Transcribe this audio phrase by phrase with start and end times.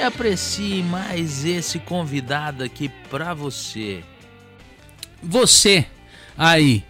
[0.00, 4.02] e aprecie mais esse convidado aqui pra você.
[5.22, 5.84] Você
[6.38, 6.82] aí,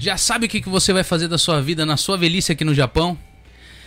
[0.00, 2.64] já sabe o que que você vai fazer da sua vida na sua velhice aqui
[2.64, 3.16] no Japão?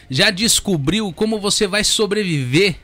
[0.10, 2.78] Já descobriu como você vai sobreviver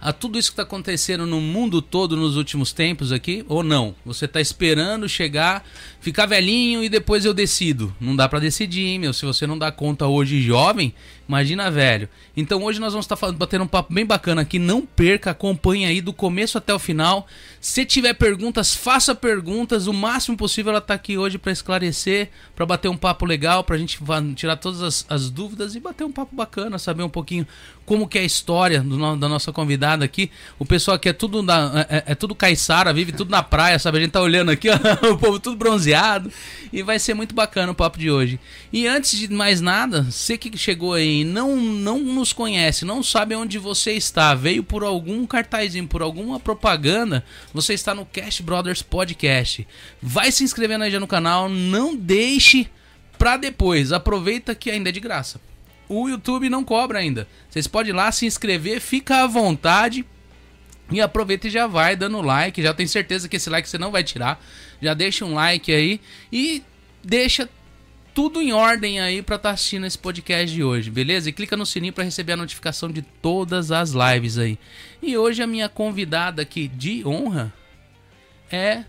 [0.00, 3.94] a tudo isso que está acontecendo no mundo todo nos últimos tempos aqui, ou não?
[4.04, 5.64] Você está esperando chegar,
[6.00, 7.94] ficar velhinho e depois eu decido.
[8.00, 9.12] Não dá para decidir, hein, meu.
[9.12, 10.92] Se você não dá conta hoje jovem,
[11.28, 12.08] imagina velho.
[12.36, 14.58] Então hoje nós vamos estar tá batendo um papo bem bacana aqui.
[14.58, 17.26] Não perca, acompanhe aí do começo até o final.
[17.60, 19.86] Se tiver perguntas, faça perguntas.
[19.86, 23.76] O máximo possível ela está aqui hoje para esclarecer, para bater um papo legal, para
[23.76, 23.98] a gente
[24.34, 27.46] tirar todas as, as, dúvidas e bater um papo bacana, saber um pouquinho
[27.84, 30.30] como que é a história do, da nossa convidada aqui.
[30.58, 33.98] O pessoal aqui é tudo, da, é, é, tudo caiçara, vive tudo na praia, sabe?
[33.98, 36.30] A gente tá olhando aqui, ó, o povo tudo bronzeado.
[36.72, 38.38] E vai ser muito bacana o papo de hoje.
[38.72, 43.34] E antes de mais nada, você que chegou aí não não nos conhece, não sabe
[43.34, 48.82] onde você está, veio por algum cartazinho, por alguma propaganda, você está no Cash Brothers
[48.82, 49.66] Podcast.
[50.02, 52.68] Vai se inscrevendo aí já no canal, não deixe
[53.18, 53.92] pra depois.
[53.92, 55.40] Aproveita que ainda é de graça
[55.88, 57.28] o YouTube não cobra ainda.
[57.48, 60.04] Vocês podem ir lá se inscrever, fica à vontade.
[60.90, 62.62] E aproveita e já vai dando like.
[62.62, 64.42] Já tenho certeza que esse like você não vai tirar.
[64.80, 66.00] Já deixa um like aí
[66.32, 66.62] e
[67.02, 67.48] deixa
[68.16, 71.28] tudo em ordem aí para estar tá assistindo esse podcast de hoje, beleza?
[71.28, 74.58] E clica no sininho para receber a notificação de todas as lives aí.
[75.02, 77.52] E hoje a minha convidada aqui de honra
[78.50, 78.84] é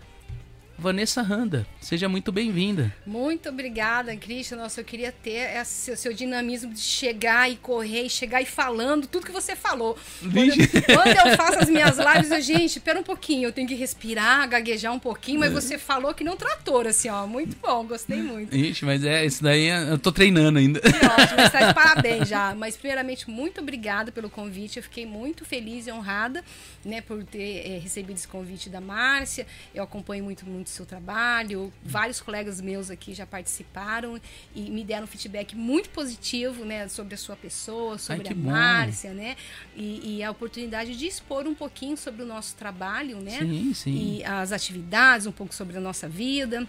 [0.78, 1.66] Vanessa Randa.
[1.80, 2.94] Seja muito bem-vinda.
[3.04, 4.58] Muito obrigada, Cristian.
[4.58, 9.08] Nossa, eu queria ter esse seu dinamismo de chegar e correr, e chegar e falando
[9.08, 9.98] tudo que você falou.
[10.20, 10.54] Quando eu,
[10.94, 14.48] quando eu, faço as minhas lives, eu, gente, espera um pouquinho, eu tenho que respirar,
[14.48, 17.26] gaguejar um pouquinho, mas você falou que não trator, assim, ó.
[17.26, 18.54] Muito bom, gostei muito.
[18.54, 20.80] Ixi, mas é, isso daí eu tô treinando ainda.
[20.80, 22.54] Que ótimo, está de parabéns já.
[22.54, 24.76] Mas, primeiramente, muito obrigada pelo convite.
[24.76, 26.44] Eu fiquei muito feliz e honrada,
[26.84, 29.44] né, por ter é, recebido esse convite da Márcia.
[29.74, 31.72] Eu acompanho muito, muito do seu trabalho.
[31.82, 34.20] Vários colegas meus aqui já participaram
[34.54, 39.12] e me deram feedback muito positivo, né, sobre a sua pessoa, sobre Ai, a Márcia,
[39.12, 39.36] né?
[39.74, 43.38] E, e, a oportunidade de expor um pouquinho sobre o nosso trabalho, né?
[43.38, 44.18] Sim, sim.
[44.18, 46.66] E as atividades, um pouco sobre a nossa vida.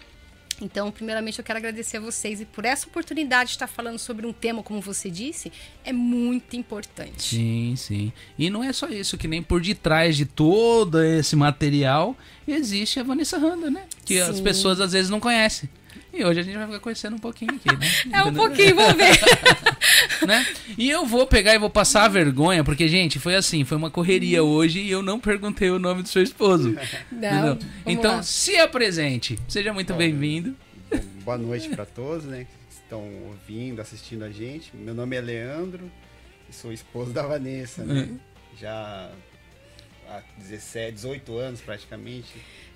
[0.61, 4.25] Então, primeiramente, eu quero agradecer a vocês e por essa oportunidade de estar falando sobre
[4.25, 5.51] um tema, como você disse,
[5.83, 7.21] é muito importante.
[7.21, 8.13] Sim, sim.
[8.37, 12.15] E não é só isso, que nem por detrás de todo esse material
[12.47, 13.85] existe a Vanessa Randa, né?
[14.03, 14.21] Que sim.
[14.21, 15.69] as pessoas às vezes não conhecem.
[16.11, 17.87] E hoje a gente vai ficar conhecendo um pouquinho aqui, né?
[18.17, 19.19] é um pouquinho, vamos ver.
[20.25, 20.45] né?
[20.77, 23.91] E eu vou pegar e vou passar a vergonha, porque, gente, foi assim, foi uma
[23.91, 26.75] correria hoje e eu não perguntei o nome do seu esposo.
[27.11, 28.23] Não, então, lá.
[28.23, 29.37] se apresente.
[29.47, 30.55] Seja muito bem-vindo.
[31.23, 32.45] Boa noite para todos, né?
[32.45, 34.75] Que estão ouvindo, assistindo a gente.
[34.75, 35.91] Meu nome é Leandro
[36.49, 38.01] e sou esposo da Vanessa, né?
[38.01, 38.19] Uhum.
[38.59, 39.11] Já
[40.07, 42.33] há 17, 18 anos praticamente.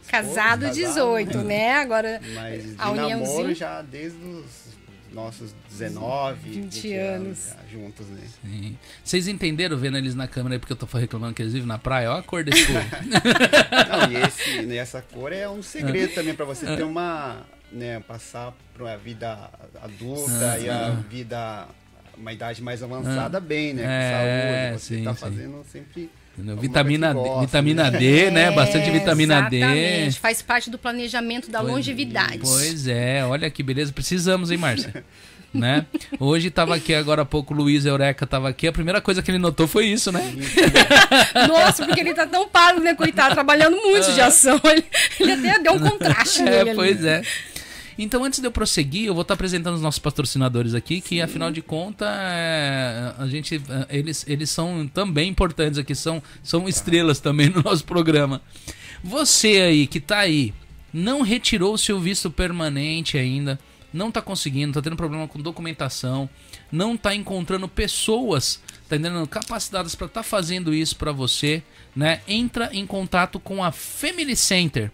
[0.08, 1.44] Casado, 18, né?
[1.44, 1.76] né?
[1.76, 4.74] Agora Mas de a namoro já desde os
[5.14, 8.22] nossos 19, 20, 20 anos, anos juntos, né?
[8.44, 8.78] Sim.
[9.04, 11.78] Vocês entenderam vendo eles na câmera aí porque eu tô reclamando que eles vivem na
[11.78, 12.12] praia?
[12.12, 12.80] Olha a cor desse povo.
[13.90, 16.16] Não, e, esse, né, essa cor é um segredo ah.
[16.16, 17.42] também para você ter uma,
[17.72, 19.50] né, passar para a vida
[19.82, 21.68] adulta ah, e a vida
[22.18, 23.42] uma idade mais avançada ah.
[23.42, 23.84] bem, né?
[23.84, 28.00] Com é, saúde, você sim, tá fazendo sempre Vitamina, gosta, vitamina né?
[28.00, 28.44] D, né?
[28.46, 30.16] É, Bastante vitamina exatamente.
[30.16, 30.20] D.
[30.20, 32.40] Faz parte do planejamento da pois, longevidade.
[32.40, 33.94] Pois é, olha que beleza.
[33.94, 35.06] Precisamos, hein, Márcia?
[35.54, 35.86] né?
[36.20, 38.68] Hoje estava aqui agora há pouco, o Luiz Eureka estava aqui.
[38.68, 40.34] A primeira coisa que ele notou foi isso, né?
[41.48, 44.60] Nossa, porque ele tá tão pálido, né, coitado, trabalhando muito de ação.
[44.66, 44.84] Ele,
[45.20, 46.74] ele até deu um contraste é, nele.
[46.74, 47.08] Pois ali.
[47.08, 47.22] é.
[47.98, 51.22] Então, antes de eu prosseguir, eu vou estar apresentando os nossos patrocinadores aqui, que Sim.
[51.22, 56.68] afinal de contas, é, a gente, é, eles, eles são também importantes aqui, são, são
[56.68, 58.42] estrelas também no nosso programa.
[59.04, 60.54] Você aí que está aí,
[60.94, 63.60] não retirou o seu visto permanente ainda,
[63.94, 66.30] não está conseguindo, está tendo problema com documentação,
[66.74, 68.60] não está encontrando pessoas,
[68.90, 71.62] tá entendendo, capacitadas para estar tá fazendo isso para você,
[71.96, 72.22] né?
[72.28, 74.92] Entra em contato com a Family Center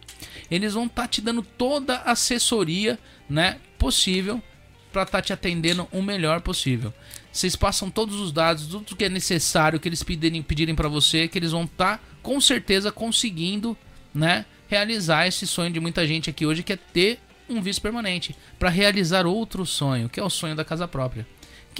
[0.49, 2.97] eles vão estar tá te dando toda a assessoria,
[3.29, 4.41] né, possível
[4.91, 6.93] para estar tá te atendendo o melhor possível.
[7.31, 11.27] Vocês passam todos os dados, tudo que é necessário que eles pedirem, pedirem para você,
[11.27, 13.77] que eles vão estar tá, com certeza conseguindo,
[14.13, 18.35] né, realizar esse sonho de muita gente aqui hoje que é ter um vice permanente
[18.57, 21.25] para realizar outro sonho, que é o sonho da casa própria.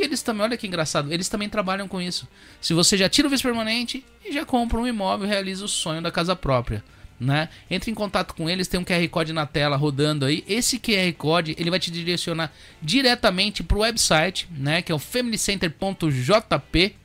[0.01, 2.27] Eles também, olha que engraçado, eles também trabalham com isso.
[2.61, 6.01] Se você já tira o vice permanente e já compra um imóvel, realiza o sonho
[6.01, 6.83] da casa própria
[7.19, 7.49] né?
[7.69, 10.43] Entre em contato com eles, tem um QR Code na tela rodando aí.
[10.47, 12.51] Esse QR Code, ele vai te direcionar
[12.81, 16.95] diretamente para o website, né, que é o familycenter.jp.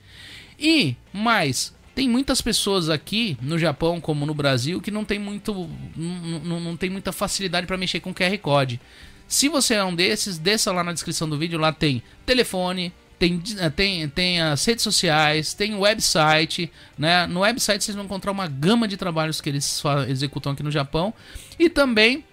[0.59, 5.69] E mais, tem muitas pessoas aqui no Japão como no Brasil que não tem muito
[5.97, 8.81] não, não tem muita facilidade para mexer com QR Code.
[9.35, 13.43] Se você é um desses, desça lá na descrição do vídeo, lá tem telefone, tem,
[13.59, 17.27] eh, tem, tem as redes sociais, tem o website, né?
[17.27, 21.13] No website vocês vão encontrar uma gama de trabalhos que eles executam aqui no Japão.
[21.59, 22.25] E também,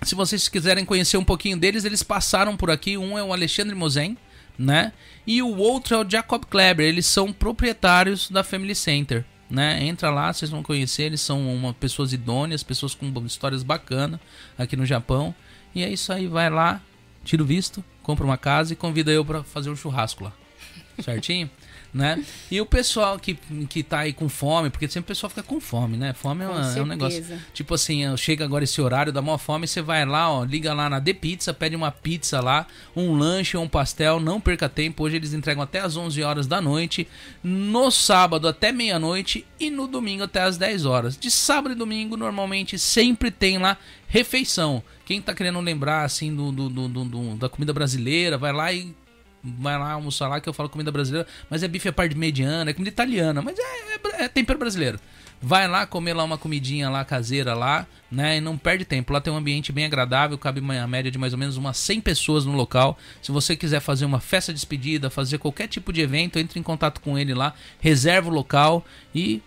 [0.00, 2.96] se vocês quiserem conhecer um pouquinho deles, eles passaram por aqui.
[2.96, 4.16] Um é o Alexandre Mozen,
[4.58, 4.94] né?
[5.26, 6.86] E o outro é o Jacob Kleber.
[6.86, 9.26] Eles são proprietários da Family Center.
[9.50, 9.84] Né?
[9.84, 11.02] Entra lá, vocês vão conhecer.
[11.02, 14.18] Eles são uma, pessoas idôneas, pessoas com histórias bacanas
[14.56, 15.34] aqui no Japão.
[15.74, 16.80] E é isso aí, vai lá,
[17.24, 20.32] tira o visto, compra uma casa e convida eu para fazer um churrasco lá.
[21.02, 21.50] Certinho?
[21.92, 22.24] Né?
[22.50, 23.34] E o pessoal que,
[23.68, 26.12] que tá aí com fome, porque sempre o pessoal fica com fome, né?
[26.12, 27.24] Fome é, uma, é um negócio.
[27.52, 30.88] Tipo assim, chega agora esse horário, dá maior fome, você vai lá, ó, liga lá
[30.88, 35.04] na The Pizza, pede uma pizza lá, um lanche ou um pastel, não perca tempo.
[35.04, 37.08] Hoje eles entregam até as 11 horas da noite,
[37.42, 41.16] no sábado até meia-noite e no domingo até as 10 horas.
[41.16, 43.76] De sábado e domingo, normalmente sempre tem lá
[44.06, 44.82] refeição.
[45.04, 48.94] Quem tá querendo lembrar assim do, do, do, do, da comida brasileira, vai lá e
[49.42, 52.70] vai lá almoçar lá que eu falo comida brasileira, mas é bife a parte mediana,
[52.70, 54.98] é comida italiana, mas é, é, é, tempero brasileiro.
[55.42, 58.36] Vai lá comer lá uma comidinha lá caseira lá, né?
[58.36, 59.10] E não perde tempo.
[59.10, 62.02] Lá tem um ambiente bem agradável, cabe uma média de mais ou menos umas 100
[62.02, 62.98] pessoas no local.
[63.22, 66.62] Se você quiser fazer uma festa de despedida, fazer qualquer tipo de evento, entre em
[66.62, 68.84] contato com ele lá, reserva o local
[69.14, 69.40] e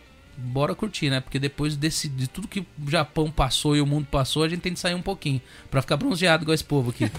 [0.44, 1.22] bora curtir, né?
[1.22, 4.62] Porque depois desse, de tudo que o Japão passou e o mundo passou, a gente
[4.62, 5.42] tem que sair um pouquinho
[5.72, 7.06] para ficar bronzeado igual esse povo aqui.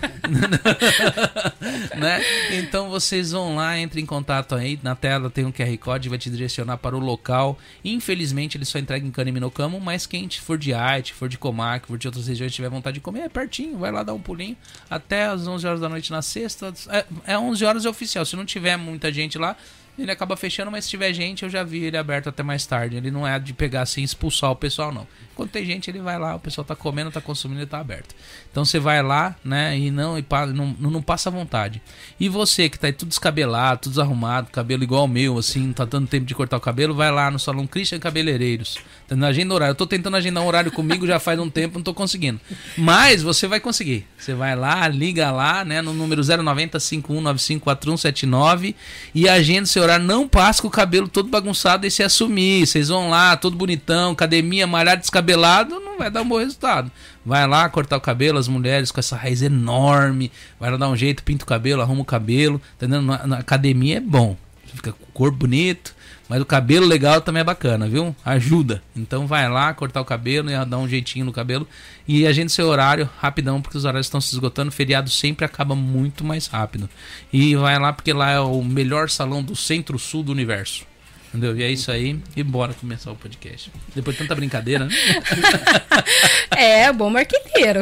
[1.97, 2.21] né?
[2.53, 6.19] Então vocês vão lá, entrem em contato aí, na tela tem um QR Code, vai
[6.19, 7.59] te direcionar para o local.
[7.85, 11.99] Infelizmente ele só entrega em Kaneminokamo, mas quem for de Aichi, for de Komaki, for
[11.99, 14.57] de outras regiões tiver vontade de comer, é pertinho, vai lá dar um pulinho
[14.91, 16.73] até as 11 horas da noite na sexta.
[16.89, 19.57] É, é 11 horas é oficial, se não tiver muita gente lá,
[20.03, 22.97] ele acaba fechando, mas se tiver gente, eu já vi ele aberto até mais tarde.
[22.97, 25.07] Ele não é de pegar assim e expulsar o pessoal, não.
[25.35, 28.15] Quando tem gente, ele vai lá, o pessoal tá comendo, tá consumindo e tá aberto.
[28.55, 30.25] Então você vai lá, né, e não, e
[30.55, 31.83] não, não, passa vontade.
[32.21, 35.73] E você que tá aí tudo descabelado, tudo desarrumado, cabelo igual ao meu, assim, não
[35.73, 38.79] tá dando tempo de cortar o cabelo, vai lá no salão Christian Cabeleireiros.
[39.09, 39.73] Tá na agenda horário.
[39.73, 42.41] Eu tô tentando agendar um horário comigo já faz um tempo, não tô conseguindo.
[42.79, 44.07] Mas você vai conseguir.
[44.17, 48.73] Você vai lá, liga lá, né, no número 090 51954179
[49.13, 50.07] e agenda seu horário.
[50.07, 52.69] Não passa com o cabelo todo bagunçado e se assumir.
[52.69, 56.91] Vocês vão lá, todo bonitão, academia, malhado, descabelado, vai dar um bom resultado.
[57.25, 60.97] Vai lá cortar o cabelo, as mulheres com essa raiz enorme, vai lá dar um
[60.97, 63.03] jeito, pinta o cabelo, arruma o cabelo, entendeu?
[63.03, 64.37] Na, na academia é bom.
[64.67, 65.95] Fica com o corpo bonito,
[66.29, 68.15] mas o cabelo legal também é bacana, viu?
[68.25, 68.83] Ajuda.
[68.97, 71.69] Então vai lá cortar o cabelo e dar um jeitinho no cabelo.
[72.09, 74.73] E a gente seu horário rapidão, porque os horários estão se esgotando.
[74.73, 76.89] Feriado sempre acaba muito mais rápido.
[77.33, 80.85] E vai lá porque lá é o melhor salão do centro-sul do universo.
[81.35, 81.59] Entendeu?
[81.59, 82.17] E é isso aí.
[82.37, 83.69] E bora começar o podcast.
[83.93, 84.95] Depois de tanta brincadeira, né?
[86.57, 87.81] é, bom marqueteiro.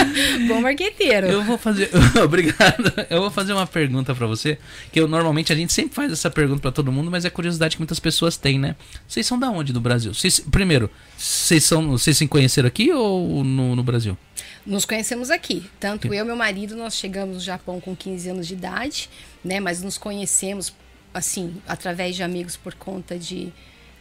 [0.48, 1.26] bom marqueteiro.
[1.26, 1.90] Eu vou fazer.
[2.24, 2.94] Obrigado.
[3.10, 4.58] Eu vou fazer uma pergunta para você.
[4.90, 7.76] Que eu normalmente a gente sempre faz essa pergunta para todo mundo, mas é curiosidade
[7.76, 8.74] que muitas pessoas têm, né?
[9.06, 10.14] Vocês são da onde no Brasil?
[10.14, 10.88] Vocês, primeiro,
[11.18, 14.16] vocês, são, vocês se conheceram aqui ou no, no Brasil?
[14.64, 15.68] Nos conhecemos aqui.
[15.78, 19.10] Tanto eu e meu marido, nós chegamos no Japão com 15 anos de idade,
[19.44, 19.60] né?
[19.60, 20.72] Mas nos conhecemos
[21.16, 23.52] assim, através de amigos por conta de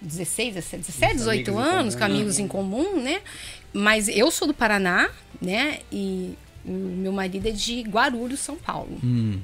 [0.01, 3.21] 16, 17, 18 anos, com amigos em comum, né?
[3.73, 5.09] Mas eu sou do Paraná,
[5.41, 5.79] né?
[5.91, 8.99] E meu marido é de Guarulhos, São Paulo.
[9.03, 9.39] Hum.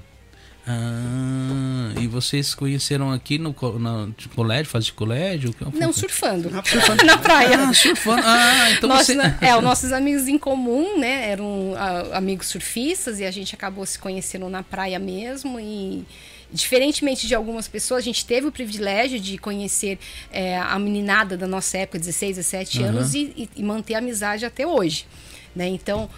[0.65, 5.55] Ah, e vocês conheceram aqui no, no colégio, fase de colégio?
[5.73, 6.51] Não, surfando.
[6.51, 7.03] Na praia.
[7.03, 7.59] na praia.
[7.59, 8.21] Ah, surfando.
[8.23, 9.15] Ah, então você...
[9.15, 11.31] Né, é, os nossos amigos em comum, né?
[11.31, 16.05] Eram uh, amigos surfistas e a gente acabou se conhecendo na praia mesmo e
[16.53, 19.97] Diferentemente de algumas pessoas, a gente teve o privilégio de conhecer
[20.31, 22.85] é, a meninada da nossa época, 16, 17 uhum.
[22.85, 25.05] anos, e, e, manter a amizade até hoje.
[25.55, 25.67] Né?
[25.67, 26.09] Então,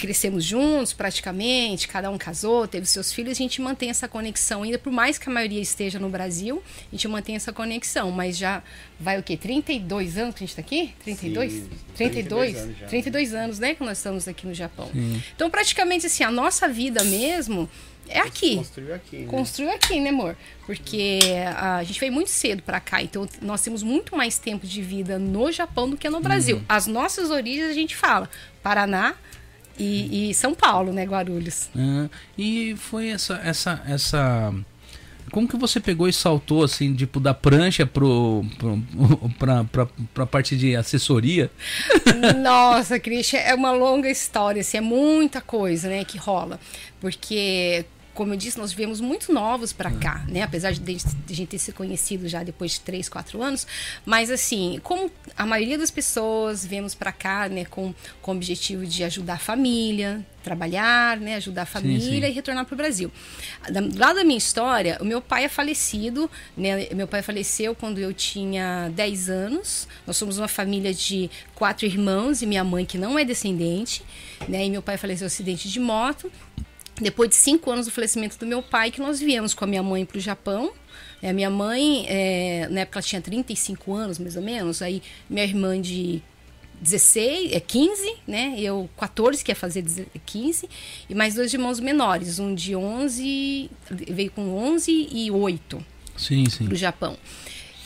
[0.00, 4.78] crescemos juntos praticamente, cada um casou, teve seus filhos, a gente mantém essa conexão ainda,
[4.78, 8.62] por mais que a maioria esteja no Brasil, a gente mantém essa conexão, mas já
[8.98, 9.36] vai o quê?
[9.36, 10.94] 32 anos que a gente está aqui?
[11.04, 11.52] 32?
[11.52, 11.94] Sim, 32?
[11.94, 12.86] 32 anos, já.
[12.86, 14.88] 32 anos, né, que nós estamos aqui no Japão.
[14.90, 15.22] Sim.
[15.36, 17.68] Então, praticamente assim, a nossa vida mesmo
[18.10, 18.56] é aqui.
[18.56, 19.16] Construiu aqui.
[19.18, 19.26] Né?
[19.26, 20.36] Construiu aqui, né, amor?
[20.66, 21.18] Porque
[21.56, 25.18] a gente veio muito cedo para cá, então nós temos muito mais tempo de vida
[25.18, 26.56] no Japão do que no Brasil.
[26.58, 26.64] Uhum.
[26.68, 28.28] As nossas origens a gente fala
[28.62, 29.16] Paraná,
[29.80, 31.70] e, e São Paulo, né, Guarulhos.
[32.36, 34.54] e foi essa, essa, essa.
[35.32, 38.82] Como que você pegou e saltou assim, tipo, da prancha pro, pro,
[39.38, 41.50] pra, pra, pra parte de assessoria?
[42.42, 46.60] Nossa, Christian, é uma longa história, assim, é muita coisa, né, que rola.
[47.00, 47.86] Porque
[48.20, 50.42] como eu disse, nós viemos muito novos para cá, né?
[50.42, 53.66] Apesar de, de, a gente ter se conhecido já depois de três, quatro anos,
[54.04, 58.84] mas assim, como a maioria das pessoas viemos para cá, né, com, com o objetivo
[58.84, 62.26] de ajudar a família, trabalhar, né, ajudar a família sim, sim.
[62.26, 63.10] e retornar para o Brasil.
[63.96, 66.88] Lado da minha história, o meu pai é falecido, né?
[66.94, 69.88] Meu pai faleceu quando eu tinha 10 anos.
[70.06, 74.02] Nós somos uma família de quatro irmãos e minha mãe que não é descendente,
[74.46, 74.66] né?
[74.66, 76.30] E meu pai faleceu acidente de moto
[77.00, 79.82] depois de cinco anos do falecimento do meu pai, que nós viemos com a minha
[79.82, 80.72] mãe para o Japão.
[81.22, 84.80] É, a minha mãe, é, na época, ela tinha 35 anos, mais ou menos.
[84.80, 86.22] Aí, minha irmã de
[86.80, 88.54] 16, é 15, né?
[88.58, 89.84] Eu 14, que ia fazer
[90.24, 90.68] 15.
[91.08, 92.38] E mais dois irmãos menores.
[92.38, 95.84] Um de 11, veio com 11 e 8
[96.16, 96.64] sim, sim.
[96.64, 97.16] para o Japão.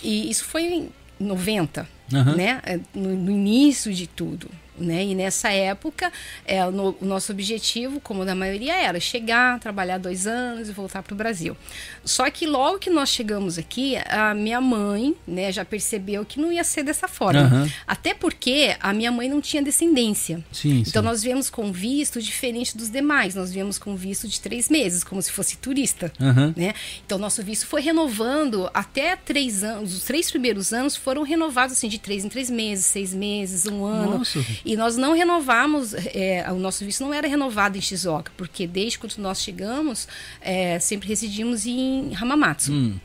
[0.03, 2.37] E isso foi em 90, uhum.
[2.37, 2.61] né?
[2.65, 4.49] É, no, no início de tudo.
[4.79, 5.05] Né?
[5.05, 6.13] E nessa época,
[6.45, 11.03] é, no, o nosso objetivo, como da maioria, era chegar, trabalhar dois anos e voltar
[11.03, 11.57] para o Brasil.
[12.05, 16.53] Só que logo que nós chegamos aqui, a minha mãe né, já percebeu que não
[16.53, 17.43] ia ser dessa forma.
[17.43, 17.71] Uhum.
[17.87, 20.45] Até porque a minha mãe não tinha descendência.
[20.53, 21.09] Sim, então sim.
[21.09, 23.35] nós viemos com visto diferente dos demais.
[23.35, 26.13] Nós viemos com visto de três meses, como se fosse turista.
[26.21, 26.53] Uhum.
[26.57, 26.75] Né?
[27.07, 29.95] Então nosso visto foi renovando até três anos.
[29.95, 33.85] Os três primeiros anos foram renovados assim, de três em três meses, seis meses, um
[33.85, 34.19] ano.
[34.19, 34.45] Nossa.
[34.65, 38.99] E nós não renovamos, é, o nosso visto não era renovado em Shizuoka, porque desde
[38.99, 40.09] quando nós chegamos,
[40.41, 42.73] é, sempre residimos em Hamamatsu.
[42.73, 42.99] Hum.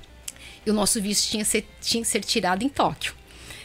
[0.65, 3.13] E o nosso visto tinha, ser, tinha que ser tirado em Tóquio.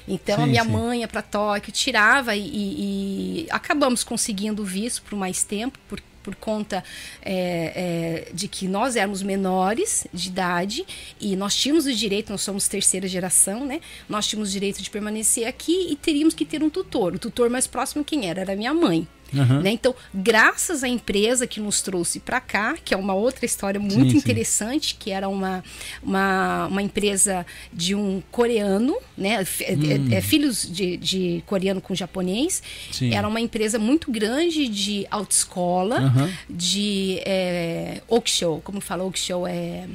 [0.08, 0.70] Então sim, a minha sim.
[0.70, 5.78] mãe ia para Tóquio, tirava e, e, e acabamos conseguindo o visto por mais tempo,
[5.88, 6.83] porque por conta
[7.23, 10.85] é, é, de que nós éramos menores de idade
[11.21, 13.81] e nós tínhamos o direito, nós somos terceira geração, né?
[14.09, 17.14] Nós tínhamos o direito de permanecer aqui e teríamos que ter um tutor.
[17.14, 18.40] O tutor mais próximo quem era?
[18.40, 19.07] Era minha mãe.
[19.33, 19.61] Uhum.
[19.62, 19.71] Né?
[19.71, 24.12] Então, graças à empresa que nos trouxe para cá, que é uma outra história muito
[24.12, 24.97] sim, interessante, sim.
[24.99, 25.64] que era uma,
[26.02, 29.45] uma, uma, empresa de um coreano, né?
[29.61, 30.09] É, hum.
[30.12, 32.62] é, é, filhos de, de, coreano com japonês.
[32.93, 33.14] Sim.
[33.14, 36.33] Era uma empresa muito grande de autoescola, uhum.
[36.49, 39.47] de é, auction, como fala auction?
[39.47, 39.88] É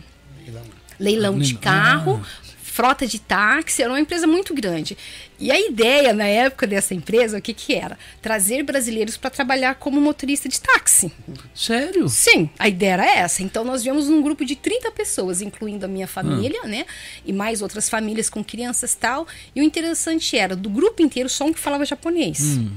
[0.46, 0.64] leilão,
[1.00, 2.22] leilão de carro.
[2.24, 2.49] Ah
[2.80, 4.98] frota de táxi, era uma empresa muito grande.
[5.38, 8.00] E a ideia na época dessa empresa, o que, que era?
[8.22, 11.12] Trazer brasileiros para trabalhar como motorista de táxi.
[11.54, 12.08] Sério?
[12.08, 13.44] Sim, a ideia era essa.
[13.44, 16.86] Então nós viemos um grupo de 30 pessoas, incluindo a minha família, né?
[17.26, 19.28] E mais outras famílias com crianças tal.
[19.54, 22.40] E o interessante era, do grupo inteiro, só um que falava japonês.
[22.40, 22.72] Hum.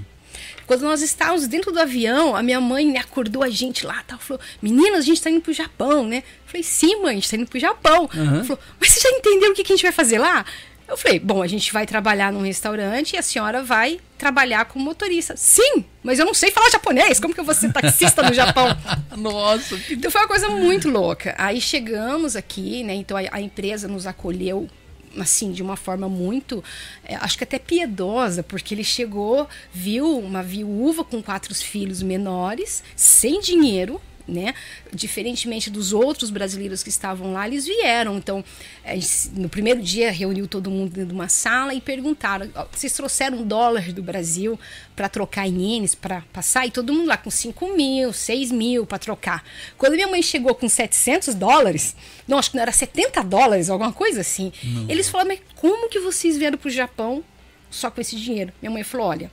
[0.66, 4.18] Quando nós estávamos dentro do avião, a minha mãe né, acordou a gente lá, tal,
[4.18, 6.18] falou: Meninas, a gente está indo pro Japão, né?
[6.18, 8.08] Eu falei: Sim, mãe, a gente está indo pro Japão.
[8.14, 8.34] Uhum.
[8.34, 10.44] Ela falou: Mas você já entendeu o que, que a gente vai fazer lá?
[10.88, 14.84] Eu falei: Bom, a gente vai trabalhar num restaurante e a senhora vai trabalhar como
[14.84, 15.34] motorista.
[15.36, 17.18] Sim, mas eu não sei falar japonês.
[17.18, 18.68] Como que eu vou ser taxista no Japão?
[19.16, 19.80] Nossa.
[19.90, 21.34] Então foi uma coisa muito louca.
[21.38, 22.94] Aí chegamos aqui, né?
[22.94, 24.68] Então a, a empresa nos acolheu
[25.18, 26.62] assim, de uma forma muito,
[27.04, 32.82] é, acho que até piedosa, porque ele chegou, viu uma viúva com quatro filhos menores,
[32.96, 34.54] sem dinheiro, né?
[34.92, 38.16] Diferentemente dos outros brasileiros que estavam lá, eles vieram.
[38.16, 38.44] Então,
[39.34, 43.92] no primeiro dia, reuniu todo mundo dentro de uma sala e perguntaram: vocês trouxeram dólar
[43.92, 44.58] do Brasil
[44.94, 46.66] para trocar em ienes, para passar?
[46.66, 49.44] E todo mundo lá com 5 mil, 6 mil para trocar.
[49.76, 53.92] Quando minha mãe chegou com 700 dólares, não, acho que não era 70 dólares, alguma
[53.92, 54.86] coisa assim, não.
[54.88, 57.24] eles falaram: mas como que vocês vieram para o Japão
[57.70, 58.52] só com esse dinheiro?
[58.60, 59.30] Minha mãe falou: olha,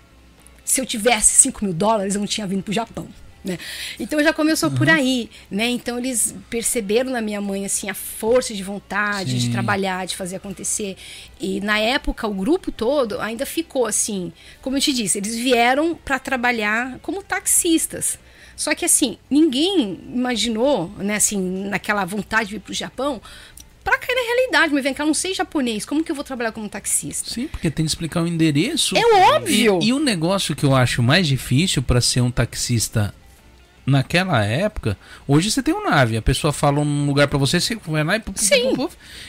[0.63, 3.07] se eu tivesse 5 mil dólares, eu não tinha vindo para o Japão.
[3.43, 3.57] Né?
[3.97, 4.75] Então já começou uhum.
[4.75, 5.69] por aí, né?
[5.69, 9.37] Então eles perceberam na minha mãe assim a força de vontade Sim.
[9.37, 10.97] de trabalhar, de fazer acontecer.
[11.39, 15.95] E na época o grupo todo ainda ficou assim, como eu te disse, eles vieram
[15.95, 18.19] para trabalhar como taxistas.
[18.57, 23.21] Só que assim, ninguém imaginou, né, assim, naquela vontade de vir para o Japão,
[23.81, 24.73] para cair na realidade.
[24.73, 27.29] Mas vem cá, eu não sei japonês, como que eu vou trabalhar como taxista?
[27.29, 28.97] Sim, porque tem que explicar o endereço.
[28.97, 29.79] É óbvio!
[29.81, 33.13] E, e o negócio que eu acho mais difícil para ser um taxista
[33.89, 37.75] naquela época, hoje você tem um nave, a pessoa fala um lugar para você, você
[37.87, 38.75] vai lá e, Sim.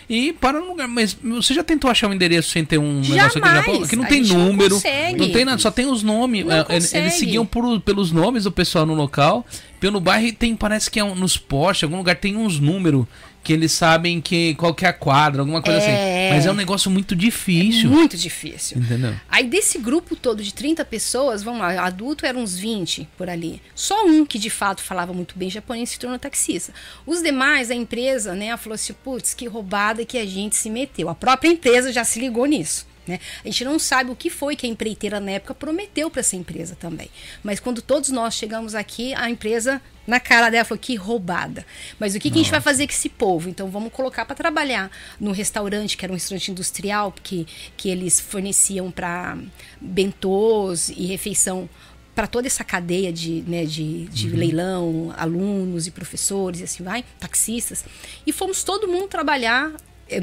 [0.09, 0.87] e para no lugar.
[0.89, 3.65] Mas você já tentou achar um endereço sem ter um negócio aqui no Jamais.
[3.67, 3.87] Japão?
[3.89, 5.19] Que não A tem não número, consegue.
[5.19, 6.45] não tem nada, só tem os nomes.
[6.45, 6.93] Não É, eles-.
[6.95, 9.47] Eles seguiam por- pelos nomes do pessoal no local.
[9.81, 13.07] Pelo bairro tem, parece que é um- nos postes, algum lugar tem uns números
[13.43, 16.27] que eles sabem que qual que é a quadra, alguma coisa É.
[16.27, 16.35] assim.
[16.35, 17.89] Mas é um negócio muito difícil.
[17.91, 18.79] Muito difícil.
[18.79, 19.15] Entendeu?
[19.29, 23.61] Aí desse grupo todo de 30 pessoas, vamos lá, adulto eram uns 20 por ali.
[23.75, 26.73] Só um que de fato falava muito bem japonês se tornou taxista.
[27.07, 31.09] Os demais, a empresa, né, falou assim, putz, que roubada que a gente se meteu.
[31.09, 32.87] A própria empresa já se ligou nisso.
[33.11, 33.19] Né?
[33.45, 36.37] A gente não sabe o que foi que a empreiteira na época prometeu para essa
[36.37, 37.11] empresa também.
[37.43, 41.67] Mas quando todos nós chegamos aqui, a empresa na cara dela falou que roubada.
[41.99, 43.49] Mas o que, que a gente vai fazer com esse povo?
[43.49, 48.21] Então vamos colocar para trabalhar no restaurante, que era um restaurante industrial, que, que eles
[48.21, 49.37] forneciam para
[49.81, 51.69] bentôs e refeição
[52.15, 57.05] para toda essa cadeia de, né, de, de leilão, alunos e professores e assim vai,
[57.19, 57.85] taxistas.
[58.27, 59.73] E fomos todo mundo trabalhar,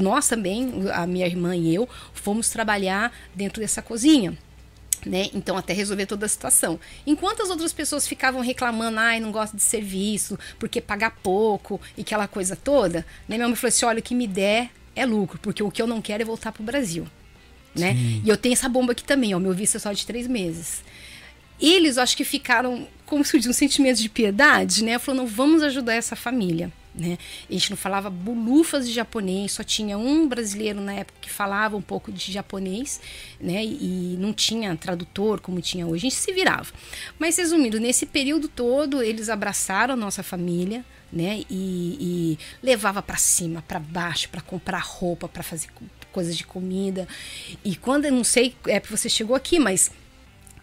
[0.00, 4.36] nós também, a minha irmã e eu, fomos trabalhar dentro dessa cozinha.
[5.06, 5.28] Né?
[5.32, 6.78] Então, até resolver toda a situação.
[7.06, 12.00] Enquanto as outras pessoas ficavam reclamando, ai, não gosto de serviço, porque pagar pouco e
[12.00, 13.36] aquela coisa toda, né?
[13.36, 15.86] Minha mãe falou assim: olha, o que me der é lucro, porque o que eu
[15.86, 17.06] não quero é voltar pro Brasil.
[17.74, 17.94] Né?
[18.24, 20.82] E eu tenho essa bomba aqui também, ó, meu visto é só de três meses.
[21.60, 24.98] Eles, eu acho que ficaram, como se diz, um sentimento de piedade, né?
[24.98, 26.72] Falou, não, vamos ajudar essa família.
[26.98, 27.16] Né?
[27.48, 31.76] A gente não falava bulufas de japonês, só tinha um brasileiro na época que falava
[31.76, 33.00] um pouco de japonês,
[33.40, 33.64] né?
[33.64, 36.72] E não tinha tradutor como tinha hoje, a gente se virava.
[37.16, 41.44] Mas resumindo, nesse período todo eles abraçaram a nossa família, né?
[41.48, 46.42] E, e levava para cima, para baixo, para comprar roupa, para fazer co- coisas de
[46.42, 47.06] comida.
[47.64, 49.92] E quando eu não sei, é porque você chegou aqui, mas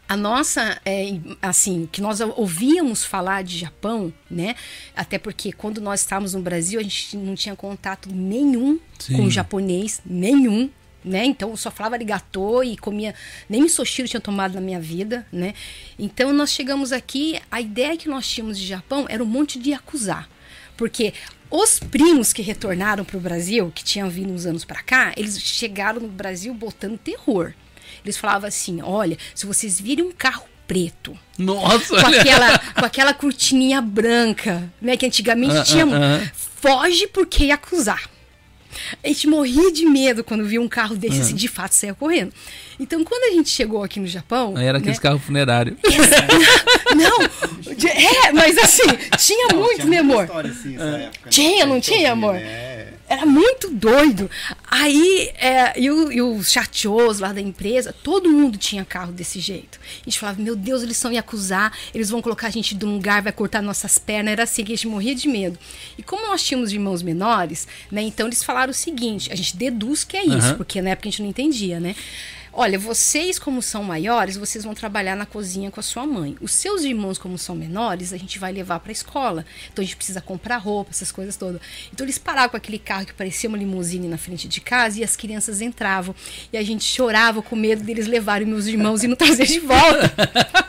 [0.07, 4.55] a nossa, é, assim, que nós ouvíamos falar de Japão, né?
[4.95, 9.17] Até porque quando nós estávamos no Brasil, a gente não tinha contato nenhum Sim.
[9.17, 10.69] com o japonês, nenhum.
[11.03, 11.23] Né?
[11.23, 13.13] Então eu só falava arigatô e comia,
[13.47, 15.53] nem misoshiro eu tinha tomado na minha vida, né?
[15.99, 19.71] Então nós chegamos aqui, a ideia que nós tínhamos de Japão era um monte de
[19.71, 20.27] acusar.
[20.75, 21.13] Porque
[21.49, 25.39] os primos que retornaram para o Brasil, que tinham vindo uns anos para cá, eles
[25.39, 27.53] chegaram no Brasil botando terror.
[28.05, 32.21] Eles falavam assim: olha, se vocês virem um carro preto, Nossa, com olha.
[32.21, 34.95] aquela, com aquela cortininha branca, né?
[34.95, 35.85] Que antigamente Ah, tinha.
[35.85, 36.31] ah, ah.
[36.61, 38.09] Foge porque ia acusar.
[39.03, 41.21] A gente morria de medo quando via um carro desse, Ah.
[41.21, 42.33] assim, de fato saia correndo.
[42.79, 44.53] Então, quando a gente chegou aqui no Japão.
[44.57, 45.77] Aí era aqueles né, carros funerários.
[46.95, 48.83] Não, de- é, mas assim,
[49.17, 50.23] tinha muito, Tinha né, amor?
[50.25, 51.29] história assim, nessa época, né?
[51.31, 52.33] Tinha, não gente tinha, amor?
[52.33, 52.87] né?
[53.07, 54.29] Era muito doido.
[54.67, 59.39] Aí, é, e, o- e os chatios lá da empresa, todo mundo tinha carro desse
[59.39, 59.79] jeito.
[60.01, 62.83] A gente falava, meu Deus, eles vão me acusar, eles vão colocar a gente de
[62.85, 64.31] um lugar, vai cortar nossas pernas.
[64.31, 65.57] Era assim que a gente morria de medo.
[65.97, 70.03] E como nós tínhamos irmãos menores, né, então eles falaram o seguinte: a gente deduz
[70.03, 70.55] que é isso, Aham.
[70.55, 71.95] porque na época a gente não entendia, né?
[72.57, 76.37] Olha, vocês, como são maiores, vocês vão trabalhar na cozinha com a sua mãe.
[76.39, 79.45] Os seus irmãos, como são menores, a gente vai levar para a escola.
[79.73, 81.59] Então a gente precisa comprar roupa, essas coisas todas.
[81.91, 85.03] Então eles paravam com aquele carro que parecia uma limusine na frente de casa e
[85.03, 86.15] as crianças entravam.
[86.53, 90.15] E a gente chorava com medo deles levarem meus irmãos e não trazer de volta.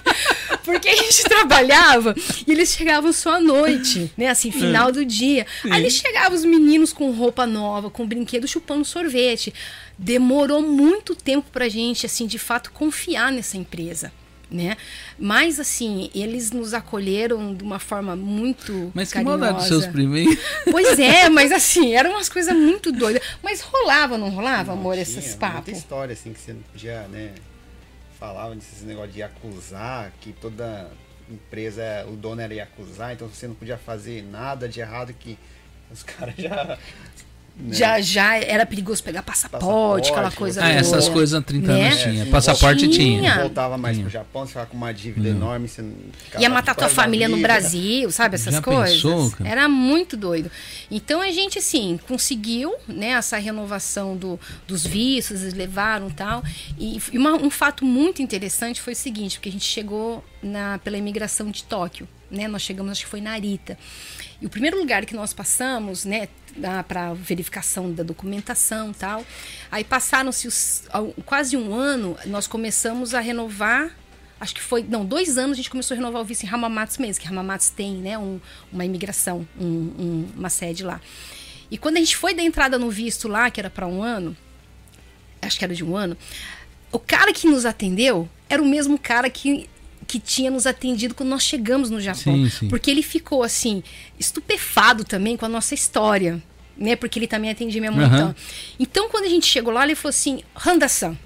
[0.65, 2.13] Porque a gente trabalhava
[2.45, 4.27] e eles chegavam só à noite, né?
[4.27, 5.47] Assim, final do dia.
[5.71, 9.55] Aí eles chegavam os meninos com roupa nova, com brinquedo, chupando sorvete.
[9.99, 14.13] Demorou muito tempo pra gente, assim, de fato, confiar nessa empresa.
[14.49, 14.77] Né?
[15.19, 19.53] Mas assim, eles nos acolheram de uma forma muito Mas que carinhosa.
[19.55, 20.39] dos seus hein?
[20.71, 23.21] Pois é, mas assim, eram umas coisas muito doidas.
[23.43, 25.77] Mas rolava, não rolava, Não, amor, tinha esses Muita papos?
[25.77, 27.33] história assim que você não podia, né?
[28.21, 30.93] Falava desses negócio de acusar, que toda
[31.29, 35.37] empresa, o dono era ia acusar, então você não podia fazer nada de errado que
[35.91, 36.79] os caras já.
[37.59, 37.75] Né?
[37.75, 41.87] Já, já era perigoso pegar passaporte, Passaporte, aquela coisa Ah, essas coisas há 30 Né?
[41.89, 42.27] anos tinha.
[42.27, 43.21] Passaporte tinha.
[43.21, 43.41] tinha.
[43.41, 44.05] voltava mais Tinha.
[44.05, 45.83] pro Japão, você ficava com uma dívida enorme, você
[46.39, 47.39] Ia matar tua família no.
[47.39, 48.35] Brasil, sabe?
[48.35, 48.91] Essas Já coisas.
[49.03, 49.33] pensou?
[49.45, 50.51] Era muito doido.
[50.91, 56.43] Então a gente, assim, conseguiu, né, essa renovação do, dos vistos, eles levaram e tal.
[56.79, 60.79] E, e uma- um fato muito interessante foi o seguinte, porque a gente chegou na,
[60.79, 62.49] pela imigração de Tóquio, né?
[62.49, 63.79] Nós chegamos, acho que foi Narita.
[64.41, 66.29] E o primeiro lugar que nós passamos, né,
[66.89, 69.25] para verificação da documentação tal.
[69.71, 70.49] Aí passaram-se
[71.25, 73.95] quase um ano, nós começamos a renovar
[74.39, 77.01] acho que foi, não, dois anos a gente começou a renovar o visto em Hamamatsu
[77.01, 78.39] mesmo, que Hamamatsu tem, né, um-
[78.71, 81.01] uma imigração, um- um- uma sede lá.
[81.71, 84.37] E quando a gente foi dar entrada no visto lá, que era para um ano,
[85.41, 86.19] acho que era de um ano,
[86.93, 89.71] o cara que nos atendeu era o mesmo cara que
[90.07, 92.35] que tinha nos atendido quando nós chegamos no Japão.
[92.35, 92.69] Sim, sim.
[92.69, 93.83] Porque ele ficou assim,
[94.19, 96.43] estupefado também com a nossa história.
[96.77, 96.95] Né?
[96.95, 98.05] Porque ele também atendia minha mãe.
[98.05, 98.17] Aham.
[98.17, 98.35] Então.
[98.79, 101.17] então, quando a gente chegou lá, ele falou assim: Handa-san.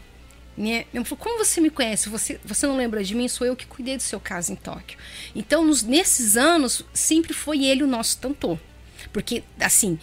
[0.56, 0.84] Né?
[0.92, 2.08] Ele falou, como você me conhece?
[2.10, 3.26] Você, você não lembra de mim?
[3.28, 4.98] Sou eu que cuidei do seu caso em Tóquio.
[5.34, 8.58] Então, nos- nesses anos, sempre foi ele o nosso tantor.
[9.12, 9.98] Porque, assim,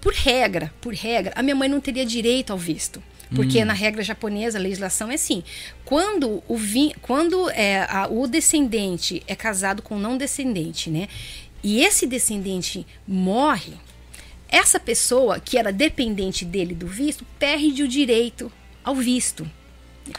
[0.00, 3.00] por regra, por regra, a minha mãe não teria direito ao visto.
[3.34, 5.42] Porque na regra japonesa, a legislação é assim:
[5.84, 11.08] quando o, vin, quando é, a- o descendente é casado com um não descendente, né?
[11.62, 13.72] E esse descendente morre,
[14.48, 18.50] essa pessoa que era dependente dele do visto perde o direito
[18.84, 19.48] ao visto.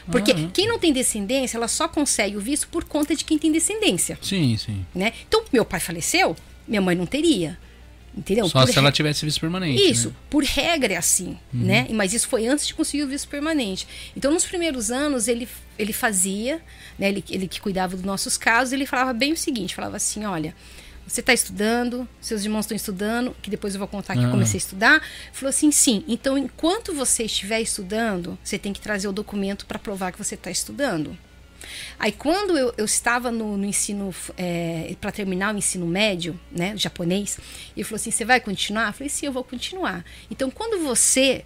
[0.09, 0.49] Porque Ah.
[0.53, 4.17] quem não tem descendência, ela só consegue o visto por conta de quem tem descendência,
[4.21, 4.85] Sim, sim.
[4.95, 5.11] né?
[5.27, 7.59] Então, meu pai faleceu, minha mãe não teria.
[8.15, 8.47] Entendeu?
[8.47, 9.81] Só Por se re- ela tivesse visto permanente.
[9.89, 10.15] isso, né?
[10.29, 11.87] por regra é assim, né?
[11.91, 13.87] Mas isso foi antes de conseguir o visto permanente.
[14.15, 15.47] Então, nos primeiros anos, ele,
[15.79, 16.61] ele fazia,
[16.99, 17.09] né?
[17.09, 20.53] Ele, ele que cuidava dos nossos casos, ele falava bem o seguinte, falava assim, olha,
[21.07, 24.31] você está estudando, seus irmãos estão estudando, que depois eu vou contar que eu Ah.
[24.31, 25.01] comecei a estudar.
[25.33, 29.79] Falou assim, sim, então enquanto você estiver estudando, você tem que trazer o documento para
[29.79, 31.17] provar que você está estudando.
[31.99, 34.13] Aí quando eu, eu estava no, no ensino,
[34.99, 37.37] para terminar o ensino médio, né, japonês,
[37.75, 38.87] ele falou assim, você vai continuar?
[38.87, 40.03] Eu falei, sim, eu vou continuar.
[40.29, 41.43] Então quando você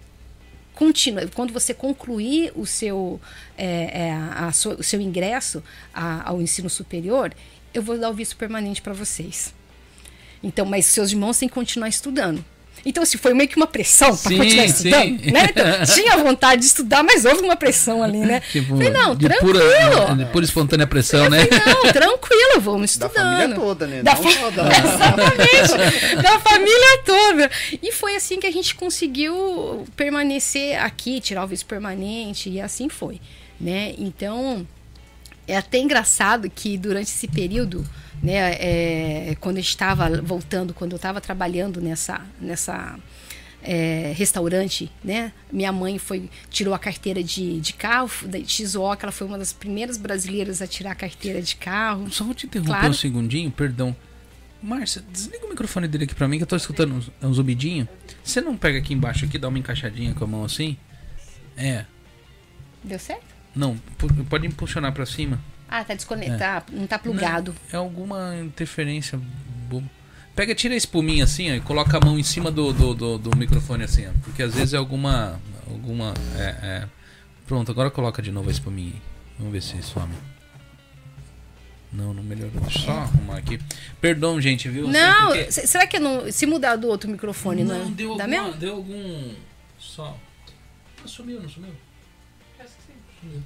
[0.74, 3.20] continua, quando você concluir o seu,
[3.56, 7.34] é, é, a sua- o seu ingresso a- ao ensino superior,
[7.74, 9.52] eu vou dar o visto permanente para vocês.
[10.42, 12.44] Então, mas seus irmãos têm que continuar estudando.
[12.84, 14.72] Então, se foi meio que uma pressão para Sim, continuar sim.
[14.88, 15.46] estudando, né?
[15.50, 15.64] Então,
[15.94, 18.40] tinha vontade de estudar, mas houve uma pressão ali, né?
[18.52, 19.52] Tipo, Falei, não, de tranquilo.
[19.60, 21.44] pura, de pura espontânea pressão, Eu né?
[21.46, 23.14] falei, não, tranquilo, vamos Da estudando.
[23.38, 24.02] família toda, né?
[24.02, 27.50] Da Não fa- só da- Exatamente, da família toda.
[27.82, 32.88] E foi assim que a gente conseguiu permanecer aqui, tirar o visto permanente, e assim
[32.88, 33.20] foi,
[33.60, 33.94] né?
[33.98, 34.66] Então,
[35.48, 37.84] é até engraçado que durante esse período,
[38.22, 42.96] né, é, quando eu estava voltando, quando eu estava trabalhando nessa, nessa
[43.62, 49.12] é, restaurante, né, minha mãe foi tirou a carteira de, de carro da Shizuoka, ela
[49.12, 52.10] foi uma das primeiras brasileiras a tirar a carteira de carro.
[52.10, 52.90] Só vou te interromper Claro.
[52.90, 53.96] um segundinho, perdão.
[54.62, 57.88] Márcia, desliga o microfone dele aqui pra mim que eu tô escutando uns, uns zumidinho.
[58.24, 60.76] Você não pega aqui embaixo aqui, dá uma encaixadinha com a mão assim?
[61.56, 61.84] É.
[62.82, 63.27] Deu certo?
[63.58, 63.76] Não,
[64.30, 65.40] pode impulsionar pra cima.
[65.68, 67.52] Ah, tá desconectado, não tá plugado.
[67.72, 69.20] É alguma interferência
[69.68, 69.90] boba.
[70.36, 73.18] Pega, tira a espuminha assim, ó, e coloca a mão em cima do, do, do,
[73.18, 74.10] do microfone assim, ó.
[74.22, 75.40] Porque às vezes é alguma.
[75.68, 76.14] alguma.
[76.36, 76.88] É, é.
[77.48, 79.02] Pronto, agora coloca de novo a espuminha aí.
[79.38, 80.14] Vamos ver se some.
[81.92, 82.60] Não, não melhorou.
[82.60, 83.58] Deixa eu só arrumar aqui.
[84.00, 84.86] Perdão, gente, viu?
[84.86, 88.50] Não, porque- se- será que não, se mudar do outro microfone, não, Não, deu, alguma,
[88.52, 89.34] deu algum.
[89.78, 90.16] Só.
[91.06, 91.72] Sumiu, não sumiu?
[93.28, 93.42] Parece que sim, sumiu.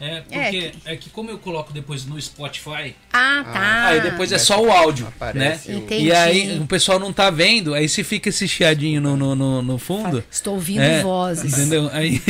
[0.00, 1.08] É, porque é que...
[1.10, 3.84] como eu coloco depois no Spotify, Ah, tá.
[3.86, 5.78] aí depois é só o áudio, Aparece né?
[5.88, 5.94] o-.
[5.94, 9.62] E aí o pessoal não tá vendo, aí se fica esse chiadinho no, no, no,
[9.62, 10.22] no fundo.
[10.30, 11.52] Estou ouvindo é, vozes.
[11.56, 11.88] Entendeu?
[11.92, 12.20] Aí,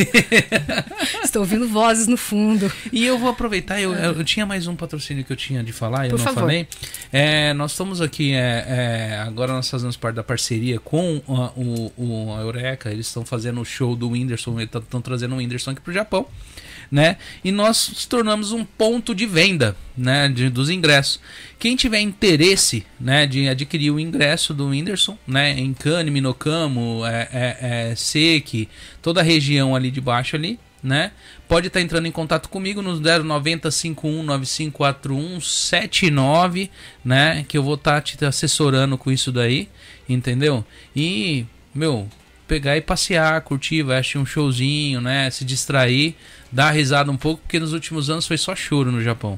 [1.23, 2.71] Estou ouvindo vozes no fundo.
[2.93, 5.73] e eu vou aproveitar, eu, eu, eu tinha mais um patrocínio que eu tinha de
[5.73, 6.41] falar, eu Por não favor.
[6.41, 6.67] falei.
[7.11, 8.65] É, nós estamos aqui, é,
[9.17, 13.25] é, agora nós fazemos parte da parceria com a- o, o a Eureka, eles estão
[13.25, 16.25] fazendo o show do Whindersson, eles estão trazendo o Whindersson aqui pro Japão.
[16.91, 17.17] Né?
[17.43, 21.19] E nós nos tornamos um ponto de venda, né, de- dos ingressos.
[21.57, 27.27] Quem tiver interesse, né, de adquirir o ingresso do Whindersson, né, em Cane, Minocamo, é,
[27.33, 27.57] é,
[27.91, 28.69] é, Seque,
[29.01, 31.11] toda a região ali de baixo ali, né,
[31.47, 36.69] pode estar entrando em contato comigo no 090 519541 79,
[37.03, 39.67] né, que eu vou estar te assessorando com isso daí,
[40.07, 40.63] entendeu?
[40.95, 42.07] E, meu,
[42.47, 46.15] pegar e passear, curtir, vai assistir um showzinho, né, se distrair,
[46.55, 49.37] dar risada um pouco, porque nos últimos anos foi só choro no Japão.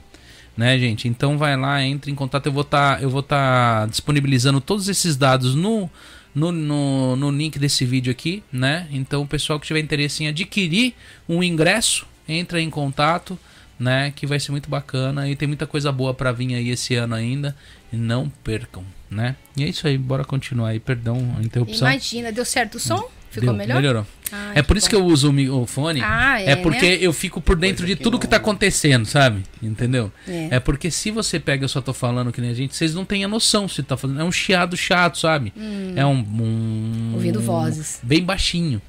[0.56, 1.08] Né, gente?
[1.08, 2.47] Então vai lá, entre em contato.
[2.47, 5.89] Eu vou estar eu vou tá disponibilizando todos esses dados no,
[6.34, 8.88] no, no, no link desse vídeo aqui, né?
[8.91, 10.95] Então o pessoal que tiver interesse em adquirir
[11.30, 13.38] um ingresso, entra em contato,
[13.80, 14.12] né?
[14.15, 17.13] Que vai ser muito bacana e tem muita coisa boa para vir aí esse ano
[17.13, 17.56] ainda.
[17.91, 19.36] Não percam, né?
[19.56, 20.80] E é isso aí, bora continuar aí.
[20.80, 21.88] Perdão a interrupção.
[21.88, 23.08] Imagina, deu certo o som?
[23.30, 23.76] Ficou Deu, melhor?
[23.76, 24.08] Melhorou.
[24.32, 25.04] Ai, é por isso que bom.
[25.04, 26.02] eu uso o fone.
[26.02, 26.98] Ah, é, é porque né?
[27.02, 29.44] eu fico por dentro Coisa de que tudo não- que tá acontecendo, sabe?
[29.62, 30.12] Entendeu?
[30.28, 30.56] É.
[30.56, 30.60] É.
[30.60, 33.24] porque se você pega, eu só tô falando que nem a gente, vocês não têm
[33.24, 34.20] a noção se tá fazendo.
[34.20, 35.54] É um chiado chato, sabe?
[35.96, 36.24] É um, um.
[36.44, 37.12] Hum.
[37.16, 38.00] Ouvindo vozes.
[38.04, 38.82] Bem baixinho.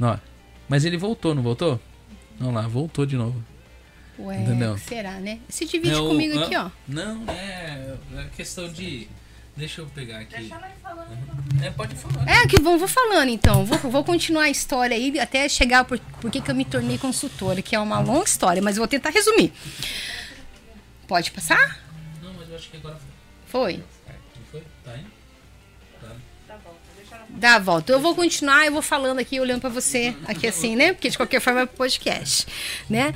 [0.00, 0.16] Ó.
[0.68, 1.80] Mas ele voltou, não voltou?
[2.38, 3.42] Vamos lá, voltou de novo.
[4.18, 4.76] Ué, Entendeu?
[4.78, 5.38] será, né?
[5.48, 6.68] Se divide É comigo aqui, ó.
[6.86, 9.08] Não, é, é questão de.
[9.56, 10.50] Deixa eu pegar aqui.
[11.62, 12.26] É, pode falar.
[12.26, 13.64] É, que vou, vou falando então.
[13.66, 16.96] Vou, vou continuar a história aí até chegar por, por que que eu me tornei
[16.96, 19.52] consultora, que é uma longa história, mas eu vou tentar resumir.
[21.06, 21.80] Pode passar?
[22.22, 22.98] Não, mas eu acho que agora
[23.46, 23.76] Foi.
[23.76, 23.84] Não
[24.50, 24.62] foi?
[24.84, 25.11] Tá indo?
[27.42, 27.90] Dá a volta.
[27.90, 30.92] Eu vou continuar, eu vou falando aqui, olhando para você, aqui assim, né?
[30.92, 32.46] Porque de qualquer forma é podcast,
[32.88, 33.12] né?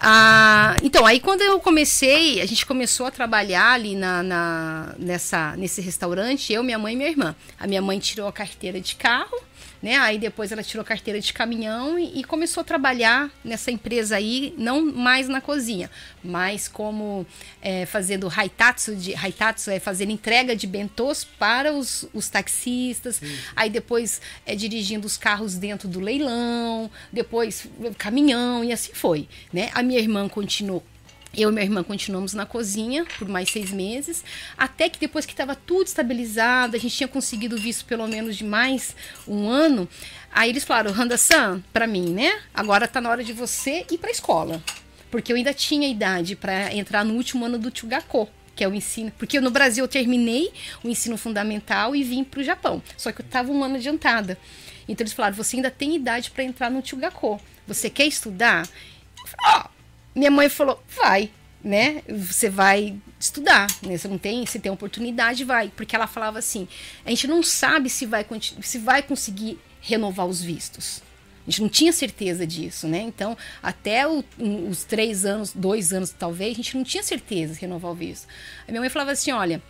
[0.00, 5.56] Ah, então, aí quando eu comecei, a gente começou a trabalhar ali na, na, nessa,
[5.56, 7.36] nesse restaurante, eu, minha mãe e minha irmã.
[7.56, 9.38] A minha mãe tirou a carteira de carro,
[9.82, 9.96] né?
[9.96, 14.54] Aí depois ela tirou carteira de caminhão e, e, começou a trabalhar nessa empresa aí,
[14.58, 15.90] não mais na cozinha,
[16.22, 17.26] mas como
[17.62, 23.20] é, fazendo haitatsu, de, haitatsu é fazer entrega de bentôs para os, os taxistas,
[23.54, 29.70] aí depois é, dirigindo os carros dentro do leilão, depois caminhão e assim foi, né?
[29.74, 30.82] A minha irmã continuou
[31.36, 34.24] eu e minha irmã continuamos na cozinha por mais seis meses,
[34.56, 38.44] até que depois que estava tudo estabilizado, a gente tinha conseguido visto pelo menos de
[38.44, 38.94] mais
[39.26, 39.88] um ano.
[40.32, 42.40] Aí eles falaram, Randa-san, para mim, né?
[42.52, 44.62] Agora está na hora de você ir para a escola.
[45.10, 48.74] Porque eu ainda tinha idade para entrar no último ano do Chugako, que é o
[48.74, 49.10] ensino.
[49.16, 50.52] Porque no Brasil eu terminei
[50.84, 52.82] o ensino fundamental e vim para o Japão.
[52.96, 54.38] Só que eu estava um ano adiantada.
[54.88, 57.40] Então eles falaram, você ainda tem idade para entrar no Chugako.
[57.66, 58.68] Você quer estudar?
[59.18, 59.77] Eu falei, oh,
[60.18, 61.30] minha mãe falou: vai,
[61.62, 62.02] né?
[62.08, 63.96] Você vai estudar, né?
[63.96, 65.72] Você não tem, se tem oportunidade, vai.
[65.74, 66.68] Porque ela falava assim:
[67.04, 68.26] a gente não sabe se vai,
[68.62, 71.02] se vai conseguir renovar os vistos.
[71.46, 73.00] A gente não tinha certeza disso, né?
[73.00, 74.22] Então, até o,
[74.68, 78.28] os três anos, dois anos talvez, a gente não tinha certeza de renovar o visto.
[78.66, 79.62] A minha mãe falava assim: olha,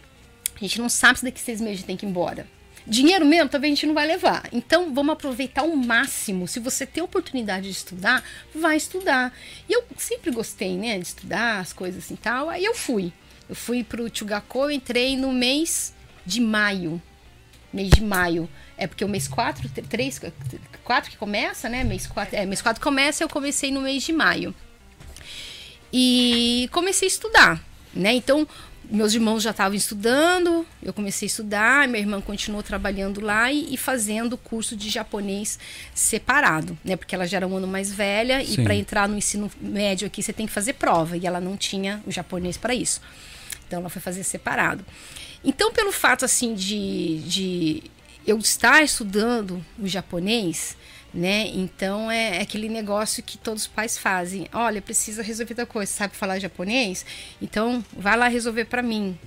[0.56, 2.46] a gente não sabe se daqui seis meses a gente tem que ir embora.
[2.88, 4.48] Dinheiro mesmo, talvez a gente não vai levar.
[4.50, 6.48] Então, vamos aproveitar o máximo.
[6.48, 8.24] Se você tem oportunidade de estudar,
[8.54, 9.30] vai estudar.
[9.68, 12.48] E eu sempre gostei, né, de estudar as coisas assim tal.
[12.48, 13.12] Aí eu fui.
[13.46, 15.92] Eu fui pro Tchugako, eu entrei no mês
[16.24, 17.00] de maio.
[17.70, 18.48] Mês de maio.
[18.78, 20.20] É porque o mês 4, 3,
[20.82, 21.84] 4 que começa, né?
[21.84, 24.54] Mês 4, é, mês 4 começa, eu comecei no mês de maio.
[25.92, 28.14] E comecei a estudar, né?
[28.14, 28.48] Então,
[28.90, 33.74] meus irmãos já estavam estudando, eu comecei a estudar, minha irmã continuou trabalhando lá e,
[33.74, 35.58] e fazendo curso de japonês
[35.94, 36.96] separado, né?
[36.96, 38.60] Porque ela já era um ano mais velha Sim.
[38.60, 41.56] e para entrar no ensino médio aqui você tem que fazer prova e ela não
[41.56, 43.00] tinha o japonês para isso.
[43.66, 44.84] Então ela foi fazer separado.
[45.44, 47.82] Então, pelo fato assim de, de
[48.26, 50.76] eu estar estudando o japonês,
[51.12, 51.48] né?
[51.48, 54.46] Então é, é, aquele negócio que todos os pais fazem.
[54.52, 57.04] Olha, precisa resolver tal coisa, sabe falar japonês?
[57.40, 59.18] Então vai lá resolver para mim,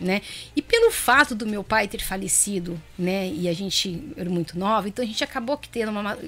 [0.00, 0.20] né?
[0.54, 4.88] E pelo fato do meu pai ter falecido, né, e a gente era muito nova,
[4.88, 6.18] então a gente acabou que tendo uma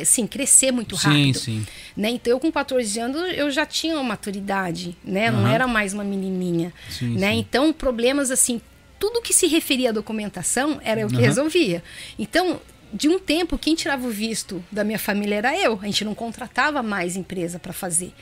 [0.00, 1.66] assim, crescer muito rápido, sim, sim.
[1.96, 2.10] né?
[2.10, 5.30] Então eu com 14 anos eu já tinha uma maturidade, né?
[5.30, 5.42] Uhum.
[5.42, 7.32] Não era mais uma menininha, sim, né?
[7.34, 8.60] Então problemas assim,
[9.02, 11.22] tudo que se referia à documentação era eu que uhum.
[11.22, 11.82] resolvia.
[12.16, 12.60] Então,
[12.92, 15.78] de um tempo, quem tirava o visto da minha família era eu.
[15.80, 18.12] A gente não contratava mais empresa para fazer.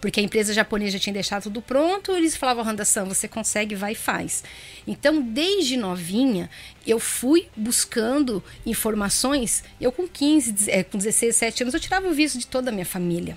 [0.00, 3.92] Porque a empresa japonesa já tinha deixado tudo pronto, eles falavam, Randação, você consegue, vai
[3.92, 4.42] e faz.
[4.86, 6.48] Então, desde novinha,
[6.86, 9.62] eu fui buscando informações.
[9.80, 12.72] Eu, com 15, é, com 16, 17 anos, eu tirava o visto de toda a
[12.72, 13.36] minha família.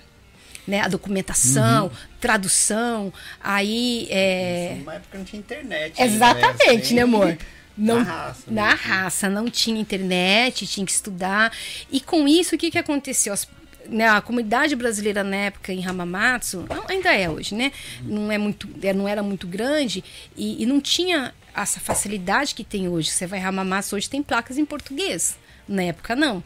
[0.65, 1.91] Né, a documentação, uhum.
[2.21, 3.11] tradução,
[3.43, 4.07] aí...
[4.09, 4.75] É...
[4.79, 6.01] Numa época não tinha internet.
[6.01, 7.37] Exatamente, né, assim, né amor?
[7.77, 8.43] Não, na raça.
[8.47, 8.79] Na né?
[8.81, 11.51] raça, não tinha internet, tinha que estudar.
[11.91, 13.33] E com isso, o que, que aconteceu?
[13.33, 13.47] As,
[13.87, 17.71] né, a comunidade brasileira na época em Hamamatsu, ainda é hoje, né?
[18.03, 20.03] Não, é muito, é, não era muito grande
[20.37, 23.09] e, e não tinha essa facilidade que tem hoje.
[23.09, 25.37] Você vai em Hamamatsu, hoje tem placas em português.
[25.67, 26.43] Na época, não.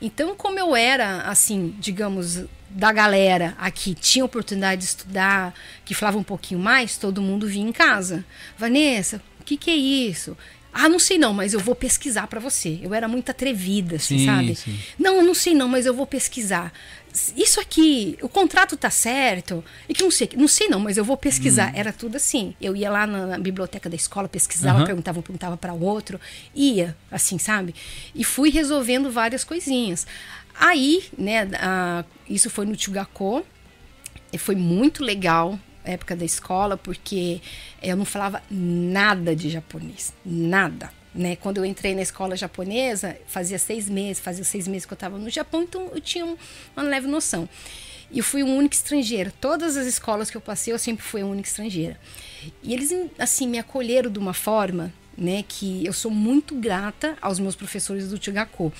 [0.00, 6.18] Então, como eu era, assim, digamos, da galera aqui tinha oportunidade de estudar, que falava
[6.18, 8.24] um pouquinho mais, todo mundo vinha em casa.
[8.56, 10.36] Vanessa, o que, que é isso?
[10.80, 12.78] Ah, não sei não, mas eu vou pesquisar para você.
[12.80, 14.54] Eu era muito atrevida, assim, sim, sabe?
[14.54, 14.78] Sim.
[14.96, 16.72] Não, não sei não, mas eu vou pesquisar.
[17.36, 19.64] Isso aqui, o contrato tá certo.
[19.88, 21.70] E que não sei, não sei não, mas eu vou pesquisar.
[21.70, 21.74] Hum.
[21.74, 22.54] Era tudo assim.
[22.60, 24.86] Eu ia lá na, na biblioteca da escola, pesquisava, uhum.
[24.86, 26.20] perguntava, perguntava para outro,
[26.54, 27.74] ia, assim, sabe?
[28.14, 30.06] E fui resolvendo várias coisinhas.
[30.54, 33.44] Aí, né, a, isso foi no Chugako.
[34.38, 35.58] Foi muito legal
[35.90, 37.40] época da escola, porque
[37.82, 40.90] eu não falava nada de japonês, nada.
[41.14, 41.36] Né?
[41.36, 45.18] Quando eu entrei na escola japonesa, fazia seis meses, fazia seis meses que eu estava
[45.18, 47.48] no Japão, então eu tinha uma leve noção.
[48.10, 49.32] E fui um única estrangeira.
[49.40, 51.98] Todas as escolas que eu passei, eu sempre fui a única estrangeira.
[52.62, 57.38] E eles, assim, me acolheram de uma forma, né, que eu sou muito grata aos
[57.38, 58.72] meus professores do Chugako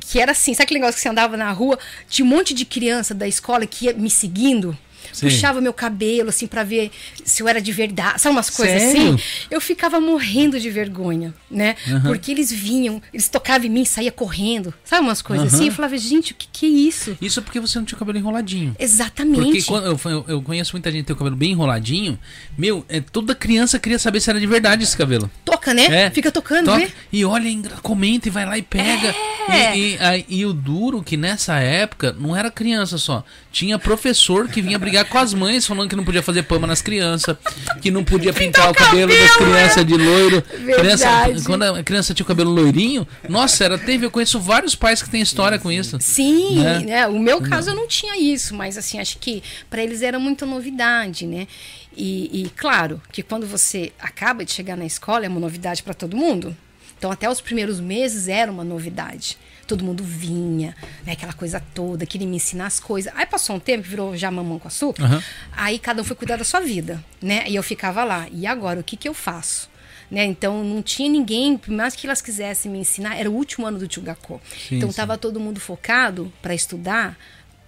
[0.00, 2.64] que era assim, sabe aquele negócio que você andava na rua, tinha um monte de
[2.64, 4.76] criança da escola que ia me seguindo,
[5.12, 5.26] Sim.
[5.26, 6.90] puxava meu cabelo, assim, pra ver
[7.24, 8.20] se eu era de verdade.
[8.20, 9.14] Sabe umas coisas Sério?
[9.14, 9.22] assim?
[9.50, 11.76] Eu ficava morrendo de vergonha, né?
[12.04, 14.72] Porque eles vinham, eles tocavam em mim, saía correndo.
[14.84, 15.56] Sabe umas coisas Aham.
[15.56, 15.66] assim?
[15.68, 17.16] Eu falava, gente, o que, que é isso?
[17.20, 18.74] Isso porque você não tinha o cabelo enroladinho.
[18.78, 19.40] Exatamente.
[19.42, 22.18] Porque quando eu, eu, eu conheço muita gente que tem o cabelo bem enroladinho.
[22.56, 25.30] Meu, é, toda criança queria saber se era de verdade esse cabelo.
[25.44, 25.86] Toca, né?
[26.06, 26.10] É.
[26.10, 26.90] Fica tocando, Toca, né?
[27.12, 27.48] E olha,
[27.82, 29.14] comenta e vai lá e pega.
[29.48, 29.76] É.
[29.76, 33.24] E, e, aí- e o duro que nessa época não era criança só.
[33.50, 36.82] Tinha professor que vinha brigar com as mães falando que não podia fazer pama nas
[36.82, 37.36] crianças,
[37.80, 40.42] que não podia pintar o cabelo, das cabelo, crianças de loiro.
[40.42, 41.08] Criança,
[41.46, 44.04] quando a criança tinha o cabelo loirinho, nossa, era teve.
[44.04, 45.96] Eu conheço vários pais que têm história com isso.
[46.00, 46.78] Sim, Né?
[46.80, 47.06] né?
[47.06, 50.44] O meu caso eu não tinha isso, mas assim, acho que para eles era muita
[50.44, 51.48] novidade, né?
[51.96, 55.94] E, e claro que quando você acaba de chegar na escola é uma novidade para
[55.94, 56.56] todo mundo.
[56.96, 59.38] Então até os primeiros meses era uma novidade.
[59.68, 61.12] Todo mundo vinha, né?
[61.12, 63.12] Aquela coisa toda, queria me ensinar as coisas.
[63.14, 65.04] Aí passou um tempo, virou já mamão com açúcar.
[65.04, 65.22] Aham.
[65.52, 67.44] Aí cada um foi cuidar da sua vida, né?
[67.46, 68.26] E eu ficava lá.
[68.32, 69.68] E agora, o que, que eu faço?
[70.10, 70.24] Né?
[70.24, 73.78] Então não tinha ninguém, por mais que elas quisessem me ensinar, era o último ano
[73.78, 73.86] do.
[73.86, 77.14] Sim, então estava todo mundo focado para estudar,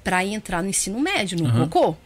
[0.03, 1.69] para entrar no ensino médio, no Aham.
[1.69, 1.97] cocô.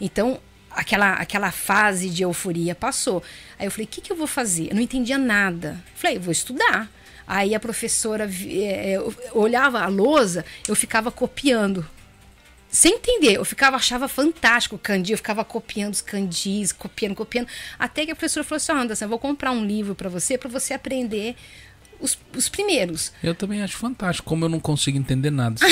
[0.00, 0.40] Então
[0.72, 3.22] aquela aquela fase de euforia passou.
[3.58, 4.70] Aí eu falei, o que, que eu vou fazer?
[4.70, 5.80] Eu não entendia nada.
[5.94, 6.90] Falei, vou estudar.
[7.26, 11.86] Aí a professora eu olhava a lousa, eu ficava copiando
[12.68, 13.36] sem entender.
[13.36, 17.48] Eu ficava, achava fantástico o kanji, eu ficava copiando os kanjis, copiando, copiando.
[17.78, 20.36] Até que a professora falou assim: "Ó, Anderson, eu vou comprar um livro para você,
[20.36, 21.36] para você aprender
[22.00, 23.12] os, os primeiros.
[23.22, 25.56] Eu também acho fantástico, como eu não consigo entender nada.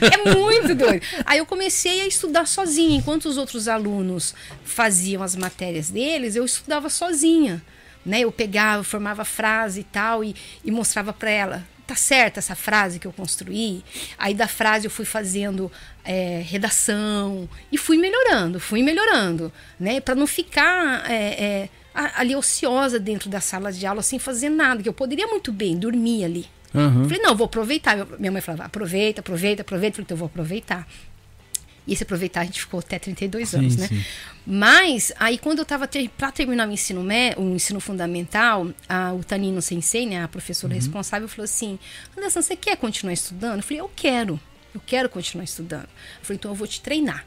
[0.00, 1.04] É muito doido.
[1.24, 2.96] Aí eu comecei a estudar sozinha.
[2.96, 4.34] Enquanto os outros alunos
[4.64, 7.62] faziam as matérias deles, eu estudava sozinha.
[8.04, 8.20] Né?
[8.20, 11.64] Eu pegava, formava frase e tal, e, e mostrava para ela.
[11.86, 13.84] Tá certa essa frase que eu construí?
[14.16, 15.70] Aí da frase eu fui fazendo
[16.02, 20.00] é, redação e fui melhorando, fui melhorando, né?
[20.00, 24.82] Para não ficar é, é, ali ociosa dentro da sala de aula sem fazer nada,
[24.82, 26.46] que eu poderia muito bem dormir ali.
[26.74, 27.04] Aham.
[27.04, 27.96] Falei, não, vou aproveitar.
[28.18, 29.94] Minha mãe falava, aproveita, aproveita, aproveita.
[29.94, 30.88] Falei, então eu vou aproveitar.
[31.86, 33.88] E esse aproveitar a gente ficou até 32 Sim, anos, né?
[33.88, 34.02] sim.
[34.46, 39.12] Mas aí quando eu estava ter, para terminar o ensino mé- o ensino fundamental, a,
[39.12, 40.78] o Tanino Sensei, né, a professora Uhum.
[40.78, 41.78] responsável, falou assim:
[42.16, 43.56] Anderson, você quer continuar estudando?
[43.58, 44.38] Eu falei, eu quero,
[44.74, 45.84] eu quero continuar estudando.
[45.84, 47.24] Eu falei, então eu vou te treinar.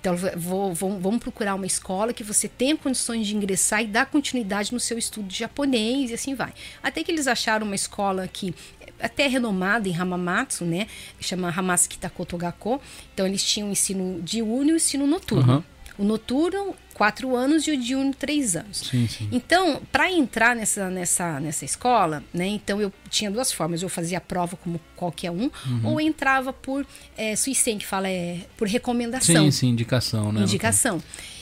[0.00, 4.06] Então, vou, vou- vamos procurar uma escola que você tenha condições de ingressar e dar
[4.06, 6.52] continuidade no seu estudo de japonês e assim vai.
[6.82, 10.86] Até que eles acharam uma escola que é até renomada em Hamamatsu, né?
[11.20, 12.80] Chama Hamasu Takoto Gakko.
[13.12, 15.42] Então, eles tinham ensino diurno e ensino noturno.
[15.52, 15.64] Aham.
[15.98, 18.78] O noturno, quatro anos, e o diurno, três anos.
[18.90, 19.28] Sim, sim.
[19.32, 23.80] Então, para entrar nessa, nessa, nessa escola, né, então eu tinha duas formas.
[23.82, 25.80] Eu fazia a prova como qualquer um, Uhum.
[25.84, 26.84] ou entrava por
[27.16, 30.42] é, suicem, que fala é, por recomendação Sim, sim, indicação, né?
[30.42, 31.00] indicação.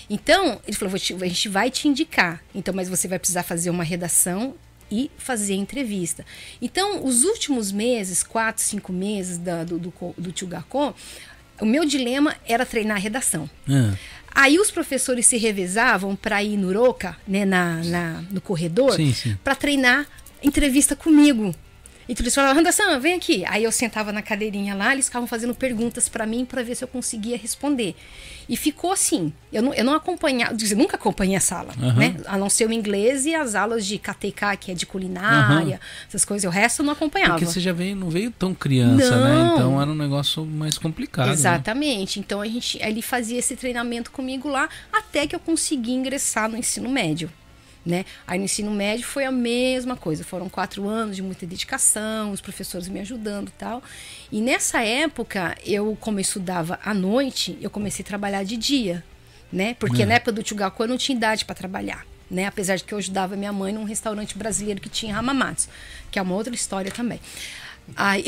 [0.09, 2.41] Então, ele falou: "Vou te- a gente vai te indicar.
[2.55, 4.55] Então, mas você vai precisar fazer uma redação
[4.91, 6.25] e fazer entrevista.
[6.63, 10.95] Então, os últimos meses, quatro, cinco meses da- do, do, do Tio Gakko,
[11.61, 13.51] o meu dilema era treinar a redação.
[13.69, 13.95] Ah,
[14.39, 18.95] Aí os professores se revezavam para ir no Roca, né, na, na- no corredor,
[19.43, 20.07] para treinar
[20.43, 21.55] entrevista comigo.
[22.09, 23.45] Então eles falavam, Randação, vem aqui.
[23.47, 26.85] Aí eu sentava na cadeirinha lá, eles ficavam fazendo perguntas para mim para ver se
[26.85, 27.97] eu conseguia responder.
[28.49, 29.33] E ficou assim.
[29.53, 31.95] Eu não, eu não acompanhava, dizer, nunca acompanhei a sala, Aham.
[31.95, 32.17] né?
[32.27, 36.25] A não ser o inglês e as aulas de KTK, que é de culinária, essas
[36.25, 36.49] coisas.
[36.49, 37.33] O resto eu não acompanhava.
[37.33, 39.35] Porque você já veio, não veio tão criança, né?
[39.35, 39.55] Não.
[39.55, 41.27] Então era um negócio mais complicado.
[41.27, 41.33] né?
[41.33, 42.21] Exatamente.
[42.21, 46.57] Então a gente, ele fazia esse treinamento comigo lá até que eu consegui ingressar no
[46.57, 47.31] ensino médio.
[47.87, 48.05] Né?
[48.27, 50.25] Aí no ensino médio foi a mesma coisa.
[50.25, 53.81] Foram quatro anos de muita dedicação, os professores me ajudando e tal.
[54.33, 59.05] E nessa época, eu, como eu estudava à noite, eu comecei a trabalhar de dia.
[59.53, 59.75] Né?
[59.75, 60.07] Porque É.
[60.07, 62.05] na época do Tchugaku eu não tinha idade para trabalhar.
[62.29, 62.45] Né?
[62.47, 65.69] Apesar de que eu ajudava minha mãe num restaurante brasileiro que tinha Hamamatsu,
[66.11, 67.21] que é uma outra história também.
[67.95, 68.25] Aí,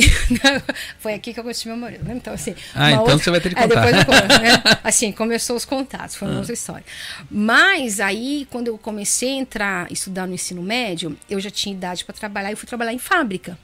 [1.01, 2.15] foi aqui que eu conheci meu marido, né?
[2.17, 2.55] Então, assim.
[2.75, 3.85] Ah, então você vai ter que É, contar.
[3.85, 4.63] depois eu conto, né?
[4.85, 6.39] Assim, começou os contatos, foi uma Ah.
[6.39, 6.85] outra história.
[7.31, 12.05] Mas aí, quando eu comecei a entrar, estudar no ensino médio, eu já tinha idade
[12.05, 13.59] para trabalhar e fui trabalhar em fábrica.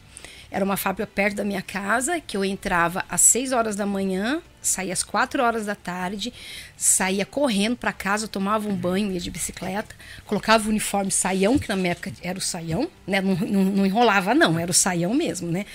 [0.55, 4.40] Era uma fábrica perto da minha casa, que eu entrava às 6 horas da manhã,
[4.62, 6.33] saía às 4 horas da tarde,
[6.77, 11.69] saía correndo para casa, tomava um banho, ia de bicicleta, colocava o uniforme saião, que
[11.69, 13.21] na minha época era o saião, né?
[13.21, 15.67] Não, não, não enrolava, não, era o saião mesmo, né?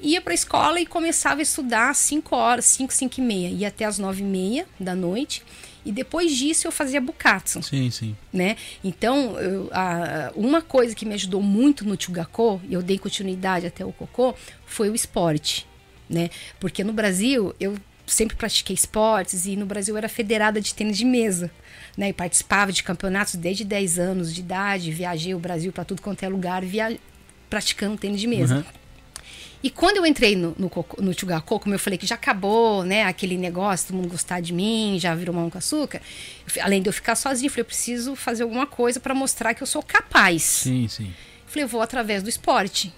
[0.00, 3.48] Ia para a escola e começava a estudar às 5 horas, 5, 5 e meia,
[3.50, 5.44] ia até às 9 e meia da noite.
[5.84, 8.16] E depois disso eu fazia bukatsu Sim, sim.
[8.32, 8.56] né?
[8.84, 13.66] Então, eu- a- uma coisa que me ajudou muito no Tchugakô, e eu dei continuidade
[13.66, 14.34] até o Cocô,
[14.66, 15.66] foi o esporte,
[16.08, 16.30] né?
[16.60, 17.76] Porque no Brasil, eu
[18.06, 21.50] sempre pratiquei esportes e no Brasil era federada de tênis de mesa.
[21.96, 26.00] Né, e participava de campeonatos desde 10 anos de idade, viajei o Brasil para tudo
[26.00, 26.96] quanto é lugar, via...
[27.50, 28.56] praticando tênis de mesa.
[28.58, 28.64] Uhum.
[29.62, 33.02] E quando eu entrei no, no, no Tchugaco, como eu falei que já acabou, né,
[33.04, 36.00] aquele negócio, todo mundo gostar de mim, já virou mão com açúcar,
[36.56, 39.54] eu, além de eu ficar sozinha, eu falei, eu preciso fazer alguma coisa para mostrar
[39.54, 40.42] que eu sou capaz.
[40.42, 41.06] Sim, sim.
[41.06, 42.92] Eu falei, eu vou através do esporte.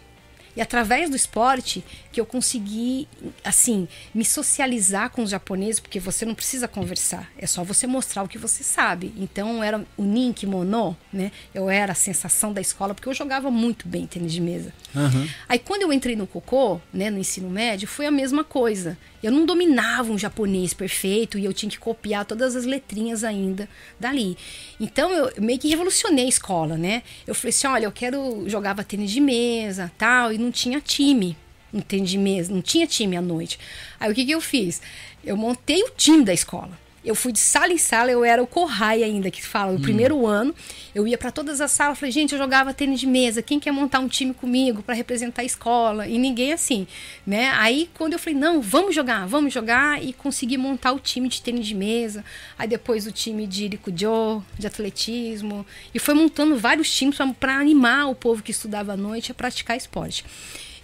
[0.56, 3.06] E através do esporte que eu consegui,
[3.44, 8.22] assim, me socializar com os japoneses, porque você não precisa conversar, é só você mostrar
[8.22, 9.12] o que você sabe.
[9.16, 11.30] Então era o nin kimono, né?
[11.54, 14.72] Eu era a sensação da escola, porque eu jogava muito bem tênis de mesa.
[14.94, 15.28] Uhum.
[15.48, 18.98] Aí quando eu entrei no cocô, né, no ensino médio, foi a mesma coisa.
[19.22, 23.68] Eu não dominava um japonês perfeito e eu tinha que copiar todas as letrinhas ainda
[23.98, 24.36] dali.
[24.80, 27.02] Então eu meio que revolucionei a escola, né?
[27.26, 31.36] Eu falei assim, olha, eu quero jogava tênis de mesa, tal, e não tinha time.
[31.72, 33.58] De mesa, não tinha time à noite.
[33.98, 34.82] Aí o que que eu fiz?
[35.24, 36.78] Eu montei o time da escola.
[37.02, 39.82] Eu fui de sala em sala, eu era o Corrai ainda, que fala, no hum.
[39.82, 40.54] primeiro ano.
[40.94, 43.70] Eu ia para todas as salas, falei, gente, eu jogava tênis de mesa, quem quer
[43.70, 46.06] montar um time comigo para representar a escola?
[46.06, 46.86] E ninguém assim,
[47.26, 47.52] né?
[47.56, 51.40] Aí quando eu falei, não, vamos jogar, vamos jogar, e consegui montar o time de
[51.40, 52.22] tênis de mesa.
[52.58, 55.66] Aí depois o time de Iricujo, de atletismo.
[55.94, 59.74] E foi montando vários times para animar o povo que estudava à noite a praticar
[59.74, 60.22] esporte.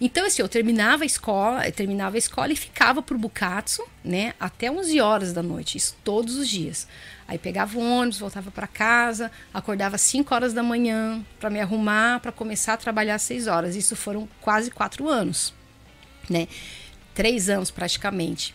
[0.01, 4.71] Então, assim, eu terminava a escola, terminava a escola e ficava pro Bukatsu, né, até
[4.71, 6.87] 11 horas da noite, isso todos os dias.
[7.27, 11.61] Aí pegava o ônibus, voltava para casa, acordava às 5 horas da manhã para me
[11.61, 13.75] arrumar, para começar a trabalhar às 6 horas.
[13.75, 15.53] Isso foram quase quatro anos,
[16.29, 16.47] né?
[17.15, 18.55] Três anos praticamente.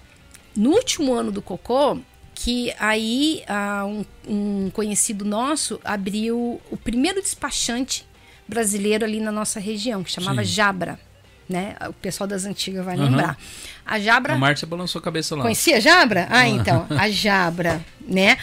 [0.55, 1.99] No último ano do Cocô,
[2.35, 8.07] que aí uh, um, um conhecido nosso abriu o primeiro despachante
[8.47, 10.51] brasileiro ali na nossa região, que chamava Sim.
[10.51, 11.10] Jabra
[11.51, 11.75] né?
[11.87, 13.03] O pessoal das antigas vai uhum.
[13.03, 13.37] lembrar.
[13.85, 14.33] A Jabra.
[14.33, 15.43] A Márcia balançou a cabeça lá.
[15.43, 16.27] Conhecia a Jabra?
[16.29, 16.87] Ah, então.
[16.89, 18.37] A Jabra, né?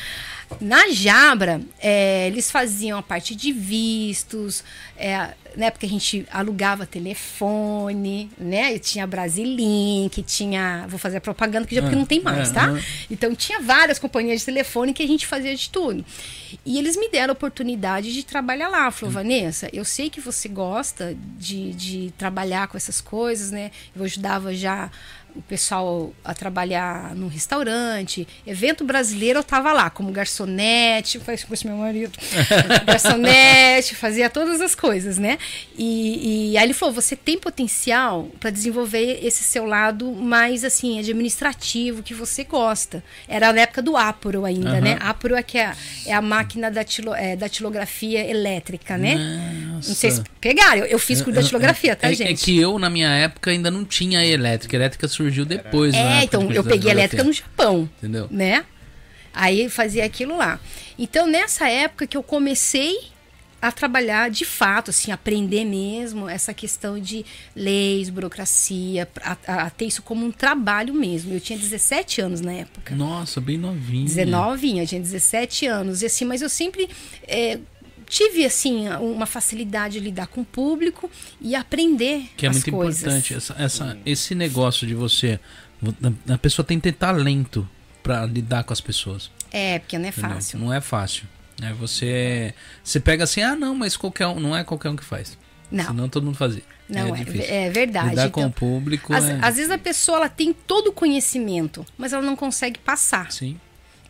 [0.60, 4.64] Na Jabra, é, eles faziam a parte de vistos,
[4.96, 8.74] é, né, porque a gente alugava telefone, né?
[8.74, 10.86] E tinha Brasilink, tinha.
[10.88, 12.80] Vou fazer a propaganda que já porque não tem mais, é, tá?
[13.10, 16.04] Então tinha várias companhias de telefone que a gente fazia de tudo.
[16.64, 18.88] E eles me deram a oportunidade de trabalhar lá.
[18.92, 23.72] Falou, Vanessa, eu sei que você gosta de, de trabalhar com essas coisas, né?
[23.96, 24.88] Eu ajudava já
[25.38, 31.54] o pessoal a trabalhar num restaurante, evento brasileiro, eu tava lá como garçonete, faz com
[31.64, 32.18] meu marido,
[32.84, 35.38] garçonete, fazia todas as coisas, né?
[35.76, 40.98] E, e aí ele falou: você tem potencial para desenvolver esse seu lado mais assim
[40.98, 43.02] administrativo que você gosta.
[43.28, 44.80] Era na época do Aporo ainda, uhum.
[44.80, 44.98] né?
[45.00, 45.72] Aporo é que é,
[46.06, 49.14] é a máquina da, tilo, é, da tilografia elétrica, né?
[49.72, 49.88] Nossa.
[49.88, 50.78] Não sei se pegaram.
[50.78, 52.32] Eu, eu fiz curso da tilografia, tá, é, gente?
[52.32, 54.76] É que eu na minha época ainda não tinha elétrica.
[54.76, 55.94] A elétrica surgiu surgiu depois?
[55.94, 57.88] É, então eu peguei elétrica no Japão.
[57.98, 58.28] Entendeu?
[58.30, 58.64] Né?
[59.32, 60.58] Aí fazia aquilo lá.
[60.98, 62.96] Então, nessa época que eu comecei
[63.60, 69.70] a trabalhar de fato, assim, aprender mesmo essa questão de leis, burocracia, a, a, a,
[69.70, 71.34] ter isso como um trabalho mesmo.
[71.34, 72.94] Eu tinha 17 anos na época.
[72.94, 74.04] Nossa, bem novinha.
[74.04, 76.02] 19, eu tinha 17 anos.
[76.02, 76.88] E assim, mas eu sempre
[77.26, 77.58] é,
[78.08, 83.02] tive assim uma facilidade de lidar com o público e aprender que é muito coisas.
[83.02, 85.38] importante essa, essa, esse negócio de você
[86.28, 87.68] a pessoa tem que ter talento
[88.02, 91.26] para lidar com as pessoas é porque não é fácil não é fácil
[91.62, 95.04] é você você pega assim ah não mas qualquer um não é qualquer um que
[95.04, 95.36] faz
[95.70, 98.10] não senão todo mundo fazia não, é, é, é verdade.
[98.10, 99.12] Lidar então, com o público.
[99.12, 99.38] Às, é...
[99.42, 103.30] às vezes a pessoa ela tem todo o conhecimento, mas ela não consegue passar.
[103.30, 103.60] Sim.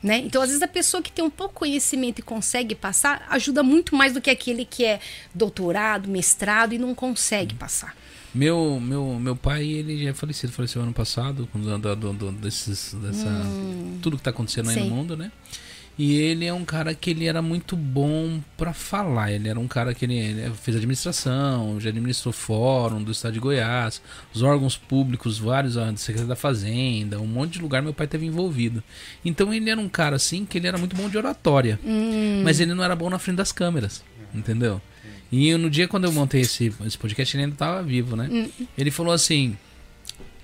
[0.02, 0.18] Né?
[0.18, 3.96] Então, às vezes, a pessoa que tem um pouco conhecimento e consegue passar ajuda muito
[3.96, 5.00] mais do que aquele que é
[5.34, 7.96] doutorado, mestrado e não consegue passar.
[8.32, 12.32] Meu, meu, meu pai, ele já é falecido, faleceu ano passado, com do, do, do,
[12.32, 15.32] desses, dessa, hum, tudo que está acontecendo aí no mundo, né?
[15.98, 19.32] E ele é um cara que ele era muito bom para falar.
[19.32, 23.40] Ele era um cara que ele, ele, fez administração, já administrou fórum do estado de
[23.40, 24.00] Goiás,
[24.32, 28.24] os órgãos públicos, vários, a Secretaria da Fazenda, um monte de lugar meu pai teve
[28.24, 28.80] envolvido.
[29.24, 32.42] Então ele era um cara assim que ele era muito bom de oratória, hum.
[32.44, 34.80] mas ele não era bom na frente das câmeras, entendeu?
[35.32, 38.28] E no dia quando eu montei esse, esse podcast, ele ainda estava vivo, né?
[38.30, 38.66] Hum.
[38.78, 39.56] Ele falou assim: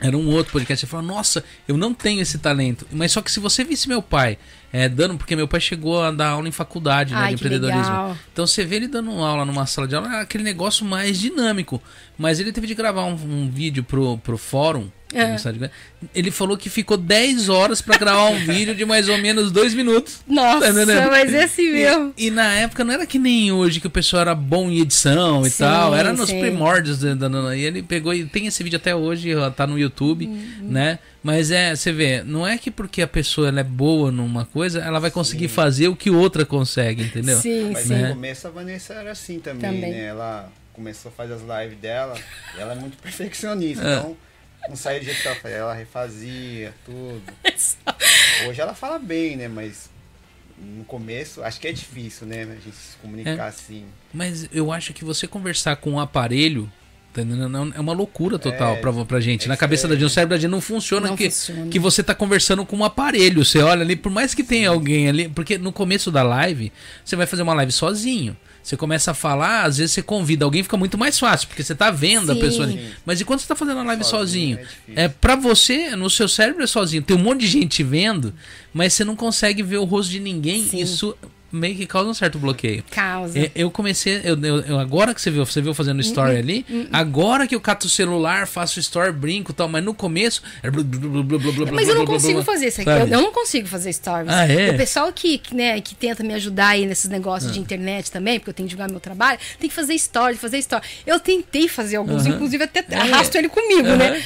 [0.00, 0.84] era um outro podcast.
[0.84, 2.86] Ele falou: Nossa, eu não tenho esse talento.
[2.92, 4.36] Mas só que se você visse meu pai
[4.77, 7.81] é, dando, porque meu pai chegou a dar aula em faculdade né, Ai, de empreendedorismo.
[7.81, 8.18] Legal.
[8.33, 11.81] Então você vê ele dando aula numa sala de aula, é aquele negócio mais dinâmico.
[12.18, 15.71] Mas ele teve de gravar um, um vídeo pro, pro fórum É.
[16.15, 19.75] Ele falou que ficou 10 horas pra gravar um vídeo de mais ou menos 2
[19.75, 20.21] minutos.
[20.27, 22.12] Nossa, Tá mas é assim mesmo.
[22.17, 24.81] E, e na época não era que nem hoje, que o pessoal era bom em
[24.81, 25.95] edição e Sim, tal.
[25.95, 26.41] Era nos sim.
[26.41, 26.99] primórdios.
[27.01, 30.27] da- da- da- E ele pegou e tem esse vídeo até hoje, tá no YouTube,
[30.27, 30.69] Uhum.
[30.69, 30.99] né?
[31.23, 34.81] Mas é, você vê, não é que porque a pessoa ela é boa numa coisa,
[34.81, 37.39] ela vai conseguir fazer o que outra consegue, entendeu?
[37.39, 37.97] Sim, Mas sim.
[37.97, 39.91] no começo a Vanessa era assim também, Também.
[39.93, 40.05] né?
[40.07, 42.15] Ela começou a fazer as lives dela,
[42.57, 43.97] e ela é muito perfeccionista, É.
[43.99, 44.17] então
[44.69, 47.23] não saía do jeito que ela fazia, ela refazia tudo.
[48.49, 49.49] Hoje ela fala bem, né?
[49.49, 49.91] Mas
[50.59, 52.43] no começo acho que é difícil, né?
[52.43, 53.49] A gente se comunicar É.
[53.49, 53.85] assim.
[54.12, 56.71] Mas eu acho que você conversar com um aparelho.
[57.12, 57.23] tá
[57.77, 59.45] É uma loucura total É, pra, pra gente.
[59.47, 61.71] é Na cabeça da gente, o cérebro da gente não funciona, Não que, funciona.
[61.71, 63.45] que você tá conversando com um aparelho.
[63.45, 65.29] Você olha ali, por mais que tenha alguém ali.
[65.29, 66.73] Porque no começo da live,
[67.05, 68.37] você vai fazer uma live sozinho.
[68.65, 71.75] Você começa a falar, às vezes você convida alguém, fica muito mais fácil, porque você
[71.75, 72.41] tá vendo a Sim.
[72.41, 72.95] pessoa ali.
[73.05, 74.57] Mas e quando você tá fazendo a live sozinho?
[74.57, 75.05] Sozinho, é.
[75.05, 77.03] É, pra você, no seu cérebro é sozinho.
[77.03, 78.33] Tem um monte de gente vendo,
[78.73, 80.67] mas você não consegue ver o rosto de ninguém.
[80.67, 80.81] Sim.
[80.81, 81.15] Isso
[81.55, 82.82] meio que causa um certo bloqueio.
[82.90, 83.38] Causa.
[83.38, 86.66] É, Eu comecei, eu, eu- eu- agora que você viu, você viu fazendo story ali,
[86.92, 90.42] agora que eu cato o celular, faço story, brinco e tal, mas no começo.
[91.72, 92.90] Mas eu não consigo fazer isso aqui.
[92.90, 94.28] Eu, eu não consigo fazer stories.
[94.30, 94.70] Ah, é?
[94.70, 97.55] O pessoal que, né, que tenta me ajudar aí nesses negócios Ah.
[97.55, 100.61] de internet também, porque eu tenho que divulgar meu trabalho, tem que fazer stories, fazer
[100.62, 100.88] stories.
[101.07, 102.34] Eu tentei fazer alguns, Aham.
[102.34, 102.96] inclusive até É.
[102.96, 103.96] arrasto ele comigo, Aham.
[103.96, 104.22] né?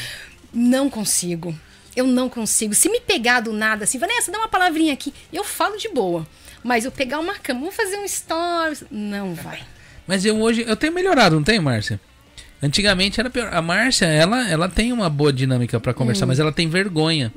[0.52, 1.54] Não consigo.
[1.94, 2.74] Eu não consigo.
[2.74, 6.26] Se me pegar do nada assim, Vanessa, dá uma palavrinha aqui, eu falo de boa.
[6.62, 8.84] Mas eu pegar uma cama, vamos fazer um stories.
[8.90, 9.60] Não vai.
[10.06, 12.00] Mas eu hoje, eu tenho melhorado, não tenho, Márcia?
[12.60, 13.48] Antigamente era pior.
[13.52, 16.28] A Márcia, ela, ela tem uma boa dinâmica pra conversar, Hum.
[16.28, 17.32] mas ela tem vergonha.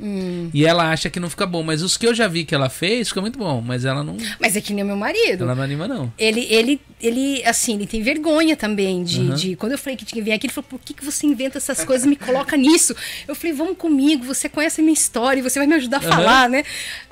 [0.53, 1.61] E ela acha que não fica bom.
[1.61, 3.61] Mas os que eu já vi que ela fez, fica muito bom.
[3.61, 5.43] Mas ela não, Mas é que nem o meu marido.
[5.43, 6.11] ela não anima, não.
[6.17, 9.33] Ele, ele, ele, assim, ele tem vergonha também de, Uhum.
[9.35, 11.27] de- Quando eu falei que tinha que vir aqui, ele falou: por que, que você
[11.27, 12.95] inventa essas coisas e me coloca nisso?
[13.27, 16.09] Eu falei: vamos comigo, você conhece a minha história você vai me ajudar a Uhum.
[16.09, 16.63] falar, né?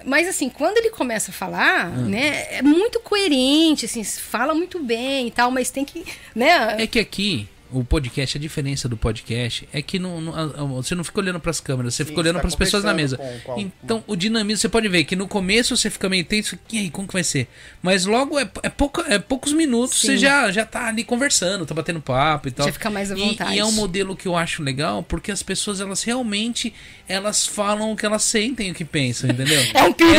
[0.06, 5.28] Mas, assim, quando ele começa a falar, né, é muito coerente, assim, fala muito bem
[5.28, 6.04] e tal, mas tem que,
[6.36, 6.76] né?
[6.82, 11.04] É que aqui, o podcast, a diferença do podcast é que não, não- você não
[11.04, 13.18] fica olhando pras câmeras, você Sim, fica olhando tá pras pessoas na mesa.
[13.18, 16.58] com- com Então, o dinamismo, você pode ver que no começo você fica meio tenso,
[16.72, 17.48] e aí, como que vai ser?
[17.82, 20.08] Mas logo é, é, pouca- é poucos minutos, Sim.
[20.08, 22.66] você já, já tá ali conversando, tá batendo papo e tal.
[22.66, 23.54] Já fica mais à E- vontade.
[23.56, 26.74] E, é um modelo que eu acho legal, porque as pessoas, elas realmente,
[27.10, 29.60] elas falam o que elas sentem, o que pensam, entendeu?
[29.74, 30.16] É um perigo!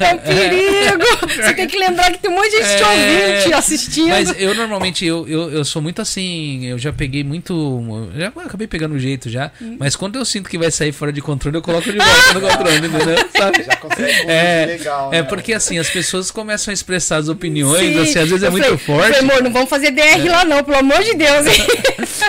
[0.00, 1.04] É, É um perigo!
[1.42, 4.08] Você tem que lembrar que tem um monte de gente te É, ouvindo, te assistindo.
[4.08, 7.52] Mas eu normalmente, eu, eu, eu sou muito assim, eu já peguei muito.
[8.14, 9.52] eu Já acabei pegando o jeito já.
[9.62, 9.76] Hum.
[9.78, 12.40] Mas quando eu sinto que vai sair fora de controle, eu coloco de volta no
[12.40, 13.28] controle, entendeu?
[13.36, 13.62] Sabe?
[13.62, 15.28] Já consegue É, legal, é né?
[15.28, 18.00] porque assim, as pessoas começam a expressar as opiniões, Sim.
[18.02, 19.08] assim, às vezes é Eu muito falei- forte.
[19.08, 21.46] Eu falei, amor, não vamos fazer DR lá não, pelo amor de Deus.
[21.46, 21.66] hein?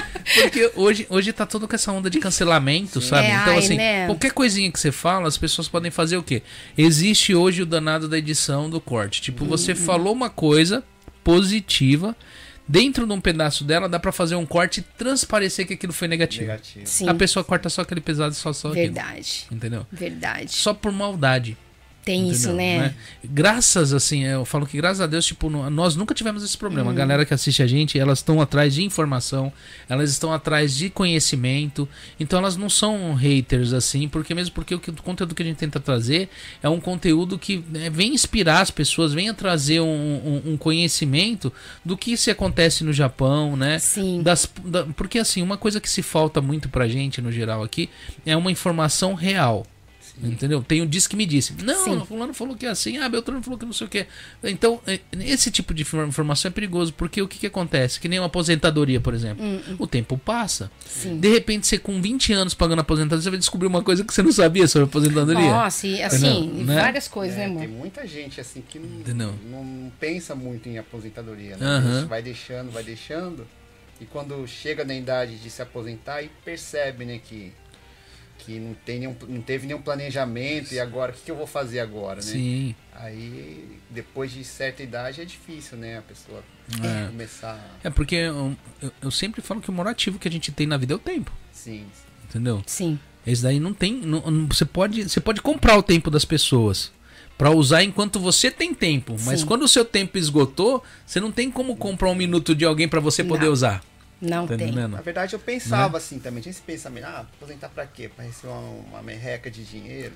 [0.33, 3.27] Porque hoje, hoje tá todo com essa onda de cancelamento, sabe?
[3.27, 4.05] É, então, ai, assim, né?
[4.07, 6.41] qualquer coisinha que você fala, as pessoas podem fazer o quê?
[6.77, 9.21] Existe hoje o danado da edição do corte.
[9.21, 9.77] Tipo, você Uhum.
[9.77, 10.83] falou uma coisa
[11.23, 12.15] positiva,
[12.67, 16.07] dentro de um pedaço dela dá pra fazer um corte e transparecer que aquilo foi
[16.07, 16.45] negativo.
[16.47, 16.85] Negativo.
[16.87, 18.83] Sim, A pessoa corta só aquele pesado e só só aquilo.
[18.93, 19.85] verdade, Entendeu?
[19.91, 20.51] verdade.
[20.51, 21.57] Só por maldade.
[22.05, 22.81] Tem isso, entendeu?
[22.81, 22.95] né?
[23.23, 26.89] Graças, assim, eu falo que graças a Deus, tipo, nós nunca tivemos esse problema.
[26.89, 26.95] Uhum.
[26.95, 29.51] A galera que assiste a gente, elas estão atrás de informação,
[29.89, 31.89] elas estão atrás de conhecimento.
[32.19, 35.45] Então elas não são haters, assim, porque mesmo porque o, que- o conteúdo que a
[35.45, 36.29] gente tenta trazer
[36.61, 41.51] é um conteúdo que né, vem inspirar as pessoas, venha trazer um, um- um conhecimento
[41.83, 43.79] do que se acontece no Japão, né?
[43.79, 44.21] Sim.
[44.21, 47.89] Das, da- porque assim, uma coisa que se falta muito pra gente no geral aqui
[48.25, 49.65] é uma informação real.
[50.23, 50.63] Entendeu?
[50.63, 51.53] Tem o diz que me disse.
[51.61, 52.05] Não, Sim.
[52.05, 54.05] fulano falou que é assim, ah, Beltrano falou que não sei o que.
[54.43, 57.99] Então, é, esse tipo de infor- informação é perigoso, porque o que, que acontece?
[57.99, 59.43] Que nem uma aposentadoria, por exemplo.
[59.77, 60.71] O tempo passa.
[60.85, 61.19] Sim.
[61.19, 64.23] De repente, você com 20 anos pagando aposentadoria, você vai descobrir uma coisa que você
[64.23, 65.49] não sabia sobre aposentadoria.
[65.51, 66.65] Nossa, e assim, Entendeu?
[66.65, 66.75] Né?
[66.81, 67.59] várias coisas, né, É, amor?
[67.59, 69.33] tem muita gente assim que não, Entendeu?
[69.51, 71.65] não pensa muito em aposentadoria, né?
[71.67, 73.45] A gente vai deixando, vai deixando.
[73.99, 77.53] E quando chega na idade de se aposentar, aí percebe, né, que,
[78.45, 81.47] que não, tem nenhum, não teve nenhum planejamento e agora, o que, que eu vou
[81.47, 82.21] fazer agora, né?
[82.21, 82.75] Sim.
[82.93, 86.43] Aí, depois de certa idade, é difícil, né, a pessoa
[86.83, 87.07] É.
[87.07, 87.77] começar...
[87.83, 90.65] É porque eu, eu- eu sempre falo que o maior ativo que a gente tem
[90.67, 91.31] na vida é o tempo.
[91.51, 91.85] Sim,
[92.29, 92.61] Entendeu?
[92.65, 92.99] Sim.
[93.25, 93.93] Esse daí não tem.
[93.93, 96.91] não- não- você, pode, você pode comprar o tempo das pessoas
[97.37, 99.15] pra usar enquanto você tem tempo.
[99.25, 99.45] Mas Sim.
[99.45, 102.99] quando o seu tempo esgotou, você não tem como comprar um minuto de alguém pra
[102.99, 103.53] você poder Não.
[103.53, 103.83] usar.
[104.21, 104.67] Não Tá tem.
[104.67, 104.93] entendendo?
[104.93, 106.41] Na verdade, eu pensava assim também.
[106.41, 108.09] Tinha esse pensamento, ah, aposentar pra quê?
[108.13, 108.59] Pra receber uma,
[108.89, 110.13] uma merreca de dinheiro.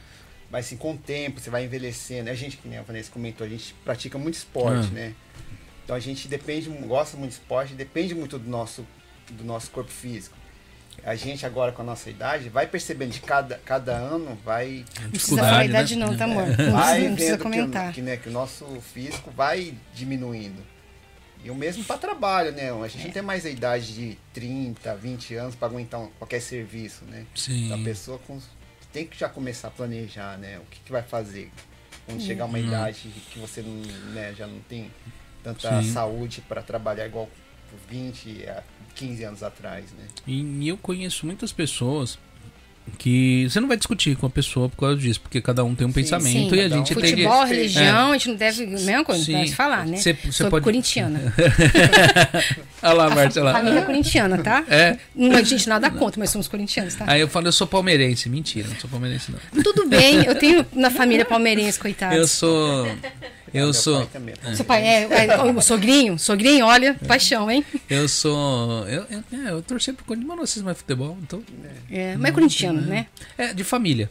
[0.51, 2.29] Mas assim, com o tempo, você vai envelhecendo.
[2.29, 4.93] A gente, que nem a Vanessa comentou, a gente pratica muito esporte, Ah.
[4.93, 5.13] né?
[5.83, 8.85] Então a gente depende, gosta muito de esporte, depende muito do nosso,
[9.31, 10.37] do nosso corpo físico.
[11.03, 14.83] a gente agora com a nossa idade vai percebendo de cada, cada ano, vai.
[15.01, 16.05] Não precisa falar a idade, né?
[16.05, 16.45] não, tá, amor?
[16.57, 17.87] Não, vai não precisa comentar.
[17.87, 20.61] Que, que, né, que o nosso físico vai diminuindo.
[21.43, 22.71] E o mesmo para trabalho, né?
[22.71, 23.05] A gente é.
[23.05, 27.25] não tem mais a idade de 30, 20 anos para aguentar qualquer serviço, né?
[27.33, 27.65] Sim.
[27.65, 28.39] Então a pessoa com,
[28.91, 30.59] tem que já começar a planejar, né?
[30.59, 31.49] O que, que vai fazer
[32.05, 32.65] quando chegar uma uhum.
[32.65, 33.75] idade que você não,
[34.13, 34.91] né, já não tem
[35.43, 35.93] tanta Sim.
[35.93, 37.29] saúde para trabalhar igual
[37.87, 38.63] 20 a
[38.95, 40.07] 15 anos atrás, né?
[40.27, 42.17] E, eu conheço muitas pessoas
[42.97, 45.85] que você não vai discutir com a pessoa por causa disso, porque cada um tem
[45.85, 46.99] um sim, pensamento sim, e a gente um.
[46.99, 48.09] tem Futebol, religião, é.
[48.09, 49.33] a gente não deve, mesma coisa, sim.
[49.33, 49.97] deve falar, né?
[49.97, 50.63] Você, você pode...
[50.63, 51.33] corintiana.
[52.81, 53.53] Olha lá, Marcela.
[53.53, 54.63] Família corintiana, tá?
[54.69, 54.97] É.
[55.15, 57.05] Não, a gente nada contra, mas somos corintianos, tá?
[57.07, 58.29] Aí eu falo, eu sou palmeirense.
[58.29, 59.63] Mentira, não sou palmeirense, não.
[59.63, 62.15] Tudo bem, eu tenho na família palmeirense, coitado.
[62.15, 62.87] Eu sou
[63.53, 64.05] eu sou.
[64.07, 64.55] Pai é.
[64.55, 66.17] Seu pai é, é, o sogrinho?
[66.17, 67.65] Sogrinho, olha, paixão, hein?
[67.89, 68.87] Eu sou.
[68.87, 71.41] Eu, eu, é, eu torci pro Corinthians, mas não assisto mais futebol, então.
[71.91, 73.07] É, mas é corintiano, né?
[73.37, 74.09] É, de família.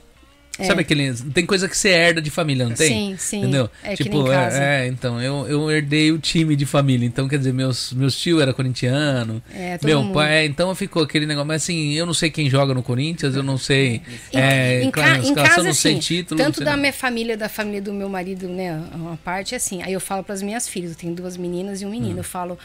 [0.59, 0.65] É.
[0.65, 1.13] Sabe aquele.
[1.33, 2.89] Tem coisa que você herda de família, não tem?
[2.89, 3.39] Sim, sim.
[3.39, 3.71] Entendeu?
[3.83, 7.07] É tipo, é, é, então, eu, eu herdei o time de família.
[7.07, 9.41] Então, quer dizer, meus, meus tio era corintiano.
[9.55, 10.15] É, meu mundo.
[10.15, 10.39] pai.
[10.39, 11.47] É, então ficou aquele negócio.
[11.47, 14.03] Mas assim, eu não sei quem joga no Corinthians, eu não sei.
[14.33, 16.41] Em, é, em, em casa, não sei assim, título.
[16.41, 18.83] Tanto da minha família, da família do meu marido, né?
[18.95, 19.83] Uma parte assim.
[19.83, 22.17] Aí eu falo para as minhas filhas, eu tenho duas meninas e um menino.
[22.17, 22.19] Hum.
[22.19, 22.59] Eu falo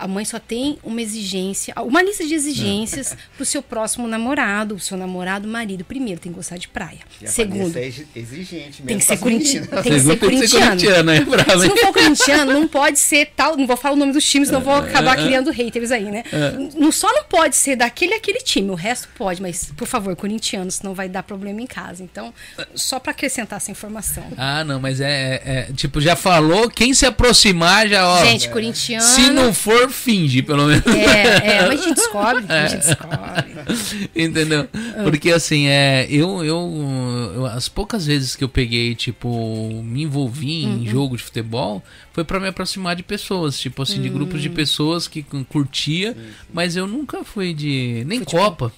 [0.00, 4.74] a mãe só tem uma exigência, uma lista de exigências para o seu próximo namorado,
[4.76, 5.84] o seu namorado, marido.
[5.84, 7.00] Primeiro, tem que gostar de praia.
[7.26, 9.66] Segundo, é exigente mesmo tem que ser corintiano.
[9.66, 11.10] Tem que ser corintiano.
[11.10, 13.56] É Se não for corintiano, não pode ser tal.
[13.58, 15.24] Não vou falar o nome dos times, não vou acabar é, é.
[15.26, 16.24] criando haters aí, né?
[16.74, 20.70] Não, só não pode ser daquele aquele time, o resto pode, mas por favor, corintiano,
[20.70, 22.02] senão vai dar problema em casa.
[22.02, 22.32] Então,
[22.74, 24.24] só para acrescentar essa informação.
[24.36, 28.24] Ah, não, mas é, é, tipo, já falou, quem se aproximar já, ó.
[28.24, 29.04] Gente, corintiano.
[29.04, 30.86] Se não for finge, pelo menos.
[30.86, 32.88] É, é, mas a gente descobre, a gente é.
[32.88, 34.08] descobre.
[34.14, 34.68] Entendeu?
[35.04, 40.64] Porque assim, é, eu, eu, eu, as poucas vezes que eu peguei, tipo, me envolvi
[40.64, 40.86] em uhum.
[40.86, 41.82] jogo de futebol,
[42.12, 44.02] foi para me aproximar de pessoas, tipo assim, uhum.
[44.02, 44.54] de grupos de hum.
[44.54, 46.16] pessoas que curtia,
[46.52, 48.50] mas eu nunca fui de nem Futebol.
[48.50, 48.72] Copa.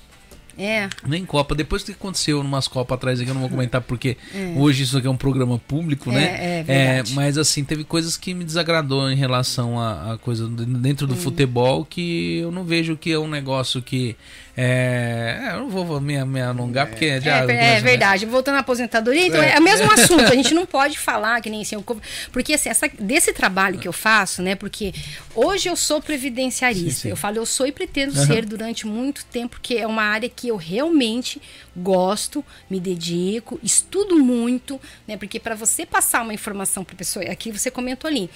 [0.58, 0.88] É.
[1.06, 1.54] Nem Copa.
[1.54, 4.54] Depois que aconteceu umas Copas atrás aqui, eu não vou comentar porque é.
[4.56, 6.24] hoje isso aqui é um programa público, né?
[6.24, 10.48] É, é, é, mas assim, teve coisas que me desagradou em relação a, a coisa
[10.48, 11.16] dentro do hum.
[11.16, 14.16] futebol que eu não vejo que é um negócio que
[14.54, 17.44] é, é, eu não vou me, me alongar porque é, já.
[17.50, 18.26] É, é verdade.
[18.26, 20.24] Voltando à aposentadoria, então é, é o mesmo assunto.
[20.24, 21.82] A gente não pode falar que nem assim.
[22.30, 24.54] Porque assim, essa, desse trabalho que eu faço, né?
[24.54, 24.92] Porque
[25.34, 26.90] hoje eu sou previdenciarista.
[26.90, 27.08] Sim, sim.
[27.08, 28.26] Eu falo, eu sou e pretendo uhum.
[28.26, 31.40] ser durante muito tempo, porque é uma área que eu realmente
[31.74, 34.78] gosto, me dedico, estudo muito,
[35.08, 35.16] né?
[35.16, 38.28] Porque para você passar uma informação para pessoa, aqui você comentou ali,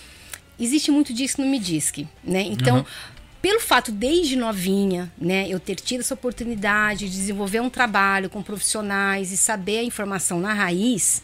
[0.59, 2.41] existe muito disso no Me Disque, né?
[2.41, 2.79] Então.
[2.79, 3.16] Uhum
[3.47, 8.43] pelo fato desde novinha, né, eu ter tido essa oportunidade de desenvolver um trabalho com
[8.43, 11.23] profissionais e saber a informação na raiz,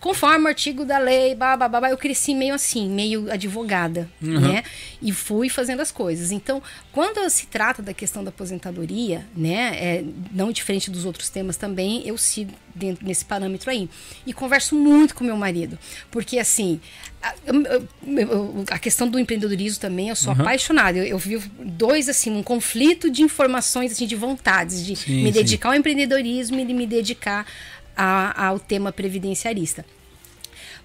[0.00, 4.40] conforme o artigo da lei, babá, eu cresci meio assim, meio advogada, uhum.
[4.40, 4.64] né?
[5.02, 6.32] E fui fazendo as coisas.
[6.32, 11.56] Então, quando se trata da questão da aposentadoria, né, é, não diferente dos outros temas
[11.56, 13.90] também, eu sigo dentro nesse parâmetro aí.
[14.26, 15.78] E converso muito com meu marido,
[16.10, 16.80] porque assim,
[17.22, 17.34] a,
[18.70, 20.40] a, questão do empreendedorismo também, eu sou uhum.
[20.40, 20.98] apaixonada.
[20.98, 25.30] Eu, eu vivo dois, assim, um conflito de informações, assim, de vontades, de sim, me
[25.30, 25.74] dedicar sim.
[25.74, 27.46] ao empreendedorismo e de me dedicar
[27.96, 29.84] a, ao tema previdenciarista.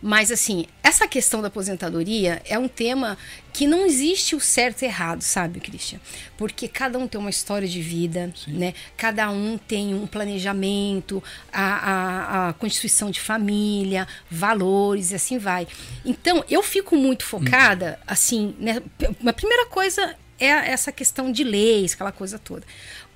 [0.02, 3.18] Mas, assim, essa questão da aposentadoria é um tema
[3.52, 6.00] que não existe o certo e errado, sabe, Christian?
[6.38, 8.52] Porque cada um tem uma história de vida, Sim.
[8.52, 8.74] né?
[8.98, 15.68] Cada um tem um planejamento, a, a, a, constituição de família, valores e assim vai.
[16.04, 18.82] Então, eu fico muito focada, assim, né?
[19.26, 22.64] A primeira coisa é essa questão de leis, aquela coisa toda.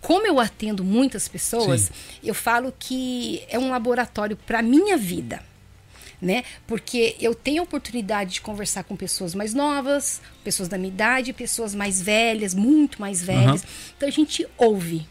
[0.01, 1.93] Como eu atendo muitas pessoas, Sim.
[2.23, 5.43] eu falo que é um laboratório para minha vida
[6.21, 6.43] né?
[6.67, 11.31] Porque eu tenho a oportunidade de conversar com pessoas mais novas, pessoas da minha idade,
[11.33, 13.63] pessoas mais velhas, muito mais velhas.
[13.63, 13.69] Uhum.
[13.97, 15.07] Então a gente ouve.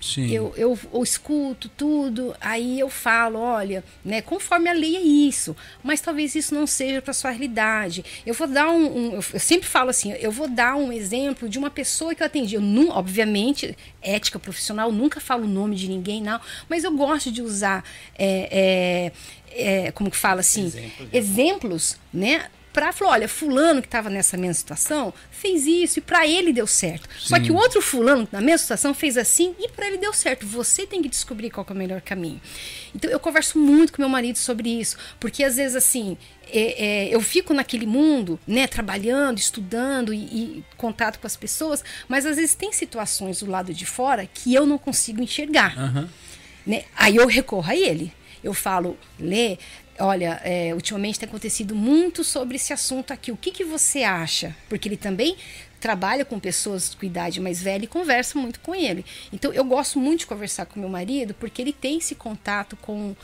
[0.00, 0.30] Sim.
[0.30, 5.56] Eu, eu, eu, escuto tudo, aí eu falo, olha, né, conforme a lei é isso,
[5.82, 8.04] mas talvez isso não seja para sua realidade.
[8.24, 11.58] Eu vou dar um, um, eu sempre falo assim, eu vou dar um exemplo de
[11.58, 12.54] uma pessoa que eu atendi.
[12.54, 17.32] Eu não, obviamente, ética profissional, nunca falo o nome de ninguém, não, mas eu gosto
[17.32, 17.84] de usar
[18.18, 19.12] é,
[19.56, 22.46] é, é, como que fala assim, exemplos, exemplos né?
[22.76, 26.66] Pra falar, olha, fulano que estava nessa mesma situação fez isso e para ele deu
[26.66, 27.08] certo.
[27.18, 27.28] Sim.
[27.28, 30.46] Só que o outro fulano na mesma situação fez assim e para ele deu certo.
[30.46, 32.38] Você tem que descobrir qual é o melhor caminho.
[32.94, 36.18] Então eu converso muito com meu marido sobre isso, porque às vezes assim,
[36.52, 41.82] é, é, eu fico naquele mundo, né, trabalhando, estudando e, e, contato com as pessoas,
[42.06, 45.78] mas às vezes tem situações do lado de fora que eu não consigo enxergar.
[45.78, 46.06] Uhum.
[46.66, 46.84] Né?
[46.94, 48.12] Aí eu recorro a ele.
[48.44, 49.56] Eu falo, Lê,
[50.00, 53.32] olha, é, ultimamente tem acontecido muito sobre esse assunto aqui.
[53.32, 54.54] O que, que você acha?
[54.68, 55.36] Porque ele também
[55.80, 59.04] trabalha com pessoas com idade mais velha e conversa muito com ele.
[59.32, 63.14] Então eu gosto muito de conversar com meu marido porque ele tem esse contato com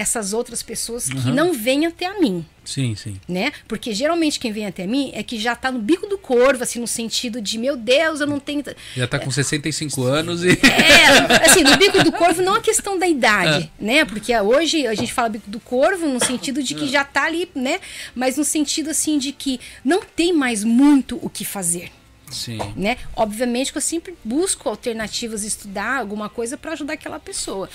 [0.00, 1.34] essas outras pessoas que uhum.
[1.34, 2.44] não vêm até a mim.
[2.64, 3.20] Sim, sim.
[3.28, 3.52] Né?
[3.68, 6.78] Porque geralmente quem vem até mim é que já tá no bico do corvo, assim,
[6.78, 8.62] no sentido de, meu Deus, eu não tenho.
[8.96, 10.50] Já tá com 65 anos e.
[10.50, 13.84] É, assim, no bico do corvo não é questão da idade, é.
[13.84, 14.04] né?
[14.04, 17.48] Porque hoje a gente fala bico do corvo no sentido de que já tá ali,
[17.54, 17.80] né?
[18.14, 21.90] Mas no sentido, assim, de que não tem mais muito o que fazer.
[22.30, 22.58] Sim.
[22.76, 22.96] Né?
[23.16, 27.68] Obviamente que eu sempre busco alternativas, estudar alguma coisa para ajudar aquela pessoa.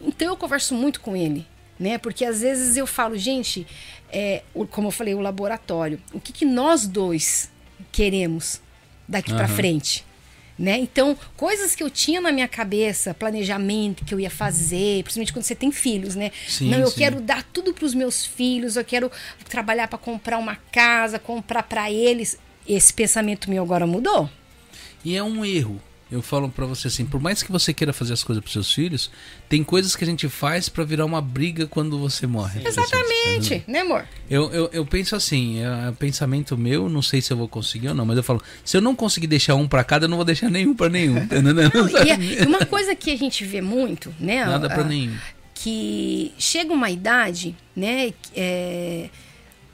[0.00, 1.46] Então eu converso muito com ele,
[1.80, 1.96] né?
[1.96, 3.66] Porque às vezes eu falo, gente,
[4.12, 7.50] é, como eu falei, o laboratório, o que, que nós dois
[7.90, 8.60] queremos
[9.08, 9.38] daqui uhum.
[9.38, 10.04] para frente?
[10.58, 10.76] Né?
[10.78, 15.44] Então, coisas que eu tinha na minha cabeça, planejamento que eu ia fazer, principalmente quando
[15.44, 16.30] você tem filhos, né?
[16.46, 16.98] Sim, Não, eu sim.
[16.98, 19.10] quero dar tudo para os meus filhos, eu quero
[19.48, 22.36] trabalhar para comprar uma casa, comprar para eles.
[22.68, 24.28] Esse pensamento meu agora mudou.
[25.02, 25.80] E é um erro
[26.10, 28.72] eu falo para você assim, por mais que você queira fazer as coisas para seus
[28.72, 29.10] filhos,
[29.48, 32.66] tem coisas que a gente faz para virar uma briga quando você morre.
[32.66, 34.04] Exatamente, assim, né, amor?
[34.28, 37.94] Eu, eu, eu penso assim, é pensamento meu, não sei se eu vou conseguir ou
[37.94, 40.24] não, mas eu falo, se eu não conseguir deixar um para cada, eu não vou
[40.24, 41.14] deixar nenhum para nenhum.
[41.30, 44.44] não, e, é, uma coisa que a gente vê muito, né?
[44.44, 45.16] Nada para nenhum.
[45.54, 48.12] Que chega uma idade, né?
[48.34, 49.10] É,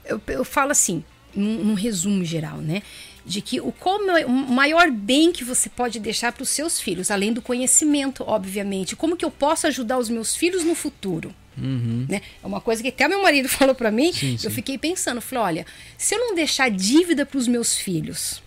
[0.05, 1.03] eu, eu falo assim,
[1.35, 2.81] num, num resumo geral, né?
[3.27, 7.11] De que o, como, o maior bem que você pode deixar para os seus filhos,
[7.11, 11.35] além do conhecimento, obviamente, como que eu posso ajudar os meus filhos no futuro.
[11.57, 12.05] Uhum.
[12.07, 12.21] Né?
[12.41, 14.13] É uma coisa que até meu marido falou para mim.
[14.13, 15.65] Sim, eu fiquei pensando, falei, olha,
[15.97, 18.41] se eu não deixar dívida para os meus filhos,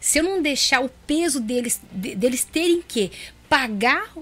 [0.00, 3.10] se eu não deixar o peso deles, de, deles terem que
[3.48, 4.12] pagar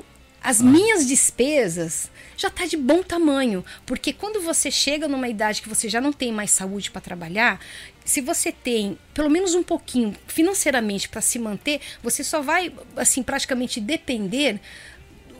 [0.44, 0.64] as ah.
[0.64, 3.64] minhas despesas, já está de bom tamanho.
[3.86, 7.58] Porque quando você chega numa idade que você já não tem mais saúde para trabalhar,
[8.04, 13.22] se você tem pelo menos um pouquinho financeiramente para se manter, você só vai, assim,
[13.22, 14.60] praticamente depender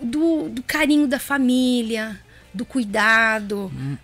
[0.01, 2.19] do, do carinho da família,
[2.53, 3.71] do cuidado.
[3.75, 3.97] Hum.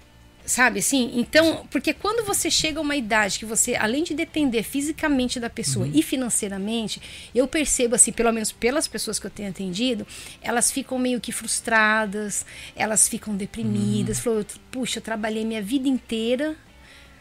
[0.45, 1.13] Sabe assim?
[1.15, 5.49] Então, porque quando você chega a uma idade que você, além de depender fisicamente da
[5.49, 5.93] pessoa uhum.
[5.95, 7.01] e financeiramente,
[7.33, 10.05] eu percebo, assim, pelo menos pelas pessoas que eu tenho atendido,
[10.43, 12.45] elas ficam meio que frustradas,
[12.75, 14.17] elas ficam deprimidas.
[14.19, 14.25] Uhum.
[14.25, 16.57] Falou, puxa, eu trabalhei minha vida inteira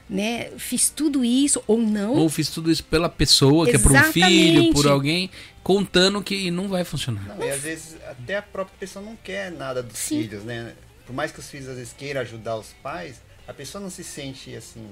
[0.09, 0.49] né?
[0.57, 2.13] Fiz tudo isso ou não.
[2.15, 4.13] Ou fiz tudo isso pela pessoa, Exatamente.
[4.13, 5.29] que é por um filho, por alguém,
[5.61, 7.23] contando que não vai funcionar.
[7.23, 10.23] Não, e às vezes até a própria pessoa não quer nada dos Sim.
[10.23, 10.73] filhos, né?
[11.05, 14.03] Por mais que os filhos às vezes queiram ajudar os pais, a pessoa não se
[14.03, 14.87] sente assim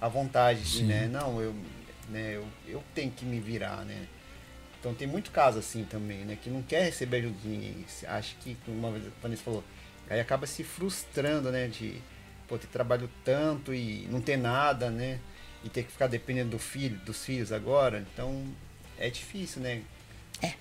[0.00, 1.08] à vontade, de, né?
[1.08, 1.54] Não, eu,
[2.08, 4.06] né, eu, eu tenho que me virar, né?
[4.80, 6.38] Então tem muito caso assim também, né?
[6.40, 7.74] Que não quer receber ajudinha.
[8.06, 8.92] Acha que, como a
[9.22, 9.64] Vanessa falou,
[10.08, 11.66] aí acaba se frustrando, né?
[11.66, 12.00] De,
[12.48, 15.18] pô, ter trabalho tanto e não ter nada, né?
[15.64, 18.44] E ter que ficar dependendo do filho, dos filhos agora, então
[18.98, 19.82] é difícil, né?
[20.42, 20.54] É.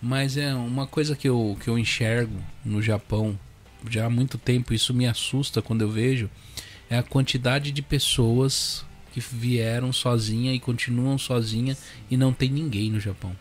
[0.00, 3.38] Mas é uma coisa que eu, que eu enxergo no Japão
[3.88, 6.30] já há muito tempo, isso me assusta quando eu vejo,
[6.88, 11.76] é a quantidade de pessoas que vieram sozinha e continuam sozinha
[12.10, 13.34] e não tem ninguém no Japão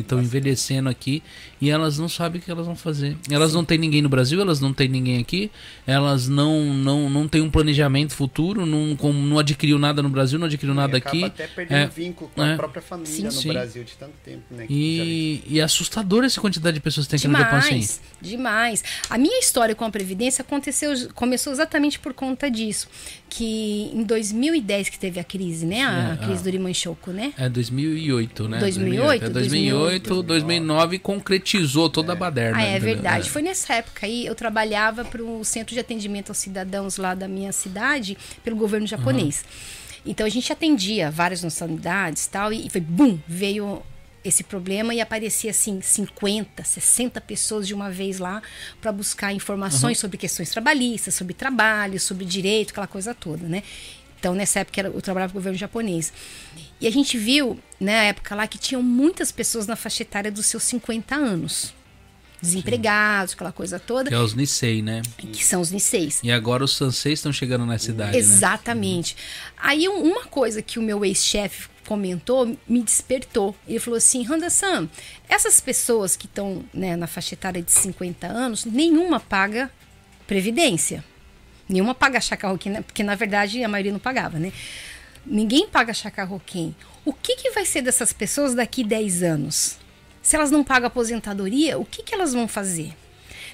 [0.00, 1.22] e estão envelhecendo aqui
[1.60, 3.16] e elas não sabem o que elas vão fazer.
[3.30, 3.56] Elas Sim.
[3.56, 5.50] não têm ninguém no Brasil, elas não têm ninguém aqui,
[5.86, 10.38] elas não não, não têm um planejamento futuro, não, com, não adquiriu nada no Brasil,
[10.38, 11.24] não adquiriu nada aqui.
[11.24, 13.48] até perdendo é, vínculo com é, a própria família sim, no sim.
[13.48, 14.42] Brasil de tanto tempo.
[14.50, 17.78] Né, e, e é assustador essa quantidade de pessoas que tem aqui demais, no Japão
[17.78, 18.00] assim.
[18.20, 18.84] Demais.
[19.08, 22.88] A minha história com a Previdência aconteceu, começou exatamente por conta disso.
[23.30, 25.82] Que em 2010 que teve a crise, né?
[25.82, 27.32] A, é, crise do Rimanchoku, né?
[27.38, 28.58] É 2008, né?
[28.58, 29.24] 2008?
[29.24, 30.10] É 2008.
[30.10, 32.58] 2008, 2009 concretizou toda a baderna.
[32.58, 33.28] Ah, é verdade.
[33.28, 33.30] É.
[33.30, 37.28] Foi nessa época aí, eu trabalhava para o Centro de Atendimento aos Cidadãos lá da
[37.28, 39.44] minha cidade, pelo governo japonês.
[39.44, 40.10] Uhum.
[40.12, 43.82] Então a gente atendia várias nacionalidades tal, e foi bum, veio
[44.24, 48.42] esse problema e aparecia assim 50, 60 pessoas de uma vez lá
[48.80, 50.02] para buscar informações uhum.
[50.02, 53.62] sobre questões trabalhistas, sobre trabalho, sobre direito, aquela coisa toda, né?
[54.18, 56.12] Então, nessa época, eu trabalhava com o governo japonês.
[56.78, 60.30] E a gente viu, né, na época lá, que tinham muitas pessoas na faixa etária
[60.30, 61.74] dos seus 50 anos.
[62.42, 64.08] desempregados, aquela coisa toda.
[64.08, 65.02] Que é os Nisei, né?
[65.18, 66.20] Que são os Niseis.
[66.22, 68.18] E agora os Sanseis estão chegando na cidade, né?
[68.18, 69.14] Exatamente.
[69.14, 69.52] Né?
[69.58, 73.56] Aí uma coisa que o meu ex-chefe comentou me despertou.
[73.66, 74.88] Ele falou assim, Randa-san,
[75.28, 79.68] essas pessoas que estão né, na faixa etária de 50 anos, nenhuma paga
[80.24, 81.04] previdência.
[81.68, 84.52] Nenhuma paga chacarroquim, porque na verdade a maioria não pagava, né?
[85.26, 86.76] Ninguém paga chacarroquim.
[87.04, 89.76] O que, que vai ser dessas pessoas daqui 10 anos?
[90.22, 92.94] Se elas não pagam aposentadoria, o que, que elas vão fazer?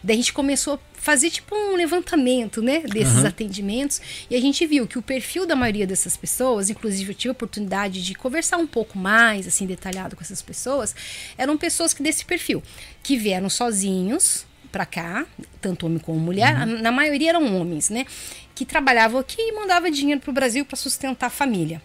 [0.07, 3.27] Daí a gente começou a fazer tipo um levantamento, né, desses uhum.
[3.27, 4.01] atendimentos
[4.31, 7.33] e a gente viu que o perfil da maioria dessas pessoas, inclusive eu tive a
[7.33, 10.95] oportunidade de conversar um pouco mais, assim, detalhado com essas pessoas,
[11.37, 12.63] eram pessoas que desse perfil,
[13.03, 15.27] que vieram sozinhos para cá,
[15.61, 16.81] tanto homem como mulher, uhum.
[16.81, 18.07] na maioria eram homens, né,
[18.55, 21.83] que trabalhavam aqui e mandavam dinheiro para o Brasil para sustentar a família.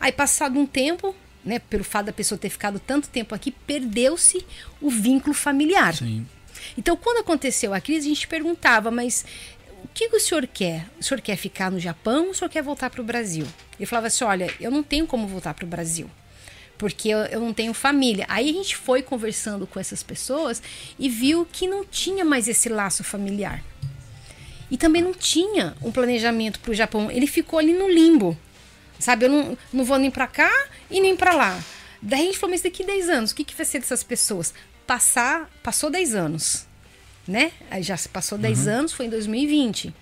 [0.00, 4.46] Aí passado um tempo, né, pelo fato da pessoa ter ficado tanto tempo aqui, perdeu-se
[4.80, 5.94] o vínculo familiar.
[5.94, 6.26] Sim.
[6.76, 9.24] Então, quando aconteceu a crise, a gente perguntava, mas
[9.84, 10.86] o que o senhor quer?
[10.98, 13.46] O senhor quer ficar no Japão ou o senhor quer voltar para o Brasil?
[13.78, 16.10] Ele falava assim: olha, eu não tenho como voltar para o Brasil.
[16.76, 18.24] Porque eu, eu não tenho família.
[18.28, 20.62] Aí a gente foi conversando com essas pessoas
[20.98, 23.62] e viu que não tinha mais esse laço familiar.
[24.70, 27.10] E também não tinha um planejamento para o Japão.
[27.10, 28.38] Ele ficou ali no limbo.
[28.98, 30.50] Sabe, eu não, não vou nem para cá
[30.90, 31.58] e nem para lá.
[32.02, 34.54] Daí a gente falou, mas daqui 10 anos, o que, que vai ser dessas pessoas?
[34.90, 36.66] Passar, passou 10 anos,
[37.24, 37.52] né?
[37.70, 38.72] Aí já se passou 10 uhum.
[38.72, 39.94] anos, foi em 2020.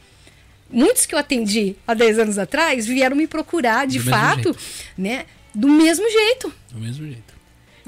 [0.71, 4.57] Muitos que eu atendi há 10 anos atrás vieram me procurar, de do fato,
[4.97, 5.27] né?
[5.55, 6.51] Do mesmo jeito.
[6.73, 7.35] Do mesmo jeito.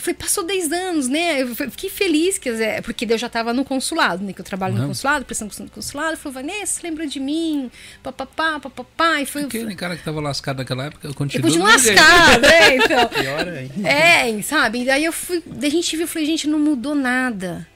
[0.00, 1.42] Eu falei, passou 10 anos, né?
[1.42, 4.32] Eu fiquei feliz, quer dizer, porque eu já estava no consulado, né?
[4.32, 4.80] Que eu trabalho uhum.
[4.80, 6.16] no consulado, prestando no consulado.
[6.16, 7.70] Falou, Vanessa, lembra de mim?
[8.02, 9.20] Papapá, papapá.
[9.20, 11.46] E foi, Aquele cara que estava lascado naquela época, eu continuo.
[11.46, 12.76] Eu continuo lascado, né?
[12.80, 13.08] Então.
[13.08, 13.88] Pior ainda.
[13.88, 14.86] É, sabe?
[14.86, 17.68] Daí eu fui, daí a gente viu, falei, gente, não mudou nada.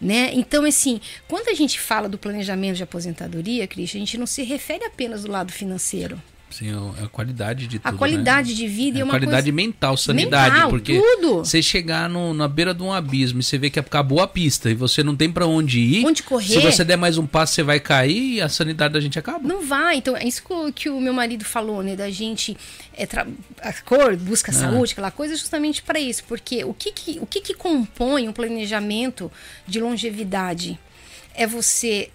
[0.00, 0.30] Né?
[0.34, 4.42] Então, assim, quando a gente fala do planejamento de aposentadoria, Cris, a gente não se
[4.44, 6.20] refere apenas do lado financeiro.
[6.52, 7.94] Sim, é a qualidade de tudo.
[7.94, 8.54] A qualidade né?
[8.54, 9.52] de vida é e uma qualidade coisa...
[9.52, 10.54] mental, sanidade.
[10.54, 11.38] Mental, porque tudo.
[11.38, 14.70] você chegar no, na beira de um abismo e você vê que acabou a pista
[14.70, 16.06] e você não tem para onde ir.
[16.06, 16.46] Onde correr.
[16.46, 19.46] Se você der mais um passo, você vai cair e a sanidade da gente acaba.
[19.46, 19.96] Não vai.
[19.96, 20.42] Então, é isso
[20.74, 21.96] que o meu marido falou, né?
[21.96, 22.56] Da gente.
[22.94, 23.26] É, tra...
[23.60, 24.54] A cor, busca ah.
[24.54, 26.22] saúde, aquela coisa, é justamente para isso.
[26.24, 29.32] Porque o que, que, o que, que compõe um planejamento
[29.66, 30.78] de longevidade?
[31.34, 32.10] É você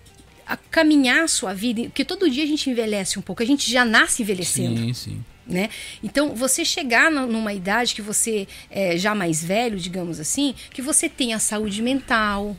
[0.56, 3.84] caminhar a sua vida, porque todo dia a gente envelhece um pouco, a gente já
[3.84, 4.80] nasce envelhecendo.
[4.80, 5.26] Sim, sim.
[5.46, 5.70] Né?
[6.04, 11.08] Então, você chegar numa idade que você é já mais velho, digamos assim, que você
[11.08, 12.56] tenha saúde mental,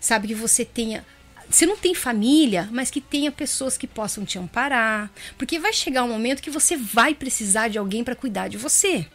[0.00, 0.28] sabe?
[0.28, 1.04] Que você tenha.
[1.50, 5.10] Você não tem família, mas que tenha pessoas que possam te amparar.
[5.36, 9.06] Porque vai chegar um momento que você vai precisar de alguém para cuidar de você.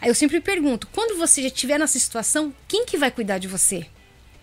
[0.00, 3.48] Aí eu sempre pergunto: quando você já estiver nessa situação, quem que vai cuidar de
[3.48, 3.86] você?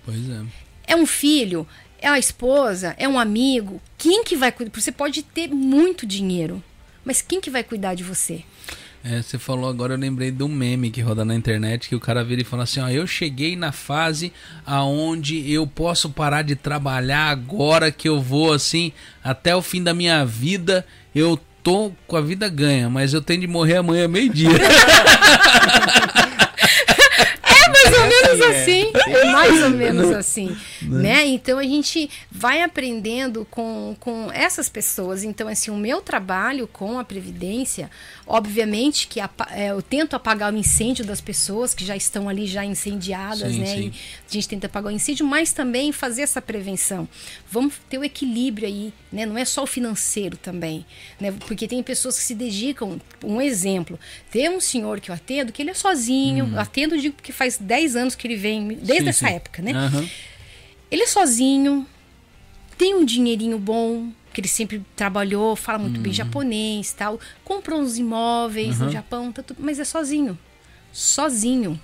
[0.06, 0.46] Pois é.
[0.86, 1.68] É um filho?
[2.00, 3.82] É a esposa, é um amigo.
[3.98, 4.72] Quem que vai cuidar?
[4.80, 6.64] Você pode ter muito dinheiro,
[7.04, 8.44] mas quem que vai cuidar de você?
[9.04, 12.00] É, você falou agora, eu lembrei de um meme que roda na internet que o
[12.00, 14.34] cara vira e fala assim: ó, eu cheguei na fase
[14.66, 18.92] aonde eu posso parar de trabalhar agora que eu vou assim
[19.24, 20.86] até o fim da minha vida.
[21.16, 24.50] Eu tô com a vida ganha, mas eu tenho de morrer amanhã meio-dia.
[27.70, 28.92] mais ou menos assim.
[29.08, 30.56] É mais ou menos assim.
[30.82, 31.26] Né?
[31.28, 35.24] Então a gente vai aprendendo com, com essas pessoas.
[35.24, 37.90] Então, assim, o meu trabalho com a Previdência,
[38.26, 42.64] obviamente que é, eu tento apagar o incêndio das pessoas que já estão ali já
[42.64, 43.76] incendiadas, sim, né?
[43.76, 43.94] Sim.
[44.30, 47.08] a gente tenta apagar o incêndio, mas também fazer essa prevenção.
[47.52, 49.26] Vamos ter o equilíbrio aí, né?
[49.26, 50.86] Não é só o financeiro também,
[51.20, 51.34] né?
[51.48, 54.00] Porque tem pessoas que se dedicam, um exemplo,
[54.32, 56.60] tem um senhor que eu atendo que ele é sozinho, hum.
[56.60, 59.74] atendo digo porque faz 10 anos que ele vem, desde sim, essa época, né?
[59.74, 60.10] Uhum.
[60.92, 61.86] Ele é sozinho,
[62.78, 66.04] tem um dinheirinho bom, que ele sempre trabalhou, fala muito uhum.
[66.04, 68.86] bem japonês tal, comprou uns imóveis uhum.
[68.86, 70.38] no Japão, tá tudo, mas é sozinho.
[70.92, 71.80] Sozinho.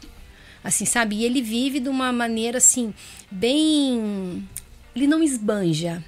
[0.63, 1.17] Assim, sabe?
[1.17, 2.93] E ele vive de uma maneira assim,
[3.29, 4.47] bem.
[4.95, 6.03] Ele não esbanja.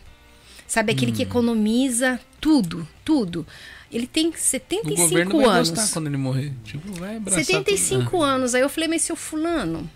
[0.68, 0.94] Sabe?
[0.94, 1.28] Aquele que hum.
[1.28, 3.46] economiza tudo, tudo.
[3.92, 5.70] Ele tem 75 o governo vai anos.
[5.70, 6.54] Gostar quando ele morrer.
[6.64, 8.24] Tipo, vai 75 tudo.
[8.24, 8.56] anos.
[8.56, 9.90] Aí eu falei, mas seu fulano,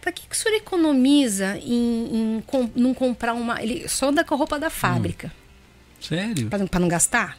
[0.00, 3.62] para que, que o senhor economiza em, em, em não comprar uma.
[3.62, 5.32] Ele só anda com a roupa da fábrica.
[5.34, 6.02] Hum.
[6.02, 6.48] Sério?
[6.48, 7.38] Para não gastar?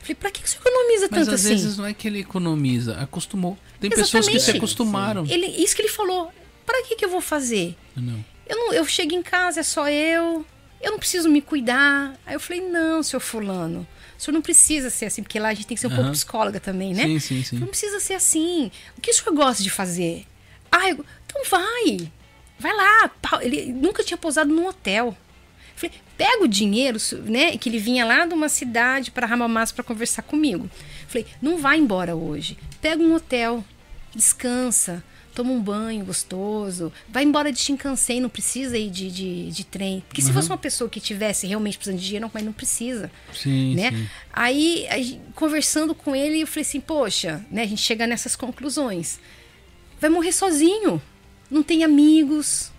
[0.00, 1.54] Falei, pra que, que você economiza Mas tanto às assim?
[1.54, 3.58] Às vezes não é que ele economiza, acostumou.
[3.80, 4.12] Tem Exatamente.
[4.12, 5.26] pessoas que se acostumaram.
[5.28, 6.32] Ele, isso que ele falou.
[6.64, 7.76] Pra que, que eu vou fazer?
[7.96, 8.24] Não.
[8.46, 10.46] Eu, não, eu chego em casa, é só eu.
[10.80, 12.16] Eu não preciso me cuidar.
[12.24, 13.86] Aí eu falei, não, seu fulano.
[14.16, 15.96] O senhor não precisa ser assim, porque lá a gente tem que ser um uhum.
[15.96, 17.02] pouco psicóloga também, né?
[17.02, 17.58] Sim, sim, sim.
[17.58, 18.70] Não precisa ser assim.
[18.96, 20.24] O que o senhor gosta de fazer?
[20.70, 21.04] Ah, eu...
[21.36, 22.10] então vai.
[22.58, 23.10] vai lá.
[23.42, 25.16] Ele nunca tinha pousado num hotel.
[25.74, 27.56] Falei, pega o dinheiro, né?
[27.58, 30.70] Que ele vinha lá de uma cidade para Ramamás para conversar comigo.
[31.06, 32.56] Falei, não vai embora hoje.
[32.80, 33.62] Pega um hotel,
[34.14, 39.64] descansa, toma um banho gostoso, vai embora de Shinkansen, não precisa ir de, de, de
[39.64, 40.02] trem.
[40.08, 40.28] Porque uhum.
[40.28, 43.10] se fosse uma pessoa que tivesse realmente precisando de dinheiro, mas não precisa.
[43.34, 43.90] Sim, né?
[43.90, 44.08] Sim.
[44.32, 47.62] Aí, aí, conversando com ele, eu falei assim, poxa, né?
[47.62, 49.20] A gente chega nessas conclusões.
[50.00, 51.02] Vai morrer sozinho.
[51.50, 52.72] Não tem amigos,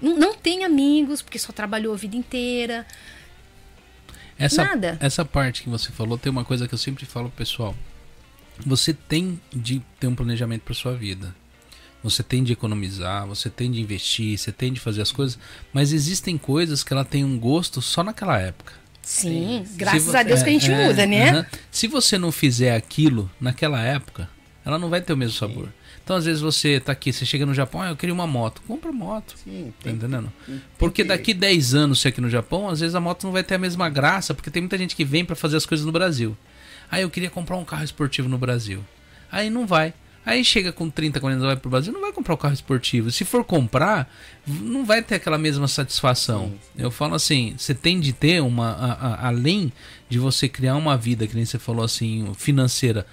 [0.00, 2.86] não, não tem amigos, porque só trabalhou a vida inteira.
[4.38, 4.96] Essa, Nada.
[5.00, 7.74] Essa parte que você falou tem uma coisa que eu sempre falo pro pessoal.
[8.66, 11.34] Você tem de ter um planejamento para sua vida.
[12.02, 15.38] Você tem de economizar, você tem de investir, você tem de fazer as coisas,
[15.70, 18.72] mas existem coisas que ela tem um gosto só naquela época.
[19.02, 19.76] Sim, Sim.
[19.76, 21.46] graças você, a Deus que a gente é, muda, né?
[21.70, 24.30] Se você não fizer aquilo naquela época,
[24.64, 25.70] ela não vai ter o mesmo sabor.
[26.02, 28.62] Então, às vezes, você tá aqui, você chega no Japão, ah, eu queria uma moto.
[28.66, 29.34] Compra moto.
[29.44, 30.32] Sim, tá entendendo?
[30.44, 33.44] Tem, porque daqui 10 anos, você aqui no Japão, às vezes a moto não vai
[33.44, 35.92] ter a mesma graça, porque tem muita gente que vem para fazer as coisas no
[35.92, 36.36] Brasil.
[36.90, 38.84] Aí eu queria comprar um carro esportivo no Brasil.
[39.30, 39.94] Aí não vai.
[40.24, 42.52] Aí chega com 30, 40 anos, vai pro Brasil, não vai comprar o um carro
[42.52, 43.10] esportivo.
[43.10, 44.12] Se for comprar,
[44.46, 46.48] não vai ter aquela mesma satisfação.
[46.48, 46.82] Sim, sim.
[46.82, 48.72] Eu falo assim, você tem de ter uma.
[48.72, 49.72] A, a, além
[50.08, 53.06] de você criar uma vida, que nem você falou assim, financeira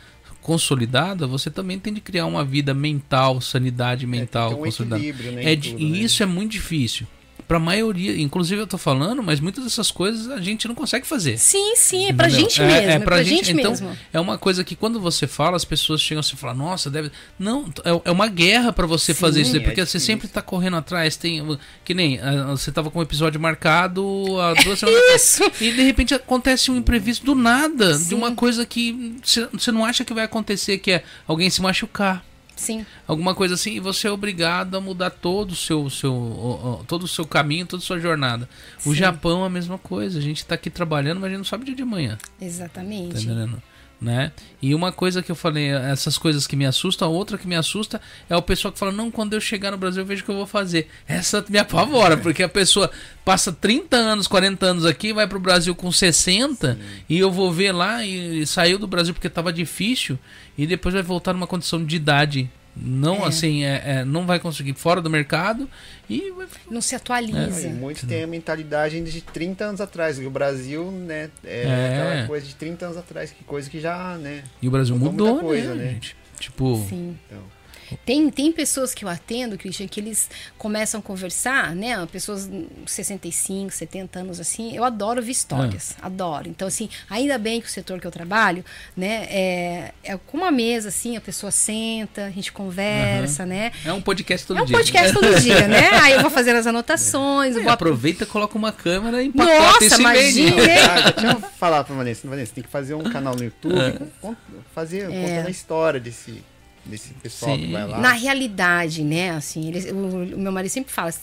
[0.48, 5.04] consolidada, você também tem de criar uma vida mental, sanidade é, mental é, um consolidada.
[5.04, 5.98] Né, é, tudo, e né?
[5.98, 7.06] isso é muito difícil
[7.48, 11.08] para a maioria, inclusive eu tô falando, mas muitas dessas coisas a gente não consegue
[11.08, 11.38] fazer.
[11.38, 12.50] Sim, sim, é pra Entendeu?
[12.50, 12.89] gente mesmo.
[12.89, 13.98] É, é pra, pra gente, gente, então, mesmo.
[14.12, 17.10] É uma coisa que quando você fala, as pessoas chegam assim e falam, nossa, deve.
[17.39, 20.28] Não, é, é uma guerra para você sim, fazer isso, é porque é você sempre
[20.28, 21.16] tá correndo atrás.
[21.16, 21.58] Tem.
[21.86, 24.04] Que nem ah, você tava com um episódio marcado
[24.41, 25.43] há duas semanas isso.
[25.43, 25.62] atrás.
[25.62, 28.10] E de repente acontece um imprevisto do nada, sim.
[28.10, 29.16] de uma coisa que
[29.54, 32.26] você não acha que vai acontecer, que é alguém se machucar.
[32.58, 32.86] Sim.
[33.08, 37.08] Alguma coisa assim, e você é obrigado a mudar todo o seu, seu, todo o
[37.08, 38.49] seu caminho, toda a sua jornada.
[38.78, 38.89] Sim.
[38.89, 40.20] O Japão é a mesma coisa.
[40.20, 42.18] A gente está aqui trabalhando, mas a gente não sabe o dia de amanhã.
[42.41, 43.14] Exatamente.
[43.14, 43.62] Tá entendendo?
[44.00, 44.32] Né?
[44.62, 48.00] E uma coisa que eu falei, essas coisas que me assustam, outra que me assusta
[48.30, 50.30] é o pessoal que fala: Não, quando eu chegar no Brasil eu vejo o que
[50.30, 50.88] eu vou fazer.
[51.08, 52.91] Essa me apavora, porque a pessoa
[53.26, 56.80] passa 30 anos, 40 anos aqui, vai pro Brasil com 60 Sim.
[57.10, 60.18] e eu vou ver lá e, e saiu do Brasil porque estava difícil
[60.56, 62.48] e depois vai voltar numa condição de idade
[62.80, 63.28] não é.
[63.28, 65.69] assim é, é, não vai conseguir fora do mercado
[66.09, 66.34] e
[66.69, 71.30] não se atualiza é, muitos têm a mentalidade de 30 anos atrás o Brasil né
[71.43, 74.71] é, é, aquela coisa de 30 anos atrás que coisa que já né e o
[74.71, 75.93] Brasil mudou, mudou coisa, né, né?
[75.93, 76.15] Gente?
[76.39, 77.17] tipo Sim.
[77.25, 77.57] Então.
[78.05, 82.05] Tem, tem pessoas que eu atendo, Christian, que eles começam a conversar, né?
[82.11, 82.49] Pessoas
[82.85, 84.75] 65, 70 anos assim.
[84.75, 86.05] Eu adoro ouvir histórias, é.
[86.05, 86.49] adoro.
[86.49, 88.63] Então, assim, ainda bem que o setor que eu trabalho,
[88.95, 89.27] né?
[89.29, 93.49] É, é com uma mesa, assim, a pessoa senta, a gente conversa, uhum.
[93.49, 93.71] né?
[93.85, 94.61] É um podcast todo dia.
[94.61, 94.77] É um dia.
[94.77, 95.89] podcast todo dia, né?
[96.01, 97.55] Aí eu vou fazer as anotações.
[97.55, 97.59] É.
[97.61, 97.71] Vou...
[97.71, 100.51] Aproveita, coloca uma câmera e empacota esse imagine.
[100.61, 102.27] Ah, deixa eu falar pra Vanessa.
[102.27, 104.31] Vanessa, tem que fazer um canal no YouTube, é.
[104.73, 105.21] fazer, é.
[105.21, 106.43] contando a história desse
[106.88, 107.65] desse pessoal Sim.
[107.65, 107.99] que vai lá.
[107.99, 111.13] Na realidade, né, assim, ele, o, o, meu marido sempre fala,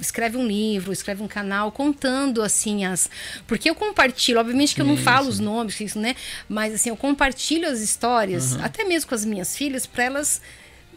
[0.00, 3.10] escreve um livro, escreve um canal contando assim as,
[3.46, 6.16] porque eu compartilho, obviamente que eu não falo os nomes, isso, né,
[6.48, 8.64] mas assim, eu compartilho as histórias, uhum.
[8.64, 10.40] até mesmo com as minhas filhas, para elas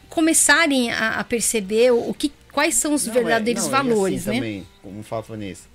[0.10, 3.72] começarem a, a perceber o, o, que quais são os não, é, verdadeiros é, não,
[3.72, 4.36] valores, assim né?
[4.36, 5.73] Também, como fala Vanessa,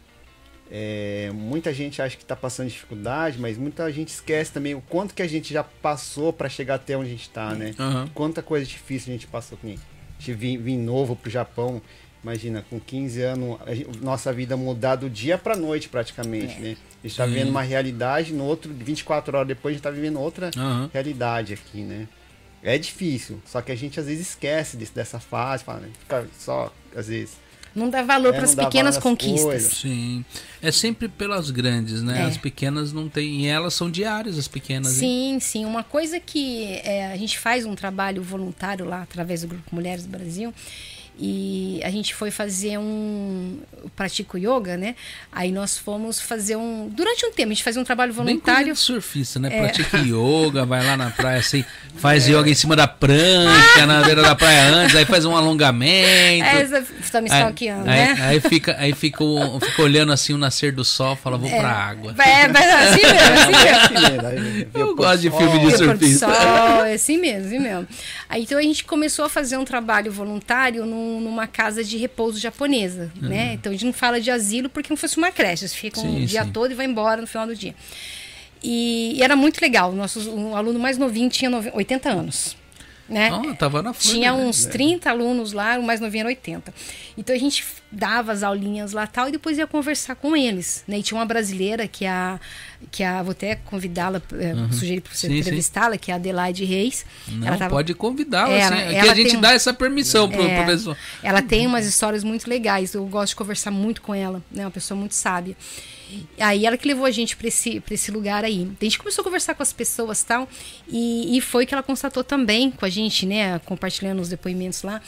[0.71, 5.15] é, muita gente acha que está passando dificuldade, mas muita gente esquece também o quanto
[5.15, 7.75] que a gente já passou para chegar até onde a gente está, né?
[7.79, 8.09] Uhum.
[8.09, 9.59] Quanta coisa difícil a gente passou.
[9.63, 11.81] A gente vim, vim novo pro Japão,
[12.23, 16.61] imagina, com 15 anos, gente, nossa vida mudar do dia para noite praticamente, é.
[16.61, 16.77] né?
[16.99, 20.21] A gente está vivendo uma realidade, no outro, 24 horas depois, a gente está vivendo
[20.21, 20.91] outra uhum.
[20.93, 22.09] realidade aqui, né?
[22.63, 25.91] É difícil, só que a gente às vezes esquece desse, dessa fase, fala, né?
[25.99, 27.39] fica só, às vezes
[27.75, 29.43] não dá valor é, para as pequenas conquistas.
[29.43, 29.73] Coisas.
[29.79, 30.25] Sim.
[30.61, 32.21] É sempre pelas grandes, né?
[32.21, 32.23] É.
[32.25, 33.43] As pequenas não tem.
[33.43, 34.93] E elas são diárias, as pequenas.
[34.93, 35.41] Sim, hein?
[35.41, 35.65] sim.
[35.65, 40.05] Uma coisa que é, a gente faz um trabalho voluntário lá através do Grupo Mulheres
[40.05, 40.53] do Brasil
[41.21, 43.59] e a gente foi fazer um
[43.97, 44.95] pratico yoga, né?
[45.33, 48.67] Aí nós fomos fazer um durante um tempo a gente fazia um trabalho voluntário.
[48.67, 49.49] Bem surfista, né?
[49.53, 49.61] É.
[49.63, 51.65] Pratica yoga, vai lá na praia assim,
[51.97, 52.33] faz é.
[52.33, 56.47] yoga em cima da prancha, na beira da praia antes, aí faz um alongamento.
[56.47, 58.17] É, você tá me stalkeando, aí, né?
[58.21, 59.25] Aí, aí, fica, aí fica,
[59.61, 61.59] fica olhando assim o nascer do sol, fala vou é.
[61.59, 62.15] pra água.
[62.17, 64.69] É, mas assim mesmo, assim mesmo.
[64.73, 66.27] Eu gosto de filme de surfista.
[66.27, 67.89] Sol, é assim mesmo, assim mesmo.
[68.29, 72.39] Aí então a gente começou a fazer um trabalho voluntário num numa casa de repouso
[72.39, 73.29] japonesa, uhum.
[73.29, 73.55] né?
[73.55, 76.25] Então a gente não fala de asilo porque não fosse uma creche, eles ficam sim,
[76.25, 76.51] o dia sim.
[76.51, 77.75] todo e vai embora no final do dia.
[78.63, 79.93] E, e era muito legal.
[79.93, 82.57] Nosso, um aluno mais novinho tinha 80 anos.
[83.09, 83.31] Né?
[83.33, 84.39] Ah, tava na flor, Tinha né?
[84.45, 86.73] uns 30 alunos lá, o mais novinho era 80.
[87.17, 90.99] Então a gente dava as aulinhas lá tal e depois ia conversar com eles, né?
[90.99, 92.39] E tinha uma brasileira que a
[92.93, 97.05] que a vou até convidá-la, é, sugeri para você entrevistá-la, que é a Adelaide Reis.
[97.27, 100.57] Não, ela tava- pode convidá-la, Ela- é a gente tem- dá essa permissão pro, É,
[100.63, 100.97] pro pessoal.
[101.23, 102.95] Ela tem umas histórias muito legais.
[102.95, 104.65] Eu gosto de conversar muito com ela, né?
[104.65, 105.57] Uma pessoa muito sábia.
[106.39, 108.71] Aí ela que levou a gente para esse, pra esse lugar aí.
[108.81, 110.49] A gente começou a conversar com as pessoas tal,
[110.89, 113.59] e, e foi que ela constatou também com a gente, né?
[113.61, 115.01] Compartilhando os depoimentos lá,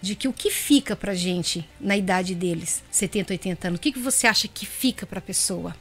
[0.00, 3.92] de que o que fica pra gente na idade deles, 70, 80 anos, o que,
[3.92, 5.74] que você acha que fica pra pessoa?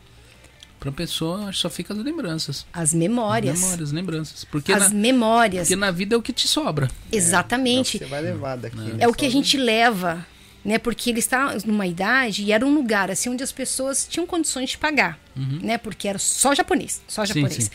[0.80, 2.66] Pra pessoa, acho que só fica as lembranças.
[2.72, 3.60] As memórias.
[3.60, 4.44] Memórias, lembranças.
[4.46, 5.68] Porque, As na, memórias.
[5.68, 6.88] porque na vida é o que te sobra.
[7.12, 7.98] Exatamente.
[7.98, 8.78] Você vai levar daqui.
[8.78, 8.98] né?
[9.00, 10.24] É o que a gente leva,
[10.68, 10.78] né?
[10.78, 14.72] Porque ele está numa idade e era um lugar assim onde as pessoas tinham condições
[14.72, 15.18] de pagar,
[15.64, 15.78] né?
[15.78, 17.64] Porque era só japonês, só Sim, japonês.
[17.64, 17.70] sim.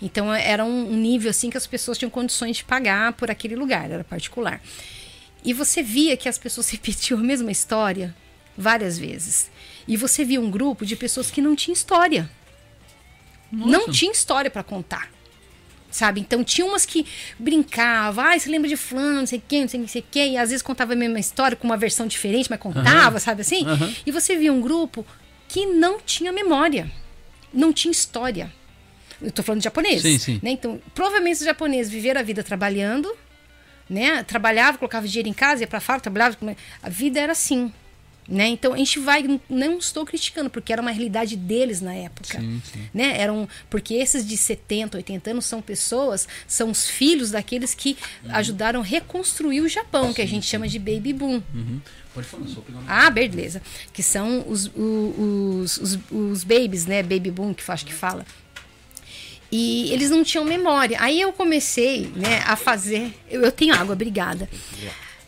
[0.00, 3.90] Então era um nível assim que as pessoas tinham condições de pagar por aquele lugar,
[3.90, 4.62] era particular.
[5.44, 8.14] E você via que as pessoas repetiam a mesma história
[8.56, 9.50] várias vezes.
[9.88, 12.30] E você via um grupo de pessoas que não tinha história.
[13.50, 15.10] Não tinha história para contar.
[15.96, 16.20] Sabe?
[16.20, 17.06] Então tinha umas que
[17.38, 20.36] brincavam, ah, você lembra de fulano, não sei quem, não sei, não sei quem, e
[20.36, 23.66] às vezes contava a mesma história com uma versão diferente, mas contava, sabe assim?
[23.66, 23.94] Aham.
[24.04, 25.06] E você via um grupo
[25.48, 26.92] que não tinha memória,
[27.50, 28.52] não tinha história.
[29.22, 30.02] Eu tô falando de japonês.
[30.02, 30.38] Sim, sim.
[30.42, 30.50] Né?
[30.50, 33.10] Então, provavelmente os japoneses viveram a vida trabalhando,
[33.88, 34.22] né?
[34.22, 36.36] Trabalhava, colocava dinheiro em casa, ia pra fábrica, trabalhava.
[36.82, 37.72] A vida era assim.
[38.28, 38.48] Né?
[38.48, 42.40] Então a gente vai, não estou criticando, porque era uma realidade deles na época.
[42.40, 42.88] Sim, sim.
[42.92, 43.20] Né?
[43.20, 47.96] Eram, porque esses de 70, 80 anos são pessoas, são os filhos daqueles que
[48.28, 51.40] ajudaram a reconstruir o Japão, que a gente chama de baby boom.
[51.54, 51.80] Uhum.
[52.12, 53.06] Pode falar, pegar uma...
[53.06, 53.62] Ah, beleza.
[53.92, 57.02] Que são os, os, os, os babies, né?
[57.02, 58.24] Baby boom, que eu acho que fala.
[59.52, 60.96] E eles não tinham memória.
[61.00, 63.14] Aí eu comecei, né, a fazer.
[63.30, 64.48] Eu, eu tenho água, obrigada.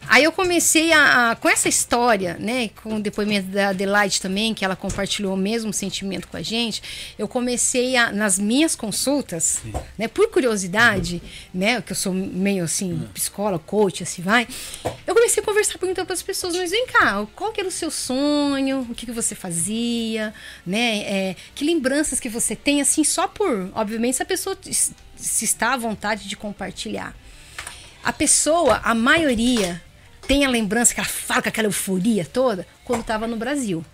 [0.08, 4.54] Aí eu comecei a, a- com essa história, né, com o depoimento da Adelaide também,
[4.54, 6.82] que ela compartilhou o mesmo sentimento com a gente.
[7.18, 9.60] Eu comecei a, nas minhas consultas,
[9.98, 14.48] né, por curiosidade, né, que eu sou meio assim, psicóloga, coach, assim vai.
[15.06, 17.72] Eu comecei a conversar perguntando para as pessoas, mas vem cá, qual que era o
[17.72, 18.86] seu sonho?
[18.88, 20.32] O que, que você fazia,
[20.66, 20.98] né?
[21.00, 24.56] é, que lembranças que você tem, assim, só por, obviamente, se a pessoa
[25.16, 27.14] se está à vontade de compartilhar.
[28.02, 29.82] A pessoa, a maioria,
[30.28, 33.84] tem a lembrança que ela fala com aquela euforia toda quando estava no Brasil.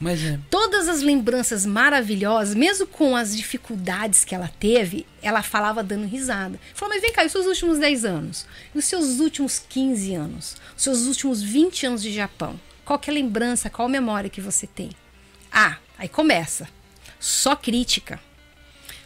[0.00, 0.38] Mas é.
[0.48, 6.58] Todas as lembranças maravilhosas, mesmo com as dificuldades que ela teve, ela falava dando risada.
[6.74, 8.46] Falou, mas vem cá, e os seus últimos 10 anos?
[8.74, 10.56] E os seus últimos 15 anos?
[10.74, 12.58] Os seus últimos 20 anos de Japão?
[12.82, 14.88] Qual que é a lembrança, qual a memória que você tem?
[15.52, 16.66] Ah, aí começa.
[17.18, 18.18] Só crítica.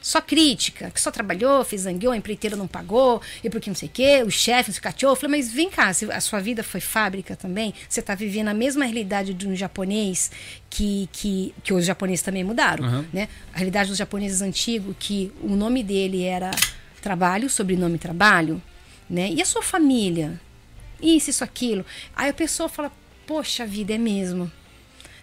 [0.04, 3.88] Só crítica, que só trabalhou, fez zangueou, a empreiteira não pagou, e porque não sei
[3.88, 5.12] o quê, o chefe não se cateou.
[5.12, 8.54] Eu falei, mas vem cá, a sua vida foi fábrica também, você está vivendo a
[8.54, 10.30] mesma realidade de um japonês
[10.68, 13.04] que, que, que os japoneses também mudaram, Uhum.
[13.14, 13.30] né?
[13.54, 16.50] A realidade dos japoneses antigos, que o nome dele era
[17.00, 18.60] trabalho, sobrenome trabalho,
[19.08, 19.30] né?
[19.30, 20.38] E a sua família?
[21.00, 21.82] Isso, isso, aquilo.
[22.14, 22.92] Aí a pessoa fala,
[23.26, 24.52] poxa vida, é mesmo.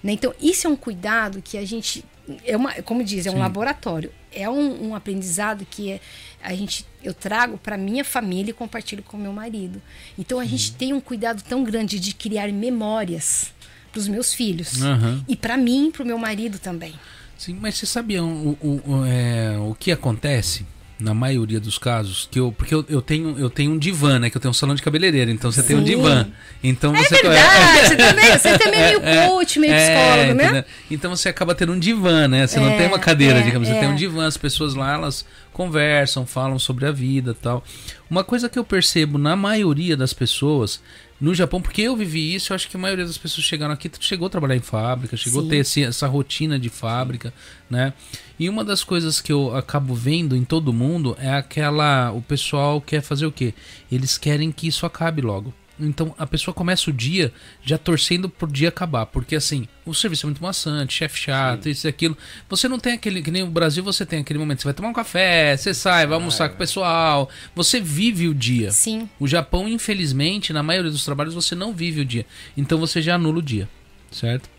[0.02, 0.14] Né?
[0.14, 2.04] Então, isso é um cuidado que a gente.
[2.44, 4.12] É uma, como diz, é um laboratório.
[4.34, 6.00] É um, um aprendizado que é,
[6.42, 9.82] a gente, eu trago para minha família e compartilho com meu marido.
[10.18, 13.54] Então, a gente tem um cuidado tão grande de criar memórias
[13.92, 14.82] para os meus filhos.
[14.82, 15.24] Aham.
[15.28, 16.94] E para mim e para o meu marido também.
[17.38, 20.66] Sim, mas você sabia o, o, o, é, o que acontece
[21.02, 22.28] na maioria dos casos?
[22.32, 24.30] Que eu, porque eu, eu, tenho, eu tenho um divã, né?
[24.30, 25.86] Que eu tenho um salão de cabeleireiro, então você tem um Sim.
[25.86, 26.28] divã.
[26.64, 30.44] Então É você verdade, você também, você também é meio coach, meio psicólogo, né?
[30.44, 30.64] entendeu?
[30.90, 32.46] Então você acaba tendo um divã, né?
[32.48, 33.80] Você não É, tem uma cadeira, é, digamos, você é.
[33.80, 37.64] tem um divã, as pessoas lá, elas conversam, falam sobre a vida tal.
[38.10, 40.82] Uma coisa que eu percebo na maioria das pessoas
[41.20, 43.92] no Japão, porque eu vivi isso, eu acho que a maioria das pessoas chegaram aqui,
[44.00, 45.48] chegou a trabalhar em fábrica, chegou Sim.
[45.48, 47.32] a ter esse- essa rotina de fábrica,
[47.70, 47.94] né?
[48.40, 52.12] E uma das coisas que eu acabo vendo em todo mundo é aquela.
[52.12, 53.54] O pessoal quer fazer o quê?
[53.92, 55.54] Eles querem que isso acabe logo.
[55.82, 59.06] Então a pessoa começa o dia já torcendo pro dia acabar.
[59.06, 62.18] Porque assim, o serviço é muito maçante, chefe chato, isso e aquilo.
[62.50, 63.22] Você não tem aquele.
[63.22, 64.62] Que nem o Brasil você tem aquele momento.
[64.62, 67.30] Você vai tomar um café, você sai, vai almoçar com o pessoal.
[67.56, 68.72] Você vive o dia.
[68.72, 69.10] Sim.
[69.20, 72.26] O Japão, infelizmente, na maioria dos trabalhos você não vive o dia.
[72.56, 73.68] Então você já anula o dia,
[74.12, 74.50] certo?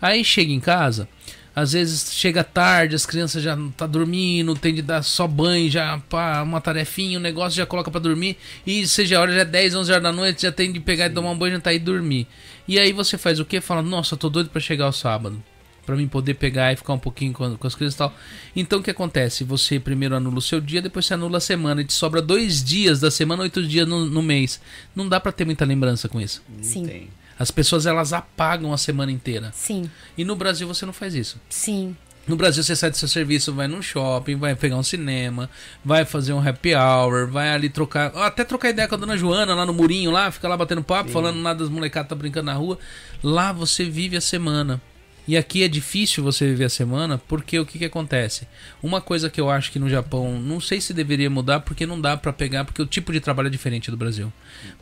[0.00, 1.08] Aí chega em casa,
[1.56, 5.70] às vezes chega tarde, as crianças já não tá dormindo, tem de dar só banho,
[5.70, 8.36] já pá, uma tarefinha, um negócio já coloca pra dormir,
[8.66, 11.06] e seja a hora já é 10, 11 horas da noite, já tem de pegar
[11.06, 12.26] e tomar um banho, jantar e dormir.
[12.68, 13.62] E aí você faz o quê?
[13.62, 15.42] Fala: "Nossa, tô doido pra chegar o sábado".
[15.86, 18.12] Pra mim poder pegar e ficar um pouquinho com, com as coisas e tal.
[18.56, 19.44] Então o que acontece?
[19.44, 21.80] Você primeiro anula o seu dia, depois você anula a semana.
[21.80, 24.60] E te sobra dois dias da semana, oito dias no, no mês.
[24.96, 26.42] Não dá pra ter muita lembrança com isso.
[26.60, 26.86] Sim.
[26.86, 27.08] tem.
[27.38, 29.50] As pessoas elas apagam a semana inteira.
[29.54, 31.40] Sim, E no Brasil você não faz isso.
[31.50, 31.96] sim,
[32.26, 35.48] No Brasil você sai do seu serviço, vai num shopping, vai pegar um cinema,
[35.84, 39.54] vai fazer um happy hour, vai ali trocar, até trocar ideia com a dona Joana
[39.54, 42.54] lá no murinho lá, fica lá batendo papo, falando nada das molecadas tá brincando na
[42.54, 42.78] rua.
[43.22, 44.80] Lá você vive a semana.
[45.28, 48.46] E aqui é difícil você viver a semana, porque o que que acontece?
[48.80, 52.00] Uma coisa que eu acho que no Japão, não sei se deveria mudar, porque não
[52.00, 54.32] dá pra pegar, porque o tipo de trabalho é diferente do Brasil.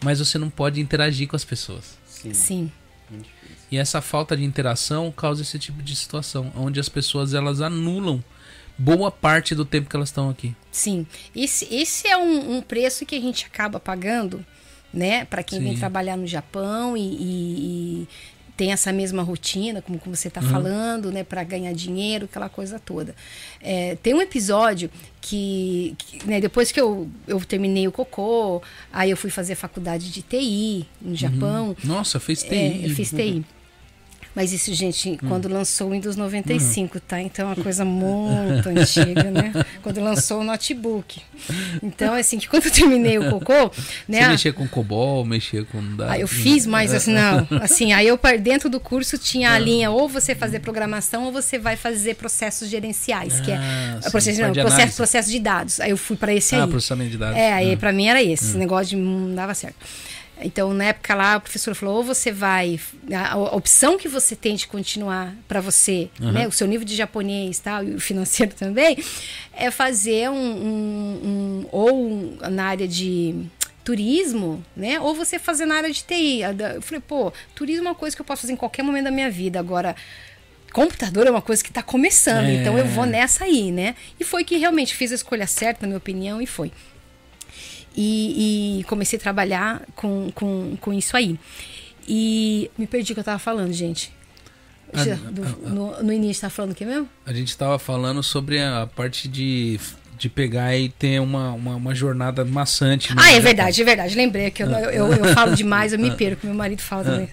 [0.02, 1.96] Mas você não pode interagir com as pessoas.
[2.32, 2.70] Sim.
[3.10, 3.22] sim.
[3.70, 8.22] E essa falta de interação causa esse tipo de situação, onde as pessoas elas anulam
[8.78, 10.54] boa parte do tempo que elas estão aqui.
[10.70, 14.44] Sim, esse, esse é um, um preço que a gente acaba pagando,
[14.92, 15.78] né, para quem vem Sim.
[15.80, 17.22] trabalhar no Japão e, e-
[18.02, 18.08] e
[18.56, 20.48] tem essa mesma rotina, como, como você está Uhum.
[20.48, 23.14] falando, né, para ganhar dinheiro, aquela coisa toda.
[23.60, 24.90] É, tem um episódio
[25.20, 28.62] que, que, né, depois que eu, eu terminei o cocô,
[28.92, 31.76] aí eu fui fazer faculdade de TI no Japão.
[31.82, 32.54] Nossa, fez TI.
[32.54, 33.44] É, eu fiz TI.
[34.34, 37.20] Mas isso, gente, quando lançou o Windows 95, tá?
[37.22, 39.52] Então é uma coisa muito antiga, né?
[39.82, 41.20] Quando lançou o notebook.
[41.82, 43.70] Então, assim, que quando eu terminei o cocô,
[44.08, 44.22] né?
[44.22, 45.80] Você mexia com COBOL, mexia com...
[45.96, 47.46] da- Aí eu fiz, mas assim, não.
[47.62, 49.54] Assim, aí eu dentro do curso tinha Ah.
[49.54, 53.98] a linha ou você fazer programação ou você vai fazer processos gerenciais, que é Ah,
[54.02, 55.80] sim, processo, não, processo, processo de dados.
[55.80, 56.70] Aí eu fui para esse Ah, aí.
[56.70, 57.36] processamento de dados.
[57.36, 57.76] É, aí Ah.
[57.76, 59.76] pra mim era esse, esse negócio de não dava certo.
[60.44, 62.78] Então, na época lá, o professor falou: ou você vai.
[63.12, 66.94] A, a opção que você tem de continuar para você, né, o seu nível de
[66.94, 68.96] japonês tal, e o financeiro também,
[69.54, 70.34] é fazer um.
[70.34, 73.34] um- um- ou um- na área de
[73.82, 74.98] turismo, né?
[75.00, 76.40] Ou você fazer na área de TI.
[76.74, 79.10] Eu falei, pô, turismo é uma coisa que eu posso fazer em qualquer momento da
[79.10, 79.58] minha vida.
[79.58, 79.94] Agora,
[80.72, 82.54] computador é uma coisa que está começando, É.
[82.54, 83.94] então eu vou nessa aí, né?
[84.18, 86.72] E foi que realmente fiz a escolha certa, na minha opinião, e foi.
[87.96, 91.38] E, e comecei a trabalhar com, com, com isso aí.
[92.08, 94.12] E me perdi o que eu tava falando, gente.
[94.92, 97.08] Já- do- no, no início, tá falando o que mesmo?
[97.26, 99.80] A gente tava falando sobre a parte de,
[100.18, 103.12] de pegar e ter uma, uma, uma jornada maçante.
[103.14, 104.14] no Ah, é verdade, é verdade.
[104.14, 107.28] Lembrei que eu, eu, eu falo demais, eu me perco, meu marido fala também.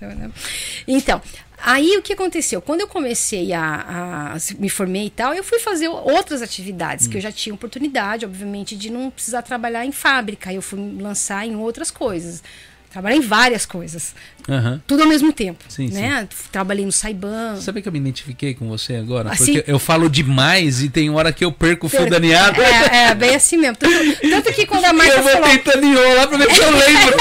[0.87, 1.21] Então,
[1.63, 2.61] aí o que aconteceu?
[2.61, 7.17] Quando eu comecei a, a me formei e tal, eu fui fazer outras atividades, que
[7.17, 10.53] eu já tinha oportunidade, obviamente, de não precisar trabalhar em fábrica.
[10.53, 12.43] Eu fui lançar em outras coisas.
[12.91, 14.13] Trabalhei em várias coisas.
[14.49, 14.81] Aham.
[14.85, 15.63] Tudo ao mesmo tempo.
[15.69, 16.27] Sim, né?
[16.51, 17.55] Trabalhei no Saiban.
[17.61, 19.31] Sabe que eu me identifiquei com você agora?
[19.31, 19.53] Assim?
[19.53, 22.61] Porque eu falo demais e tem hora que eu perco o fio da meada.
[22.61, 23.77] É, é, bem assim mesmo.
[23.77, 23.95] Tanto,
[24.29, 25.47] tanto que quando a Marta eu vou falou.
[25.49, 27.17] tentando enrolar pra ver se eu lembro.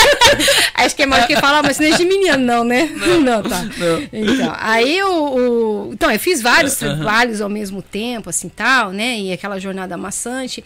[0.74, 2.86] Acho que é mais que falar, mas não é de menino, não, né?
[3.22, 3.62] Não, tá.
[3.62, 4.02] Não.
[4.12, 5.08] Então, aí o,
[5.88, 9.16] o- Então, eu fiz vários trabalhos ao mesmo tempo, assim tal, né?
[9.18, 10.64] E aquela jornada amassante.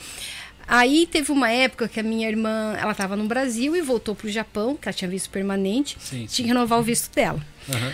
[0.68, 4.28] Aí teve uma época que a minha irmã, ela estava no Brasil e voltou pro
[4.28, 7.40] Japão, que ela tinha visto permanente, Sim, tinha que renovar o visto dela.
[7.70, 7.92] Aham.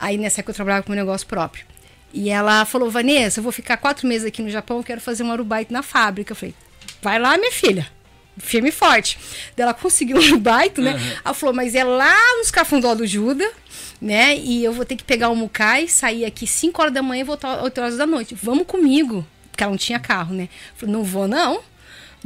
[0.00, 1.64] Aí nessa época eu trabalhava com meu negócio próprio.
[2.12, 5.22] E ela falou, Vanessa, eu vou ficar quatro meses aqui no Japão, eu quero fazer
[5.22, 6.32] um arubaito na fábrica.
[6.32, 6.54] Eu falei,
[7.00, 7.86] vai lá, minha filha.
[8.36, 9.18] Firme e forte.
[9.56, 10.98] Daí ela conseguiu um arubaito, né?
[11.24, 13.48] Ela falou, mas é lá nos Cafundó do Juda,
[14.00, 14.36] né?
[14.36, 17.24] E eu vou ter que pegar o Mucai, sair aqui 5 horas da manhã e
[17.24, 18.36] voltar 8 horas da noite.
[18.40, 19.26] Vamos comigo.
[19.50, 20.44] Porque ela não tinha carro, né?
[20.44, 21.60] Eu falei, não vou, não.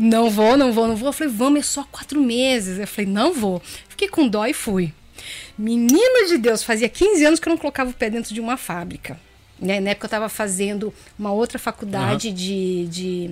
[0.02, 1.10] Não vou, não vou, não vou.
[1.10, 2.76] Eu falei, vamos, é só quatro meses.
[2.76, 3.62] Eu falei, não vou.
[3.88, 4.92] Fiquei com dó e fui.
[5.56, 8.56] Menino de Deus, fazia 15 anos que eu não colocava o pé dentro de uma
[8.56, 9.20] fábrica.
[9.60, 9.78] Né?
[9.78, 13.30] Na época eu estava fazendo uma outra faculdade de, de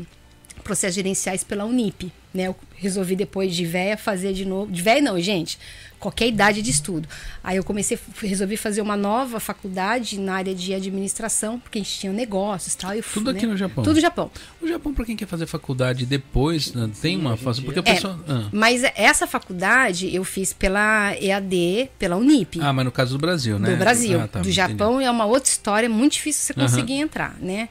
[0.63, 2.13] processos gerenciais pela Unip.
[2.33, 2.47] Né?
[2.47, 4.71] Eu resolvi depois de véia fazer de novo.
[4.71, 5.59] De véia não, gente.
[6.01, 7.07] Qualquer idade de estudo.
[7.45, 11.99] Aí eu comecei, resolvi fazer uma nova faculdade na área de administração, porque a gente
[11.99, 12.97] tinha negócios e tal.
[12.97, 13.37] e Tudo né?
[13.37, 13.85] aqui no Japão?
[13.85, 14.31] Tudo no Japão.
[14.63, 17.61] O Japão, pra quem quer fazer faculdade depois, né, tem uma fase.
[17.61, 18.19] Porque a É, pessoa.
[18.27, 18.49] Ah.
[18.51, 22.59] Mas essa faculdade eu fiz pela EAD, pela Unip.
[22.63, 23.71] Ah, mas no caso do Brasil, né?
[23.71, 24.19] do Brasil.
[24.23, 24.53] Ah, tá, do entendi.
[24.57, 27.69] Japão é uma outra história, muito difícil você conseguir entrar, né?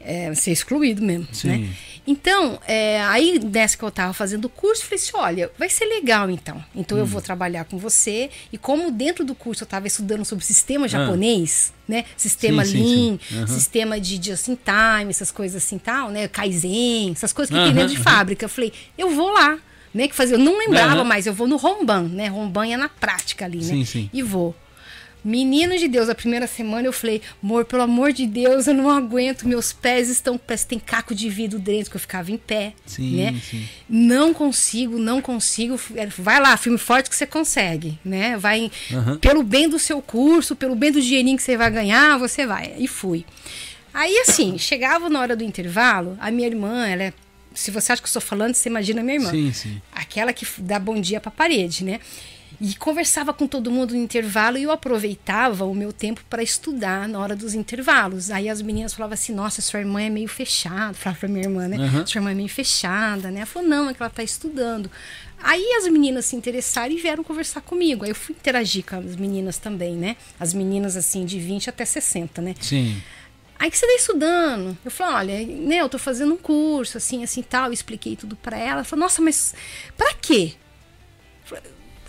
[0.00, 1.48] É, ser excluído mesmo, Sim.
[1.48, 1.68] né?
[2.06, 5.86] Então, é, aí nessa que eu tava fazendo o curso, falei assim, olha, vai ser
[5.86, 6.62] legal então.
[6.74, 7.00] Então Hum.
[7.00, 8.30] eu vou trabalhar com você.
[8.52, 12.04] E como dentro do curso eu tava estudando sobre o sistema japonês, né?
[12.16, 12.64] Sistema Ah.
[12.64, 13.36] Sim, sim, Lean, sim.
[13.38, 13.46] Aham.
[13.48, 16.28] sistema de just in time, essas coisas assim tal, né?
[16.28, 18.44] Kaizen, essas coisas que Aham, tem dentro de fábrica.
[18.44, 19.58] Eu falei, eu vou lá.
[19.94, 21.04] Né, que fazia, eu não lembrava Aham.
[21.04, 22.28] mais, eu vou no Romban, né?
[22.28, 23.64] Romban é na prática ali, né?
[23.64, 24.10] Sim, sim.
[24.12, 24.54] E vou.
[25.26, 28.88] Menino de Deus, a primeira semana eu falei, amor, pelo amor de Deus, eu não
[28.88, 32.74] aguento, meus pés estão, parece tem caco de vidro dentro, que eu ficava em pé,
[32.86, 33.40] Sim, né?
[33.42, 33.66] sim.
[33.88, 35.80] Não consigo, não consigo.
[36.16, 38.36] Vai lá, filme forte que você consegue, né?
[38.36, 39.18] Vai Aham.
[39.18, 42.74] pelo bem do seu curso, pelo bem do dinheirinho que você vai ganhar, você vai.
[42.78, 43.26] E fui.
[43.92, 47.12] Aí, assim, chegava na hora do intervalo, a minha irmã, ela é.
[47.52, 49.30] Se você acha que eu estou falando, você imagina a minha irmã.
[49.30, 49.82] Sim, sim.
[49.90, 51.98] Aquela que dá bom dia pra parede, né?
[52.60, 57.08] E conversava com todo mundo no intervalo e eu aproveitava o meu tempo para estudar
[57.08, 58.30] na hora dos intervalos.
[58.30, 60.94] Aí as meninas falavam assim: Nossa, sua irmã é meio fechada.
[60.94, 61.76] Falava pra minha irmã, né?
[61.76, 62.06] Aham.
[62.06, 63.38] Sua irmã é meio fechada, né?
[63.38, 64.90] Ela falou: Não, é que ela tá estudando.
[65.42, 68.04] Aí as meninas se interessaram e vieram conversar comigo.
[68.04, 70.16] Aí eu fui interagir com as meninas também, né?
[70.40, 72.54] As meninas assim de 20 até 60, né?
[72.60, 73.02] Sim.
[73.58, 74.76] Aí que você tá estudando?
[74.84, 77.66] Eu falei, olha, né, eu tô fazendo um curso, assim, assim, tal.
[77.66, 78.72] Eu expliquei tudo pra ela.
[78.72, 79.54] Ela falou, nossa, mas
[79.96, 80.54] pra quê?
[81.42, 81.64] Eu falei,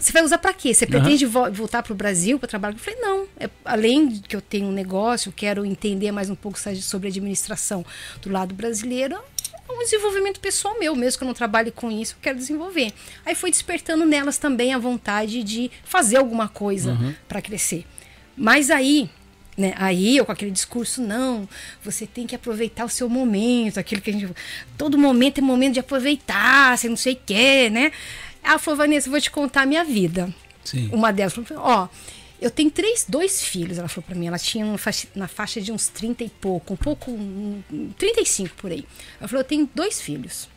[0.07, 0.73] Você vai usar pra quê?
[0.73, 2.75] Você pretende vo- voltar pro Brasil para trabalhar?
[2.75, 3.27] Eu falei, não.
[3.37, 7.09] É, além de que eu tenho um negócio, eu quero entender mais um pouco sobre
[7.09, 7.85] administração
[8.21, 9.17] do lado brasileiro.
[9.67, 12.93] É um desenvolvimento pessoal meu, mesmo que eu não trabalhe com isso, eu quero desenvolver.
[13.25, 16.97] Aí foi despertando nelas também a vontade de fazer alguma coisa
[17.27, 17.85] pra crescer.
[18.37, 19.09] Mas aí,
[19.57, 21.49] né, aí eu com aquele discurso, não,
[21.83, 24.29] você tem que aproveitar o seu momento, aquilo que a gente.
[24.77, 27.91] Todo momento é momento de aproveitar, você não sei o quê, né?
[28.47, 30.33] Ela falou, Vanessa, vou te contar a minha vida.
[30.63, 30.89] Sim.
[30.91, 31.87] Uma delas falou, ó,
[32.41, 34.27] eu tenho três, dois filhos, ela falou pra mim.
[34.27, 37.61] Ela tinha uma faixa- na faixa de uns 30 e pouco, um pouco, um,
[37.97, 38.85] 35 por aí.
[39.19, 40.47] Ela falou, eu tenho dois filhos.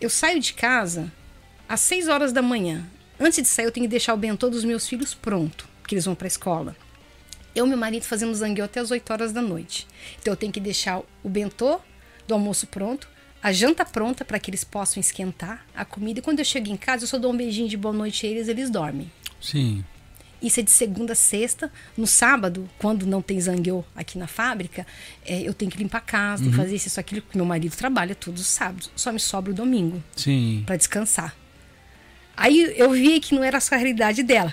[0.00, 1.12] Eu saio de casa
[1.68, 2.84] às 6 horas da manhã.
[3.20, 6.04] Antes de sair, eu tenho que deixar o bentô dos meus filhos pronto, porque eles
[6.04, 6.74] vão pra escola.
[7.54, 9.86] Eu e meu marido fazemos zangueu até as 8 horas da noite.
[10.20, 11.78] Então eu tenho que deixar o bentô
[12.26, 13.08] do almoço pronto,
[13.42, 16.20] a janta pronta para que eles possam esquentar a comida.
[16.20, 18.30] E quando eu chego em casa, eu só dou um beijinho de boa noite a
[18.30, 19.10] eles, eles dormem.
[19.40, 19.84] Sim.
[20.40, 21.70] Isso é de segunda a sexta.
[21.96, 24.86] No sábado, quando não tem zangueu aqui na fábrica,
[25.24, 27.22] é, eu tenho que limpar a casa, tenho que fazer isso, isso, aquilo.
[27.22, 28.90] porque Meu marido trabalha todos os sábados.
[28.94, 30.62] Só me sobra o domingo Sim.
[30.66, 31.36] para descansar.
[32.36, 34.52] Aí eu vi que não era só a realidade dela,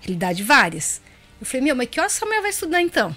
[0.00, 1.02] realidade várias.
[1.40, 3.14] Eu falei, meu, mas que horas essa mulher vai estudar então?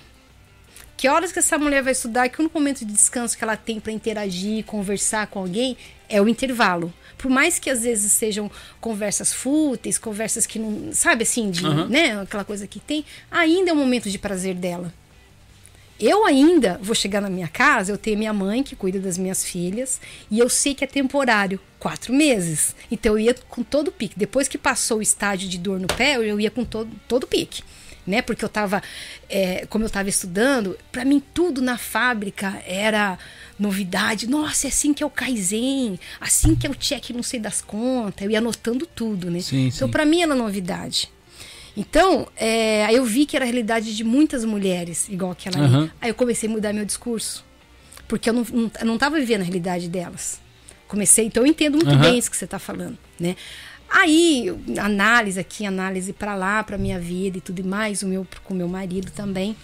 [0.99, 2.27] Que horas que essa mulher vai estudar?
[2.27, 5.77] Que o único momento de descanso que ela tem para interagir, conversar com alguém
[6.09, 6.93] é o intervalo.
[7.17, 8.51] Por mais que às vezes sejam
[8.81, 10.91] conversas fúteis, conversas que não.
[10.91, 11.87] Sabe assim, de, Aham.
[11.87, 12.21] né?
[12.21, 14.93] Aquela coisa que tem, ainda é um momento de prazer dela.
[15.97, 19.41] Eu ainda vou chegar na minha casa, eu tenho minha mãe que cuida das minhas
[19.45, 22.75] filhas, e eu sei que é temporário, quatro meses.
[22.91, 24.19] Então eu ia com todo o pique.
[24.19, 27.27] Depois que passou o estágio de dor no pé, eu ia com todo, todo o
[27.27, 27.63] pique.
[28.07, 28.21] Né?
[28.21, 28.81] Porque eu tava,
[29.29, 33.19] é, como eu tava estudando, para mim tudo na fábrica era
[33.59, 34.27] novidade.
[34.27, 37.61] Nossa, é assim que é o Kaizen, assim que é o check não sei das
[37.61, 38.23] contas.
[38.23, 39.41] Eu ia anotando tudo, né?
[39.41, 41.11] Sim, então para mim era novidade.
[41.77, 45.81] Então, é, aí eu vi que era a realidade de muitas mulheres, igual aquela Aham.
[45.83, 45.91] ali.
[46.01, 47.45] Aí eu comecei a mudar meu discurso.
[48.07, 50.41] Porque eu não, não, eu não tava vivendo a realidade delas.
[50.87, 52.01] Comecei, então eu entendo muito Aham.
[52.01, 53.35] bem isso que você está falando, né?
[53.89, 58.53] Aí, análise aqui, análise para lá, para minha vida e tudo mais, o meu com
[58.53, 59.55] o meu marido também.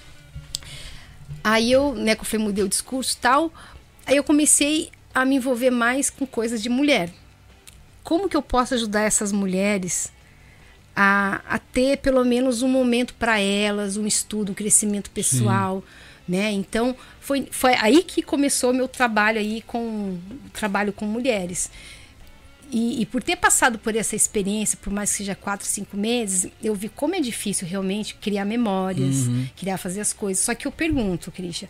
[1.44, 3.54] Aí eu, né, que eu falei, mudei o discurso e tal.
[4.06, 7.12] Aí eu comecei a me envolver mais com coisas de mulher.
[8.04, 10.12] Como que eu posso ajudar essas mulheres
[10.96, 15.84] a, a ter pelo menos um momento para elas, um estudo, um crescimento pessoal,
[16.28, 16.52] né?
[16.52, 20.18] Então foi, foi aí que começou meu trabalho aí com
[20.54, 21.70] trabalho com mulheres.
[22.72, 26.52] E, e por ter passado por essa experiência, por mais que seja quatro, cinco meses,
[26.64, 30.44] eu vi como é difícil realmente criar memórias, criar fazer as coisas.
[30.44, 31.68] Só que eu pergunto, Christian,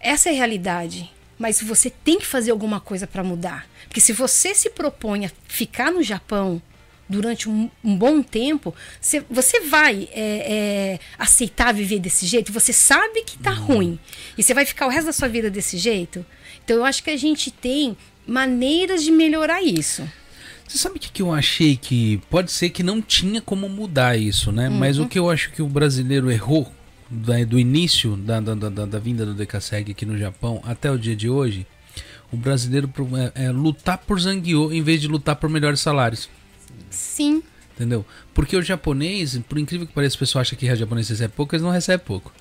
[0.00, 1.10] essa é a realidade.
[1.38, 3.66] Mas você tem que fazer alguma coisa para mudar.
[3.86, 6.62] Porque se você se propõe a ficar no Japão
[7.08, 12.52] durante um, um bom tempo, você, você vai é, é, aceitar viver desse jeito?
[12.52, 13.98] Você sabe que tá ruim.
[14.38, 16.24] E você vai ficar o resto da sua vida desse jeito?
[16.64, 17.96] Então eu acho que a gente tem
[18.26, 20.08] maneiras de melhorar isso.
[20.74, 24.18] Você sabe o que, que eu achei que pode ser que não tinha como mudar
[24.18, 24.68] isso, né?
[24.68, 26.68] Mas o que eu acho que o brasileiro errou
[27.08, 30.90] da- do início da, da, da, da- da vinda do Decaseg aqui no Japão até
[30.90, 31.64] o dia de hoje,
[32.32, 32.90] o brasileiro
[33.36, 36.28] é, é lutar por Zangueô em vez de lutar por melhores salários.
[36.90, 37.40] Sim.
[37.76, 38.04] Entendeu?
[38.34, 41.54] Porque o japonês, por incrível que pareça, o pessoal acha que o japonês recebe pouco,
[41.54, 42.32] eles não recebem pouco.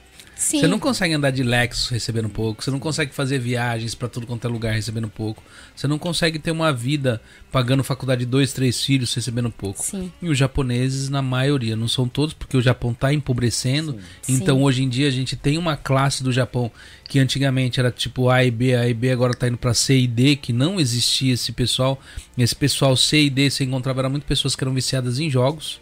[0.43, 0.59] Sim.
[0.59, 4.27] Você não consegue andar de Lexus recebendo pouco, você não consegue fazer viagens pra tudo
[4.27, 5.41] quanto é lugar recebendo pouco,
[5.73, 9.81] você não consegue ter uma vida pagando faculdade de dois, três filhos recebendo pouco.
[9.81, 10.11] Sim.
[10.21, 13.97] E os japoneses, na maioria, não são todos, porque o Japão tá empobrecendo.
[14.27, 14.63] Então Sim.
[14.63, 16.69] hoje em dia a gente tem uma classe do Japão
[17.07, 19.97] que antigamente era tipo A e B, A e B agora tá indo pra C
[19.97, 22.01] e D, que não existia esse pessoal.
[22.37, 25.79] Esse pessoal C e D você encontrava era muito pessoas que eram viciadas em jogos.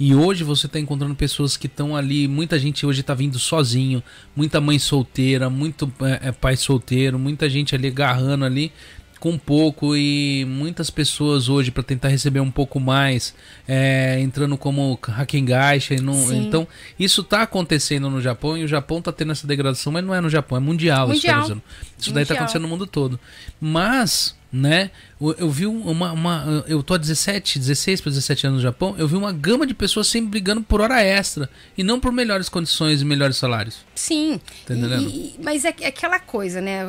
[0.00, 2.26] E hoje você está encontrando pessoas que estão ali.
[2.26, 4.02] Muita gente hoje está vindo sozinho,
[4.34, 8.72] muita mãe solteira, muito é, pai solteiro, muita gente ali agarrando ali
[9.20, 13.34] com pouco e muitas pessoas hoje para tentar receber um pouco mais
[13.68, 16.66] é, entrando como Hakengaixa então
[16.98, 20.22] isso está acontecendo no Japão e o Japão está tendo essa degradação mas não é
[20.22, 21.42] no Japão é mundial, mundial.
[21.42, 21.62] isso,
[21.98, 23.20] isso daí está acontecendo no mundo todo
[23.60, 24.90] mas né?
[25.38, 29.06] Eu vi uma, uma eu tô há 17, 16 para 17 anos no Japão, eu
[29.06, 33.02] vi uma gama de pessoas sempre brigando por hora extra e não por melhores condições
[33.02, 33.84] e melhores salários.
[33.94, 34.40] Sim.
[34.64, 36.80] Tá e, mas é, é, aquela coisa, né?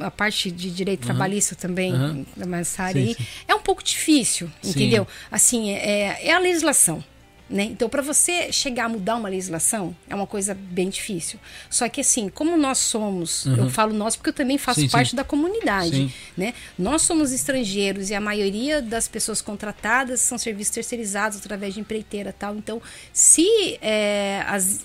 [0.00, 1.06] A parte de direito uhum.
[1.06, 2.26] trabalhista também, uhum.
[2.36, 3.26] nessa área sim, aí, sim.
[3.48, 5.04] é um pouco difícil, entendeu?
[5.04, 5.26] Sim.
[5.30, 7.02] Assim, é, é a legislação.
[7.48, 7.64] Né?
[7.64, 11.40] Então, para você chegar a mudar uma legislação, é uma coisa bem difícil.
[11.70, 13.56] Só que, assim, como nós somos, uhum.
[13.56, 15.16] eu falo nós porque eu também faço sim, parte sim.
[15.16, 16.52] da comunidade, né?
[16.78, 22.34] Nós somos estrangeiros e a maioria das pessoas contratadas são serviços terceirizados através de empreiteira
[22.38, 22.54] tal.
[22.54, 22.82] Então,
[23.14, 24.84] se é, as,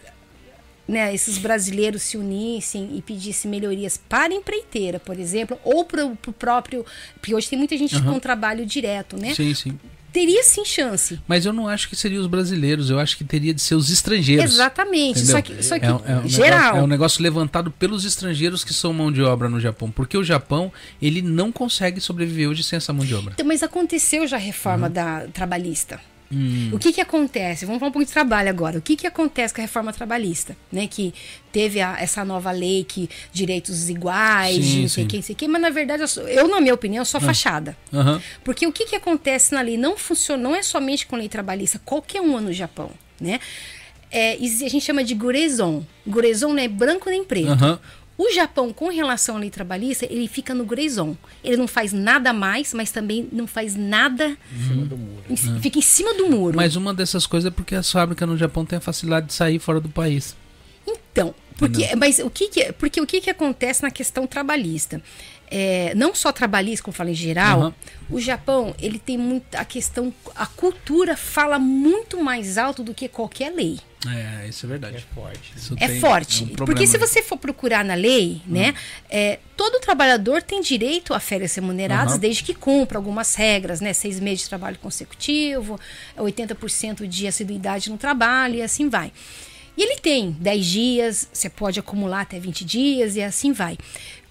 [0.87, 6.05] né, esses brasileiros se unissem e pedissem melhorias para a empreiteira, por exemplo, ou para
[6.05, 6.85] o próprio.
[7.15, 8.13] Porque hoje tem muita gente uhum.
[8.13, 9.33] com trabalho direto, né?
[9.33, 9.77] Sim, sim
[10.13, 11.19] teria sim chance.
[11.27, 13.89] Mas eu não acho que seria os brasileiros, eu acho que teria de ser os
[13.89, 14.45] estrangeiros.
[14.45, 16.59] Exatamente, só que, só que é, é um geral.
[16.59, 20.15] Negócio, é um negócio levantado pelos estrangeiros que são mão de obra no Japão, porque
[20.15, 20.71] o Japão,
[21.01, 23.33] ele não consegue sobreviver hoje sem essa mão de obra.
[23.33, 24.93] Então, mas aconteceu já a reforma uhum.
[24.93, 25.99] da trabalhista.
[26.33, 26.69] Hum.
[26.73, 27.65] O que que acontece?
[27.65, 28.79] Vamos falar um pouco de trabalho agora.
[28.79, 30.57] O que que acontece com a reforma trabalhista?
[30.71, 30.87] Né?
[30.87, 31.13] Que
[31.51, 35.61] teve a, essa nova lei que direitos iguais, sim, não sei quem, sei quem, mas
[35.61, 37.21] na verdade, eu, sou, eu, na minha opinião, sou ah.
[37.21, 37.77] fachada.
[37.91, 38.19] Uhum.
[38.43, 41.79] Porque o que que acontece na lei não funciona, não é somente com lei trabalhista,
[41.85, 42.91] qualquer uma no Japão,
[43.21, 43.39] né?
[44.11, 45.83] É, a gente chama de gurezon.
[46.05, 47.49] Gurezon não é branco nem preto.
[47.49, 47.79] Uhum.
[48.17, 51.17] O Japão, com relação à lei trabalhista, ele fica no grey zone.
[51.43, 54.37] Ele não faz nada mais, mas também não faz nada.
[54.51, 55.23] Em cima do muro.
[55.29, 55.61] Em, uhum.
[55.61, 56.55] Fica em cima do muro.
[56.55, 59.57] Mas uma dessas coisas é porque as fábricas no Japão têm a facilidade de sair
[59.57, 60.35] fora do país.
[60.85, 65.01] Então, porque, mas o que, que porque o que, que acontece na questão trabalhista?
[65.49, 67.73] É, não só trabalhista, como eu falei em geral, uhum.
[68.09, 73.07] o Japão ele tem muita a questão, a cultura fala muito mais alto do que
[73.07, 73.79] qualquer lei.
[74.07, 74.97] É, isso é verdade.
[74.97, 75.53] É forte.
[75.55, 76.43] Isso é forte.
[76.43, 78.53] Um porque se você for procurar na lei, uhum.
[78.53, 78.75] né,
[79.09, 82.19] é, todo trabalhador tem direito a férias remuneradas, uhum.
[82.19, 83.93] desde que cumpra algumas regras, né?
[83.93, 85.79] Seis meses de trabalho consecutivo,
[86.17, 89.11] 80% de assiduidade no trabalho e assim vai.
[89.77, 93.77] E ele tem 10 dias, você pode acumular até 20 dias e assim vai.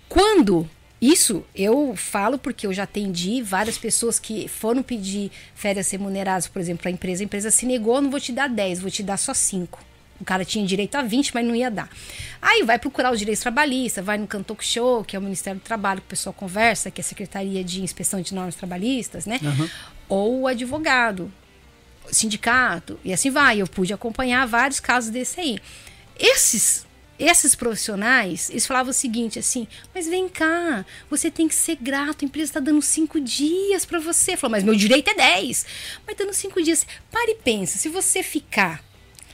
[0.09, 0.69] Quando
[1.03, 6.61] isso eu falo porque eu já atendi várias pessoas que foram pedir férias remuneradas, por
[6.61, 7.25] exemplo, para a empresa.
[7.25, 9.85] A empresa se negou, não vou te dar 10, vou te dar só 5.
[10.21, 11.91] O cara tinha direito a 20, mas não ia dar.
[12.41, 15.65] Aí vai procurar os direitos trabalhistas, vai no Cantoc Show, que é o Ministério do
[15.65, 19.41] Trabalho, que o pessoal conversa, que é a Secretaria de Inspeção de Normas Trabalhistas, né?
[19.43, 19.69] Uhum.
[20.09, 21.33] Ou o advogado,
[22.13, 23.61] sindicato, e assim vai.
[23.61, 25.59] Eu pude acompanhar vários casos desse aí.
[26.17, 26.87] Esses
[27.23, 32.25] esses profissionais, eles falavam o seguinte, assim, mas vem cá, você tem que ser grato,
[32.25, 34.37] a empresa está dando cinco dias para você.
[34.37, 35.65] Falou, mas meu direito é dez.
[36.07, 36.87] Mas dando cinco dias.
[37.11, 38.83] Pare e pensa, se você ficar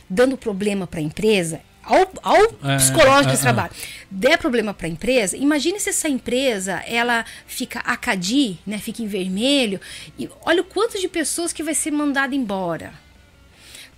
[0.08, 3.72] dando problema para a empresa, ao, ao é, psicológico é, desse é, trabalho,
[4.10, 9.06] der problema para a empresa, imagine se essa empresa ela fica acadi, né, fica em
[9.06, 9.80] vermelho,
[10.18, 13.07] e olha o quanto de pessoas que vai ser mandada embora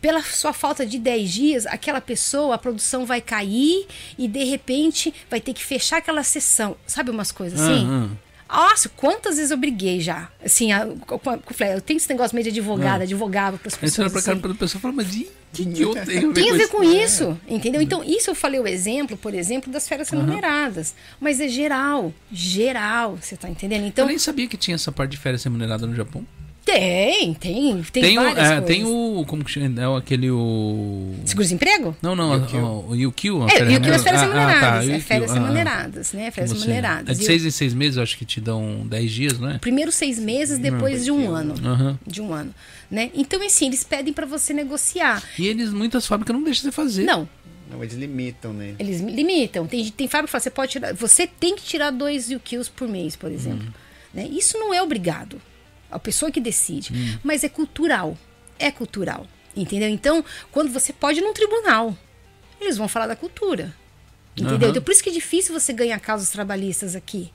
[0.00, 3.86] pela sua falta de 10 dias, aquela pessoa, a produção vai cair
[4.18, 6.76] e de repente vai ter que fechar aquela sessão.
[6.86, 7.86] Sabe umas coisas assim?
[7.86, 8.10] Uhum.
[8.52, 10.28] Nossa, quantas vezes eu briguei já.
[10.44, 13.94] Assim, a, eu tenho esse negócio meio de advogada, advogava para as pessoas.
[13.94, 14.54] Você olha pra cara assim.
[14.54, 17.54] pessoa e fala, mas de que, que eu tenho Tem a ver com isso, é.
[17.54, 17.80] entendeu?
[17.80, 20.94] Então, isso eu falei o exemplo, por exemplo, das férias remuneradas.
[21.20, 23.84] Mas é geral, geral, você tá entendendo?
[23.86, 26.24] Então, eu nem sabia que tinha essa parte de férias remuneradas no Japão.
[26.64, 31.14] Tem, tem, tem, tem várias o, é, Tem o, como que chama, é aquele o...
[31.24, 31.96] Seguro-desemprego?
[32.02, 32.32] Não, não,
[32.88, 33.46] o Yukio.
[33.48, 37.16] É, o Yukio é férias remuneradas, ah, tá, é férias remuneradas, né, férias remuneradas.
[37.16, 39.58] É de seis em seis meses, acho que te dão dez dias, não é?
[39.58, 41.98] Primeiro seis meses, depois de um ano, uhum.
[42.06, 42.54] de um ano,
[42.90, 43.10] né?
[43.14, 45.22] Então, assim, eles pedem para você negociar.
[45.38, 47.04] E eles, muitas fábricas não deixam você fazer.
[47.04, 47.28] Não,
[47.70, 48.74] não, eles limitam, né?
[48.78, 49.66] Eles limitam.
[49.66, 52.86] Tem, tem fábrica que fala, você pode tirar, você tem que tirar dois UQs por
[52.86, 53.66] mês, por exemplo.
[53.66, 53.72] Hum.
[54.12, 54.28] Né?
[54.30, 55.40] Isso não é obrigado
[55.90, 56.92] a pessoa que decide.
[56.92, 57.18] Hum.
[57.22, 58.16] Mas é cultural.
[58.58, 59.26] É cultural.
[59.56, 59.88] Entendeu?
[59.88, 61.96] Então, quando você pode ir num tribunal,
[62.60, 63.74] eles vão falar da cultura.
[64.36, 64.68] Entendeu?
[64.68, 64.70] Uhum.
[64.70, 67.32] Então, por isso que é difícil você ganhar causas trabalhistas aqui.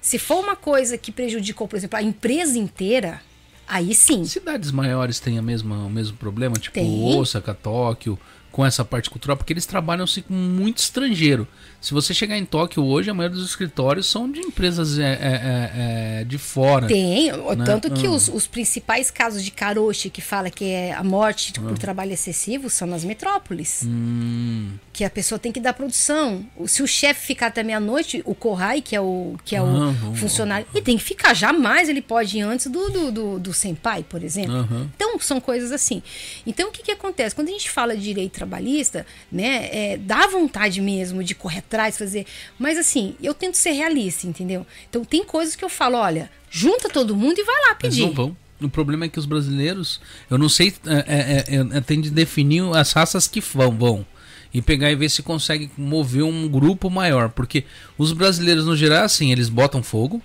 [0.00, 3.20] Se for uma coisa que prejudicou, por exemplo, a empresa inteira,
[3.68, 4.24] aí sim.
[4.24, 6.56] Cidades maiores têm a mesma, o mesmo problema?
[6.56, 7.16] Tipo Tem.
[7.18, 8.18] Osaka, Tóquio,
[8.50, 11.46] com essa parte cultural, porque eles trabalham-se com muito estrangeiro.
[11.80, 15.14] Se você chegar em Tóquio hoje, a maioria dos escritórios são de empresas é, é,
[15.14, 16.86] é, é de fora.
[16.86, 17.64] Tem, né?
[17.64, 18.14] tanto que hum.
[18.14, 22.68] os, os, principais casos de karoshi, que fala que é a morte por trabalho excessivo,
[22.68, 23.84] são nas metrópoles.
[23.86, 24.72] Hum.
[24.92, 26.44] Que a pessoa tem que dar produção.
[26.66, 30.66] Se o chefe ficar até meia-noite, o Kohai, que é o, que é o funcionário,
[30.74, 31.32] ele tem que ficar.
[31.32, 34.68] Jamais ele pode ir antes do, do, do, do senpai, por exemplo.
[34.94, 36.02] Então, são coisas assim.
[36.46, 37.34] Então, o que, que acontece?
[37.34, 41.96] Quando a gente fala de direito trabalhista, né, é, dá vontade mesmo de correr atrás,
[41.96, 42.26] fazer.
[42.58, 44.66] Mas assim, eu tento ser realista, entendeu?
[44.88, 48.02] Então tem coisas que eu falo, olha, junta todo mundo e vai lá pedir.
[48.02, 48.36] Mas não vão.
[48.60, 52.10] O problema é que os brasileiros, eu não sei, é, é, é, é tem de
[52.10, 54.06] definir as raças que vão, vão
[54.52, 57.64] e pegar e ver se consegue mover um grupo maior, porque
[57.96, 60.20] os brasileiros no geral assim, eles botam fogo,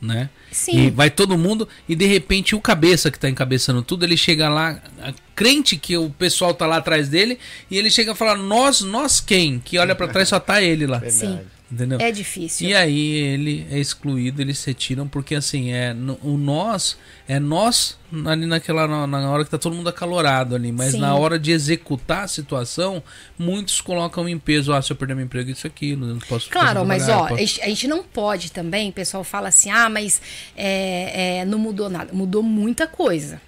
[0.00, 0.28] né?
[0.50, 0.86] Sim.
[0.86, 4.48] E vai todo mundo e de repente o cabeça que tá encabeçando tudo, ele chega
[4.48, 4.80] lá,
[5.34, 7.38] crente que o pessoal tá lá atrás dele,
[7.70, 10.86] e ele chega a falar: "Nós, nós quem?" Que olha para trás só tá ele
[10.86, 11.00] lá.
[11.10, 11.40] Sim.
[11.70, 11.98] Entendeu?
[12.00, 12.68] É difícil.
[12.68, 17.40] E aí ele é excluído, eles se retiram, porque assim, é no, o nós, é
[17.40, 21.00] nós ali naquela na, na, hora que tá todo mundo acalorado ali, mas Sim.
[21.00, 23.02] na hora de executar a situação,
[23.36, 26.84] muitos colocam em peso, ah, se eu perder meu emprego, isso aqui, não posso Claro,
[26.86, 27.60] mas ó, posso...
[27.62, 30.22] a gente não pode também, o pessoal fala assim, ah, mas
[30.56, 32.12] é, é, não mudou nada.
[32.12, 33.40] Mudou muita coisa.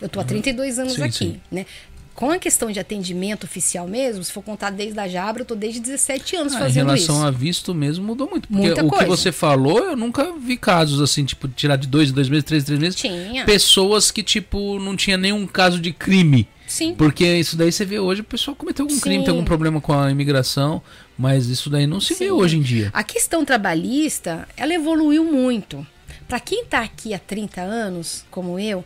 [0.00, 1.40] Eu tô há 32 anos sim, aqui, sim.
[1.50, 1.66] né?
[2.14, 5.54] Com a questão de atendimento oficial mesmo, se for contar desde a Jabra, eu tô
[5.54, 7.04] desde 17 anos ah, fazendo isso.
[7.04, 7.26] Em relação isso.
[7.26, 8.48] a visto mesmo, mudou muito.
[8.48, 9.04] Porque Muita o coisa.
[9.04, 12.64] que você falou, eu nunca vi casos assim, tipo, tirar de dois, dois meses, três,
[12.64, 12.94] três meses.
[12.94, 13.44] Tinha.
[13.44, 16.48] Pessoas que, tipo, não tinha nenhum caso de crime.
[16.66, 16.94] Sim.
[16.94, 19.00] Porque isso daí você vê hoje, o pessoal cometeu algum Sim.
[19.00, 20.80] crime, tem algum problema com a imigração,
[21.18, 22.24] mas isso daí não se Sim.
[22.24, 22.90] vê hoje em dia.
[22.92, 25.86] A questão trabalhista, ela evoluiu muito.
[26.26, 28.84] Para quem está aqui há 30 anos, como eu,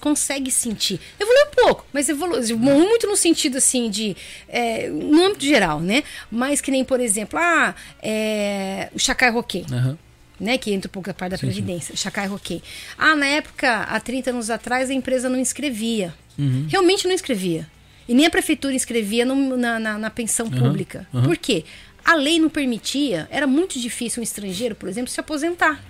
[0.00, 1.00] consegue sentir.
[1.20, 4.16] Evoluiu um pouco, mas evoluiu muito no sentido assim de.
[4.48, 6.02] É, no âmbito geral, né?
[6.30, 9.66] Mas que nem, por exemplo, ah, é, o Chacai Roquet.
[9.70, 9.96] Uhum.
[10.40, 12.00] Né, que entra um pouco da parte da sim, Previdência, sim.
[12.00, 12.62] Chacai Roquet.
[12.96, 16.14] Ah, na época, há 30 anos atrás, a empresa não inscrevia.
[16.38, 16.64] Uhum.
[16.70, 17.66] Realmente não inscrevia.
[18.08, 20.56] E nem a prefeitura inscrevia no, na, na, na, pensão uhum.
[20.56, 21.08] pública.
[21.10, 21.64] Por quê?
[22.04, 25.82] A lei não permitia, era muito difícil um estrangeiro, por exemplo, se aposentar.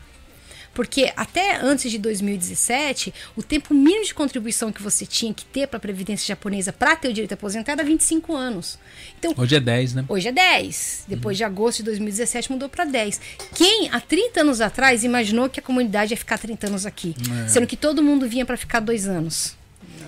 [0.79, 5.67] Porque até antes de 2017, o tempo mínimo de contribuição que você tinha que ter
[5.67, 8.79] para a Previdência Japonesa para ter o direito a aposentar era 25 anos.
[9.19, 10.05] Então, hoje é 10, né?
[10.09, 11.07] Hoje é 10.
[11.09, 11.39] Depois uhum.
[11.39, 13.21] de agosto de 2017 mudou para 10.
[13.57, 17.13] Quem há 30 anos atrás imaginou que a comunidade ia ficar 30 anos aqui?
[17.45, 17.49] É.
[17.49, 19.57] Sendo que todo mundo vinha para ficar dois anos.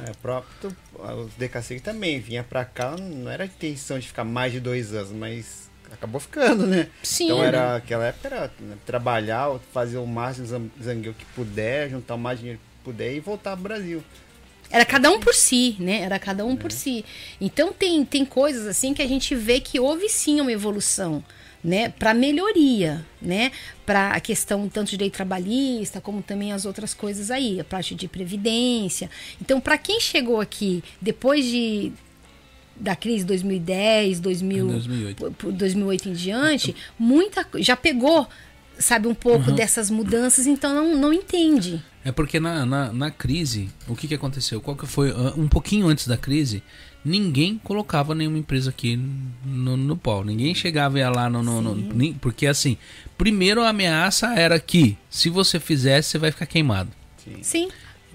[0.07, 4.61] É, próprio, os DKC também vinha para cá, não era intenção de ficar mais de
[4.61, 5.69] dois anos, mas
[6.01, 6.89] acabou ficando, né?
[7.03, 7.27] Sim.
[7.27, 12.19] Então era aquela época era né, trabalhar, fazer o máximo zangueu que puder, juntar o
[12.19, 14.03] mais dinheiro que puder e voltar pro Brasil.
[14.71, 16.01] Era cada um por si, né?
[16.01, 16.57] Era cada um é.
[16.57, 17.05] por si.
[17.41, 21.23] Então tem, tem coisas assim que a gente vê que houve sim uma evolução,
[21.63, 21.91] né?
[21.91, 23.53] Para melhoria, né?
[23.85, 27.95] Para a questão tanto de direito trabalhista como também as outras coisas aí, a parte
[27.95, 29.11] de previdência.
[29.41, 31.93] Então, para quem chegou aqui depois de
[32.81, 35.53] da crise 2010, 2000, 2008.
[35.53, 38.29] 2008 em diante, muita já pegou,
[38.79, 39.55] sabe, um pouco uhum.
[39.55, 41.83] dessas mudanças, então não, não entende.
[42.05, 44.61] É porque na, na, na, crise, o que, que aconteceu?
[44.61, 45.13] Qual que foi?
[45.37, 46.63] Um pouquinho antes da crise,
[47.05, 48.99] ninguém colocava nenhuma empresa aqui
[49.45, 50.25] no, no pau.
[50.25, 52.79] Ninguém chegava e ia lá no, no, no, Porque assim,
[53.19, 56.91] primeiro a ameaça era que se você fizesse, você vai ficar queimado.
[57.23, 57.39] Sim.
[57.43, 57.69] Sim.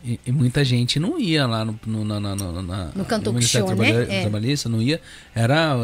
[0.05, 3.41] E, e, muita gente não ia lá no, no, na, na, na, no canto no
[3.41, 4.21] show, né?
[4.21, 5.01] Trabalhista, não ia.
[5.33, 5.75] Era.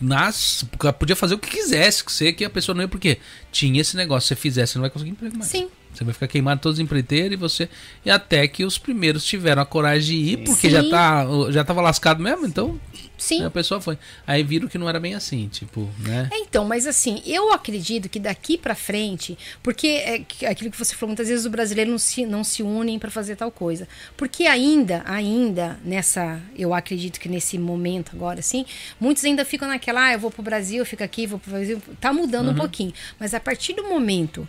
[0.00, 0.64] Nas,
[0.96, 3.18] podia fazer o que quisesse, que você que a pessoa não ia, porque
[3.50, 4.28] tinha esse negócio.
[4.28, 5.50] Se você fizesse, você não vai conseguir emprego mais.
[5.50, 5.68] Sim.
[5.92, 7.68] Você vai ficar queimado todos os empreiteiros e você.
[8.04, 10.70] E até que os primeiros tiveram a coragem de ir, porque Sim.
[10.70, 12.78] já, tá, já tava lascado mesmo, então.
[13.18, 13.44] Sim.
[13.44, 13.98] A pessoa foi.
[14.24, 16.28] Aí viram que não era bem assim, tipo, né?
[16.32, 20.94] É, então, mas assim, eu acredito que daqui para frente, porque é aquilo que você
[20.94, 23.88] falou, muitas vezes os brasileiros não se, não se unem para fazer tal coisa.
[24.16, 28.64] Porque ainda, ainda, nessa, eu acredito que nesse momento agora, assim,
[29.00, 31.82] muitos ainda ficam naquela, ah, eu vou pro Brasil, eu fico aqui, vou pro Brasil.
[32.00, 32.52] Tá mudando uhum.
[32.52, 32.92] um pouquinho.
[33.18, 34.48] Mas a partir do momento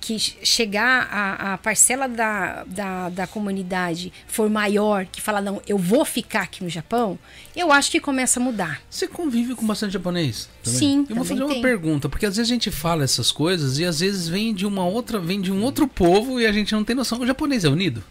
[0.00, 5.76] que chegar a, a parcela da, da, da, comunidade for maior, que fala, não, eu
[5.76, 7.18] vou ficar aqui no Japão,
[7.54, 8.80] eu acho que começa a mudar.
[8.88, 10.48] Você convive com bastante japonês?
[10.62, 10.78] Também?
[10.78, 11.06] Sim.
[11.08, 11.56] Eu vou fazer tem.
[11.56, 14.66] uma pergunta, porque às vezes a gente fala essas coisas e às vezes vem de
[14.66, 17.20] uma outra, vem de um outro povo e a gente não tem noção.
[17.20, 18.02] O japonês é unido?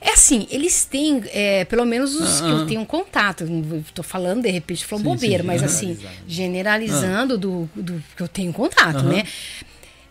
[0.00, 2.44] É assim, eles têm, é, pelo menos os -huh.
[2.44, 3.44] que eu tenho contato,
[3.86, 7.38] estou falando de repente, falando bobeira, mas assim, generalizando -huh.
[7.38, 9.24] do, do que eu tenho contato, né?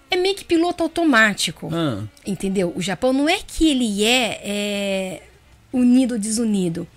[0.09, 1.69] É meio que piloto automático.
[1.73, 2.03] Ah.
[2.25, 2.73] Entendeu?
[2.75, 5.23] O Japão não é que ele é, é
[5.71, 6.87] unido ou desunido.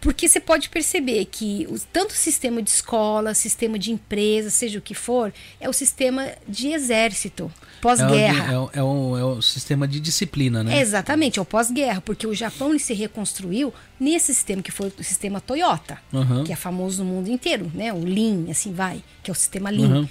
[0.00, 4.78] Porque você pode perceber que o, tanto o sistema de escola, sistema de empresa, seja
[4.78, 5.30] o que for,
[5.60, 8.50] é o sistema de exército, pós-guerra.
[8.50, 10.78] É, o, é, o, é o sistema de disciplina, né?
[10.78, 15.04] É exatamente, é o pós-guerra, porque o Japão se reconstruiu nesse sistema que foi o
[15.04, 16.44] sistema Toyota, Uhum.
[16.44, 17.92] que é famoso no mundo inteiro, né?
[17.92, 20.00] O Lean, assim vai, que é o sistema Lean.
[20.00, 20.08] Uhum.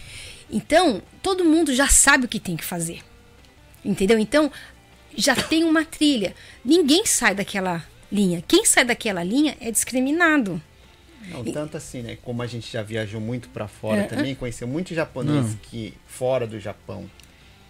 [0.52, 3.02] Então, todo mundo já sabe o que tem que fazer.
[3.84, 4.18] Entendeu?
[4.20, 4.52] Então,
[5.16, 6.36] já tem uma trilha.
[6.66, 8.44] Ninguém sai daquela linha.
[8.48, 10.62] Quem sai daquela linha é discriminado.
[11.30, 12.18] Não, tanto assim, né?
[12.24, 15.58] Como a gente já viajou muito pra fora É, também, conheceu muito japonês Hum.
[15.64, 17.10] que fora do Japão.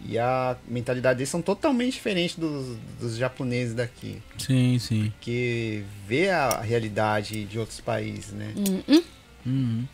[0.06, 4.16] E a mentalidade deles são totalmente diferente dos, dos japoneses daqui.
[4.38, 5.12] Sim, sim.
[5.20, 8.54] Que vê a realidade de outros países, né?
[9.44, 9.86] Uhum.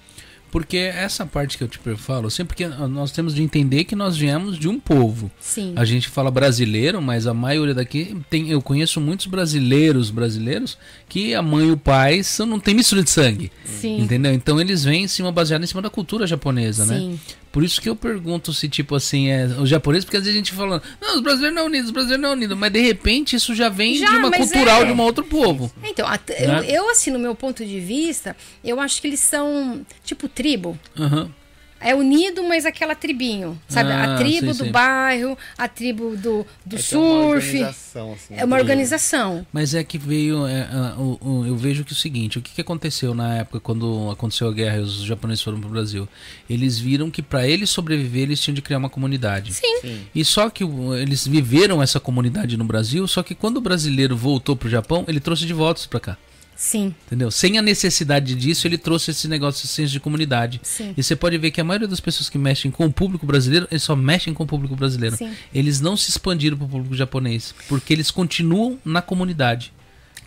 [0.57, 4.17] Porque essa parte que eu te falo, sempre que nós temos de entender que nós
[4.17, 5.31] viemos de um povo.
[5.39, 5.75] Sim.
[5.77, 8.49] A gente fala brasileiro, mas a maioria daqui tem.
[8.49, 10.79] Eu conheço muitos brasileiros brasileiros
[11.11, 13.53] que a mãe e o pai são, não tem mistura de sangue.
[13.67, 13.99] Sim.
[14.01, 14.33] Entendeu?
[14.33, 17.01] Então eles vêm em cima, baseado em cima da cultura japonesa, né?
[17.01, 17.21] Sim.
[17.57, 20.39] Por isso que eu pergunto se, tipo assim, é os japoneses, porque às vezes a
[20.39, 23.55] gente fala, não, os brasileiros não unidos, os brasileiros não unidos, mas de repente isso
[23.55, 24.85] já vem Já, de uma cultural é.
[24.85, 25.73] de um outro povo.
[25.83, 26.19] Então, Né?
[26.39, 30.79] eu, eu, assim, no meu ponto de vista, eu acho que eles são tipo tribo.
[30.99, 31.29] Aham.
[31.79, 33.61] É unido, mas aquela tribinho.
[33.69, 33.93] Sabe?
[33.93, 34.73] Ah, a tribo sim, do sim.
[34.73, 37.47] bairro, a tribo do, do É que é uma surf.
[37.49, 39.47] organização, assim, É uma de- organização.
[39.53, 40.47] Mas é que veio.
[40.47, 40.67] é,
[40.97, 44.11] o- o- eu vejo que é o seguinte: o que, que aconteceu na época quando
[44.11, 46.09] aconteceu a guerra e os japoneses foram pro Brasil?
[46.49, 49.53] Eles viram que para eles sobreviver, eles tinham de criar uma comunidade.
[49.53, 49.81] Sim.
[49.83, 50.01] Sim.
[50.15, 54.17] E só que o- eles viveram essa comunidade no Brasil, só que quando o brasileiro
[54.17, 56.17] voltou pro Japão, ele trouxe de volta pra cá.
[56.57, 56.95] Sim.
[57.07, 57.31] Entendeu?
[57.31, 60.61] Sem a necessidade disso, ele trouxe esse negócio, esse senso de comunidade.
[60.63, 60.95] Sim.
[60.97, 63.69] E você pode ver que a maioria das pessoas que mexem com o público brasileiro,
[63.71, 65.17] eles só mexem com o público brasileiro.
[65.17, 65.31] Sim.
[65.55, 69.73] Eles não se expandiram para o público japonês, porque eles continuam na comunidade,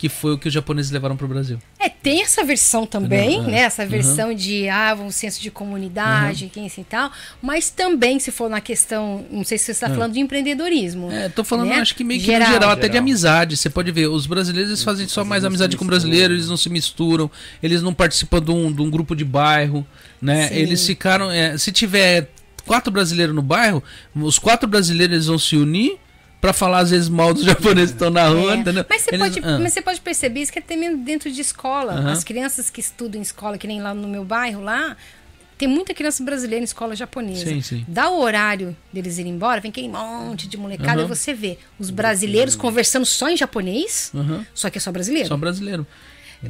[0.00, 1.58] que foi o que os japoneses levaram para o Brasil.
[1.78, 3.48] É, tem essa versão também, Entendeu?
[3.48, 3.52] É.
[3.52, 3.58] né?
[3.58, 7.12] Essa versão de ah, um senso de comunidade, quem assim e tal.
[7.42, 11.12] Mas também, se for na questão, não sei se você está falando de empreendedorismo.
[11.12, 11.80] É, tô falando, né?
[11.80, 12.48] acho que meio que Geral.
[12.48, 13.02] no geral, até de Geral.
[13.02, 13.58] amizade.
[13.58, 16.70] Você pode ver, os brasileiros eles fazem só mais amizade com brasileiros, eles não se
[16.70, 17.30] misturam,
[17.62, 19.86] eles não participam de um, de um grupo de bairro,
[20.18, 20.48] né?
[20.48, 20.54] Sim.
[20.54, 21.30] Eles ficaram.
[21.30, 22.30] é, se tiver
[22.64, 25.98] quatro brasileiros no bairro, os quatro brasileiros eles vão se unir
[26.40, 28.56] pra falar às vezes mal dos japoneses que estão na rua, É.
[28.56, 28.84] entendeu?
[28.88, 29.58] Mas, você Eles- pode, ah.
[29.58, 32.10] mas você pode perceber isso que é até mesmo dentro de escola.
[32.10, 34.96] As crianças que estudam em escola, que nem lá no meu bairro, lá,
[35.58, 37.44] tem muita criança brasileira em escola japonesa.
[37.44, 37.84] Sim, sim.
[37.86, 41.90] Dá o horário deles irem embora, vem aquele monte de molecada e você vê os
[41.90, 44.46] brasileiros conversando só em japonês, Aham.
[44.54, 45.28] só que é só brasileiro.
[45.28, 45.86] Só brasileiro.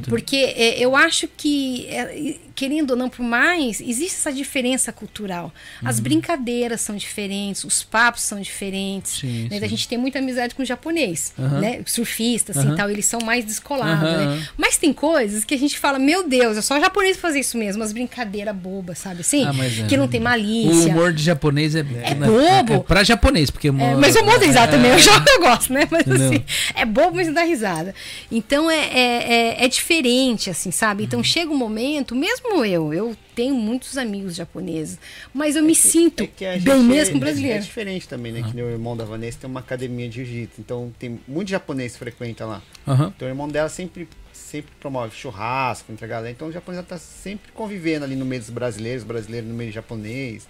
[0.07, 5.53] Porque é, eu acho que, é, querendo ou não, por mais, existe essa diferença cultural.
[5.83, 6.03] As Uhum.
[6.03, 9.19] brincadeiras são diferentes, os papos são diferentes.
[9.19, 9.59] Sim, né?
[9.59, 9.65] sim.
[9.65, 11.59] A gente tem muita amizade com o japonês, Aham.
[11.59, 11.81] né?
[11.85, 12.77] Surfistas, assim, Aham.
[12.77, 14.47] tal, eles são mais descolados, né?
[14.57, 17.81] Mas tem coisas que a gente fala, meu Deus, é só japonês fazer isso mesmo,
[17.81, 19.45] umas brincadeiras bobas, sabe assim?
[19.45, 19.51] Ah,
[19.83, 19.87] é.
[19.87, 20.91] Que não tem O malícia.
[20.91, 22.73] humor de japonês é, É né, bobo.
[22.75, 25.87] É, pra japonês, porque É, mas eu modo risada também, eu já eu gosto, né?
[25.91, 26.43] Mas assim,
[26.75, 27.93] é bobo, mas não dá risada.
[28.31, 31.01] Então é, é, é, é diferente, assim, sabe?
[31.03, 31.07] Uhum.
[31.07, 34.99] Então chega um momento, mesmo eu, eu tenho muitos amigos japoneses,
[35.33, 37.57] mas eu me sinto É que a bem gente mesmo com é- brasileiro.
[37.57, 38.43] É diferente também, né?
[38.43, 40.61] Que nem o irmão da Vanessa tem uma academia de jiu-jitsu.
[40.61, 42.61] Então tem muito japonês que frequenta lá.
[42.87, 43.11] Aham.
[43.15, 46.31] Então o irmão dela sempre, sempre promove churrasco entre a galera.
[46.31, 50.47] Então o japonês tá sempre convivendo ali no meio dos brasileiros, brasileiro no meio japonês.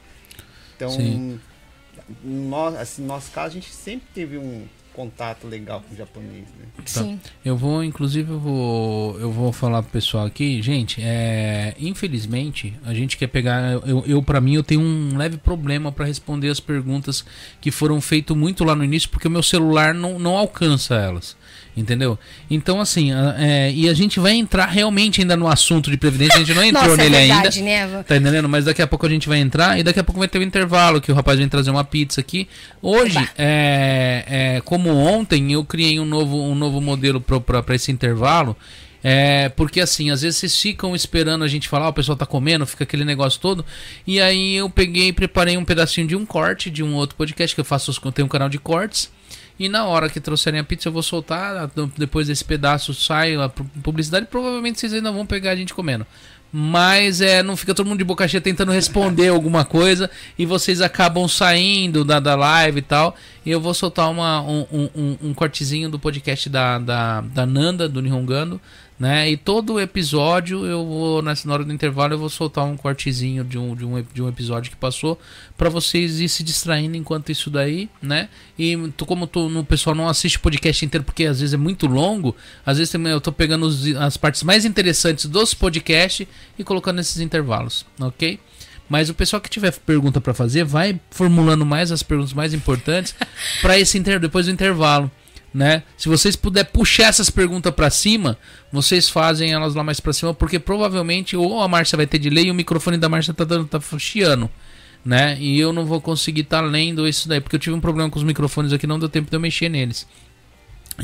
[0.76, 1.40] Então, Sim.
[2.24, 6.46] nós, assim, no nosso caso, a gente sempre teve um contato legal com o japonês,
[6.60, 6.66] né?
[6.86, 7.20] Sim.
[7.44, 12.94] Eu vou, inclusive, eu vou, eu vou falar pro pessoal aqui, gente, é, infelizmente, a
[12.94, 16.60] gente quer pegar, eu, eu para mim, eu tenho um leve problema para responder as
[16.60, 17.26] perguntas
[17.60, 21.36] que foram feitas muito lá no início, porque o meu celular não, não alcança elas,
[21.76, 22.18] entendeu?
[22.50, 26.40] Então, assim, é, e a gente vai entrar realmente ainda no assunto de previdência, a
[26.40, 27.98] gente não entrou Nossa, é nele verdade, ainda.
[27.98, 28.04] né?
[28.04, 28.50] Tá entendendo?
[28.50, 30.44] Mas daqui a pouco a gente vai entrar e daqui a pouco vai ter um
[30.44, 32.48] intervalo que o rapaz vem trazer uma pizza aqui.
[32.82, 34.26] Hoje, é,
[34.58, 38.56] é, como ontem, eu criei um novo, um novo modelo para esse intervalo.
[39.04, 42.26] É, porque assim, às vezes vocês ficam esperando a gente falar, "Ah, o pessoal tá
[42.26, 43.66] comendo, fica aquele negócio todo.
[44.06, 47.56] E aí eu peguei e preparei um pedacinho de um corte de um outro podcast
[47.56, 49.10] que eu faço, eu tenho um canal de cortes.
[49.64, 51.70] E na hora que trouxerem a pizza, eu vou soltar.
[51.96, 54.26] Depois desse pedaço sai a pu- publicidade.
[54.26, 56.04] Provavelmente vocês ainda vão pegar a gente comendo.
[56.52, 60.10] Mas é, não fica todo mundo de boca cheia tentando responder alguma coisa.
[60.38, 63.16] E vocês acabam saindo da, da live e tal.
[63.46, 67.46] E eu vou soltar uma, um, um, um- um cortezinho do podcast da, da, da
[67.46, 68.60] Nanda, do Nihongando.
[69.02, 69.32] Né?
[69.32, 73.58] E todo episódio eu vou, nessa hora do intervalo, eu vou soltar um cortezinho de
[73.58, 75.20] um, de um, de um episódio que passou
[75.58, 78.30] para vocês ir se distraindo enquanto isso daí, né?
[78.60, 81.58] E tu, como tu, no pessoal não assiste o podcast inteiro porque às vezes é
[81.58, 86.28] muito longo, às vezes também eu tô pegando os, as partes mais interessantes dos podcasts
[86.60, 88.40] e colocando nesses intervalos, ok?
[88.88, 93.16] Mas o pessoal que tiver pergunta para fazer, vai formulando mais as perguntas mais importantes
[93.64, 94.20] para esse inter...
[94.20, 95.10] depois do intervalo
[95.54, 95.84] né?
[95.98, 98.38] Se vocês puder puxar essas perguntas para cima,
[98.72, 102.46] vocês fazem elas lá mais para cima, porque provavelmente ou a Márcia vai ter delay
[102.46, 104.50] e o microfone da Márcia tá dando tá chiando,
[105.04, 105.38] né?
[105.40, 108.10] E eu não vou conseguir estar tá lendo isso daí, porque eu tive um problema
[108.10, 110.08] com os microfones aqui, não deu tempo de eu mexer neles.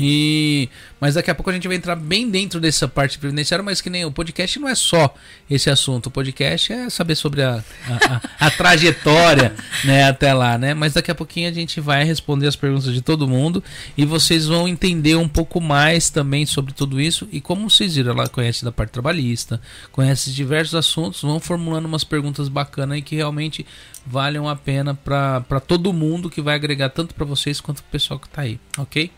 [0.00, 0.68] E
[1.00, 3.88] mas daqui a pouco a gente vai entrar bem dentro dessa parte previdenciária, mas que
[3.88, 5.14] nem o podcast não é só
[5.48, 6.06] esse assunto.
[6.06, 9.54] O podcast é saber sobre a, a, a, a trajetória,
[9.84, 10.74] né, até lá, né?
[10.74, 13.62] Mas daqui a pouquinho a gente vai responder as perguntas de todo mundo
[13.96, 18.12] e vocês vão entender um pouco mais também sobre tudo isso e como vocês viram,
[18.12, 19.60] ela conhece da parte trabalhista,
[19.92, 23.64] conhece diversos assuntos, vão formulando umas perguntas bacanas e que realmente
[24.04, 27.92] valham a pena para todo mundo que vai agregar tanto para vocês quanto para o
[27.92, 29.10] pessoal que está aí, ok?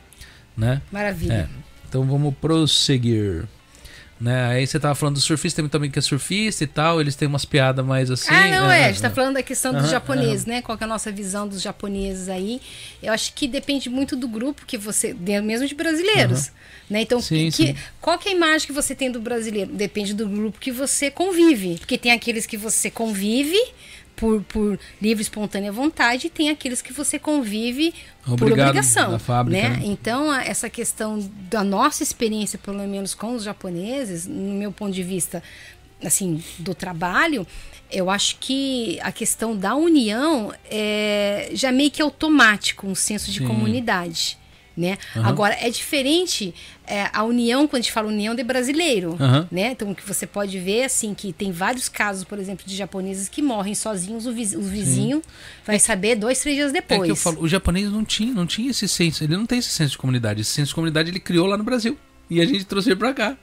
[0.61, 0.83] Né?
[0.93, 1.49] Maravilha.
[1.51, 1.71] É.
[1.89, 3.49] Então vamos prosseguir.
[4.21, 4.49] Né?
[4.49, 7.27] Aí você tava falando do surfista, tem também que é surfista e tal, eles têm
[7.27, 8.29] umas piadas mais assim.
[8.31, 10.61] Ah, não, é, é a gente tá falando da questão dos japoneses, né?
[10.61, 12.61] Qual é a nossa visão dos japoneses aí?
[13.03, 16.53] Eu acho que depende muito do grupo que você, mesmo de brasileiros,
[16.91, 17.01] né?
[17.01, 17.77] Então, sim, que, sim.
[17.99, 19.73] qual que é a imagem que você tem do brasileiro?
[19.73, 23.59] Depende do grupo que você convive, porque tem aqueles que você convive
[24.21, 27.95] por, por livre espontânea vontade e tem aqueles que você convive
[28.27, 29.19] Obrigado por obrigação.
[29.19, 29.77] Fábrica, né?
[29.77, 29.83] né?
[29.87, 31.19] Então, essa questão
[31.51, 35.43] da nossa experiência, pelo menos com os japoneses, no meu ponto de vista,
[36.05, 37.47] assim, do trabalho,
[37.91, 43.39] eu acho que a questão da união é já meio que automático, um senso de
[43.39, 43.47] Sim.
[43.47, 44.39] comunidade
[44.77, 44.99] né?
[45.15, 45.25] Uhum.
[45.25, 46.55] Agora, é diferente
[46.87, 49.47] é, a união, quando a gente fala união de brasileiro, uhum.
[49.51, 49.73] né?
[49.73, 53.43] Então, que você pode ver, assim, que tem vários casos, por exemplo, de japoneses que
[53.43, 55.33] morrem sozinhos, o, viz, o vizinho Sim.
[55.67, 57.03] vai saber dois, três dias depois.
[57.03, 59.59] É que eu falo, o japonês não tinha, não tinha esse senso, ele não tem
[59.59, 60.41] esse senso de comunidade.
[60.41, 61.97] Esse senso de comunidade ele criou lá no Brasil.
[62.29, 63.37] E a gente trouxe ele pra cá.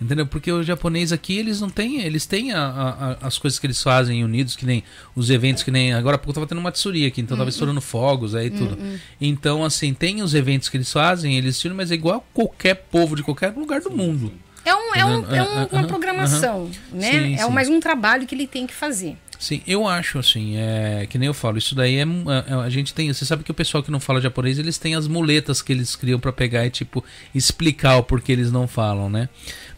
[0.00, 0.26] Entendeu?
[0.26, 2.00] Porque o japonês aqui, eles não têm.
[2.00, 2.62] Eles têm a,
[3.20, 4.82] a, as coisas que eles fazem unidos, que nem
[5.14, 5.92] os eventos, que nem.
[5.92, 7.50] Agora há pouco tava tendo uma tsuri aqui, então tava uhum.
[7.50, 8.80] estourando fogos aí tudo.
[8.80, 8.98] Uhum.
[9.20, 13.14] Então, assim, tem os eventos que eles fazem, eles tiram, mas é igual qualquer povo
[13.14, 14.32] de qualquer lugar do mundo.
[14.64, 17.10] É, um, é, um, é um, uma programação, né?
[17.10, 17.50] Sim, é sim.
[17.50, 19.16] mais um trabalho que ele tem que fazer.
[19.40, 22.92] Sim, eu acho assim, é que nem eu falo, isso daí é, é, a gente
[22.92, 25.72] tem, você sabe que o pessoal que não fala japonês, eles têm as muletas que
[25.72, 27.02] eles criam para pegar e tipo
[27.34, 29.30] explicar o porquê eles não falam, né?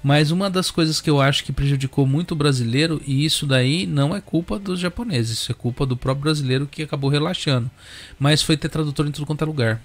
[0.02, 3.86] Mas uma das coisas que eu acho que prejudicou muito o brasileiro, e isso daí
[3.86, 7.70] não é culpa dos japoneses, isso é culpa do próprio brasileiro que acabou relaxando.
[8.18, 9.80] Mas foi ter tradutor em tudo quanto é lugar.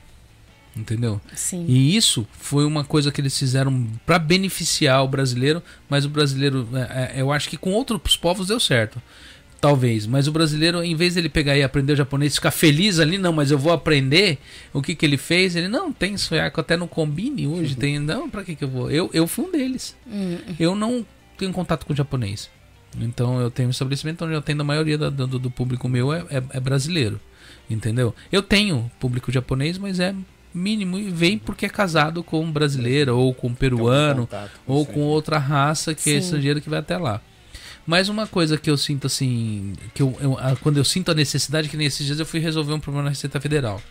[0.76, 1.22] Entendeu?
[1.36, 1.66] Sim.
[1.68, 6.68] E isso foi uma coisa que eles fizeram para beneficiar o brasileiro, mas o brasileiro,
[6.74, 9.02] é, é, eu acho que com outros povos deu certo.
[9.60, 13.18] Talvez, mas o brasileiro, em vez dele pegar e aprender o japonês, ficar feliz ali,
[13.18, 14.38] não, mas eu vou aprender,
[14.72, 15.56] o que que ele fez?
[15.56, 17.80] Ele, não, tem sueco até no Combine hoje, uhum.
[17.80, 18.92] tem, não, pra que que eu vou?
[18.92, 19.96] Eu, eu fui um deles.
[20.06, 20.38] Uhum.
[20.60, 21.04] Eu não
[21.38, 22.50] tenho contato com japonês.
[23.00, 26.14] Então eu tenho um estabelecimento onde eu tenho a maioria do, do, do público meu
[26.14, 27.20] é, é, é, brasileiro,
[27.70, 28.14] entendeu?
[28.32, 30.16] Eu tenho público japonês, mas é
[30.54, 34.28] mínimo e vem porque é casado com um brasileiro, ou com um peruano,
[34.66, 36.16] ou com outra raça que é Sim.
[36.16, 37.22] é estrangeiro que vai até lá.
[37.88, 41.69] Mas uma coisa que eu sinto assim, que eu, eu, quando eu sinto a necessidade,
[41.69, 43.81] que nesses dias eu fui resolver um problema na Receita Federal.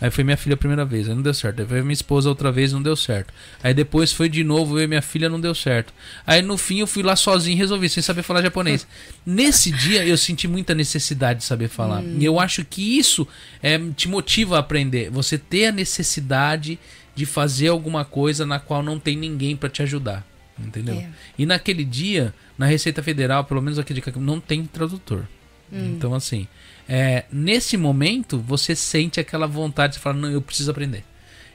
[0.00, 1.60] Aí foi minha filha a primeira vez, aí não deu certo.
[1.60, 3.32] Aí foi minha esposa outra vez, não deu certo.
[3.62, 5.94] Aí depois foi de novo, eu e minha filha, não deu certo.
[6.26, 8.88] Aí no fim eu fui lá sozinho e resolvi, sem saber falar japonês.
[9.24, 12.00] Nesse dia eu senti muita necessidade de saber falar.
[12.00, 12.16] Hum.
[12.18, 13.26] E eu acho que isso
[13.62, 15.10] é, te motiva a aprender.
[15.10, 16.76] Você ter a necessidade
[17.14, 20.26] de fazer alguma coisa na qual não tem ninguém para te ajudar.
[20.58, 20.94] Entendeu?
[20.94, 21.08] É.
[21.38, 25.26] E naquele dia, na Receita Federal, pelo menos aqui de não tem tradutor.
[25.72, 25.94] Hum.
[25.96, 26.46] Então, assim,
[26.88, 31.04] é, nesse momento, você sente aquela vontade de falar, não, eu preciso aprender.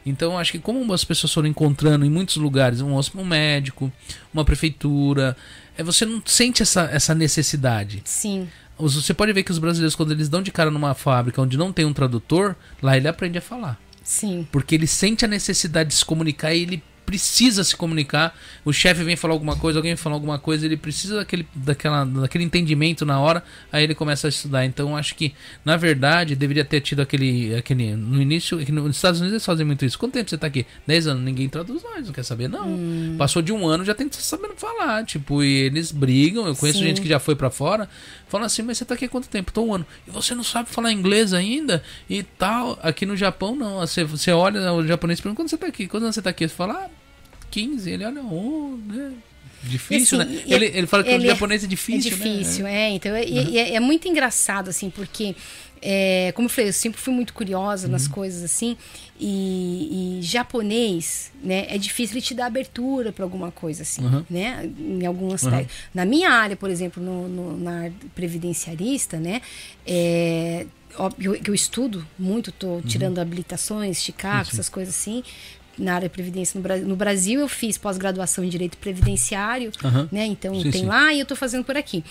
[0.05, 3.91] Então, acho que como as pessoas foram encontrando em muitos lugares, um, um médico,
[4.33, 5.35] uma prefeitura,
[5.77, 8.01] é, você não sente essa, essa necessidade.
[8.05, 8.47] Sim.
[8.77, 11.71] Você pode ver que os brasileiros, quando eles dão de cara numa fábrica onde não
[11.71, 13.79] tem um tradutor, lá ele aprende a falar.
[14.01, 14.47] Sim.
[14.51, 18.37] Porque ele sente a necessidade de se comunicar e ele precisa se comunicar.
[18.63, 22.43] O chefe vem falar alguma coisa, alguém falar alguma coisa, ele precisa daquele, daquela, daquele
[22.43, 24.63] entendimento na hora, aí ele começa a estudar.
[24.63, 25.33] Então acho que,
[25.65, 27.55] na verdade, deveria ter tido aquele.
[27.55, 29.97] aquele no início, nos Estados Unidos eles fazem muito isso.
[29.97, 30.67] Quanto tempo você tá aqui?
[30.85, 32.67] 10 anos, ninguém traduz mais, não quer saber, não.
[32.67, 33.15] Hum.
[33.17, 35.03] Passou de um ano, já tem que sabendo falar.
[35.03, 36.45] Tipo, e eles brigam.
[36.45, 36.85] Eu conheço Sim.
[36.85, 37.89] gente que já foi para fora,
[38.29, 39.51] fala assim, mas você tá aqui há quanto tempo?
[39.51, 39.85] Tô um ano.
[40.07, 41.83] E você não sabe falar inglês ainda?
[42.09, 42.79] E tal.
[42.81, 43.79] Aqui no Japão, não.
[43.79, 45.87] Você, você olha o japonês e pergunta quando você tá aqui?
[45.87, 46.47] Quando você tá aqui?
[46.47, 46.89] Você fala, ah,
[47.51, 47.89] 15.
[47.89, 49.13] Ele, olha, oh, né?
[49.61, 50.43] Difícil, assim, né?
[50.47, 52.73] Ele, ele fala que o é- japonês é difícil, é difícil, né?
[52.73, 52.89] é.
[52.91, 55.35] Então, e é, é muito engraçado, assim, porque,
[55.81, 58.11] é, como eu falei, eu sempre fui muito curiosa nas Uhum.
[58.11, 58.75] coisas, assim,
[59.19, 64.25] e, e japonês, né, é difícil ele te dar abertura para alguma coisa, assim, Uhum.
[64.29, 65.73] né, em algum aspecto.
[65.93, 69.41] Na minha área, por exemplo, no, no- na previdenciarista, né,
[69.85, 70.65] é,
[70.97, 72.81] óbvio que eu estudo muito, tô Uhum.
[72.81, 75.23] tirando habilitações, Chicago, essas coisas assim,
[75.79, 80.07] na área de previdência no, Bra- no Brasil eu fiz pós-graduação em direito previdenciário Aham.
[80.11, 80.87] né então Sim, tem sim.
[80.87, 82.03] lá e eu tô fazendo por aqui.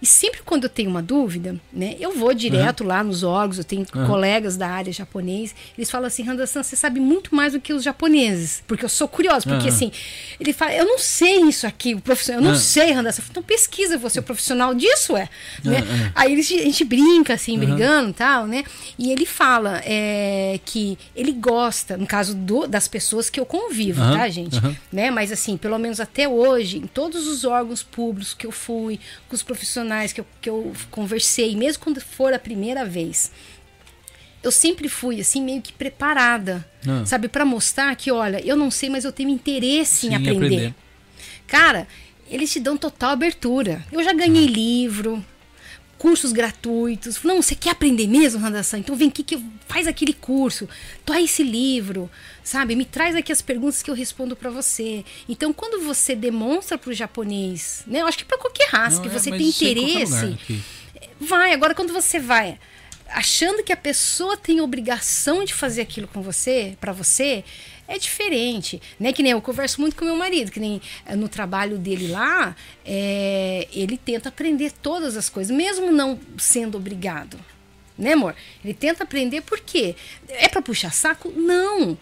[0.00, 3.64] E sempre quando eu tenho uma dúvida né eu vou direto lá nos órgãos eu
[3.64, 7.72] tenho colegas da área japonês eles falam assim Randa-san você sabe muito mais do que
[7.72, 9.90] os japoneses porque eu sou curiosa porque assim
[10.38, 13.96] ele fala eu não sei isso aqui o profissional eu não sei Randa-san então pesquisa
[13.96, 15.28] você é o profissional disso é
[15.64, 15.82] né?
[16.14, 18.64] aí eles, a gente brinca assim brigando e tal né?
[18.98, 24.00] E ele fala é, que ele gosta no caso do- das pessoas que eu convivo
[24.02, 24.76] Aham, tá gente aham.
[24.92, 25.10] né?
[25.10, 29.34] Mas assim, pelo menos até hoje, em todos os órgãos públicos que eu fui, com
[29.34, 33.32] os profissionais que eu, que eu conversei, mesmo quando for a primeira vez,
[34.42, 37.04] eu sempre fui assim meio que preparada, Ah.
[37.04, 40.36] sabe, para mostrar que, olha, eu não sei, mas eu tenho interesse Sim, em aprender.
[40.36, 40.74] aprender.
[41.46, 41.88] Cara,
[42.30, 43.84] eles te dão total abertura.
[43.90, 45.24] Eu já ganhei livro,
[45.98, 47.22] cursos gratuitos.
[47.22, 48.78] Não, você quer aprender mesmo, Randação?
[48.78, 50.68] Então vem aqui que faz aquele curso,
[51.04, 52.10] toma esse livro,
[52.42, 52.76] sabe?
[52.76, 55.04] Me traz aqui as perguntas que eu respondo pra você.
[55.28, 58.00] Então, quando você demonstra pro japonês, né?
[58.02, 60.38] Eu acho que pra qualquer raça Não, que é, você tem é em qualquer interesse,
[61.20, 61.52] vai.
[61.52, 62.58] Agora, quando você vai
[63.08, 67.44] achando que a pessoa tem obrigação de fazer aquilo com você, pra você,
[67.88, 69.12] é diferente, né?
[69.12, 72.54] Que nem eu converso muito com meu marido, que nem eh, no trabalho dele lá,
[72.84, 77.38] é, ele tenta aprender todas as coisas, mesmo não sendo obrigado,
[77.96, 78.34] né, amor?
[78.64, 79.94] Ele tenta aprender por quê?
[80.28, 81.32] É pra puxar saco?
[81.34, 81.96] Não.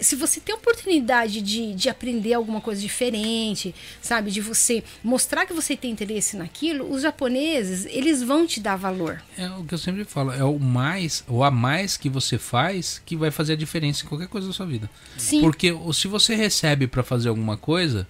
[0.00, 4.30] Se você tem a oportunidade de, de aprender alguma coisa diferente, sabe?
[4.30, 9.22] De você mostrar que você tem interesse naquilo, os japoneses, eles vão te dar valor.
[9.36, 13.00] É o que eu sempre falo, é o mais, o a mais que você faz
[13.04, 14.88] que vai fazer a diferença em qualquer coisa da sua vida.
[15.16, 15.40] Sim.
[15.40, 18.06] Porque se você recebe pra fazer alguma coisa,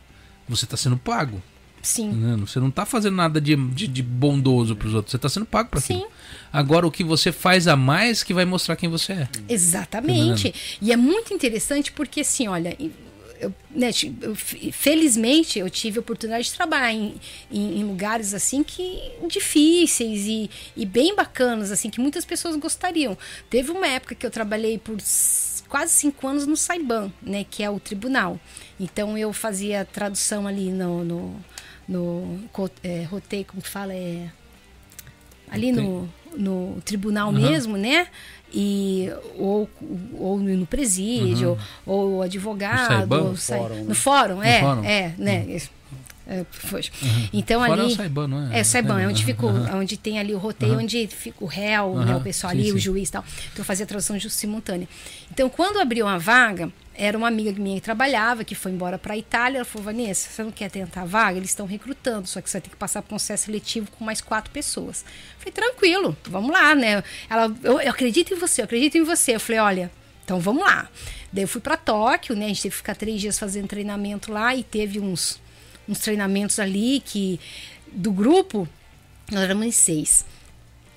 [0.49, 1.43] você tá sendo pago.
[1.83, 2.11] Sim.
[2.11, 2.37] né?
[2.37, 5.71] Você não tá fazendo nada de, de, de bondoso pros outros, você tá sendo pago
[5.73, 6.01] aquilo.
[6.01, 6.07] Sim.
[6.53, 9.29] Agora o que você faz a mais que vai mostrar quem você é.
[9.49, 10.53] Exatamente.
[10.81, 12.77] E é muito interessante porque, assim, olha,
[13.41, 13.91] eu, né,
[14.21, 17.15] eu, felizmente eu tive a oportunidade de trabalhar em,
[17.51, 23.17] em, em lugares assim que difíceis e, e bem bacanas, assim, que muitas pessoas gostariam.
[23.49, 24.97] Teve uma época que eu trabalhei por
[25.69, 28.39] quase cinco anos no Saiban, né, que é o tribunal.
[28.79, 31.45] Então eu fazia tradução ali no, no,
[31.91, 32.39] no
[32.85, 34.29] é, roteio, como que fala, é
[35.51, 38.07] ali no, no tribunal mesmo, né?
[38.53, 39.69] E, ou,
[40.15, 43.83] ou no presídio, ou o advogado, ou sai- Fórum, né?
[43.89, 44.85] no fórum, é, fórum?
[44.85, 45.45] é, né?
[45.49, 45.71] isso.
[46.27, 46.83] É, foi.
[47.33, 48.61] Então Fora ali o Saiban, não é?
[48.61, 49.79] é, Saiban, é onde, Aham, fica, o- aham.
[49.81, 52.75] onde tem ali o roteio, onde fica o réu, né, o pessoal sim, ali, o
[52.75, 52.79] sim.
[52.81, 53.25] juiz e tal.
[53.53, 54.89] Então eu fazia tradução simultânea.
[55.33, 56.71] Então quando abriu uma vaga,
[57.03, 60.29] era uma amiga minha que trabalhava, que foi embora para a Itália, ela falou, Vanessa,
[60.29, 61.39] você não quer tentar a vaga?
[61.39, 64.05] Eles estão recrutando, só que você vai ter que passar por um processo seletivo com
[64.05, 65.03] mais quatro pessoas.
[65.03, 67.03] Eu falei, tranquilo, vamos lá, né?
[67.31, 69.35] Ela, eu, eu acredito em você, eu acredito em você.
[69.35, 69.91] Eu falei, olha,
[70.23, 70.91] então vamos lá.
[71.33, 72.45] Daí eu fui para Tóquio, né?
[72.45, 75.41] A gente teve que ficar três dias fazendo treinamento lá e teve uns,
[75.89, 77.41] uns treinamentos ali que
[77.91, 78.69] do grupo
[79.33, 80.27] nós éramos seis.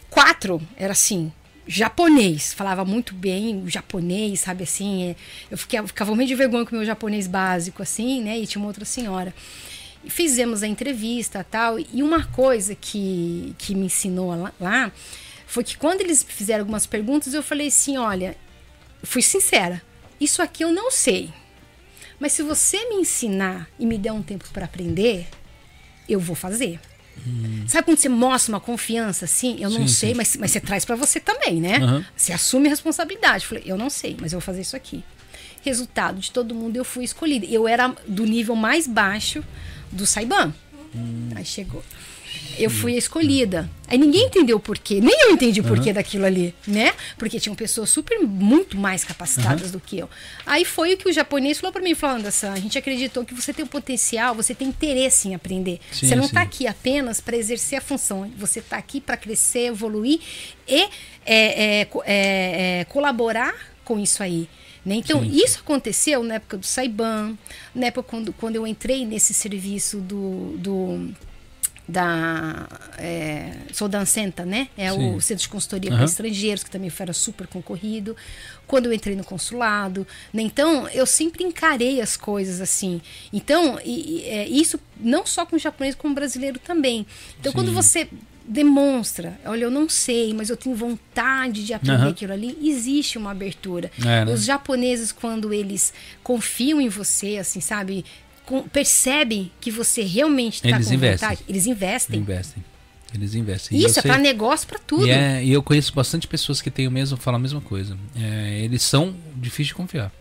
[0.09, 1.31] Quatro era assim,
[1.65, 5.11] japonês, falava muito bem o japonês, sabe assim.
[5.11, 5.15] é,
[5.49, 8.37] eu ficava, ficava meio de vergonha com o meu japonês básico, assim, né?
[8.39, 9.33] E tinha uma outra senhora.
[10.03, 11.79] E fizemos a entrevista tal.
[11.79, 14.91] E uma coisa que, que me ensinou lá, lá
[15.47, 18.35] foi que quando eles fizeram algumas perguntas, eu falei assim: olha,
[19.03, 19.81] fui sincera,
[20.19, 21.31] isso aqui eu não sei.
[22.19, 25.27] Mas se você me ensinar e me der um tempo para aprender,
[26.07, 26.79] eu vou fazer.
[27.67, 29.57] Sabe quando você mostra uma confiança assim?
[29.59, 30.15] Eu não Sim, sei, sim.
[30.15, 31.77] Mas, mas você traz para você também, né?
[31.77, 32.05] Aham.
[32.15, 33.45] Você assume a responsabilidade.
[33.45, 35.03] Eu falei, eu não sei, mas eu vou fazer isso aqui.
[35.61, 37.45] Resultado de todo mundo, eu fui escolhida.
[37.45, 39.43] Eu era do nível mais baixo
[39.91, 40.53] do Saiban.
[41.35, 41.83] Aí chegou.
[42.57, 43.69] Eu fui a escolhida.
[43.87, 44.99] Aí ninguém entendeu o porquê.
[45.01, 46.93] Nem eu entendi o porquê daquilo ali, né?
[47.17, 50.09] Porque tinham pessoas super, muito mais capacitadas do que eu.
[50.45, 53.33] Aí foi o que o japonês falou pra mim, falou, Anderson, a gente acreditou que
[53.33, 55.79] você tem um potencial, você tem interesse em aprender.
[55.91, 56.33] Sim, você não sim.
[56.33, 58.31] tá aqui apenas para exercer a função.
[58.37, 60.19] Você tá aqui para crescer, evoluir
[60.67, 60.89] e é,
[61.25, 63.53] é, é, é, colaborar
[63.83, 64.47] com isso aí.
[64.85, 64.95] Né?
[64.95, 67.37] Então, isso aconteceu na época do Saiban,
[67.73, 71.13] na época quando, quando eu entrei nesse serviço do, do
[71.87, 74.69] da é, Sou Dancenta, né?
[74.77, 75.15] É Sim.
[75.15, 75.97] o centro de consultoria Aham.
[75.97, 78.15] para estrangeiros, que também era super concorrido.
[78.65, 80.07] Quando eu entrei no consulado.
[80.33, 80.41] Né?
[80.43, 83.01] Então, eu sempre encarei as coisas assim.
[83.31, 87.05] Então, e- e, é, isso não só com o japonês, como o brasileiro também.
[87.39, 87.73] Então, quando Sim.
[87.73, 88.07] você
[88.45, 92.09] demonstra, olha, eu não sei, mas eu tenho vontade de aprender Aham.
[92.09, 93.89] aquilo ali, existe uma abertura.
[93.99, 94.33] É, né?
[94.33, 98.03] Os japoneses, quando eles confiam em você, assim, sabe?
[98.45, 101.29] Com- percebem que você realmente está com investem.
[101.29, 102.19] vontade, eles investem.
[102.19, 102.63] Investem.
[103.13, 103.77] Eles investem.
[103.77, 105.05] Isso é para negócio, para tudo.
[105.07, 107.95] E, é- e eu conheço bastante pessoas que têm o mesmo, falam a mesma coisa.
[108.15, 110.11] É, eles são difíceis de confiar.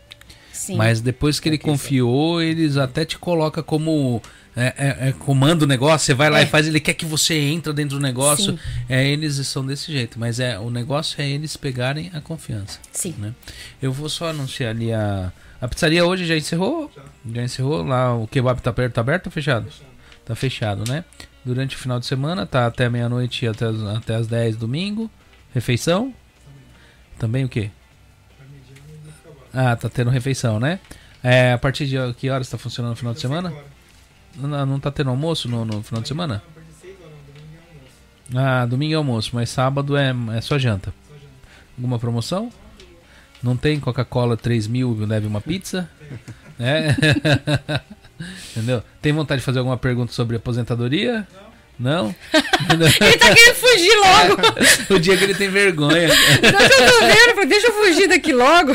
[0.53, 0.77] Sim.
[0.77, 4.21] Mas depois que ele confiou, eles até te coloca como
[4.55, 6.43] é, é- é comando o negócio, você vai lá É.
[6.43, 8.53] e faz, ele quer que você entre dentro do negócio.
[8.53, 8.59] Sim.
[8.89, 10.21] É, eles são desse jeito.
[10.21, 12.79] Mas é o negócio é eles pegarem a confiança.
[12.93, 13.15] Sim.
[13.19, 13.33] né?
[13.81, 15.33] Eu vou só anunciar ali a.
[15.63, 16.91] A pizzaria hoje já encerrou?
[17.33, 17.83] Já encerrou?
[17.85, 19.67] Lá o kebab tá aberto, tá aberto ou fechado?
[20.25, 21.05] Tá fechado, né?
[21.45, 25.11] Durante o final de semana, tá até meia-noite até, as- até as 10 domingo.
[25.55, 26.13] Refeição?
[27.19, 27.71] Também o quê?
[29.55, 30.81] Ah, tá tendo refeição, né?
[31.23, 33.53] É, a partir de que horas tá funcionando no final de semana?
[34.37, 36.43] Não, não tá tendo almoço no, no final de semana?
[38.35, 40.93] Ah, domingo é almoço, mas sábado é, é só janta.
[41.77, 42.51] Alguma promoção?
[43.43, 45.89] Não tem Coca-Cola 3 mil, leve uma pizza?
[46.59, 46.95] É?
[48.53, 48.83] Entendeu?
[49.01, 51.27] Tem vontade de fazer alguma pergunta sobre aposentadoria?
[51.79, 52.15] Não?
[52.71, 54.95] Ele tá querendo fugir logo.
[54.95, 56.09] o dia que ele tem vergonha.
[56.09, 58.73] Não eu vendo, deixa eu fugir daqui logo.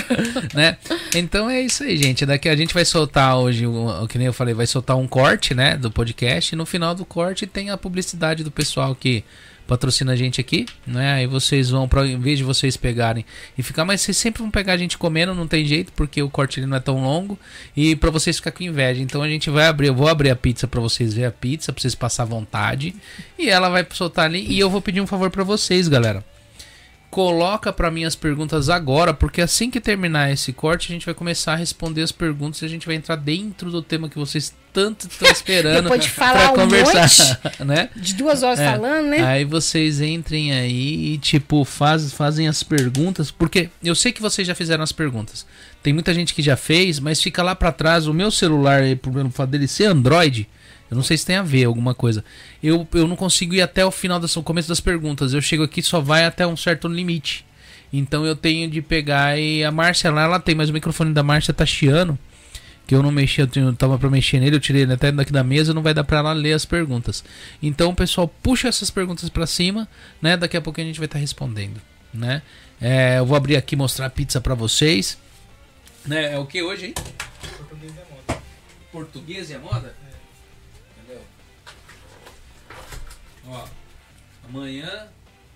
[0.54, 0.78] né?
[1.16, 2.26] Então é isso aí, gente.
[2.26, 5.08] Daqui a gente vai soltar hoje, o, o que nem eu falei, vai soltar um
[5.08, 6.54] corte, né, do podcast.
[6.54, 9.24] E no final do corte tem a publicidade do pessoal que
[9.68, 11.14] patrocina a gente aqui, né?
[11.14, 13.26] Aí vocês vão, pra, em vez de vocês pegarem
[13.58, 16.30] e ficar, mas vocês sempre vão pegar a gente comendo, não tem jeito, porque o
[16.30, 17.38] corte não é tão longo.
[17.76, 19.02] E pra vocês ficar com inveja.
[19.02, 21.74] Então a gente vai abrir, eu vou abrir a pizza pra vocês ver a pizza,
[21.74, 22.96] pra vocês passar vontade.
[23.38, 24.46] E ela vai soltar ali.
[24.48, 26.24] E eu vou pedir um favor pra vocês, galera
[27.10, 31.16] coloca pra mim as perguntas agora, porque assim que terminar esse corte, a gente vai
[31.16, 34.54] começar a responder as perguntas e a gente vai entrar dentro do tema que vocês
[34.74, 37.90] tanto estão esperando Depois de falar pra um conversar, né?
[37.96, 38.72] De duas horas É.
[38.72, 39.24] falando, né?
[39.26, 44.46] Aí vocês entrem aí e, tipo, faz, fazem as perguntas, porque eu sei que vocês
[44.48, 45.46] já fizeram as perguntas.
[45.82, 48.08] Tem muita gente que já fez, mas fica lá pra trás.
[48.08, 50.48] O meu celular, por fato dele ser Android,
[50.90, 52.24] eu não sei se tem a ver alguma coisa.
[52.64, 55.34] Eu, eu não consigo ir até o final, das, o começo das perguntas.
[55.34, 57.46] Eu chego aqui só vai até um certo limite.
[57.92, 61.24] Então eu tenho de pegar e a Márcia lá, ela tem, mas o microfone da
[61.24, 62.18] Márcia tá chiando.
[62.86, 65.12] Que eu não mexi, eu tinha- eu tava pra mexer nele, eu tirei ele até
[65.12, 67.22] daqui da mesa, não vai dar pra ela ler as perguntas.
[67.62, 69.88] Então, pessoal, puxa essas perguntas pra cima,
[70.22, 70.38] né?
[70.38, 71.82] Daqui a pouco a gente vai estar respondendo,
[72.14, 72.42] né?
[72.80, 75.18] É, eu vou abrir aqui mostrar a pizza pra vocês.
[76.06, 76.34] Né?
[76.34, 76.94] É o que hoje, hein?
[78.92, 79.94] Português e a moda?
[83.48, 83.68] Ó,
[84.46, 85.10] amanhã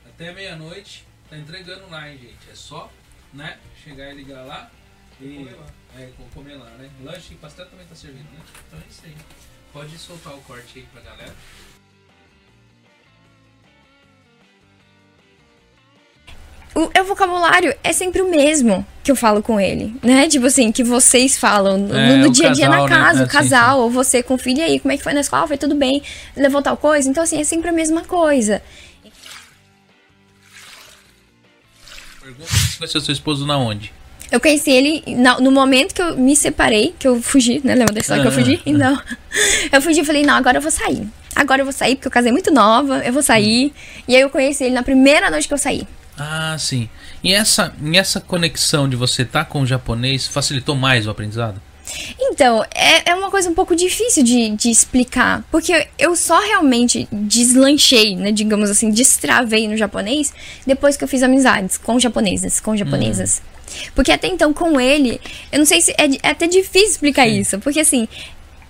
[0.06, 2.50] até meia-noite tá entregando lá, hein, gente?
[2.50, 2.92] É só,
[3.34, 3.60] né?
[3.84, 4.72] Chegar e ligar lá
[5.20, 5.48] e
[5.98, 6.90] é, co- comer lá, né?
[7.04, 8.40] Lanche e pastel também tá servindo, né?
[8.68, 9.16] Então é isso aí.
[9.74, 11.36] Pode soltar o corte aí pra galera.
[16.76, 20.28] O, é o vocabulário é sempre o mesmo que eu falo com ele, né?
[20.30, 23.04] Tipo assim, que vocês falam no, É, no dia a dia casal, na né?
[23.04, 25.14] casa, É, o casal, ou você com o filho, e aí, como é que foi
[25.14, 25.48] na escola?
[25.48, 26.02] Foi tudo bem,
[26.36, 27.10] levou tal coisa.
[27.10, 28.62] Então, assim, é sempre a mesma coisa.
[32.22, 33.92] Pergunta se conheceu seu esposo na onde?
[34.32, 37.76] Eu conheci ele na- no momento que eu me separei, que eu fugi, né?
[37.76, 38.62] Lembra da história que eu Ah, fugi?
[38.66, 39.02] Então,
[39.74, 41.06] eu fugi e falei, não, agora eu vou sair.
[41.36, 43.74] Agora eu vou sair, porque eu casei muito nova, eu vou sair.
[44.08, 45.86] E aí eu conheci ele na primeira noite que eu saí.
[46.24, 46.88] Ah, sim.
[47.24, 51.60] E essa, e essa conexão de você estar com o japonês facilitou mais o aprendizado?
[52.20, 55.44] Então, é, é uma coisa um pouco difícil de, de explicar.
[55.50, 58.32] Porque eu só realmente deslanchei, né?
[58.32, 60.32] Digamos assim, destravei no japonês
[60.66, 63.42] depois que eu fiz amizades com japoneses, com japonesas.
[63.96, 65.20] Porque até então, com ele,
[65.52, 65.92] eu não sei se.
[65.94, 67.58] É, é até difícil explicar isso.
[67.60, 68.08] Porque assim.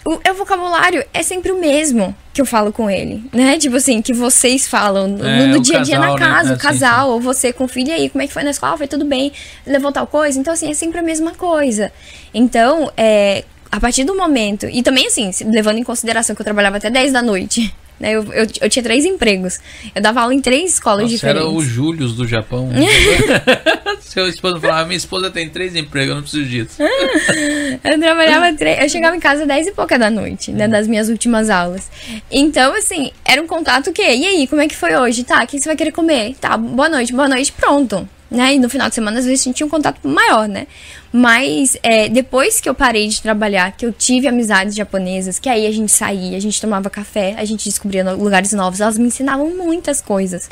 [0.05, 3.57] O, é o vocabulário é sempre o mesmo que eu falo com ele, né?
[3.57, 6.17] Tipo assim, que vocês falam no, É, no dia a dia na né?
[6.17, 8.33] casa, É, o sim, casal, ou você com o filho, e aí, como é que
[8.33, 8.77] foi na escola?
[8.77, 9.31] Foi tudo bem,
[9.65, 10.39] levou tal coisa.
[10.39, 11.91] Então, assim, é sempre a mesma coisa.
[12.33, 14.65] Então, é, a partir do momento.
[14.65, 17.73] E também, assim, se- levando em consideração que eu trabalhava até 10 da noite.
[18.01, 18.13] Né?
[18.13, 19.59] Eu, eu, eu tinha três empregos.
[19.93, 21.45] Eu dava aula em três escolas Nossa, diferentes.
[21.45, 22.69] era o Július do Japão.
[24.01, 26.81] Seu esposo falava, minha esposa tem três empregos, eu não preciso disso.
[27.83, 28.79] Eu trabalhava três.
[28.81, 30.67] Eu chegava em casa 10 e pouca da noite, né?
[30.67, 31.89] Das minhas últimas aulas.
[32.29, 34.01] Então, assim, era um contato que.
[34.01, 35.23] E aí, como é que foi hoje?
[35.23, 36.35] Tá, o que você vai querer comer?
[36.39, 38.07] Tá, boa noite, boa noite, pronto.
[38.31, 38.55] Né?
[38.55, 40.65] E no final de semana, às vezes, a gente tinha um contato maior, né?
[41.11, 45.67] Mas é, depois que eu parei de trabalhar, que eu tive amizades japonesas, que aí
[45.67, 49.49] a gente saía, a gente tomava café, a gente descobria lugares novos, elas me ensinavam
[49.57, 50.49] muitas coisas.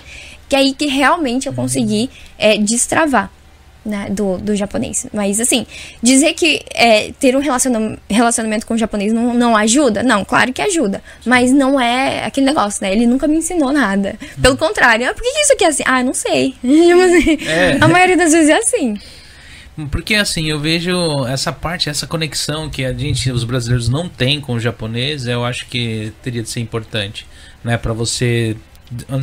[0.49, 3.31] Que é aí que realmente eu consegui é, destravar
[3.85, 5.07] né, do, do japonês.
[5.13, 5.65] Mas, assim,
[6.01, 10.03] dizer que é, ter um relacionamento, relacionamento com o japonês não, não ajuda?
[10.03, 11.01] Não, claro que ajuda.
[11.25, 12.91] Mas não é aquele negócio, né?
[12.91, 14.15] Ele nunca me ensinou nada.
[14.41, 15.83] Pelo contrário, ah, por que isso aqui é assim?
[15.85, 16.55] Ah, não sei.
[17.47, 17.77] é.
[17.79, 18.97] A maioria das vezes é assim.
[19.91, 24.41] Porque assim, eu vejo essa parte, essa conexão que a gente, os brasileiros, não tem
[24.41, 27.25] com o japonês, eu acho que teria de ser importante,
[27.63, 27.77] né?
[27.77, 28.57] para você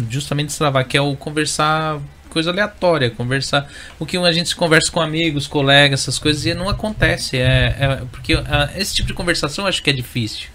[0.08, 2.00] justamente destravar, que é o conversar
[2.30, 3.70] coisa aleatória, conversar.
[3.98, 7.38] O que a gente conversa com amigos, colegas, essas coisas, e não acontece.
[7.38, 8.44] É, é porque uh,
[8.76, 10.48] esse tipo de conversação eu acho que é difícil.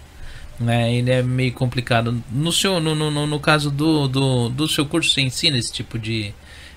[0.58, 0.94] Né?
[0.94, 2.22] Ele é meio complicado.
[2.30, 5.98] No, seu, no, no, no caso do, do, do seu curso, você ensina esse tipo
[5.98, 6.32] de,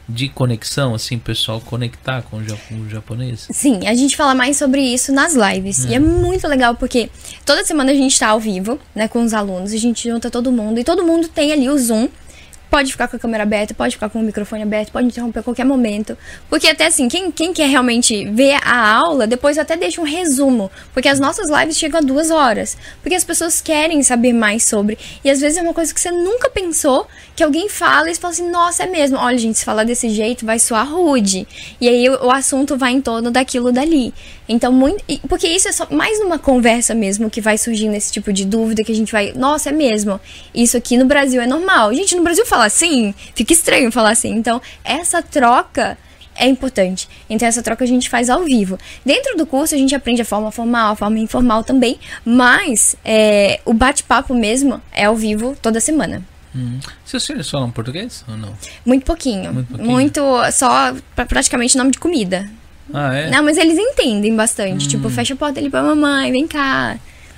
[0.07, 3.47] de conexão, assim, pessoal conectar com o, japonês?
[3.51, 5.85] Sim, a gente fala mais sobre isso nas lives.
[5.85, 5.89] É.
[5.89, 7.09] E é muito legal porque
[7.45, 10.51] toda semana a gente tá ao vivo, né, com os alunos, a gente junta todo
[10.51, 12.07] mundo e todo mundo tem ali o Zoom
[12.76, 15.43] pode ficar com a câmera aberta, pode ficar com o microfone aberto, pode interromper a
[15.43, 16.18] qualquer momento.
[16.49, 20.03] Porque até assim, quem, quem quer realmente ver a aula, depois eu até deixo um
[20.03, 20.69] resumo.
[20.93, 22.76] Porque as nossas lives chegam a duas horas.
[23.02, 24.97] Porque as pessoas querem saber mais sobre.
[25.23, 28.22] E às vezes é uma coisa que você nunca pensou, que alguém fala e você
[28.22, 29.18] fala assim, nossa, é mesmo.
[29.18, 31.45] Olha, gente, se falar desse jeito vai soar rude.
[31.82, 34.14] E aí o, o assunto vai em torno daquilo dali.
[34.48, 35.03] Então, muito.
[35.28, 38.84] Porque isso é só mais numa conversa mesmo que vai surgindo esse tipo de dúvida
[38.84, 39.34] que a gente vai.
[39.34, 40.20] Nossa, é mesmo.
[40.53, 41.94] Isso aqui no Brasil é normal.
[41.94, 44.32] Gente, no Brasil fala assim, fica estranho falar assim.
[44.32, 45.98] Então, essa troca
[46.38, 47.07] é importante.
[47.30, 48.78] Então, essa troca a gente faz ao vivo.
[49.06, 53.60] Dentro do curso, a gente aprende a forma formal, a forma informal também, mas é,
[53.66, 56.24] o bate-papo mesmo é ao vivo toda semana.
[56.56, 56.80] Hum.
[57.03, 58.56] Seus filhos falam português ou não?
[58.86, 59.53] Muito pouquinho.
[59.53, 59.91] Muito, pouquinho.
[59.91, 60.22] Muito
[60.53, 60.95] só
[61.27, 62.49] praticamente nome de comida.
[62.94, 63.30] Ah, é?
[63.30, 64.86] Não, mas eles entendem bastante.
[64.86, 64.90] Hum.
[64.90, 66.98] Tipo, fecha a porta ali pra mamãe, vem cá.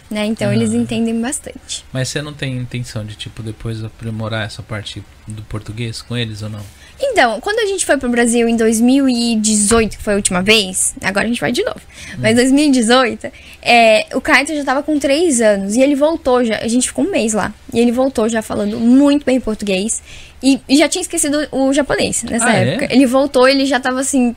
[0.10, 0.26] Né?
[0.26, 0.56] Então ah.
[0.56, 1.84] eles entendem bastante.
[1.92, 6.42] Mas você não tem intenção de, tipo, depois aprimorar essa parte do português com eles
[6.42, 6.64] ou não?
[7.00, 11.26] Então, quando a gente foi pro Brasil em 2018, que foi a última vez, agora
[11.26, 11.80] a gente vai de novo.
[12.14, 12.20] Hum.
[12.20, 16.58] Mas 2018, é, o Kaito já tava com 3 anos e ele voltou já.
[16.58, 17.54] A gente ficou um mês lá.
[17.74, 20.02] E ele voltou já falando muito bem português.
[20.42, 22.86] E, e já tinha esquecido o japonês nessa ah, época.
[22.86, 22.96] É?
[22.96, 24.36] Ele voltou, ele já tava assim,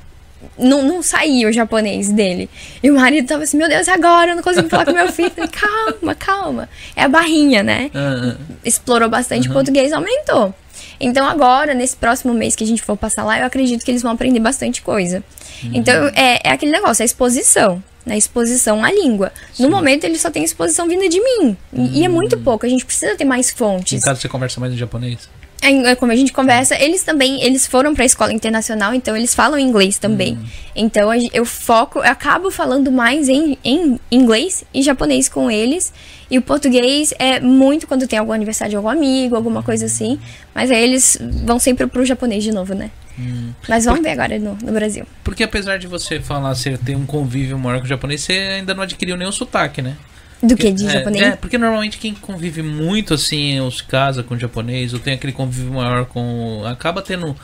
[0.58, 2.48] não, não saía o japonês dele.
[2.82, 5.30] E o marido tava assim, meu Deus, agora eu não consigo falar com meu filho.
[5.30, 6.68] Falei, calma, calma.
[6.96, 7.90] É a barrinha, né?
[7.94, 8.36] Uhum.
[8.64, 9.54] Explorou bastante uhum.
[9.54, 10.54] português, aumentou.
[11.00, 14.02] Então agora, nesse próximo mês que a gente for passar lá, eu acredito que eles
[14.02, 15.24] vão aprender bastante coisa.
[15.64, 15.70] Uhum.
[15.74, 17.82] Então é, é aquele negócio, é a exposição.
[18.04, 18.18] Na né?
[18.18, 19.30] exposição à língua.
[19.52, 19.64] Sim.
[19.64, 21.54] No momento, ele só tem exposição vinda de mim.
[21.92, 22.42] E é muito hum.
[22.42, 22.64] pouco.
[22.64, 24.00] A gente precisa ter mais fontes.
[24.00, 25.28] No caso, você conversa mais em japonês?
[25.62, 29.34] É, como a gente conversa, eles também, eles foram para a escola internacional, então eles
[29.34, 30.34] falam inglês também.
[30.34, 30.44] Hum.
[30.74, 35.92] Então eu foco, eu acabo falando mais em, em inglês e japonês com eles.
[36.30, 40.18] E o português é muito quando tem algum aniversário de algum amigo, alguma coisa assim.
[40.54, 42.90] Mas aí eles vão sempre pro japonês de novo, né?
[43.18, 43.52] Hum.
[43.68, 44.04] Mas vamos Por...
[44.04, 45.04] ver agora no, no, Brasil.
[45.22, 48.72] Porque apesar de você falar, você ter um convívio maior com o japonês, você ainda
[48.72, 49.96] não adquiriu nenhum sotaque, né?
[50.42, 50.72] Do que?
[50.72, 51.22] De é, japonês?
[51.22, 55.32] É, porque normalmente quem convive muito assim, ou se casa com japonês, ou tem aquele
[55.32, 56.62] convívio maior com.
[56.66, 57.36] acaba tendo.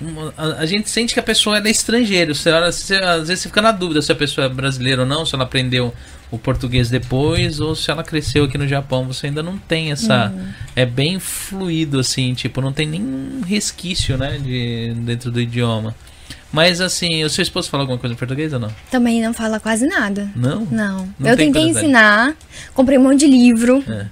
[0.00, 2.34] Uma, a, a, gente sente que a pessoa é estrangeiro.
[2.34, 5.26] Você, você, às vezes você fica na dúvida se a pessoa é brasileira ou não,
[5.26, 5.92] se ela aprendeu
[6.30, 9.06] o português depois, ou se ela cresceu aqui no Japão.
[9.06, 10.32] Você ainda não tem essa.
[10.34, 10.48] Uhum.
[10.74, 15.94] É bem fluido, assim, tipo, não tem nenhum resquício, né, de, dentro do idioma.
[16.52, 18.70] Mas assim, o seu esposo fala alguma coisa em português ou não?
[18.90, 20.30] Também não fala quase nada.
[20.34, 20.66] Não?
[20.70, 21.08] Não.
[21.18, 22.34] não eu tentei ensinar,
[22.74, 23.84] comprei um monte de livro.
[23.88, 24.06] É.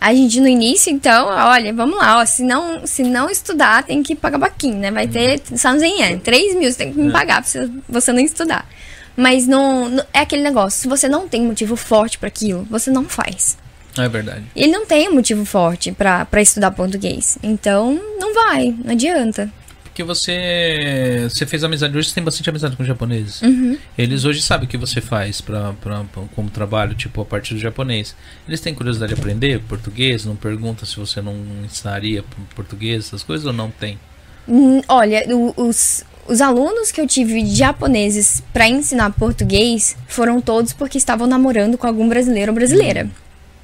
[0.00, 4.02] A gente no início, então, olha, vamos lá, ó, se não, se não estudar, tem
[4.02, 4.90] que pagar baquinho, né?
[4.90, 5.58] Vai ter uhum.
[5.58, 7.12] Sanzenhan, 3 mil, você tem que me é.
[7.12, 8.66] pagar pra você não estudar.
[9.14, 13.04] Mas não, é aquele negócio, se você não tem motivo forte para aquilo, você não
[13.04, 13.58] faz.
[13.98, 14.44] É verdade.
[14.56, 17.36] Ele não tem motivo forte para estudar português.
[17.42, 19.52] Então, não vai, não adianta
[20.00, 23.42] porque você você fez amizade hoje, você tem bastante amizade com os japoneses.
[23.42, 23.76] Uhum.
[23.96, 27.54] Eles hoje sabem o que você faz pra, pra, pra, como trabalho, tipo, a partir
[27.54, 28.14] do japonês.
[28.48, 30.24] Eles têm curiosidade de aprender português?
[30.24, 32.24] Não pergunta se você não ensinaria
[32.54, 33.98] português, essas coisas, ou não tem?
[34.48, 35.24] Hum, olha,
[35.56, 41.76] os, os alunos que eu tive japoneses para ensinar português foram todos porque estavam namorando
[41.76, 43.08] com algum brasileiro ou brasileira.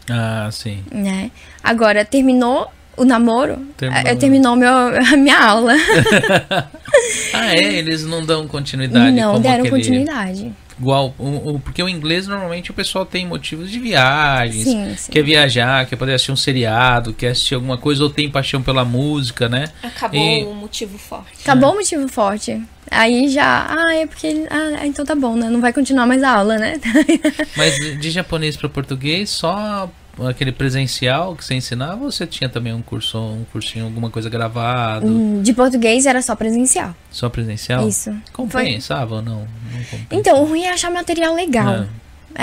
[0.08, 0.84] Ah, sim.
[0.92, 1.30] Né?
[1.62, 5.74] Agora, terminou o namoro, terminou, é, terminou meu, a minha aula.
[7.34, 7.74] ah, é?
[7.74, 9.14] Eles não dão continuidade?
[9.14, 9.70] Não deram aquele...
[9.70, 10.52] continuidade.
[10.78, 11.14] igual.
[11.18, 14.64] O, o- porque o inglês normalmente o pessoal tem motivos de viagens.
[14.64, 15.12] Sim, sim.
[15.12, 18.84] Quer viajar, quer poder assistir um seriado, quer assistir alguma coisa, ou tem paixão pela
[18.84, 19.66] música, né?
[19.82, 21.32] Acabou E- um motivo forte.
[21.42, 22.62] Acabou o motivo forte.
[22.90, 24.26] Aí já, ah, é porque.
[24.28, 25.50] ele- Ah, então tá bom, né?
[25.50, 26.80] Não vai continuar mais a aula, né?
[27.56, 29.90] Mas de japonês para português, só
[30.26, 34.28] aquele presencial que você ensinava ou você tinha também um curso, um cursinho, alguma coisa
[34.30, 35.06] gravado?
[35.06, 36.94] Hum, De português era só presencial.
[37.10, 37.88] Só presencial?
[37.88, 38.10] Isso.
[38.10, 39.40] Foi- Compensava ou não?
[39.72, 40.06] Não compensa.
[40.12, 41.74] Então, o ruim é achar material legal.
[41.74, 41.86] É.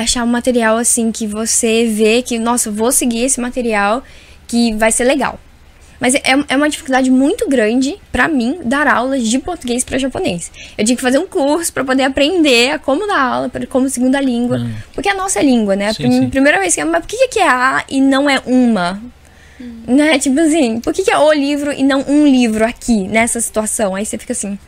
[0.02, 4.04] Achar um material assim que você vê que, nossa, vou seguir esse material
[4.48, 5.40] que vai ser legal.
[6.04, 10.52] Mas é, é uma dificuldade muito grande pra mim dar aulas de português pra japonês.
[10.78, 13.88] Eu tinha que fazer um curso pra poder aprender a como dar aula pra- como
[13.90, 14.74] segunda língua, Hum.
[14.94, 15.88] porque é a nossa língua, né?
[15.88, 16.30] A Sim, prim- sim.
[16.30, 19.02] primeira vez que mas por que que é a e não é uma?
[19.88, 20.20] Né?
[20.20, 23.96] Tipo assim, por que, que é o livro e não um livro aqui nessa situação?
[23.96, 24.60] Aí você fica assim,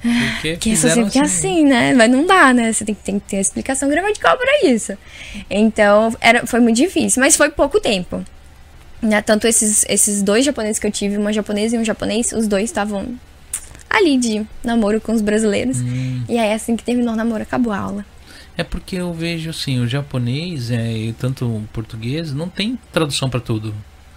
[0.00, 1.92] Porque que isso fizeram sempre que é assim, né?
[1.92, 2.72] Mas não dá, né?
[2.72, 4.96] Você tem, que- tem que ter explicação gramatical pra isso.
[5.50, 8.24] Então, era, foi muito difícil, mas foi pouco tempo.
[9.02, 9.20] Né?
[9.22, 12.64] Tanto esses, esses dois japoneses que eu tive, uma japonesa e um japonês, os dois
[12.64, 13.18] estavam
[13.88, 15.78] ali de namoro com os brasileiros.
[15.78, 16.24] Hum.
[16.28, 18.04] E aí, assim que terminou o namoro, acabou a aula.
[18.56, 23.28] É porque eu vejo assim, o japonês é, e tanto o português não tem tradução
[23.28, 23.74] para tudo,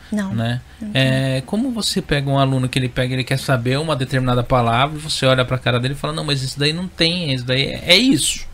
[0.09, 0.33] Não.
[0.33, 0.61] né?
[0.93, 4.97] É, como você pega um aluno que ele pega, ele quer saber uma determinada palavra,
[4.97, 7.43] você olha para a cara dele e fala: "Não, mas isso daí não tem, isso
[7.43, 8.47] daí é, é isso".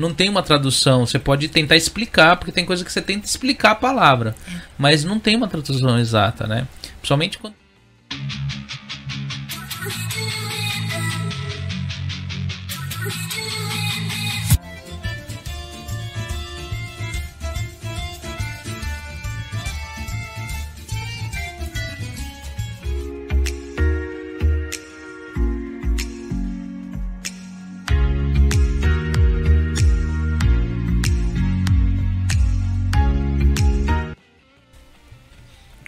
[0.00, 3.72] Não tem uma tradução, você pode tentar explicar, porque tem coisa que você tenta explicar
[3.72, 4.34] a palavra,
[4.78, 6.66] mas não tem uma tradução exata, né?
[7.00, 7.54] Principalmente quando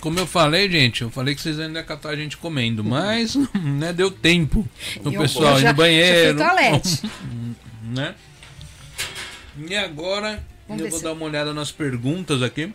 [0.03, 3.37] Como eu falei, gente, eu falei que vocês ainda iam catar a gente comendo, mas
[3.55, 4.69] né, deu tempo.
[5.05, 6.39] O Eu- pessoal eu ir no banheiro.
[6.39, 6.53] já
[7.85, 8.15] né?
[9.57, 12.75] E agora Vamos eu vou se- dar uma olhada nas perguntas aqui.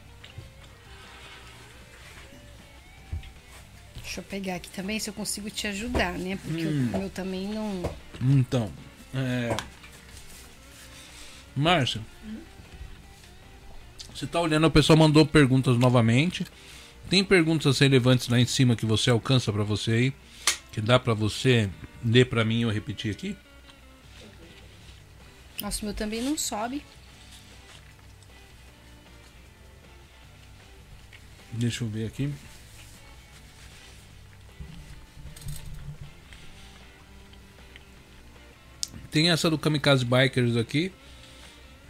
[4.01, 6.39] Deixa eu pegar aqui também se eu consigo te ajudar, né?
[6.41, 6.91] Porque Hum.
[6.93, 7.83] o meu também não.
[8.21, 8.71] Então,
[9.13, 9.53] é...
[11.53, 11.99] Márcia,
[14.15, 16.45] você tá olhando, o pessoal mandou perguntas novamente.
[17.09, 20.13] Tem perguntas relevantes lá em cima que você alcança pra você aí,
[20.71, 21.69] que dá pra você
[22.03, 23.35] ler pra mim e eu repetir aqui?
[25.61, 26.84] Nossa, o meu também não sobe.
[31.53, 32.31] Deixa eu ver aqui.
[39.09, 40.91] Tem essa do Kamikaze Bikers aqui.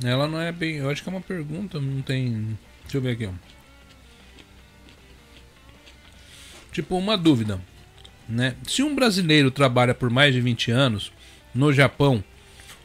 [0.04, 0.76] Ela não é bem.
[0.76, 2.58] Eu acho que é uma pergunta, não tem.
[2.84, 3.57] Deixa eu ver aqui, ó.
[6.78, 7.60] Tipo, uma dúvida.
[8.30, 8.54] Né?
[8.68, 11.12] Se um brasileiro trabalha por mais de 20 anos
[11.52, 12.24] no Japão,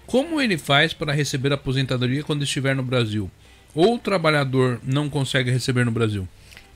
[0.06, 3.30] como ele faz para receber aposentadoria quando estiver no Brasil?
[3.74, 6.26] Ou o trabalhador não consegue receber no Brasil?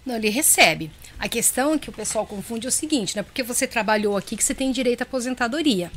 [0.05, 0.91] Não, ele recebe.
[1.19, 3.23] A questão que o pessoal confunde é o seguinte, né?
[3.23, 5.91] Porque você trabalhou aqui que você tem direito à aposentadoria.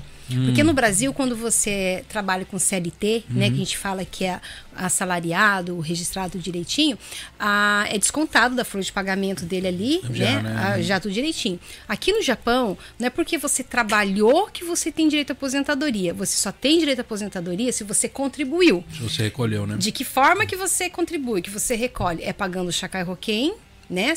[0.45, 4.39] Porque no Brasil, quando você trabalha com CLT, né, que a gente fala que é
[4.75, 6.97] assalariado, registrado direitinho,
[7.39, 10.41] ah, é descontado da folha de pagamento dele ali, Já, né?
[10.41, 10.55] né?
[10.57, 11.59] ah, já tudo direitinho.
[11.87, 16.13] Aqui no Japão, não é porque você trabalhou que você tem direito à aposentadoria.
[16.13, 18.83] Você só tem direito à aposentadoria se você contribuiu.
[18.93, 19.77] Se você recolheu, né?
[19.77, 22.23] De que forma que você contribui, que você recolhe?
[22.23, 23.55] É pagando o Chacai Roquem,
[23.89, 24.13] né?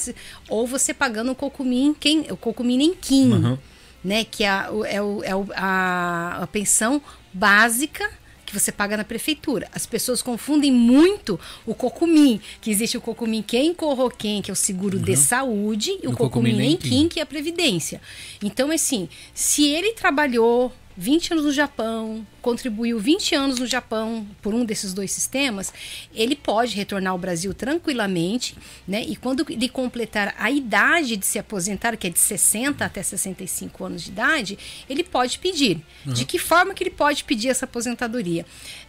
[0.49, 3.59] Ou você pagando o Cocumin, quem, o Cocumin Nenquim, Uhum.
[4.05, 4.25] né?
[4.25, 7.01] Que é, a, é, o- é o- a, a pensão
[7.33, 8.09] básica
[8.45, 9.67] que você paga na prefeitura.
[9.75, 14.57] As pessoas confundem muito o Cocumin, que existe o Cocumin Quem Corroquem, que é o
[14.57, 17.09] seguro de saúde, e o O Nenquim, Nenquim.
[17.09, 17.99] que é a previdência.
[18.43, 24.55] Então, assim, se ele trabalhou 20 anos no Japão, contribuiu 20 anos no Japão por
[24.55, 25.73] um desses dois sistemas,
[26.15, 28.57] ele pode retornar ao Brasil tranquilamente,
[28.87, 29.03] né?
[29.03, 33.85] E quando ele completar a idade de se aposentar, que é de 60 até 65
[33.85, 34.59] anos de idade,
[34.89, 35.81] ele pode pedir.
[36.05, 38.45] De que forma que ele pode pedir essa aposentadoria?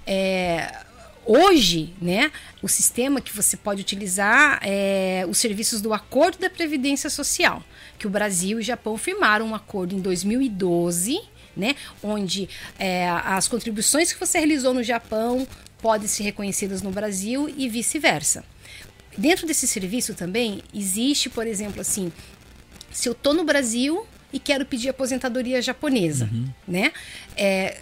[0.05, 0.83] É,
[1.25, 2.31] Hoje, né,
[2.61, 7.63] o sistema que você pode utilizar é os serviços do Acordo da Previdência Social,
[7.97, 11.21] que o Brasil e o Japão firmaram um acordo em 2012,
[11.55, 15.47] né, onde é, as contribuições que você realizou no Japão
[15.81, 18.43] podem ser reconhecidas no Brasil e vice-versa.
[19.17, 22.11] Dentro desse serviço também existe, por exemplo, assim,
[22.91, 26.29] se eu tô no Brasil e quero pedir aposentadoria japonesa,
[26.67, 26.91] né?
[27.37, 27.79] É,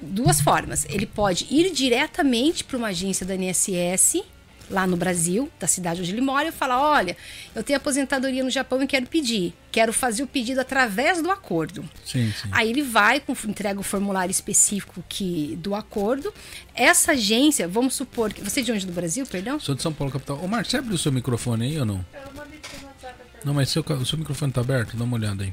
[0.00, 0.86] duas formas.
[0.88, 4.22] Ele pode ir diretamente para uma agência da INSS
[4.70, 7.16] lá no Brasil, da cidade onde ele mora, e falar: olha,
[7.54, 9.52] eu tenho aposentadoria no Japão e quero pedir.
[9.72, 11.88] Quero fazer o pedido através do acordo.
[12.04, 12.48] Sim, sim.
[12.52, 16.32] Aí ele vai, com, entrega o formulário específico que, do acordo.
[16.74, 18.42] Essa agência, vamos supor que.
[18.42, 19.58] Você é de onde do Brasil, perdão?
[19.60, 20.40] Sou de São Paulo, capital.
[20.42, 22.04] Ô, Marcos, você abriu o seu microfone aí ou não?
[22.14, 23.44] Eu mandei pro WhatsApp até.
[23.44, 24.96] Não, mas seu, o seu microfone tá aberto?
[24.96, 25.52] Dá uma olhada aí.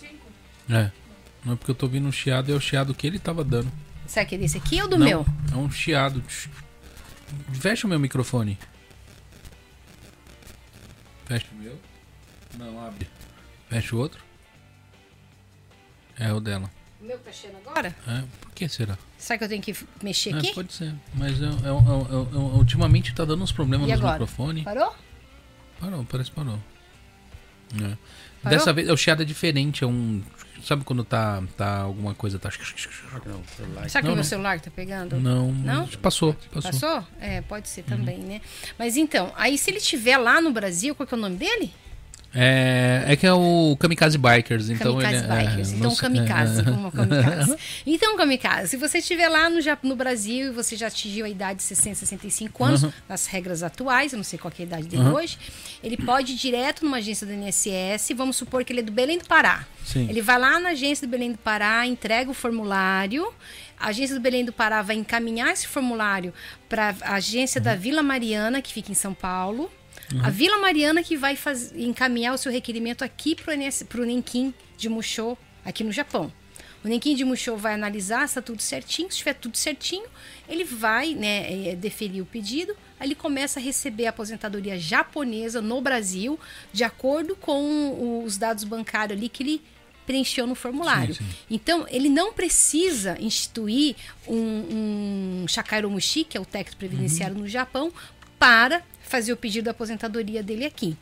[0.00, 0.26] Cinco?
[0.70, 0.90] É.
[1.44, 3.70] Não é porque eu tô ouvindo um chiado, é o chiado que ele tava dando.
[4.06, 5.26] Será que é desse aqui ou do Não, meu?
[5.52, 6.22] É um chiado.
[7.54, 8.58] Fecha o meu microfone.
[11.26, 11.78] Fecha o meu.
[12.58, 13.08] Não, abre.
[13.68, 14.20] Fecha o outro.
[16.18, 16.70] É o dela.
[17.00, 17.94] O meu tá cheio agora?
[18.06, 18.96] É, por que será?
[19.18, 20.54] Será que eu tenho que mexer É, aqui?
[20.54, 20.94] pode ser.
[21.14, 24.12] Mas é, é, é, ultimamente tá dando uns problemas E nos agora?
[24.20, 24.64] microfones.
[24.64, 24.94] Parou?
[25.80, 26.58] Parou, parece que parou.
[27.74, 27.96] É.
[28.42, 28.58] Parou?
[28.58, 30.22] Dessa vez, o chiado é diferente, é um.
[30.62, 32.48] Sabe quando tá, tá alguma coisa, tá.
[33.26, 33.42] Não.
[33.88, 35.16] Será que Não, é o meu celular que tá pegando?
[35.18, 35.86] Não, Não?
[36.00, 36.70] passou, passou.
[36.72, 37.06] Passou?
[37.20, 38.26] É, pode ser também, Uhum.
[38.28, 38.40] né?
[38.78, 41.72] Mas então, aí se ele estiver lá no Brasil, qual que é o nome dele?
[42.34, 45.72] É, é que é o Kamikaze Bikers, então kamikaze ele é- Bikers.
[45.72, 46.60] é, então, kamikaze.
[46.60, 47.56] é, Como kamikaze.
[47.86, 51.58] Então, kamikaze, se você estiver lá no, no Brasil e você já atingiu a idade
[51.58, 52.92] de 60, 65 anos, Uhum.
[53.08, 55.38] nas regras atuais, eu não sei qual é a idade dele hoje,
[55.84, 59.18] ele pode ir direto numa agência do INSS, vamos supor que ele é do Belém
[59.18, 59.66] do Pará.
[59.84, 60.06] Sim.
[60.08, 63.30] Ele vai lá na agência do Belém do Pará, entrega o formulário,
[63.78, 66.32] a agência do Belém do Pará vai encaminhar esse formulário
[66.68, 69.70] para a agência da Vila Mariana, que fica em São Paulo.
[70.22, 74.88] A Vila Mariana que vai faz- encaminhar o seu requerimento aqui para o Nenkin de
[74.88, 76.32] Musho, aqui no Japão.
[76.84, 79.08] O Nenkin de Musho vai analisar se está tudo certinho.
[79.08, 80.04] Se estiver tudo certinho,
[80.48, 82.74] ele vai né, eh, deferir o pedido.
[82.98, 86.38] Aí ele começa a receber a aposentadoria japonesa no Brasil,
[86.72, 89.62] de acordo com os dados bancários ali que ele
[90.04, 91.14] preencheu no formulário.
[91.14, 91.30] Sim, sim.
[91.48, 93.94] Então, ele não precisa instituir
[94.26, 97.92] um, um Shakairomushi, que é o técnico previdenciário no Japão,
[98.40, 98.82] para
[99.12, 100.96] fazer o pedido da aposentadoria dele aqui.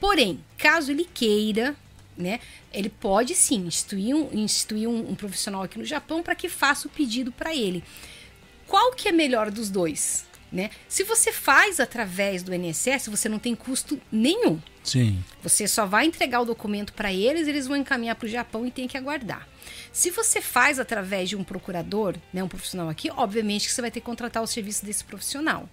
[0.00, 1.76] Porém, caso ele queira,
[2.16, 2.40] né,
[2.72, 6.88] ele pode sim instituir um, instituir um, um profissional aqui no Japão para que faça
[6.88, 7.84] o pedido para ele.
[8.66, 10.24] Qual que é melhor dos dois?
[10.50, 10.70] Né?
[10.88, 14.58] Se você faz através do INSS, você não tem custo nenhum.
[14.82, 15.22] Sim.
[15.42, 18.70] Você só vai entregar o documento para eles, eles vão encaminhar para o Japão e
[18.70, 19.46] tem que aguardar.
[19.92, 23.90] Se você faz através de um procurador, né, um profissional aqui, obviamente que você vai
[23.90, 25.68] ter que contratar o serviço desse profissional.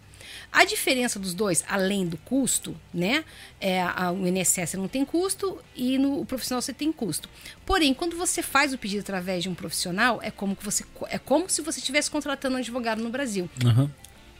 [0.51, 3.23] A diferença dos dois, além do custo, né?
[3.59, 7.29] É, a- o INSS não tem custo e no o profissional você tem custo.
[7.65, 11.17] Porém, quando você faz o pedido através de um profissional, é como, que você, é
[11.17, 13.89] como se você estivesse contratando um advogado no Brasil Aham.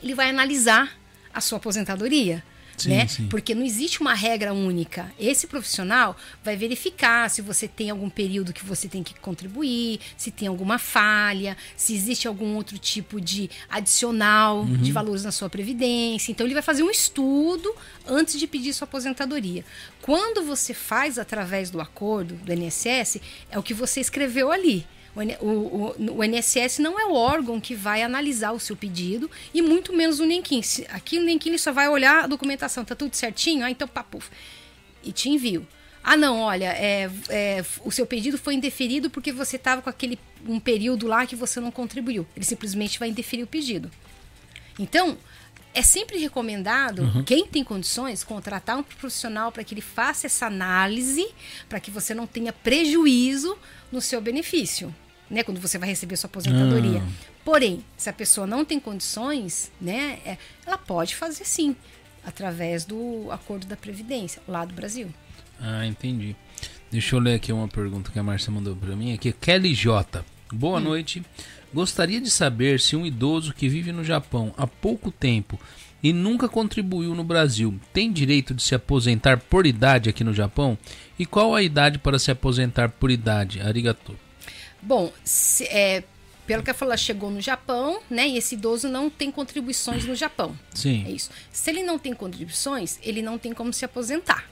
[0.02, 0.98] ele vai analisar
[1.34, 2.44] a sua aposentadoria.
[2.84, 3.08] Sim, né?
[3.08, 3.28] sim.
[3.28, 5.12] Porque não existe uma regra única.
[5.20, 10.32] Esse profissional vai verificar se você tem algum período que você tem que contribuir, se
[10.32, 14.78] tem alguma falha, se existe algum outro tipo de adicional Uhum.
[14.78, 16.32] de valores na sua previdência.
[16.32, 17.74] Então ele vai fazer um estudo
[18.08, 19.64] antes de pedir sua aposentadoria.
[20.02, 23.20] Quando você faz através do acordo do INSS,
[23.52, 24.86] é o que você escreveu ali.
[25.16, 29.30] O, o- o- o INSS não é o órgão que vai analisar o seu pedido
[29.54, 30.62] e muito menos o Nenquim.
[30.90, 33.66] Aqui o Nenquim só vai olhar a documentação, tá tudo certinho?
[33.66, 34.22] Ah, então papo.
[35.04, 35.68] E te envio.
[36.04, 40.18] Ah, não, olha, é, é, o seu pedido foi indeferido porque você estava com aquele
[40.48, 42.26] um período lá que você não contribuiu.
[42.36, 43.92] Ele simplesmente vai indeferir o pedido.
[44.78, 45.18] Então,
[45.74, 51.28] é sempre recomendado, quem tem condições, contratar um profissional para que ele faça essa análise,
[51.68, 53.58] para que você não tenha prejuízo
[53.92, 54.94] no seu benefício,
[55.30, 55.44] né?
[55.44, 57.02] Quando você vai receber sua aposentadoria.
[57.02, 57.36] Ah.
[57.44, 60.20] Porém, se a pessoa não tem condições, né?
[60.26, 61.76] é, ela pode fazer sim,
[62.24, 65.10] através do acordo da Previdência, lá do Brasil.
[65.60, 66.36] Ah, entendi.
[66.92, 69.14] Deixa eu ler aqui uma pergunta que a Márcia mandou pra mim.
[69.14, 70.24] Aqui, Kelly J.
[70.52, 71.24] Boa noite.
[71.74, 75.60] Gostaria de saber se um idoso que vive no Japão há pouco tempo
[76.02, 80.78] e nunca contribuiu no Brasil tem direito de se aposentar por idade aqui no Japão?
[81.18, 83.60] E qual a idade para se aposentar por idade?
[83.62, 84.18] Arigato.
[84.82, 86.04] Bom, se- é,
[86.48, 88.28] pelo que falou, ela chegou no Japão, né?
[88.28, 90.58] E esse idoso não tem contribuições no Japão.
[90.74, 91.06] É Sim.
[91.14, 91.30] isso.
[91.52, 94.46] Se ele não tem contribuições, ele não tem como se aposentar.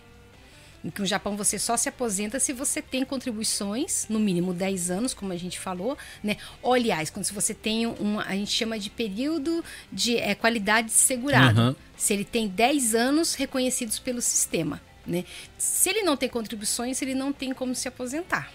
[0.84, 5.34] No Japão você só se aposenta se você tem contribuições, no mínimo 10 anos, como
[5.34, 6.38] a gente falou, né?
[6.62, 11.62] Ou, aliás, quando você tem uma, a gente chama de período de é, qualidade segurada.
[11.62, 11.76] Aham.
[11.96, 15.26] Se ele tem 10 anos reconhecidos pelo sistema, né?
[15.58, 18.52] Se ele não tem contribuições, ele não tem como se aposentar.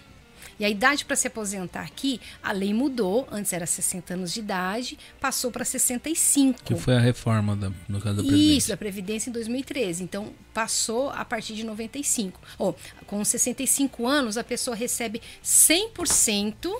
[0.59, 4.39] E a idade para se aposentar aqui, a lei mudou, antes era 60 anos de
[4.39, 6.63] idade, passou para 65.
[6.63, 8.69] Que foi a reforma da, no caso da Isso, Previdência.
[8.69, 10.03] da Previdência em 2013.
[10.03, 12.39] Então, passou a partir de 95.
[12.57, 12.75] Ou,
[13.07, 16.71] com 65 anos, a pessoa recebe 100%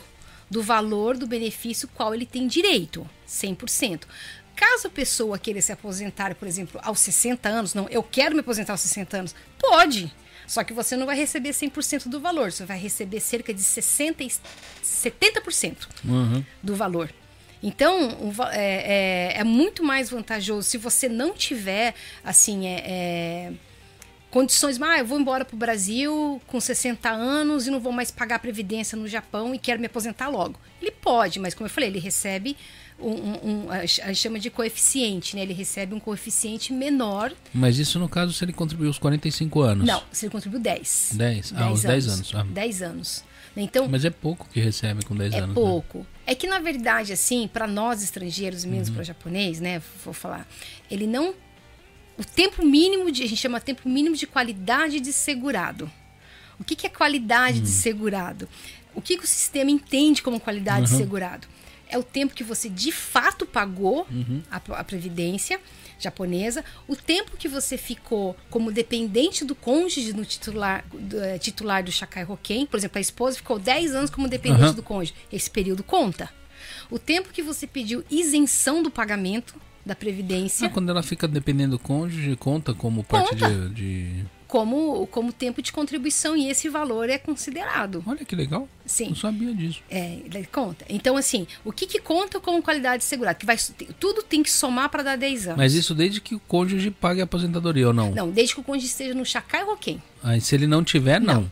[0.50, 4.04] do valor do benefício qual ele tem direito, 100%.
[4.56, 8.42] Caso a pessoa queira se aposentar, por exemplo, aos 60 anos, não, eu quero me
[8.42, 10.14] aposentar aos 60 anos, pode.
[10.48, 14.24] Só que você não vai receber 100% do valor, você vai receber cerca de 60
[14.24, 14.32] e
[14.84, 16.44] 70% Uhum.
[16.62, 17.10] do valor.
[17.62, 18.10] Então,
[18.52, 23.54] é, é- é muito mais vantajoso se você não tiver, assim, é, é,
[24.30, 28.12] condições, ah, eu vou embora para o Brasil com 60 anos e não vou mais
[28.12, 30.60] pagar previdência no Japão e quero me aposentar logo.
[30.82, 32.58] Ele pode, mas como eu falei, ele recebe
[33.10, 35.42] um, um- a gente chama de coeficiente, né?
[35.44, 37.32] Ele recebe um coeficiente menor.
[37.54, 39.86] Mas isso no caso se ele contribuiu os 45 anos.
[39.88, 41.12] Não, se ele contribuiu 10.
[41.14, 41.54] 10.
[41.56, 42.32] Ah, os 10 anos.
[42.36, 42.44] Ah.
[42.44, 43.24] 10 anos.
[43.56, 45.50] Então, Mas é pouco que recebe com 10 é anos.
[45.50, 45.54] né?
[45.54, 46.08] pouco.
[46.26, 48.96] É que, na verdade, assim, para nós estrangeiros, menos Uhum.
[48.96, 49.82] para japonês, né?
[50.04, 50.48] Vou falar.
[50.90, 51.36] Ele não.
[52.18, 53.22] O tempo mínimo de.
[53.24, 55.92] A gente chama tempo mínimo de qualidade de segurado.
[56.60, 57.64] O que, que é qualidade Hum.
[57.64, 58.48] de segurado?
[58.96, 60.98] O que, que o sistema entende como qualidade Uhum.
[60.98, 61.48] de segurado?
[61.94, 64.42] É o tempo que você de fato pagou Uhum.
[64.50, 65.60] a, a previdência
[66.00, 71.84] japonesa, o tempo que você ficou como dependente do cônjuge no titular do, eh, titular
[71.84, 74.74] do Shakai Hoken, por exemplo, a esposa ficou 10 anos como dependente Aham.
[74.74, 76.30] do cônjuge, esse período conta.
[76.90, 79.56] O tempo que você pediu isenção do pagamento
[79.86, 83.50] da previdência Ah, quando ela fica dependendo do cônjuge, conta como parte Conta.
[83.50, 88.04] de, de- como como tempo de contribuição e esse valor é considerado.
[88.06, 88.70] Olha que legal.
[88.86, 89.08] Sim.
[89.08, 89.82] Não sabia disso.
[89.90, 90.20] É,
[90.52, 90.86] conta.
[90.88, 93.40] Então, assim, o que, que conta como qualidade de segurado?
[93.40, 93.58] Que vai,
[94.00, 95.58] tudo tem que somar para dar 10 anos.
[95.58, 98.12] Mas isso desde que o cônjuge pague a aposentadoria ou não?
[98.12, 100.00] Não, desde que o cônjuge esteja no Shakai Hoken.
[100.22, 101.52] Aí se ele não tiver, não.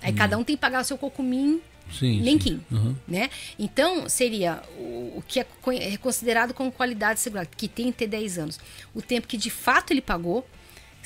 [0.00, 1.60] Aí cada um tem que pagar o seu cocumim
[1.90, 2.22] Sim.
[2.40, 2.60] Sim.
[2.70, 2.94] Uhum.
[3.08, 3.28] né?
[3.58, 5.46] Então, seria o, o que é,
[5.80, 8.60] é considerado como qualidade de segurado, que tem que ter 10 anos.
[8.94, 10.46] O tempo que de fato ele pagou,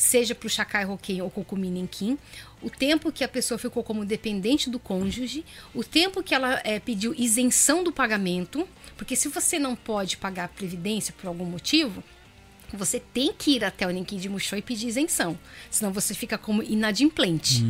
[0.01, 2.19] seja para o Shakai Hoken ou Kokumi Nenkin,
[2.63, 5.45] o tempo que a pessoa ficou como dependente do cônjuge,
[5.75, 8.67] o tempo que ela eh, pediu isenção do pagamento,
[8.97, 12.03] porque se você não pode pagar a previdência por algum motivo,
[12.77, 15.39] você tem que ir até o Nenkin de Musho e pedir isenção.
[15.71, 17.65] Senão você fica como inadimplente.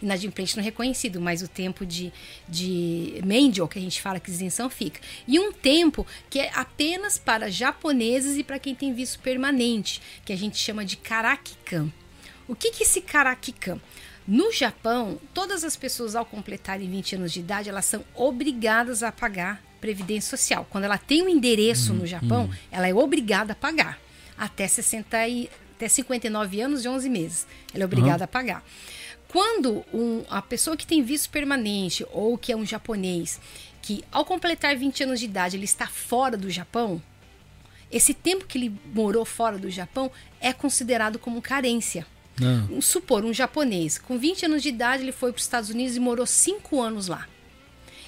[0.00, 2.12] Inadimplente não reconhecido, mas o tempo de,
[2.48, 5.00] de Mendio, que a gente fala que isenção fica.
[5.26, 10.32] E um tempo que é apenas para japoneses e para quem tem visto permanente, que
[10.32, 11.90] a gente chama de Karakikan.
[12.46, 13.80] O que, que é esse Karakikan?
[14.26, 19.12] No Japão, todas as pessoas ao completarem 20 anos de idade, elas são obrigadas a
[19.12, 20.66] pagar previdência social.
[20.70, 24.03] Quando ela tem um endereço no Japão, ela é obrigada a pagar
[24.36, 27.46] até 60 e, até 59 anos e 11 meses.
[27.72, 28.64] Ela é obrigada a pagar.
[29.28, 33.40] Quando um- a pessoa que tem visto permanente ou que é um japonês
[33.82, 37.02] que ao completar 20 anos de idade ele está fora do Japão,
[37.90, 42.06] esse tempo que ele morou fora do Japão é considerado como carência.
[42.40, 42.66] Não.
[42.66, 45.96] Vamos supor, um japonês com 20 anos de idade ele foi para os Estados Unidos
[45.96, 47.26] e morou 5 anos lá.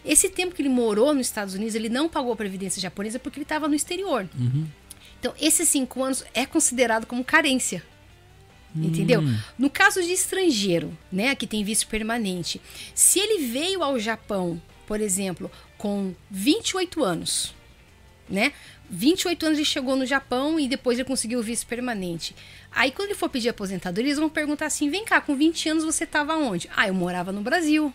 [0.04, 3.38] Esse tempo que ele morou nos Estados Unidos, ele não pagou a previdência japonesa porque
[3.38, 4.28] ele estava no exterior.
[5.18, 7.82] Então, esses cinco anos é considerado como carência.
[8.74, 9.22] Entendeu?
[9.58, 12.60] No caso de estrangeiro, né, que tem visto permanente,
[12.94, 17.54] se ele veio ao Japão, por exemplo, com 28 anos,
[18.28, 18.52] né?
[18.88, 22.36] 28 anos ele chegou no Japão e depois ele conseguiu o visto permanente.
[22.70, 25.84] Aí quando ele for pedir aposentadoria, eles vão perguntar assim: "Vem cá, com 20 anos
[25.84, 27.92] você estava onde?" "Ah, eu morava no Brasil."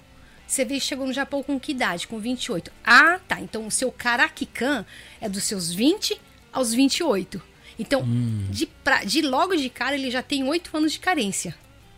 [0.48, 2.07] Você veio chegou no Japão com que idade?
[2.07, 2.72] Com 28.
[2.84, 3.39] Ah, tá.
[3.39, 4.85] Então o seu Karakikan
[5.22, 6.19] é dos seus 20
[6.52, 7.41] aos 28.
[7.80, 8.03] Então,
[8.49, 11.56] de, pra, de logo de cara, ele já tem 8 anos de carência.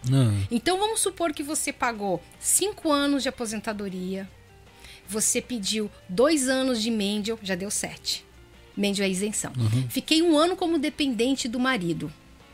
[0.09, 0.33] Não.
[0.51, 4.29] Então vamos supor que você pagou 5 anos de aposentadoria,
[5.07, 8.25] você pediu 2 anos de Mendel, já deu 7.
[8.75, 9.53] Mendel é isenção.
[9.89, 12.11] Fiquei um ano como dependente do marido,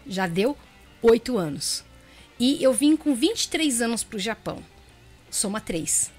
[0.07, 0.57] já deu
[1.01, 1.83] 8 anos.
[2.39, 4.63] E eu vim com 23 anos para o Japão,
[5.29, 6.11] soma 3.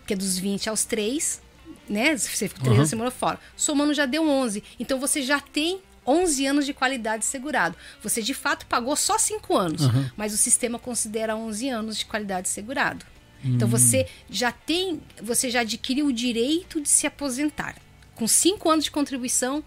[0.00, 1.42] Porque dos 20 aos 3,
[1.88, 2.16] né?
[2.16, 2.98] Você ficou 3 Uhum.
[2.98, 3.38] morou fora.
[3.56, 4.62] Somando já deu 11.
[4.78, 7.76] Então você já tem 11 anos de qualidade segurado.
[8.02, 10.10] Você de fato pagou só 5 anos, Uhum.
[10.16, 13.04] mas o sistema considera 11 anos de qualidade segurado.
[13.44, 17.76] Então você já tem, você já adquiriu o direito de se aposentar.
[18.16, 19.62] Com 5 anos de contribuição,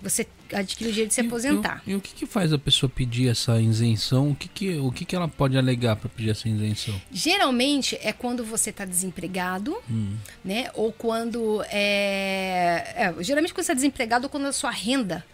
[0.00, 1.82] você adquiriu o direito de se E- aposentar.
[1.86, 4.30] E, o- e o que, que faz a pessoa pedir essa isenção?
[4.30, 6.94] O que, que, o que, que ela pode alegar para pedir essa isenção?
[7.12, 9.76] Geralmente é quando você está desempregado,
[10.44, 10.70] né?
[10.74, 15.24] Ou quando é, é, geralmente quando você está desempregado ou quando a sua renda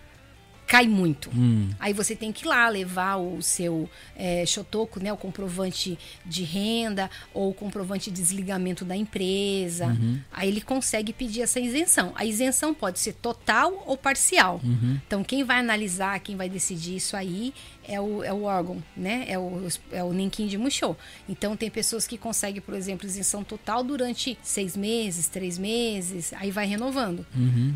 [0.72, 1.28] cai muito.
[1.36, 1.68] Hum.
[1.78, 5.12] Aí você tem que ir lá levar o seu é, shotoku, né?
[5.12, 9.88] O comprovante de renda ou o comprovante de desligamento da empresa.
[9.88, 10.18] Uhum.
[10.32, 12.12] Aí ele consegue pedir essa isenção.
[12.14, 14.62] A isenção pode ser total ou parcial.
[14.64, 14.98] Uhum.
[15.06, 17.52] Então quem vai analisar, quem vai decidir isso aí
[17.86, 19.24] é o, é o órgão, né?
[19.28, 20.96] É o, é o Ninkin de Musho.
[21.28, 26.50] Então tem pessoas que conseguem, por exemplo, isenção total durante seis meses, três meses, aí
[26.50, 27.26] vai renovando,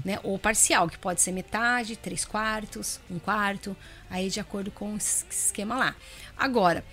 [0.04, 0.18] né?
[0.22, 3.76] Ou parcial, que pode ser metade, três quartos, um quarto,
[4.08, 5.96] aí de acordo com o es- esquema lá.
[6.36, 6.84] Agora,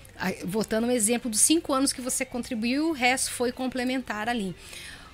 [0.44, 4.56] voltando ao exemplo dos cinco anos que você contribuiu, o resto foi complementar ali.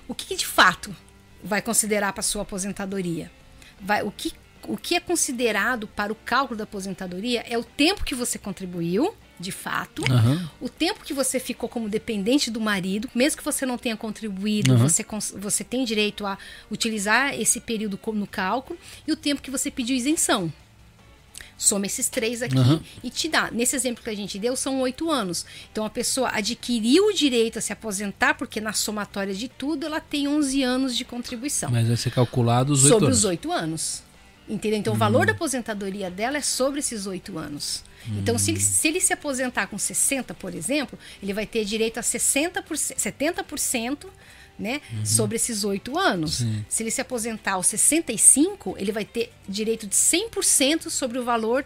[0.07, 0.95] O que, que de fato
[1.43, 3.31] vai considerar para sua aposentadoria?
[3.79, 4.31] Vai, o, que,
[4.67, 9.13] o que é considerado para o cálculo da aposentadoria é o tempo que você contribuiu,
[9.39, 10.49] de fato, Aham.
[10.59, 14.73] o tempo que você ficou como dependente do marido, mesmo que você não tenha contribuído,
[14.73, 14.87] Aham.
[14.87, 15.05] você,
[15.37, 16.37] você tem direito a
[16.69, 18.77] utilizar esse período no cálculo,
[19.07, 20.51] e o tempo que você pediu isenção.
[21.57, 22.81] Soma esses três aqui Aham.
[23.03, 23.51] e te dá.
[23.51, 25.45] Nesse exemplo que a gente deu, são oito anos.
[25.71, 29.99] Então a pessoa adquiriu o direito a se aposentar, porque na somatória de tudo ela
[29.99, 33.17] tem 11 anos de contribuição Mas vai ser calculado os oito sobre anos.
[33.19, 34.03] os oito anos.
[34.51, 34.77] Entendeu?
[34.77, 37.85] Então, o valor da aposentadoria dela é sobre esses oito anos.
[38.17, 41.99] Então, se ele, se ele se aposentar com 60, por exemplo, ele vai ter direito
[41.99, 44.07] a 60%, 70%
[44.59, 46.37] né, sobre esses oito anos.
[46.39, 46.65] Sim.
[46.67, 51.65] Se ele se aposentar aos 65, ele vai ter direito de 100% sobre o valor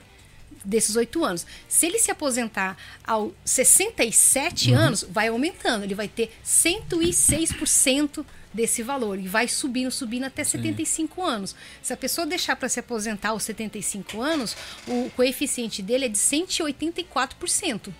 [0.63, 1.45] desses oito anos.
[1.67, 5.83] Se ele se aposentar aos 67 anos, vai aumentando.
[5.83, 8.25] Ele vai ter 106%
[8.55, 11.55] desse valor e vai subindo, subindo até 75 anos.
[11.81, 14.55] Se a pessoa deixar para se aposentar aos 75 anos,
[14.87, 17.93] o coeficiente dele é de 184%.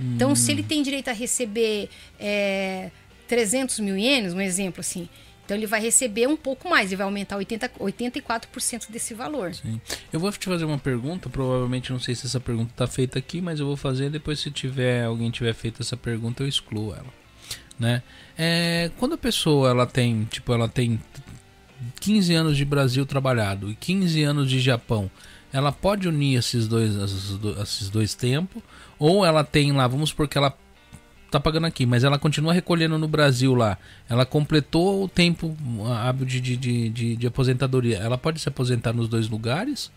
[0.00, 2.92] Então, se ele tem direito a receber é,
[3.26, 5.08] 300 mil ienes, um exemplo assim,
[5.44, 9.54] então ele vai receber um pouco mais, ele vai aumentar 80, 84% desse valor.
[9.54, 9.80] Sim.
[10.12, 13.40] Eu vou te fazer uma pergunta, provavelmente não sei se essa pergunta está feita aqui,
[13.40, 17.06] mas eu vou fazer depois se tiver alguém tiver feito essa pergunta eu excluo ela,
[17.78, 18.02] né?
[18.36, 21.00] É, quando a pessoa ela tem, tipo, ela tem
[22.00, 25.10] 15 anos de Brasil trabalhado e 15 anos de Japão,
[25.52, 28.62] ela pode unir esses dois, esses do- esses dois tempos
[28.98, 30.54] ou ela tem lá, vamos supor que ela
[31.30, 33.76] tá pagando aqui, mas ela continua recolhendo no Brasil lá.
[34.08, 35.54] Ela completou o tempo
[36.02, 36.56] hábil de, de,
[36.88, 37.98] de, de aposentadoria.
[37.98, 39.90] Ela pode se aposentar nos dois lugares?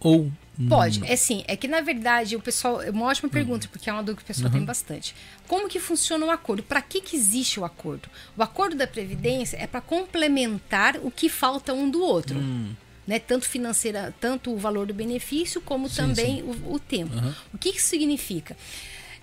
[0.00, 0.30] Ou.
[0.68, 1.44] Pode, é sim.
[1.46, 2.82] É que na verdade o pessoal.
[2.82, 4.58] É uma ótima pergunta, porque é uma dúvida que o pessoal Uhum.
[4.58, 5.14] tem bastante.
[5.46, 6.64] Como que funciona o acordo?
[6.64, 8.08] Para que, que existe o acordo?
[8.36, 12.36] O acordo da Previdência é para complementar o que falta um do outro.
[12.40, 12.74] Hum.
[13.06, 13.20] Né?
[13.20, 17.14] Tanto financeira, tanto o valor do benefício, como Sim, também O, o tempo.
[17.16, 17.34] Aham.
[17.54, 18.56] O que, que isso significa?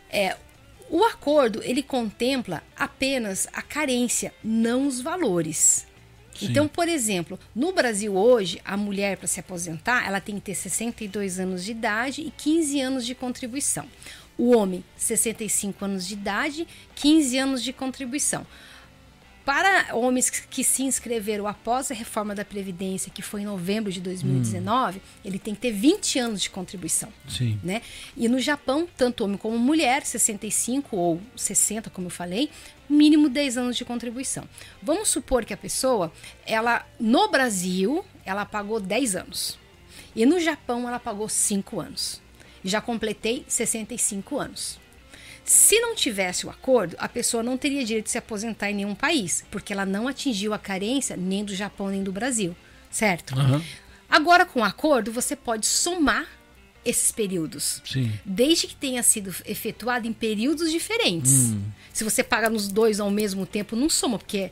[0.10, 0.38] É,
[0.90, 5.86] o acordo ele contempla apenas a carência, não os valores.
[6.36, 6.48] Sim.
[6.48, 10.56] Então, por exemplo, no Brasil hoje, a mulher para se aposentar, ela tem que ter
[10.56, 13.86] 62 anos de idade e 15 anos de contribuição.
[14.38, 18.46] O homem, 65 anos de idade, 15 anos de contribuição.
[19.46, 24.02] Para homens que se inscreveram após a reforma da Previdência, que foi em novembro de
[24.02, 27.60] 2019, ele tem que ter 20 anos de contribuição Sim.
[27.64, 27.84] né?
[28.18, 32.50] E no Japão, tanto homem como mulher, 65 ou 60, como eu falei,
[32.90, 34.50] mínimo 10 anos de contribuição.
[34.82, 36.12] Vamos supor que a pessoa,
[36.44, 39.60] ela no Brasil, ela pagou 10 anos.
[40.16, 42.20] E no Japão ela pagou 5 anos.
[42.64, 44.80] E já completei 65 anos.
[45.46, 48.96] Se não tivesse o acordo, a pessoa não teria direito de se aposentar em nenhum
[48.96, 52.56] país, porque ela não atingiu a carência nem do Japão nem do Brasil,
[52.90, 53.38] certo?
[53.38, 53.64] Aham.
[54.10, 56.28] Agora, com o acordo, você pode somar
[56.84, 57.82] esses períodos.
[57.86, 58.12] Sim.
[58.26, 61.54] Desde que tenha sido efetuado em períodos diferentes.
[61.92, 64.52] Se você paga nos dois ao mesmo tempo, não soma, porque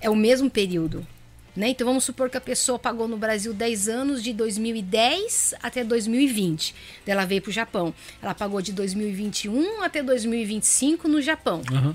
[0.00, 1.06] é o mesmo período.
[1.54, 1.68] Né?
[1.68, 6.74] Então vamos supor que a pessoa pagou no Brasil 10 anos de 2010 até 2020.
[7.04, 7.94] Daí Ela veio para o Japão.
[8.22, 11.94] Ela pagou de 2021 até 2025 no Japão Aham.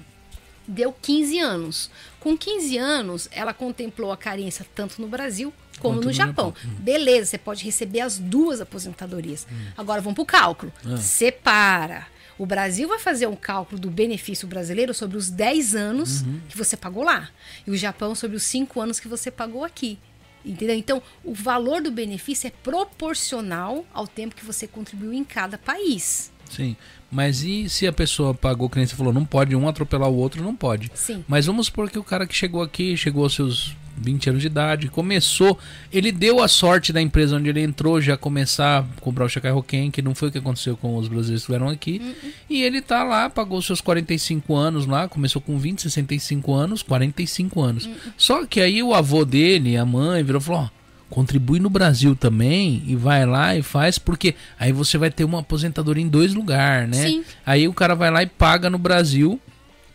[0.67, 1.89] deu 15 anos.
[2.19, 6.53] Com 15 anos, ela contemplou a carência tanto no Brasil como Quanto no Japão.
[6.55, 6.77] Japão.
[6.79, 9.47] Beleza, você pode receber as duas aposentadorias.
[9.77, 10.73] Agora vamos para o cálculo.
[10.85, 10.97] Ah.
[10.97, 12.07] Separa.
[12.37, 16.77] O Brasil vai fazer um cálculo do benefício brasileiro sobre os 10 anos que você
[16.77, 17.29] pagou lá.
[17.65, 19.97] E o Japão sobre os 5 anos que você pagou aqui.
[20.45, 20.75] Entendeu?
[20.75, 26.31] Então, o valor do benefício é proporcional ao tempo que você contribuiu em cada país.
[26.49, 26.77] Sim.
[27.11, 30.15] Mas e se a pessoa pagou, que nem você falou, não pode um atropelar o
[30.15, 30.91] outro, não pode.
[30.93, 31.25] Sim.
[31.27, 34.47] Mas vamos supor que o cara que chegou aqui, chegou aos seus 20 anos de
[34.47, 35.57] idade, começou,
[35.91, 39.51] ele deu a sorte da empresa onde ele entrou já começar a comprar o Chacai
[39.51, 42.15] Roquem, que não foi o que aconteceu com os brasileiros que estiveram aqui.
[42.49, 47.61] E ele tá lá, pagou seus 45 anos lá, começou com 20, 65 anos, 45
[47.61, 47.89] anos.
[48.15, 50.69] Só que aí o avô dele, a mãe, virou e falou: ó,
[51.09, 55.39] contribui no Brasil também e vai lá e faz, porque aí você vai ter uma
[55.39, 57.07] aposentadoria em dois lugares, né?
[57.07, 57.23] Sim.
[57.45, 59.39] Aí o cara vai lá e paga no Brasil,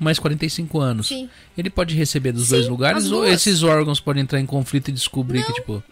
[0.02, 1.08] mais 45 anos.
[1.08, 1.28] Sim.
[1.56, 4.92] Ele pode receber dos Sim, dois lugares ou esses órgãos podem entrar em conflito e
[4.92, 5.82] descobrir que, tipo.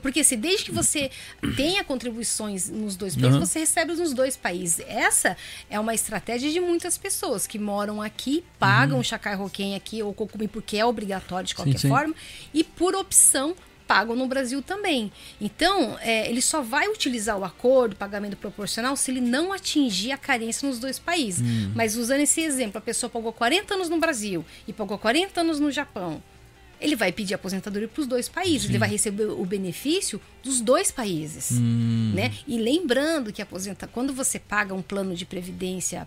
[0.00, 1.10] Porque se desde que você
[1.56, 3.40] tenha contribuições nos dois países, Uhum.
[3.44, 4.78] você recebe nos dois países.
[4.86, 5.36] Essa
[5.68, 10.14] é uma estratégia de muitas pessoas que moram aqui, pagam o Chacai Roquem aqui ou
[10.14, 11.78] Cocumim porque é obrigatório de qualquer Uhum.
[11.78, 11.88] sim.
[11.88, 12.14] forma,
[12.54, 15.12] e por opção pagam no Brasil também.
[15.40, 20.18] Então, é, ele só vai utilizar o acordo, pagamento proporcional, se ele não atingir a
[20.18, 21.40] carência nos dois países.
[21.42, 21.72] Hum.
[21.74, 25.60] Mas usando esse exemplo, a pessoa pagou 40 anos no Brasil e pagou 40 anos
[25.60, 26.22] no Japão.
[26.78, 30.90] Ele vai pedir aposentadoria para os dois países, ele vai receber o benefício dos dois
[30.90, 32.12] países, Hum.
[32.14, 32.34] né?
[32.46, 36.06] E lembrando que aposenta, quando você paga um plano de previdência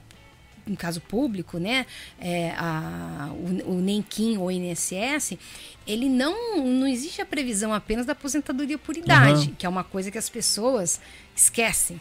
[0.67, 1.85] em caso público, né,
[2.19, 3.29] é, a,
[3.65, 5.37] o, o ou INSS,
[5.85, 9.55] ele não, não existe a previsão apenas da aposentadoria por idade, Aham.
[9.57, 10.99] que é uma coisa que as pessoas
[11.35, 11.99] esquecem.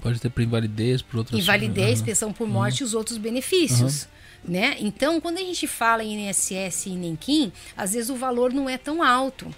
[0.00, 2.06] Pode ter por invalidez, por outras Invalidez, Aham.
[2.06, 4.08] pensão por morte e os outros benefícios.
[4.44, 4.76] Né?
[4.78, 8.78] Então, quando a gente fala em INSS e NEMQIM, às vezes o valor não é
[8.78, 9.52] tão alto.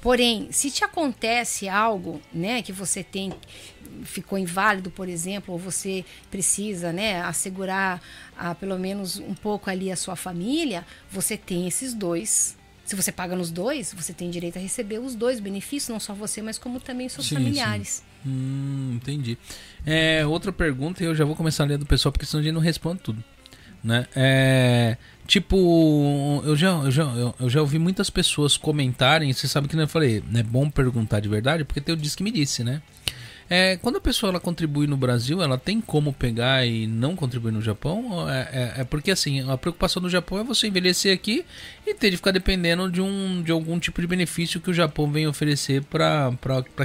[0.00, 3.32] Porém, se te acontece algo, né, que você tem
[4.04, 8.00] ficou inválido, por exemplo, ou você precisa, né, assegurar
[8.36, 12.56] ah, pelo menos um pouco ali a sua família, você tem esses dois.
[12.84, 16.12] Se você paga nos dois, você tem direito a receber os dois benefícios, não só
[16.14, 18.02] você, mas como também seus Sim, familiares.
[18.26, 19.38] Hum, entendi.
[19.86, 22.44] É, outra pergunta, e eu já vou começar a ler do pessoal, porque senão a
[22.44, 23.22] gente não responde tudo.
[23.84, 24.06] Né?
[24.14, 24.96] É,
[25.26, 27.02] tipo, eu já, eu, já,
[27.40, 31.28] eu- já ouvi muitas pessoas comentarem, você sabe que eu falei, é bom perguntar de
[31.28, 32.80] verdade, porque tem o Diz que me disse, né?
[33.54, 37.52] É, quando a pessoa ela contribui no Brasil, ela tem como pegar e não contribuir
[37.52, 38.26] no Japão?
[38.26, 38.40] É,
[38.78, 41.44] é- é porque assim, a preocupação do Japão é você envelhecer aqui
[41.86, 45.12] e ter de ficar dependendo de, um, de algum tipo de benefício que o Japão
[45.12, 46.32] vem oferecer para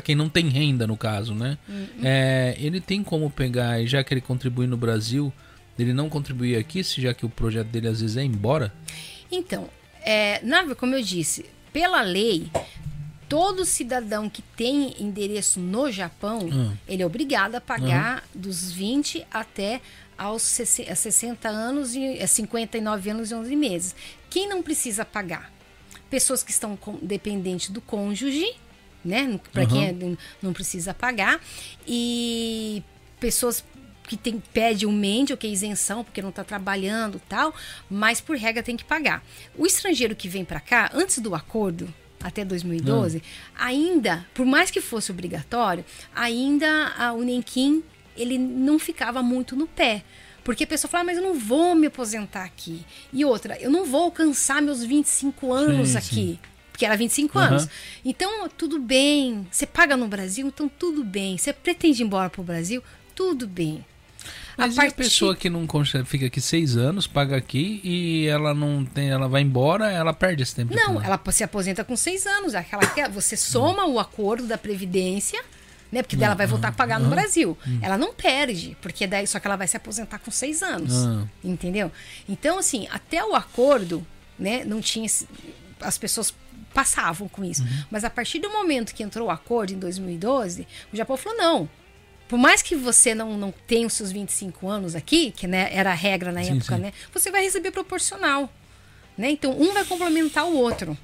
[0.04, 1.58] quem não tem renda, no caso, né?
[2.04, 5.32] É, ele tem como pegar, e já que ele contribui no Brasil,
[5.80, 8.74] ele não contribuir aqui, se já que o projeto dele às vezes é embora?
[9.32, 9.70] Então,
[10.02, 12.48] é, na, como eu disse, pela lei,
[13.30, 16.76] todo cidadão que tem endereço no Japão, Hum.
[16.88, 19.82] ele é obrigado a pagar dos 20 até
[20.18, 23.96] aos 60 60 anos e é, 59 anos e 11 meses.
[24.30, 25.52] Quem não precisa pagar?
[26.10, 28.48] Pessoas que estão dependentes do cônjuge,
[29.04, 29.40] né?
[29.52, 29.96] Para quem é-
[30.42, 31.40] não precisa pagar.
[31.86, 32.82] E
[33.20, 33.64] pessoas
[34.08, 37.54] que tem, pede um MEND, ou que é isenção, porque não está trabalhando tal,
[37.90, 39.22] mas por regra tem que pagar.
[39.58, 43.22] O estrangeiro que vem para cá, antes do acordo, até 2012,
[43.58, 45.86] ainda, por mais que fosse obrigatório,
[46.16, 47.84] ainda a Unenquim,
[48.16, 50.04] ele não ficava muito no pé.
[50.44, 52.86] Porque a pessoa fala, "Ah, mas eu não vou me aposentar aqui.
[53.12, 56.08] E outra, eu não vou alcançar meus 25 anos Sim, aqui.
[56.16, 56.40] sim.
[56.72, 57.48] Porque era 25 Aham.
[57.48, 57.68] anos.
[58.06, 59.46] Então, tudo bem.
[59.52, 61.38] Você paga no Brasil, então tudo bem.
[61.38, 62.82] Você pretende ir embora pro Brasil,
[63.16, 63.84] tudo bem.
[64.58, 68.56] Mas e a pessoa que não consegue, fica aqui seis anos, paga aqui e ela
[68.56, 70.74] não tem, ela vai embora, ela perde esse tempo.
[70.74, 72.56] Não, ela se aposenta com seis anos.
[72.56, 75.40] Aquela que você soma o acordo da Previdência,
[75.92, 76.02] né?
[76.02, 77.56] Porque dela vai voltar a pagar no Brasil.
[77.82, 80.92] Ela não perde, porque daí só que ela vai se aposentar com seis anos.
[81.06, 81.28] Ah.
[81.44, 81.92] Entendeu?
[82.28, 84.06] Então, assim, até o acordo,
[84.40, 85.08] né, não tinha.
[85.80, 86.34] As pessoas
[86.74, 87.64] passavam com isso.
[87.92, 91.70] Mas a partir do momento que entrou o acordo em 2012, o Japão falou: não.
[92.28, 95.92] Por mais que você não, não tenha os seus 25 anos aqui, que né, era
[95.92, 96.82] a regra na Sim, época, sim.
[96.82, 96.94] né?
[97.14, 98.52] Você vai receber proporcional.
[99.18, 99.32] Né?
[99.32, 100.98] Então, um vai complementar o outro.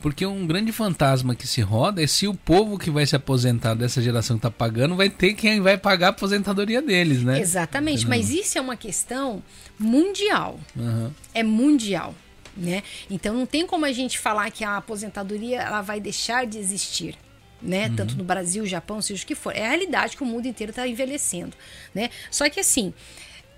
[0.00, 3.74] Porque um grande fantasma que se roda é se o povo que vai se aposentar
[3.74, 7.38] dessa geração que tá pagando vai ter quem vai pagar a aposentadoria deles, né?
[7.38, 9.42] Exatamente, mas isso é uma questão
[9.78, 10.58] mundial.
[10.78, 11.12] Aham.
[11.34, 12.14] É mundial.
[12.56, 12.82] Né?
[13.10, 17.16] Então não tem como a gente falar que a aposentadoria ela vai deixar de existir.
[17.62, 17.88] Né?
[17.88, 17.96] Uhum.
[17.96, 19.54] Tanto no Brasil, Japão, seja o que for.
[19.54, 21.56] É a realidade que o mundo inteiro está envelhecendo.
[21.94, 22.08] Né?
[22.30, 22.94] Só que assim,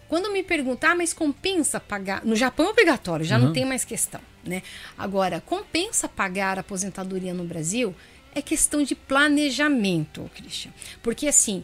[0.08, 2.24] quando me perguntar, ah, mas compensa pagar.
[2.24, 3.46] No Japão é obrigatório, já Uhum.
[3.46, 4.20] não tem mais questão.
[4.44, 4.62] Né?
[4.98, 7.94] Agora, compensa pagar a aposentadoria no Brasil?
[8.34, 10.72] É questão de planejamento, Christian.
[11.02, 11.62] Porque assim,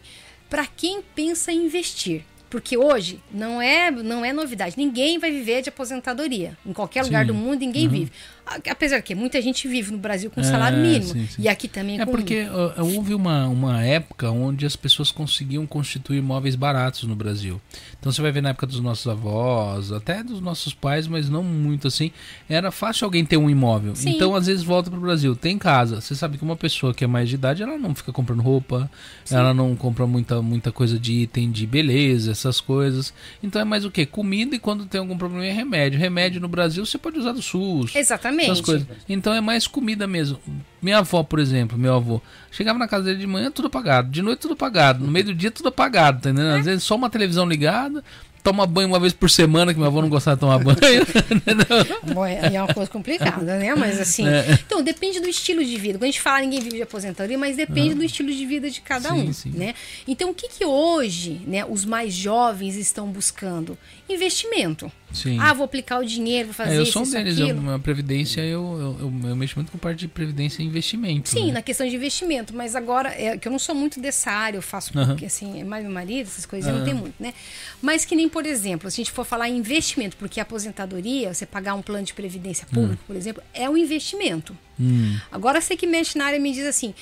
[0.49, 5.61] para quem pensa em investir, porque hoje não é, não é novidade, ninguém vai viver
[5.61, 6.57] de aposentadoria.
[6.65, 7.27] Em qualquer lugar Sim.
[7.27, 8.11] do mundo, ninguém vive.
[8.49, 11.03] A- Apesar que muita gente vive no Brasil com salário É, mínimo.
[11.13, 11.41] sim, sim.
[11.43, 12.47] E aqui também É porque
[12.77, 17.61] houve uma, uma época onde as pessoas conseguiam constituir imóveis baratos no Brasil.
[17.99, 21.43] Então você vai ver na época dos nossos avós, até dos nossos pais, mas não
[21.43, 22.11] muito assim.
[22.49, 23.95] Era fácil alguém ter um imóvel.
[23.95, 24.11] Sim.
[24.15, 26.01] Então às vezes volta pro Brasil, tem casa.
[26.01, 28.89] Você sabe que uma pessoa que é mais de idade, ela não fica comprando roupa,
[29.29, 33.13] ela não compra muita, muita coisa de item de beleza, essas coisas.
[33.43, 34.05] Então é mais o que?
[34.05, 35.99] Comida e quando tem algum problema é remédio.
[35.99, 37.95] Remédio no Brasil você pode usar do SUS.
[37.95, 38.38] Exatamente.
[38.45, 38.87] Essas coisas.
[39.07, 40.39] Então é mais comida mesmo.
[40.81, 42.21] Minha avó, por exemplo, meu avô,
[42.51, 45.35] chegava na casa dele de manhã tudo apagado, de noite tudo apagado, no meio do
[45.35, 46.57] dia tudo apagado, tá entendendo?
[46.57, 48.03] Às vezes só uma televisão ligada,
[48.43, 50.77] toma banho uma vez por semana, que meu avô não gostava de tomar banho.
[52.13, 53.75] Bom, é é uma coisa complicada, né?
[53.75, 54.27] Mas assim.
[54.27, 54.59] É.
[54.65, 55.97] Então, depende do estilo de vida.
[55.97, 58.81] Quando a gente fala, ninguém vive de aposentadoria, mas depende do estilo de vida de
[58.81, 59.33] cada Sim, um.
[59.33, 59.51] sim.
[59.51, 59.73] Né?
[60.07, 63.77] Então, o que, que hoje né, os mais jovens estão buscando?
[64.07, 64.91] Investimento.
[65.11, 65.37] Sim.
[65.39, 67.39] Ah, vou aplicar o dinheiro, vou fazer É, eu isso, sou um isso, deles.
[67.39, 71.29] Eu, a previdência, eu, eu, eu, eu mexo muito com parte de previdência e investimento.
[71.29, 71.53] Sim, né?
[71.53, 74.61] na questão de investimento, mas agora, é, que eu não sou muito dessa área, eu
[74.61, 75.07] faço Aham.
[75.07, 77.33] porque, assim, é mais meu marido, essas coisas, eu não tenho muito, né?
[77.81, 81.33] Mas que nem, por exemplo, se a gente for falar em investimento, porque a aposentadoria,
[81.33, 84.55] você pagar um plano de previdência público, por exemplo, é um investimento.
[84.79, 85.17] Hum.
[85.31, 86.93] Agora, você que mexe na área me diz assim,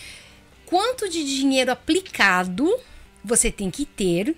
[0.66, 2.74] quanto de dinheiro aplicado
[3.24, 4.36] você tem que ter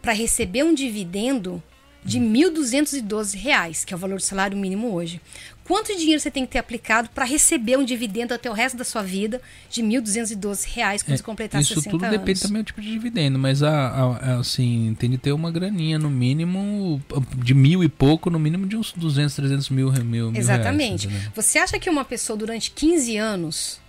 [0.00, 1.62] para receber um dividendo
[2.04, 5.20] de 1.212 reais, que é o valor do salário mínimo hoje.
[5.64, 8.82] Quanto dinheiro você tem que ter aplicado para receber um dividendo até o resto da
[8.84, 12.18] sua vida de 1.212 reais quando É, você completar Isso 60 tudo anos?
[12.18, 15.96] depende também do tipo de dividendo, mas a, a- assim, tem de ter uma graninha
[15.98, 17.00] no mínimo
[17.36, 21.06] de mil e pouco, no mínimo de uns 200, 300 mil, mil, mil Exatamente.
[21.06, 21.28] reais.
[21.36, 23.80] Você acha que uma pessoa durante 15 anos,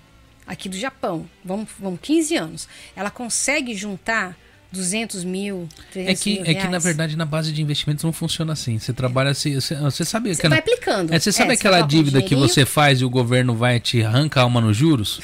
[0.46, 4.38] aqui do Japão, vamos, vamos 15 anos, ela consegue juntar
[4.72, 8.14] 200 mil, 300 É que, mil é que, na verdade, na base de investimentos não
[8.14, 8.80] funciona assim.
[8.80, 9.54] Você trabalha assim.
[9.60, 11.14] Você, você sabe Você aquela, vai aplicando.
[11.14, 14.02] É, você sabe É, aquela um dívida que você faz e o governo vai te
[14.04, 15.20] arrancar uma nos juros?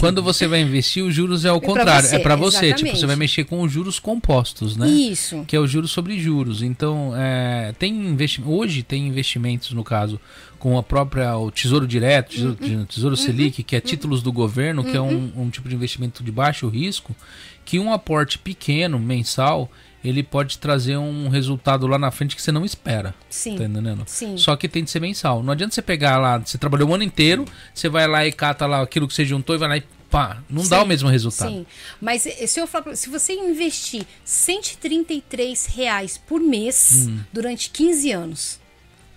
[0.00, 2.08] Quando você vai investir, os juros é o pra contrário.
[2.08, 2.58] você, é para você.
[2.58, 2.98] Tipo, exatamente.
[3.00, 4.88] você vai mexer com os juros compostos, né?
[4.88, 5.44] Isso.
[5.46, 6.60] Que é o juros sobre juros.
[6.60, 8.50] Então, é, tem investimento.
[8.52, 10.20] Hoje tem investimentos, no caso,
[10.58, 12.84] com a própria o Tesouro Direto, Tesouro, Uhum.
[12.84, 16.32] tesouro Selic, que é títulos do governo, que é um, um tipo de investimento de
[16.32, 17.14] baixo risco,
[17.66, 19.70] que um aporte pequeno, mensal,
[20.02, 23.12] ele pode trazer um resultado lá na frente que você não espera.
[23.28, 23.58] Sim.
[23.58, 24.04] Tá entendendo?
[24.06, 24.36] Sim.
[24.38, 25.42] Só que tem de ser mensal.
[25.42, 28.64] Não adianta você pegar lá, você trabalhou o ano inteiro, você vai lá e cata
[28.66, 31.08] lá aquilo que você juntou e vai lá e pá, não dá Sim, o mesmo
[31.08, 31.50] resultado.
[31.50, 31.66] Sim,
[32.00, 37.18] mas se eu falar, se você investir 133 reais por mês Hum.
[37.32, 38.60] durante 15 anos,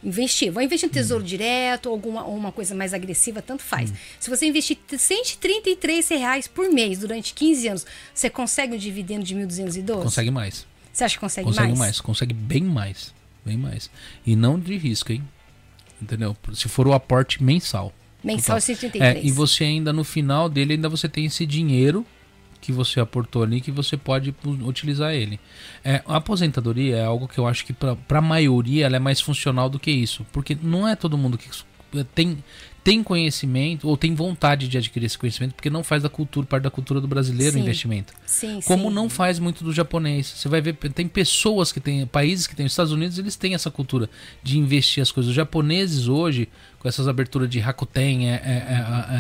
[0.04, 0.94] investir, vou investir em Hum.
[0.94, 3.94] tesouro direto ou alguma ou uma coisa mais agressiva, tanto faz.
[4.20, 9.36] Se você investir 133 reais por mês durante 15 anos, você consegue um dividendo de
[9.36, 10.04] 1.212?
[10.04, 10.66] Consegue mais.
[10.92, 11.80] Você acha que consegue, Consegue mais?
[11.80, 12.02] mais?
[12.02, 13.14] consegue bem mais.
[13.46, 13.90] Bem mais.
[14.26, 15.24] E não de risco, hein?
[16.02, 16.36] Entendeu?
[16.54, 17.94] Se for o aporte mensal.
[18.24, 18.62] Mensal Total.
[18.62, 19.16] 133.
[19.18, 22.06] É, e você ainda no final dele ainda você tem esse dinheiro
[22.62, 25.40] que você aportou ali que você pode utilizar ele.
[25.84, 29.22] É, a aposentadoria é algo que eu acho que para a maioria ela é mais
[29.22, 31.50] funcional do que isso, porque não é todo mundo que
[31.96, 32.44] eh, tem
[32.84, 36.64] tem conhecimento ou tem vontade de adquirir esse conhecimento porque não faz da cultura parte
[36.64, 37.64] da cultura do brasileiro o Sim.
[37.64, 38.14] investimento.
[38.26, 38.96] Sim, Como sim.
[38.96, 40.26] não faz muito do japonês.
[40.26, 43.54] Você vai ver, tem pessoas que têm, países que têm, os Estados Unidos, eles têm
[43.54, 44.10] essa cultura
[44.42, 45.30] de investir as coisas.
[45.30, 46.48] Os japoneses hoje,
[46.80, 48.36] com essas aberturas de Rakuten, é, é,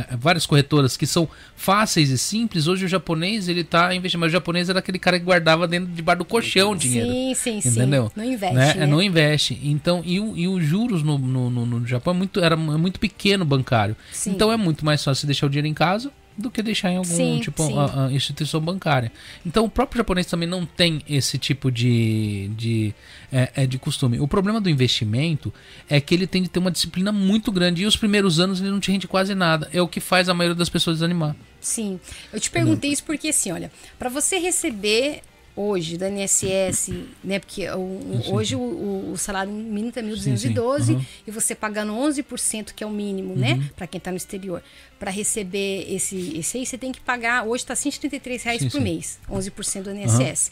[0.10, 4.22] é, é, várias corretoras que são fáceis e simples, hoje o japonês, ele tá investindo.
[4.22, 7.10] Mas o japonês era aquele cara que guardava dentro, debaixo do colchão o dinheiro.
[7.12, 7.70] Sim, sim, sim.
[7.70, 8.10] Entendeu?
[8.16, 8.74] Não investe, né?
[8.76, 8.84] né?
[8.84, 9.60] É, Não investe.
[9.62, 13.00] Então, e, o- e os juros no, no, no- no Japão é muito, era muito
[13.00, 13.96] pequeno bancário.
[14.12, 14.32] Sim.
[14.32, 17.10] Então é muito mais fácil deixar o dinheiro em casa do que deixar em algum
[17.10, 17.78] Sim, tipo sim.
[17.78, 19.12] a- a instituição bancária.
[19.46, 22.94] Então o próprio japonês também não tem esse tipo de, de,
[23.32, 24.20] é, é, de costume.
[24.20, 25.54] O problema do investimento
[25.90, 28.70] é que ele tem de ter uma disciplina muito grande e os primeiros anos ele
[28.72, 29.70] não te rende quase nada.
[29.74, 31.36] É o que faz a maioria das pessoas desanimar.
[31.62, 32.00] Sim.
[32.32, 35.22] Eu te perguntei isso porque, assim, olha, para você receber
[35.62, 37.38] hoje do INSS, né?
[37.40, 40.94] Porque o- Sim, hoje o, o- salário mínimo tá Sim, 1.212 sim.
[40.96, 41.06] Uhum.
[41.28, 43.70] e você pagando 11%, que é o mínimo, né?
[43.76, 44.64] Para quem tá no exterior.
[44.98, 48.78] Para receber esse, esse aí, você tem que pagar, hoje tá 133 reais Sim, por
[48.78, 48.84] sim.
[48.84, 50.52] mês, 11% do INSS.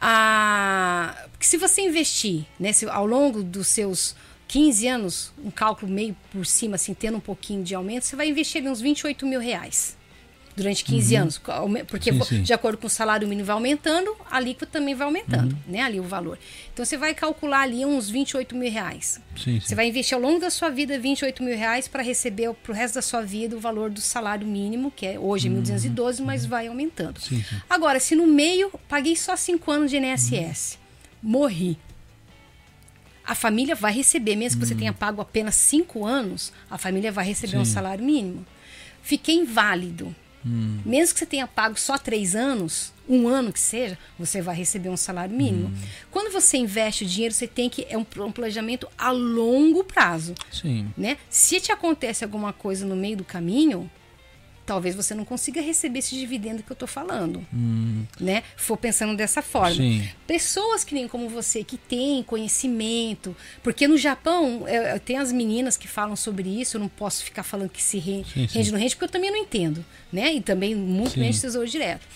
[0.00, 4.14] Ah, porque se você investir né, se ao longo dos seus
[4.48, 8.28] 15 anos, um cálculo meio por cima, assim, tendo um pouquinho de aumento, você vai
[8.28, 9.96] investir ali uns 28 mil reais
[10.56, 11.40] durante 15 anos.
[11.48, 12.22] aume- Porque Uhum.
[12.22, 12.42] Sim, sim.
[12.42, 15.58] de acordo com o salário mínimo vai aumentando, a alíquota também vai aumentando, Uhum.
[15.72, 15.80] né?
[15.80, 16.38] Ali o valor.
[16.72, 19.20] Então você vai calcular ali uns 28 mil reais.
[19.36, 22.72] Sim, Você vai investir ao longo da sua vida 28 mil reais para receber pro
[22.72, 26.46] resto da sua vida o valor do salário mínimo, que é hoje é 1.212, mas
[26.46, 27.20] vai aumentando.
[27.68, 30.78] Agora, se no meio paguei só 5 anos de INSS,
[31.22, 31.76] morri.
[33.26, 37.24] A família vai receber, mesmo que você tenha pago apenas 5 anos, a família vai
[37.24, 38.44] receber um salário mínimo.
[39.02, 40.14] Fiquei inválido.
[40.46, 40.80] Hum.
[40.84, 44.88] Mesmo que você tenha pago só três anos, um ano que seja, você vai receber
[44.88, 45.68] um salário mínimo.
[45.68, 45.74] Hum.
[46.10, 47.86] Quando você investe o dinheiro, você tem que.
[47.88, 50.34] É um, um planejamento a longo prazo.
[50.52, 50.92] Sim.
[50.96, 51.16] Né?
[51.28, 53.90] Se te acontece alguma coisa no meio do caminho,
[54.66, 57.44] talvez você não consiga receber esse dividendo que eu tô falando.
[58.20, 58.42] Né?
[58.56, 59.74] For pensando dessa forma.
[59.76, 60.08] Sim.
[60.26, 63.36] Pessoas que nem como você, que têm conhecimento.
[63.62, 67.24] Porque no Japão, eu, eu tenho as meninas que falam sobre isso, eu não posso
[67.24, 68.58] ficar falando que se re- Sim, sim.
[68.58, 69.84] rende ou não rende, porque eu também não entendo.
[70.12, 70.34] Né?
[70.34, 71.20] E também muito Sim.
[71.20, 72.06] menos tesouro direto.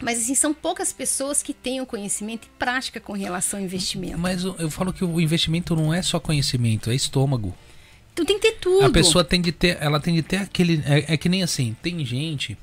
[0.00, 4.18] Mas assim, são poucas pessoas que tenham conhecimento e prática com relação ao investimento.
[4.18, 7.54] Mas eu, eu falo que o investimento não é só conhecimento, é estômago.
[8.14, 8.86] Então tem que ter tudo.
[8.86, 10.82] A pessoa tem de ter, ela tem de ter aquele.
[10.86, 12.56] É, é que nem assim, tem gente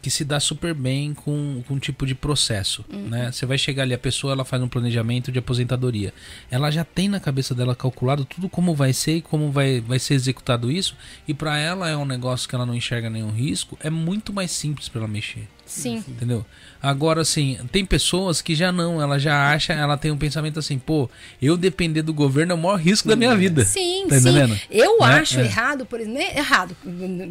[0.00, 3.08] que se dá super bem com, com um tipo de processo, Uhum.
[3.08, 3.32] né?
[3.32, 6.14] Você vai chegar ali, a pessoa ela faz um planejamento de aposentadoria.
[6.50, 9.98] Ela já tem na cabeça dela calculado tudo como vai ser e como vai, vai
[9.98, 10.96] ser executado isso,
[11.26, 14.52] e para ela é um negócio que ela não enxerga nenhum risco, é muito mais
[14.52, 15.48] simples para ela mexer.
[15.68, 16.02] Sim.
[16.08, 16.44] Entendeu?
[16.82, 20.78] Agora, assim, tem pessoas que já não, ela já acha, ela tem um pensamento assim,
[20.78, 21.10] pô,
[21.42, 23.64] eu depender do governo é o maior risco da minha vida.
[23.64, 24.28] Sim, Tá sim.
[24.28, 24.58] entendendo?
[24.70, 25.06] Eu Né?
[25.06, 25.44] acho É.
[25.44, 26.76] errado, por exemplo, é errado.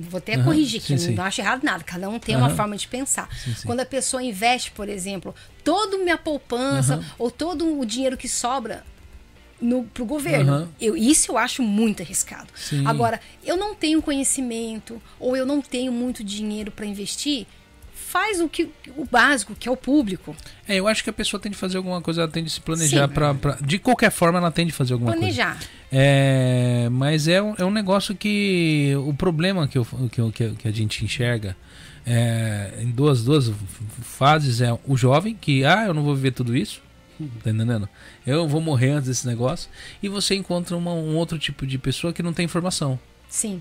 [0.09, 1.15] Vou até corrigir sim, aqui, sim.
[1.15, 1.83] não acho errado nada.
[1.83, 3.29] Cada um tem uma forma de pensar.
[3.35, 3.55] Sim.
[3.65, 5.33] Quando a pessoa investe, por exemplo,
[5.63, 8.83] todo minha poupança ou todo o dinheiro que sobra
[9.61, 10.53] no, pro governo.
[10.53, 10.69] Aham.
[10.79, 12.47] Eu, isso eu acho muito arriscado.
[12.53, 12.85] Sim.
[12.85, 17.47] Agora, eu não tenho conhecimento ou eu não tenho muito dinheiro para investir,
[18.07, 20.35] faz o que o básico, que é o público.
[20.67, 22.61] É, eu acho que a pessoa tem de fazer alguma coisa, ela tem de se
[22.61, 25.25] planejar pra- De qualquer forma, ela tem de fazer alguma coisa.
[25.43, 25.59] Planejar.
[25.91, 28.93] É, mas é um, é um negócio que.
[29.05, 31.55] O problema que, eu, que, eu- que, eu- que a gente enxerga
[32.05, 33.51] é, em duas, duas
[34.01, 36.81] fases é o jovem, que, ah, eu não vou viver tudo isso.
[37.43, 37.89] Tá entendendo?
[38.27, 39.69] Eu vou morrer antes desse negócio.
[40.03, 42.99] E você encontra uma- um outro tipo de pessoa que não tem informação.
[43.27, 43.59] Sim.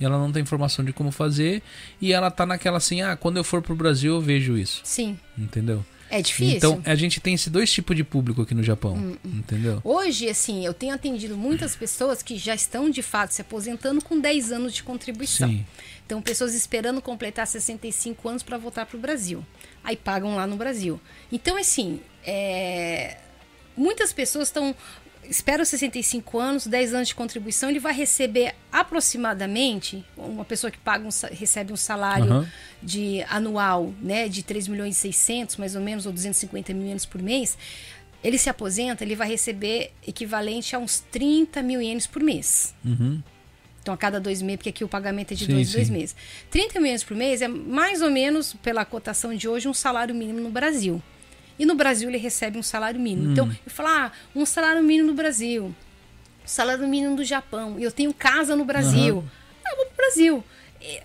[0.00, 1.62] E ela não tem informação de como fazer.
[2.00, 4.80] E ela tá naquela assim, ah, quando eu for pro Brasil eu vejo isso.
[4.84, 5.18] Sim.
[5.36, 5.84] Entendeu?
[6.10, 6.56] É difícil.
[6.56, 8.94] Então a gente tem esses dois tipos de público aqui no Japão.
[8.94, 9.80] Hum, Entendeu?
[9.84, 14.18] Hoje, assim, eu tenho atendido muitas pessoas que já estão de fato se aposentando com
[14.18, 15.48] 10 anos de contribuição.
[15.48, 15.64] Sim.
[16.04, 19.46] Então, pessoas esperando completar 65 anos para voltar para o Brasil.
[19.84, 21.00] Aí pagam lá no Brasil.
[21.30, 23.16] Então, assim, é,
[23.76, 24.74] muitas pessoas estão.
[25.30, 31.06] Esperam 65 anos, 10 anos de contribuição, ele vai receber aproximadamente, uma pessoa que paga
[31.06, 32.52] um recebe um salário Aham.
[32.82, 37.06] de anual, né, de 3 milhões e 600, mais ou menos, ou 250 mil ienes
[37.06, 37.56] por mês,
[38.24, 42.74] ele se aposenta, ele vai receber equivalente a uns 30 mil ienes por mês.
[42.84, 43.22] Uhum.
[43.80, 45.86] Então, a cada dois meses, porque aqui o pagamento é de Sim, dois, em dois
[45.86, 45.92] sim.
[45.92, 46.16] meses.
[46.50, 50.40] 30 milhões por mês é mais ou menos, pela cotação de hoje, um salário mínimo
[50.40, 51.00] no Brasil.
[51.60, 53.28] E no Brasil ele recebe um salário mínimo.
[53.28, 53.32] Hum.
[53.32, 55.74] Então, eu falo, ah, um salário mínimo no Brasil,
[56.42, 59.22] salário mínimo do Japão, e eu tenho casa no Brasil.
[59.62, 60.42] Ah, eu vou pro Brasil.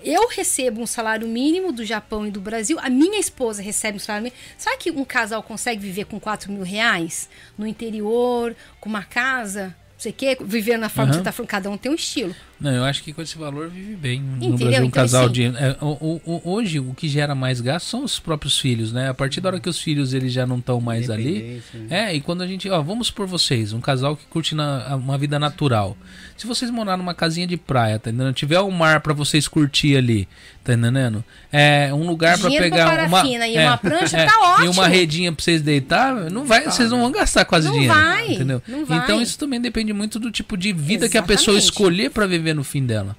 [0.02, 4.00] Eu recebo um salário mínimo do Japão e do Brasil, a minha esposa recebe um
[4.00, 4.42] salário mínimo.
[4.58, 7.28] Sabe que um casal consegue viver com 4 mil reais
[7.58, 11.20] no interior, com uma casa, não sei o quê, viver na forma que Aham.
[11.20, 12.34] você tá falando, cada um tem um estilo.
[12.60, 14.58] Não, eu acho que com esse valor vive bem no Entendeu?
[14.58, 17.60] Brasil um Então, casal assim- de é, o- o- o- hoje o que gera mais
[17.60, 19.10] gasto são os próprios filhos, né?
[19.10, 22.08] A partir da hora que os filhos eles já não estão mais ali, né?
[22.10, 25.18] é e quando a gente, ó, vamos por vocês, um casal que curte na- uma
[25.18, 25.98] vida natural.
[26.38, 28.34] Se vocês morar numa casinha de praia, tá entendendo?
[28.34, 30.28] Tiver um mar pra vocês curtir ali,
[30.64, 31.24] tá entendendo?
[31.52, 34.82] É um lugar pra pegar uma e é, uma prancha, é, tá E uma ótimo.
[34.84, 38.62] redinha pra vocês deitar, não vai, vocês não vão gastar quase Não dinheiro, vai, entendeu?
[38.68, 38.98] não vai.
[39.00, 41.64] Então isso também depende muito do tipo de vida que a pessoa Exatamente.
[41.72, 43.16] escolher pra viver no fim dela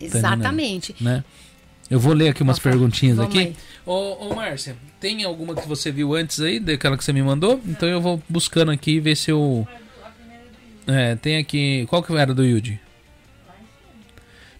[0.00, 0.94] Exatamente.
[1.00, 1.24] né?
[1.90, 2.62] Eu vou ler aqui umas lá.
[2.62, 3.38] perguntinhas aqui.
[3.38, 3.56] aí.
[3.84, 7.60] Ô, ô Márcia, tem alguma que você viu antes aí, daquela que você me mandou?
[7.66, 9.66] Então eu vou buscando aqui e ver se eu.
[10.86, 11.86] É, tem aqui.
[11.88, 12.80] Qual que era do Yuji?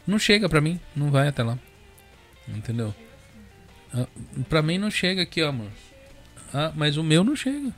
[0.06, 1.58] Não chega pra mim, não vai até lá.
[2.48, 2.94] Entendeu?
[3.94, 4.06] Ah,
[4.48, 5.68] pra mim não chega aqui, ó, amor.
[6.52, 7.72] Ah, mas o meu não chega.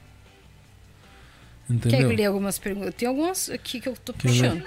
[1.66, 2.08] Quer Entendeu?
[2.08, 2.94] leia algumas perguntas?
[2.94, 4.64] Tem algumas aqui que eu tô Quer ver?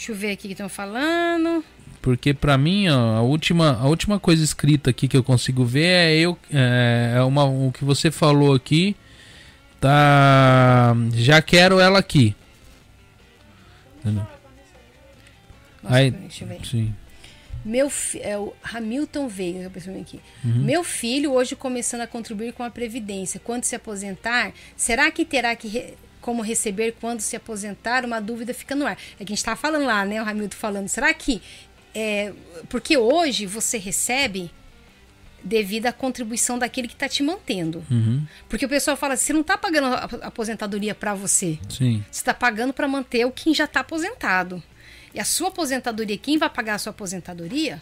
[0.00, 1.62] Deixa eu ver aqui que estão falando.
[2.00, 5.84] Porque pra mim, ó, a última, a última coisa escrita aqui que eu consigo ver
[5.84, 8.96] é eu é, é uma o que você falou aqui.
[9.78, 12.34] Tá, já quero ela aqui.
[13.98, 14.26] Entendeu?
[15.82, 16.64] Nossa, Aí- deixa eu ver.
[16.64, 16.94] Sim.
[17.62, 20.20] Meu é o Hamilton Veiga, que eu pensei aqui.
[20.42, 20.64] Uhum.
[20.64, 23.38] Meu filho hoje começando a contribuir com a previdência.
[23.38, 28.04] Quando se aposentar, será que terá que re- como receber quando se aposentar?
[28.04, 28.96] Uma dúvida fica no ar.
[29.14, 30.22] É que a gente estava falando lá, né?
[30.22, 30.88] O Hamilton falando.
[30.88, 31.40] Será que
[31.94, 32.32] é,
[32.68, 34.50] porque hoje você recebe
[35.42, 37.82] devido à contribuição daquele que está te mantendo.
[37.90, 38.26] Uhum.
[38.48, 41.58] Porque o pessoal fala, você não está pagando a aposentadoria para você.
[41.68, 42.04] Sim.
[42.10, 44.62] Você está pagando para manter o quem já está aposentado.
[45.14, 47.80] E a sua aposentadoria, quem vai pagar a sua aposentadoria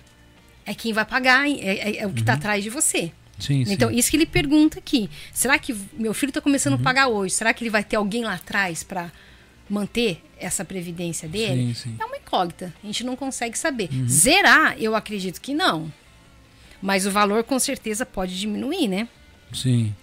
[0.65, 3.11] é quem vai pagar, é, é- é o que está atrás de você.
[3.39, 3.73] Sim, sim.
[3.73, 5.09] Então, isso que ele pergunta aqui.
[5.33, 6.81] Será que meu filho está começando Uhum.
[6.81, 7.35] a pagar hoje?
[7.35, 9.13] Será que ele vai ter alguém lá atrás para
[9.71, 11.75] manter essa previdência dele?
[11.75, 11.97] Sim, sim.
[12.01, 12.75] É uma incógnita.
[12.83, 13.89] A gente não consegue saber.
[13.93, 14.09] Uhum.
[14.09, 15.93] Zerar, eu acredito que não.
[16.83, 19.09] Mas o valor com certeza pode diminuir, né?
[19.53, 19.95] Sim.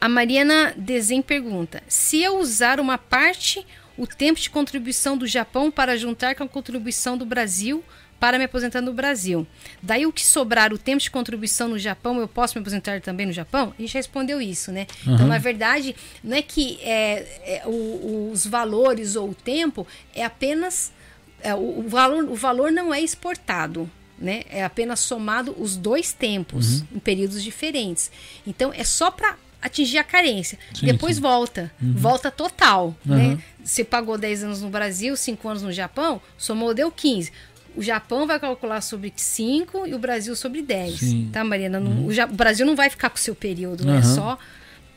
[0.00, 3.64] A Mariana Desen pergunta: se eu usar uma parte
[3.96, 7.82] o tempo de contribuição do Japão para juntar com a contribuição do Brasil
[8.20, 9.46] para me aposentar no Brasil.
[9.82, 13.26] Daí o que sobrar o tempo de contribuição no Japão, eu posso me aposentar também
[13.26, 13.72] no Japão?
[13.78, 14.86] A gente respondeu isso, né?
[15.06, 20.24] Então, na verdade, não é que é, é, o- os valores ou o tempo é
[20.24, 20.92] apenas
[21.40, 23.88] é, o, o valor, o valor não é exportado.
[24.18, 24.42] Né?
[24.50, 28.10] É apenas somado os dois tempos em períodos diferentes.
[28.44, 30.58] Então é só para atingir a carência.
[30.74, 31.22] Sim, Depois sim.
[31.22, 32.96] volta, volta total.
[33.04, 33.28] Né?
[33.28, 33.38] Uhum.
[33.64, 37.30] Você pagou 10 anos no Brasil, 5 anos no Japão, somou deu 15.
[37.78, 40.98] O Japão vai calcular sobre 5 e o Brasil sobre 10.
[40.98, 41.24] Sim.
[41.26, 41.30] Uhum.
[41.30, 41.78] Tá, Mariana?
[41.78, 44.00] Não- o, Ja- o Brasil não vai ficar com o seu período, né?
[44.02, 44.14] É Uhum.
[44.14, 44.38] só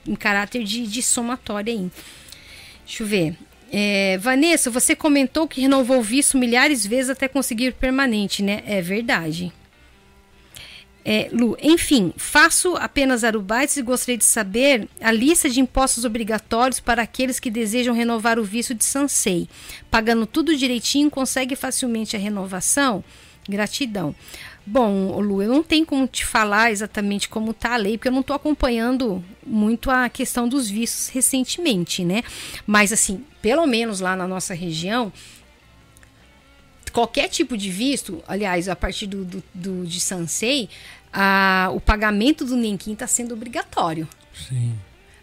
[0.07, 1.91] em caráter de, de somatória aí.
[2.85, 3.35] Deixa eu ver.
[3.71, 8.63] É, Vanessa, você comentou que renovou o visto milhares de vezes até conseguir permanente, né?
[8.65, 9.51] É verdade.
[11.03, 16.79] É, Lu, enfim, faço apenas arubates e gostaria de saber a lista de impostos obrigatórios
[16.79, 19.49] para aqueles que desejam renovar o visto de Sansei.
[19.89, 23.03] Pagando tudo direitinho, consegue facilmente a renovação?
[23.49, 24.15] Gratidão.
[24.65, 28.13] Bom, Lu, eu não tenho como te falar exatamente como está a lei, porque eu
[28.13, 32.21] não estou acompanhando muito a questão dos vistos recentemente, né?
[32.67, 35.11] Mas, assim, pelo menos lá na nossa região,
[36.91, 40.69] qualquer tipo de visto, aliás, a partir do, do, do- de Sansei,
[41.11, 44.07] a, o pagamento do Nenquim está sendo obrigatório.
[44.47, 44.73] Sim.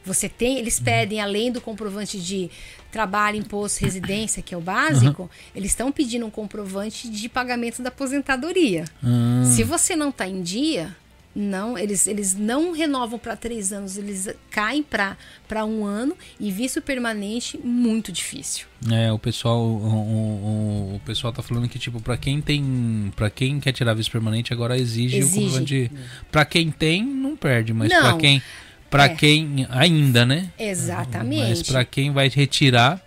[0.04, 2.50] Você tem, eles pedem, além do comprovante de
[2.90, 7.88] trabalho, imposto, residência, que é o básico, eles estão pedindo um comprovante de pagamento da
[7.90, 8.84] aposentadoria.
[9.02, 10.96] Ah, Se você não está em dia,
[11.34, 15.16] não, eles, eles não renovam para três anos, eles caem para
[15.64, 18.66] um ano e visto permanente, muito difícil.
[18.90, 23.30] É, o pessoal, o, o- o pessoal tá falando que tipo para quem tem, para
[23.30, 25.38] quem quer tirar visto permanente agora exige, Exige.
[25.38, 25.92] o comprovante.
[26.32, 28.00] Para quem tem não perde, mas Não.
[28.00, 28.42] para quem,
[28.90, 29.08] para É.
[29.10, 30.50] quem ainda, né?
[30.58, 31.48] Exatamente.
[31.48, 33.00] Mas para quem vai retirar,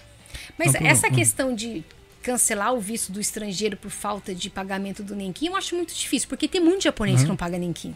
[0.57, 1.11] Mas Não, essa hum.
[1.11, 1.83] questão de
[2.21, 6.29] cancelar o visto do estrangeiro por falta de pagamento do Nenquim, eu acho muito difícil,
[6.29, 7.23] porque tem muito japonês Uhum.
[7.23, 7.95] que não paga Nenquim.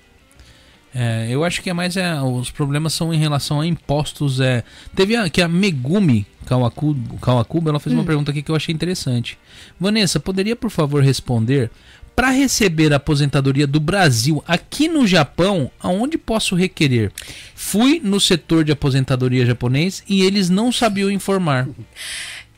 [0.96, 4.40] É, eu acho que é mais é, os problemas são em relação a impostos.
[4.40, 4.64] É,
[4.96, 8.00] teve a, que a Megumi Kawakubo, Kawakubo ela fez Hum.
[8.00, 9.38] uma pergunta aqui que eu achei interessante.
[9.78, 11.70] Vanessa, poderia por favor responder?
[12.16, 17.12] Para receber a aposentadoria do Brasil aqui no Japão, aonde posso requerer?
[17.54, 21.68] Fui no setor de aposentadoria japonês e eles não sabiam informar.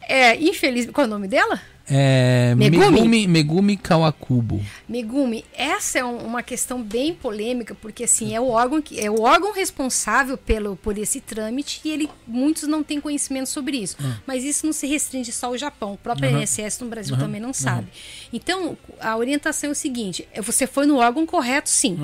[0.09, 0.93] É, infelizmente.
[0.93, 1.59] Qual é o nome dela?
[1.89, 2.89] É, Megumi?
[2.91, 4.61] Megumi, Megumi Kawakubo.
[4.89, 9.09] Megumi, essa é um- uma questão bem polêmica, porque assim, é o órgão que é
[9.09, 13.95] o órgão responsável pelo por esse trâmite e ele muitos não têm conhecimento sobre isso.
[14.25, 16.41] Mas isso não se restringe só ao Japão, o próprio Aham.
[16.41, 17.87] INSS no Brasil também não sabe.
[18.33, 21.97] Então, a orientação é o seguinte, é, você foi no órgão correto sim.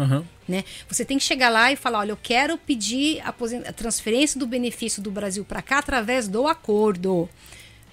[0.47, 0.63] Né?
[0.89, 5.01] Você tem que chegar lá e falar, olha, eu quero pedir a transferência do benefício
[5.01, 7.29] do Brasil para cá através do acordo.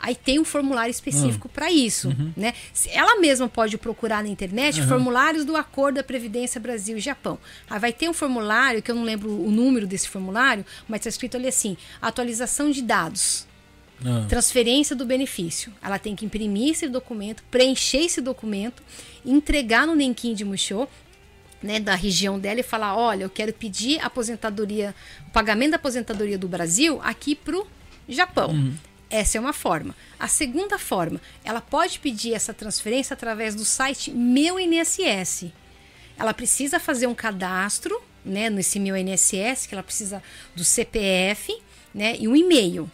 [0.02, 2.54] Aí tem um formulário específico para isso, né?
[2.72, 7.38] Se- Ela mesma pode procurar na internet formulários do Acordo da Previdência Brasil e Japão.
[7.68, 11.08] Aí vai ter um formulário, que eu não lembro o número desse formulário, mas está
[11.10, 13.46] escrito ali assim, atualização de dados.
[14.02, 14.24] Ah.
[14.28, 15.70] Transferência do benefício.
[15.82, 18.82] Ela tem que imprimir esse documento, preencher esse documento,
[19.26, 20.88] entregar no Nenquim de Musho,
[21.62, 24.94] né, da região dela e falar: olha, eu quero pedir aposentadoria,
[25.28, 27.66] o pagamento da aposentadoria do Brasil aqui pro
[28.08, 28.72] Japão.
[29.10, 29.94] Essa é uma forma.
[30.18, 35.46] A segunda forma, ela pode pedir essa transferência através do site Meu INSS.
[36.16, 40.22] Ela precisa fazer um cadastro, né, nesse Meu INSS, que ela precisa
[40.54, 41.60] do CPF,
[41.92, 42.88] né, e um e-mail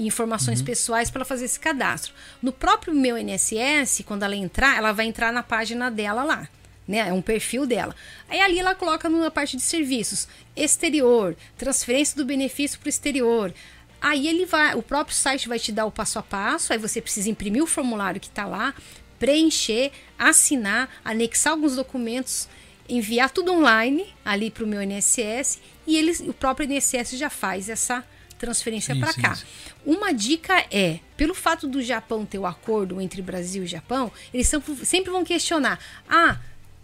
[0.00, 2.14] e informações pessoais para fazer esse cadastro.
[2.40, 6.48] No próprio meu INSS, quando ela entrar, ela vai entrar na página dela lá.
[6.88, 7.08] Né?
[7.08, 7.94] É um perfil dela.
[8.28, 13.52] Aí ali ela coloca na parte de serviços, exterior, transferência do benefício para o exterior.
[14.00, 17.00] Aí ele vai, o próprio site vai te dar o passo a passo, aí você
[17.02, 18.74] precisa imprimir o formulário que está lá,
[19.18, 22.48] preencher, assinar, anexar alguns documentos,
[22.88, 27.68] enviar tudo online ali para o meu INSS e eles, o próprio INSS já faz
[27.68, 28.02] essa
[28.38, 29.34] transferência para cá.
[29.34, 29.44] sim.
[29.84, 34.48] Uma dica é, pelo fato do Japão ter o acordo entre Brasil e Japão, eles
[34.48, 36.38] são- sempre vão questionar: ah,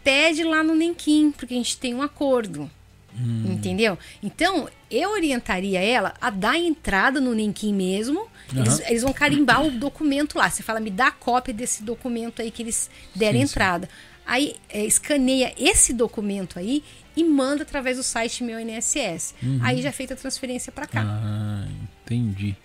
[0.05, 2.71] pede lá no Nenquim, porque a gente tem um acordo.
[3.19, 3.53] Hum.
[3.53, 3.99] Entendeu?
[4.23, 8.27] Então, eu orientaria ela a dar entrada no Nenquim mesmo.
[8.55, 10.49] Eles, eles vão carimbar o documento lá.
[10.49, 13.53] Você fala, me dá a cópia desse documento aí que eles deram Sim, sim.
[13.53, 13.89] entrada.
[14.27, 16.83] Aí, é, escaneia esse documento aí
[17.17, 19.35] e manda através do site meu INSS.
[19.63, 21.03] Aí já é feita a transferência para cá.
[21.03, 21.09] Uhum.
[21.09, 21.69] Ah,
[22.05, 22.57] entendi.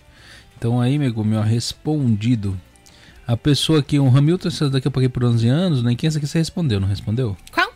[0.58, 2.60] Então aí, Megumi, ó, respondido.
[3.26, 5.94] A pessoa que, o Hamilton, essa daqui eu paguei por 11 anos, né?
[5.94, 7.36] Quem essa aqui você respondeu, não respondeu?
[7.50, 7.71] Qual?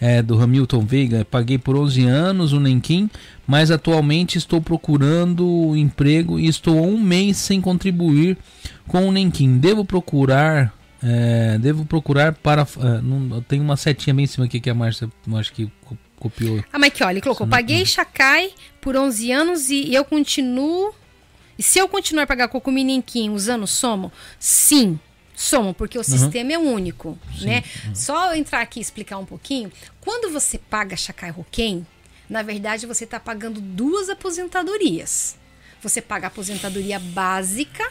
[0.00, 1.24] É, do Hamilton Veiga.
[1.24, 3.08] Paguei por 11 anos o Nenquim,
[3.46, 8.36] mas atualmente estou procurando emprego e estou um mês sem contribuir
[8.86, 9.58] com o Nenquim.
[9.58, 10.74] Devo procurar.
[11.02, 12.62] é, devo procurar para.
[12.62, 15.96] é, não, tem uma setinha bem em cima aqui que a Márcia acho que co-
[16.18, 16.62] copiou.
[16.72, 18.50] Ah, mas aqui, olha, ele colocou, paguei Chacai
[18.80, 20.92] por 11 anos e, e eu continuo...
[21.58, 24.12] E se eu continuar a pagar Cocumininquim usando Somo?
[24.38, 24.98] Sim,
[25.36, 27.62] Somo, porque o sistema é único, né?
[27.94, 29.70] Só eu entrar aqui e explicar um pouquinho.
[30.00, 31.86] Quando você paga Chacai Roquem,
[32.28, 35.36] na verdade você está pagando duas aposentadorias.
[35.82, 37.84] Você paga a aposentadoria básica,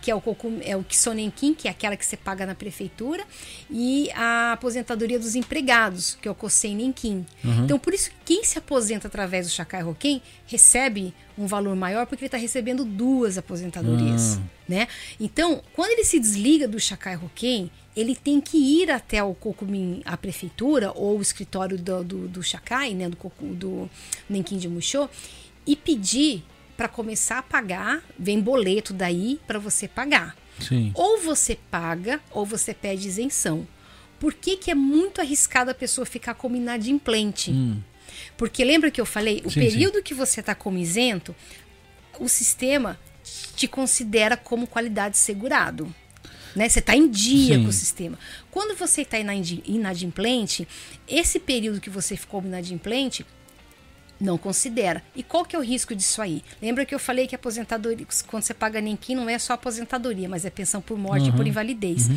[0.00, 0.22] que é o,
[0.62, 3.24] é o Kisonenkin, que é aquela que você paga na prefeitura,
[3.70, 7.26] e a aposentadoria dos empregados, que é o Kosenenkin.
[7.64, 12.24] Então, por isso, quem se aposenta através do Chacai Roquem recebe um valor maior, porque
[12.24, 14.38] ele está recebendo duas aposentadorias.
[14.38, 14.42] Ah.
[14.68, 14.88] Né?
[15.18, 20.00] Então, quando ele se desliga do Chacai Roquem, ele tem que ir até o Cocumim,
[20.04, 23.16] a prefeitura, ou o escritório do, do, do Chacai, né, do,
[23.54, 23.90] do
[24.28, 25.08] Nenquim de Muxô,
[25.66, 26.44] e pedir
[26.80, 30.34] para começar a pagar, vem boleto daí para você pagar.
[30.58, 30.90] Sim.
[30.94, 33.68] Ou você paga, ou você pede isenção.
[34.18, 37.52] Por que, que é muito arriscado a pessoa ficar como inadimplente?
[38.34, 39.50] Porque lembra que eu falei, o Hum.
[39.50, 41.36] Sim, período que você está como isento,
[42.18, 42.98] o sistema
[43.54, 45.94] te considera como qualidade segurado.
[46.56, 46.66] Né?
[46.66, 47.62] Você está em dia Sim.
[47.62, 48.18] com o sistema.
[48.50, 50.66] Quando você está inadimplente,
[51.06, 53.26] esse período que você ficou inadimplente,
[54.20, 55.02] não considera.
[55.16, 56.42] E qual que é o risco disso aí?
[56.60, 60.44] Lembra que eu falei que aposentadoria, quando você paga NEMQUIM, não é só aposentadoria, mas
[60.44, 62.08] é pensão por morte e por invalidez.
[62.10, 62.12] A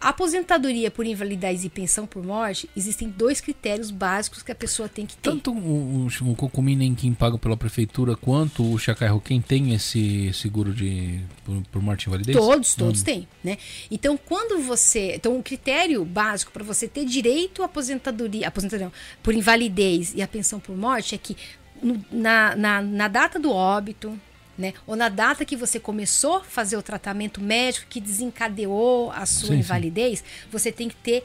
[0.00, 5.04] aposentadoria por invalidez e pensão por morte, existem dois critérios básicos que a pessoa tem
[5.04, 5.28] que ter.
[5.30, 10.32] Tanto o, o, o Cocumim Nenquim pago pela prefeitura quanto o Chacai Roquem tem esse
[10.32, 12.36] seguro de por, por morte e invalidez?
[12.36, 13.58] Todos, todos têm, né?
[13.90, 19.34] Então, quando você, então o critério básico para você ter direito à aposentadoria, aposentadoria por
[19.34, 21.36] invalidez e a pensão por morte é que
[21.82, 24.18] no- na, na, na data do óbito,
[24.60, 29.26] né, ou na data que você começou a fazer o tratamento médico que desencadeou a
[29.26, 29.58] sua Sim, sim.
[29.60, 30.22] invalidez,
[30.52, 31.24] você tem que ter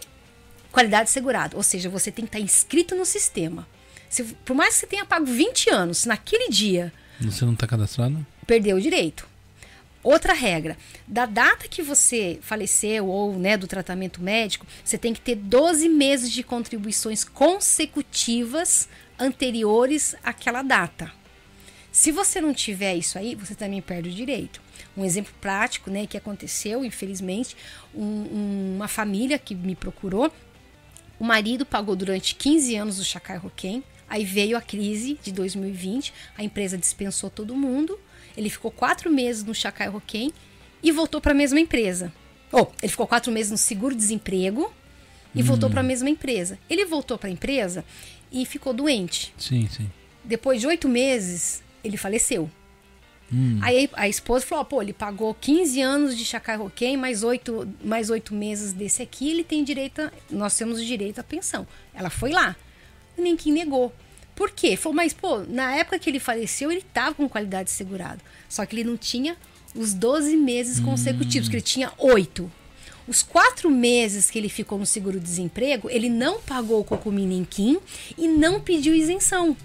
[0.72, 3.68] qualidade segurada, ou seja, você tem que estar inscrito no sistema.
[4.10, 8.26] Se, por mais que você tenha pago 20 anos, naquele dia Você não está cadastrado?
[8.48, 9.28] perdeu o direito.
[10.04, 15.20] Outra regra, da data que você faleceu ou né, do tratamento médico, você tem que
[15.20, 21.12] ter 12 meses de contribuições consecutivas anteriores àquela data.
[21.96, 24.62] Se você não tiver isso aí, você também perde o direito.
[24.98, 27.56] Um exemplo prático, né, que aconteceu, infelizmente,
[27.96, 30.30] um- uma família que me procurou,
[31.18, 36.14] o marido pagou durante 15 anos o Chacai Roquem, aí veio a crise de 2020,
[36.38, 37.98] a empresa dispensou todo mundo,
[38.36, 40.34] ele ficou quatro meses no Chacai Roquem
[40.84, 42.12] e voltou para a mesma empresa.
[42.52, 44.70] Ou, ele ficou quatro meses no seguro-desemprego
[45.34, 46.60] e voltou para a mesma empresa.
[46.70, 47.86] Ele voltou para a empresa
[48.30, 49.34] e ficou doente.
[49.38, 49.90] Sim, sim.
[50.26, 52.50] Depois de oito meses, ele faleceu.
[53.62, 58.10] Aí a esposa falou: pô, ele pagou 15 anos de Chacai Roquem, mais oito, mais
[58.10, 61.68] oito meses desse aqui, ele tem direito, a, nós temos direito à pensão.
[61.94, 62.56] Ela foi lá.
[63.18, 63.94] Nenquim negou.
[64.36, 64.76] Por quê?
[64.76, 68.20] Falou, mas, pô, na época que ele faleceu, ele estava com qualidade segurada.
[68.50, 69.38] Só que ele não tinha
[69.74, 72.52] os 12 meses consecutivos, que ele tinha oito.
[73.08, 77.80] Os quatro meses que ele ficou no seguro-desemprego, ele não pagou o Cocuminenquim
[78.18, 79.56] e não pediu isenção.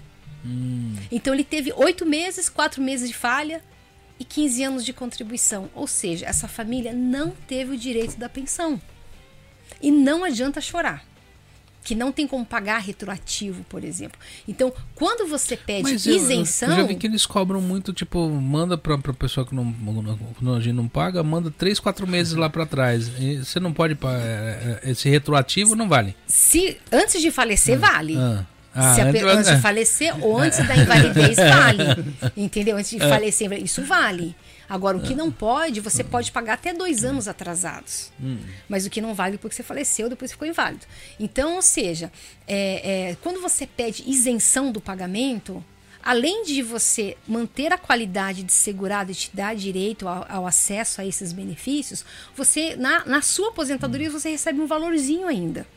[1.11, 3.61] Então ele teve oito meses, quatro meses de falha
[4.19, 5.69] e 15 anos de contribuição.
[5.75, 8.81] Ou seja, essa família não teve o direito da pensão.
[9.81, 11.03] E não adianta chorar.
[11.83, 14.19] Que não tem como pagar retroativo, por exemplo.
[14.47, 16.69] Então, quando você pede Mas eu, isenção.
[16.69, 19.65] eu já vi que eles cobram muito, tipo, manda pra, pra pessoa que não,
[20.39, 23.07] não, a gente não paga, manda 3, 4 meses lá pra trás.
[23.19, 23.97] E você não pode.
[24.05, 26.15] é, é, Esse retroativo não vale.
[26.27, 28.15] Se antes de falecer, vale.
[28.15, 28.45] Ah.
[28.73, 29.55] Ah, Se a pe- antes- antes é.
[29.55, 31.83] de falecer ou antes da invalidez, vale.
[32.37, 32.77] Entendeu?
[32.77, 34.35] Antes de falecer, isso vale.
[34.69, 38.09] Agora, o que não pode, você pode pagar até dois anos atrasados.
[38.69, 40.85] Mas o que não vale porque você faleceu, depois ficou inválido.
[41.19, 42.09] Então, ou seja,
[42.47, 45.61] é, é, quando você pede isenção do pagamento,
[46.01, 51.01] além de você manter a qualidade de segurado e te dar direito ao, ao acesso
[51.01, 55.67] a esses benefícios, você, na, na sua aposentadoria, você recebe um valorzinho ainda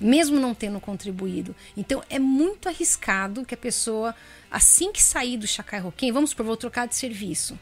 [0.00, 1.54] mesmo não tendo contribuído.
[1.76, 4.14] Então é muito arriscado que a pessoa,
[4.50, 7.58] assim que sair do Chacai Roquem, vamos supor, vou trocar de serviço.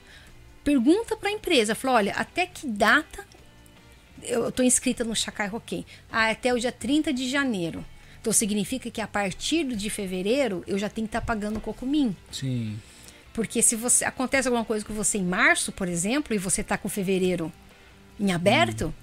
[0.63, 3.25] Pergunta para a empresa, fala, olha, até que data
[4.23, 5.85] eu estou inscrita no Chacai Roquem?
[6.11, 7.85] Ah, até o dia 30 de janeiro.
[8.21, 12.17] Então significa que a partir de fevereiro eu já tenho que estar pagando o Cocumim.
[12.33, 12.79] Sim.
[13.35, 16.79] Porque se você acontece alguma coisa com você em março, por exemplo, e você está
[16.79, 17.53] com fevereiro
[18.19, 18.95] em aberto,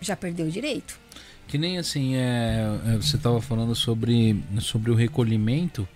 [0.00, 0.98] já perdeu o direito.
[1.46, 5.88] Que nem assim, é, é, você estava falando sobre, sobre o recolhimento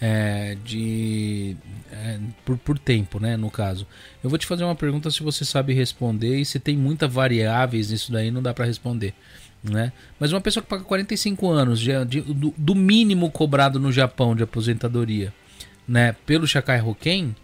[0.00, 1.56] é, de
[1.92, 3.36] é, por, por tempo, né?
[3.36, 3.86] No caso,
[4.22, 7.90] eu vou te fazer uma pergunta se você sabe responder e se tem muitas variáveis
[7.90, 9.14] nisso daí não dá para responder,
[9.62, 9.92] né?
[10.18, 14.34] Mas uma pessoa que paga 45 anos de, de, do, do mínimo cobrado no Japão
[14.34, 15.32] de aposentadoria,
[15.86, 16.14] né?
[16.26, 17.34] Pelo Shakai Hoken,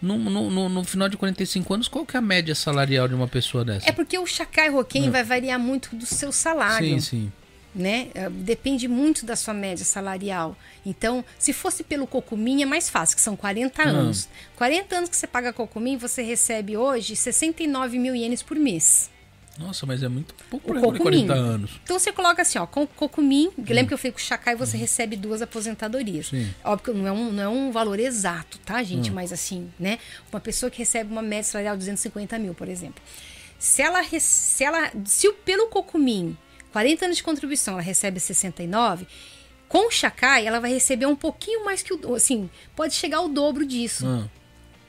[0.00, 3.14] no, no, no, no, final de 45 anos, qual que é a média salarial de
[3.14, 3.88] uma pessoa dessa?
[3.88, 5.10] É porque o Shakai Hoken Ah.
[5.10, 6.86] vai variar muito do seu salário.
[6.88, 7.32] Sim, sim.
[7.74, 8.08] né?
[8.14, 10.56] É, Depende muito da sua média salarial.
[10.86, 13.86] Então, se fosse pelo Cocumin, é mais fácil, que são 40 Ah.
[13.88, 14.28] anos.
[14.56, 19.10] 40 anos que você paga Cocumin, você recebe hoje 69 mil ienes por mês.
[19.58, 21.26] Nossa, mas é muito pouco para Cocumin.
[21.26, 21.80] 40 anos.
[21.82, 24.76] Então você coloca assim, ó, com Cocumin, lembra que eu falei que o Chacai você
[24.76, 26.32] recebe duas aposentadorias.
[26.32, 26.44] Hum.
[26.44, 26.54] Sim.
[26.64, 28.84] Óbvio que não é, um, não é um valor exato, tá, Hum.
[28.84, 29.10] gente?
[29.10, 29.98] Mas assim, né?
[30.32, 33.02] Uma pessoa que recebe uma média salarial de 250 mil, por exemplo.
[33.58, 36.36] Se ela, se ela, se pelo Cocumin,
[36.72, 39.06] 40 anos de contribuição, ela recebe 69,
[39.68, 43.28] com o Chacai, ela vai receber um pouquinho mais que o, assim, pode chegar ao
[43.28, 44.06] dobro disso.
[44.06, 44.26] Ah,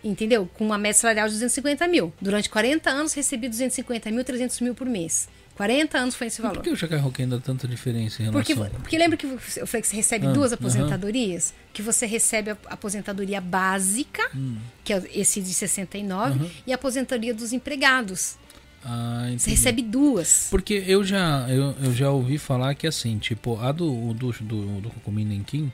[0.04, 0.50] Entendeu?
[0.54, 2.14] Com uma média salarial de 250 mil.
[2.22, 5.28] Durante 40 anos, recebi 250 mil, 300 mil por mês.
[5.56, 6.62] 40 anos foi esse valor.
[6.64, 8.56] por que o Hoken dá tanta diferença em relação?
[8.56, 9.38] Porque, porque lembra que eu
[9.68, 11.54] falei que você recebe Ah, duas aposentadorias?
[11.74, 14.56] Que você recebe a aposentadoria básica, Hum.
[14.86, 18.38] que é esse de 69, e a aposentadoria dos empregados.
[18.86, 20.48] Ah, Você recebe duas.
[20.50, 24.80] Porque eu já, eu, eu já ouvi falar que assim, tipo, a do, do, do,
[24.80, 25.70] do Nenkin,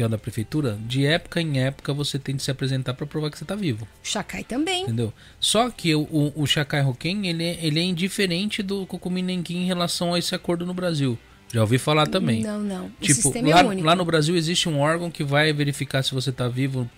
[0.00, 3.30] que é da prefeitura, de época em época você tem que se apresentar para provar
[3.30, 4.84] que você tá vivo, O Chacai também.
[4.84, 5.12] entendeu?
[5.38, 8.88] Só que o, o, o Shakai Hoken, ele, é- ele é indiferente do
[9.22, 11.18] Nenkin em relação a esse acordo no Brasil.
[11.52, 12.42] Já ouvi falar também.
[12.42, 12.86] Não, não.
[12.86, 13.86] O Tipo, sistema lá, é único.
[13.86, 16.88] lá no Brasil existe um órgão que vai verificar se você tá vivo,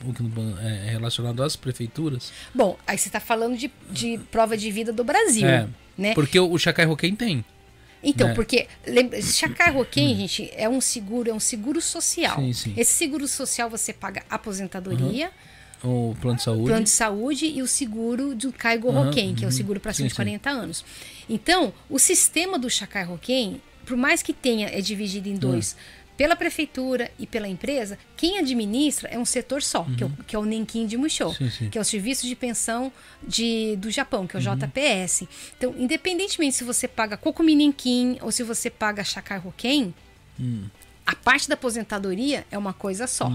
[0.63, 2.33] é relacionado às prefeituras.
[2.55, 5.49] Bom, aí você está falando de, de prova de vida do Brasil.
[5.49, 5.67] É,
[5.99, 6.13] Né?
[6.15, 7.45] Porque o, o Shakai Hoken tem.
[8.03, 8.35] Então, né?
[8.35, 12.37] Porque lembra, Chacai Roquem, gente, é um seguro, é um seguro social.
[12.37, 12.75] Sim, sim.
[12.77, 15.31] Esse seguro social você paga aposentadoria,
[15.85, 16.65] O plano de saúde.
[16.67, 19.57] plano de saúde e o seguro do Caigo Aham, Roquem, que é o uhum.
[19.57, 20.17] seguro para Sim, cima de sim.
[20.17, 20.85] 40 anos.
[21.29, 25.77] Então, o sistema do Chacai Roquem, por mais que tenha, é dividido em dois,
[26.23, 30.37] pela prefeitura e pela empresa, quem administra é um setor só, que, é o, que
[30.37, 31.35] é o Nenkin de Musho, Uhum.
[31.35, 31.69] Sim, sim.
[31.69, 32.93] que é o Serviço de Pensão
[33.27, 34.57] de, do Japão, que é o Uhum.
[34.57, 35.27] JPS.
[35.59, 39.93] Então, independentemente se você paga Kokumi Nenkin ou se você paga Chacai Roquem,
[40.39, 40.67] Hum.
[41.05, 43.29] a parte da aposentadoria é uma coisa só.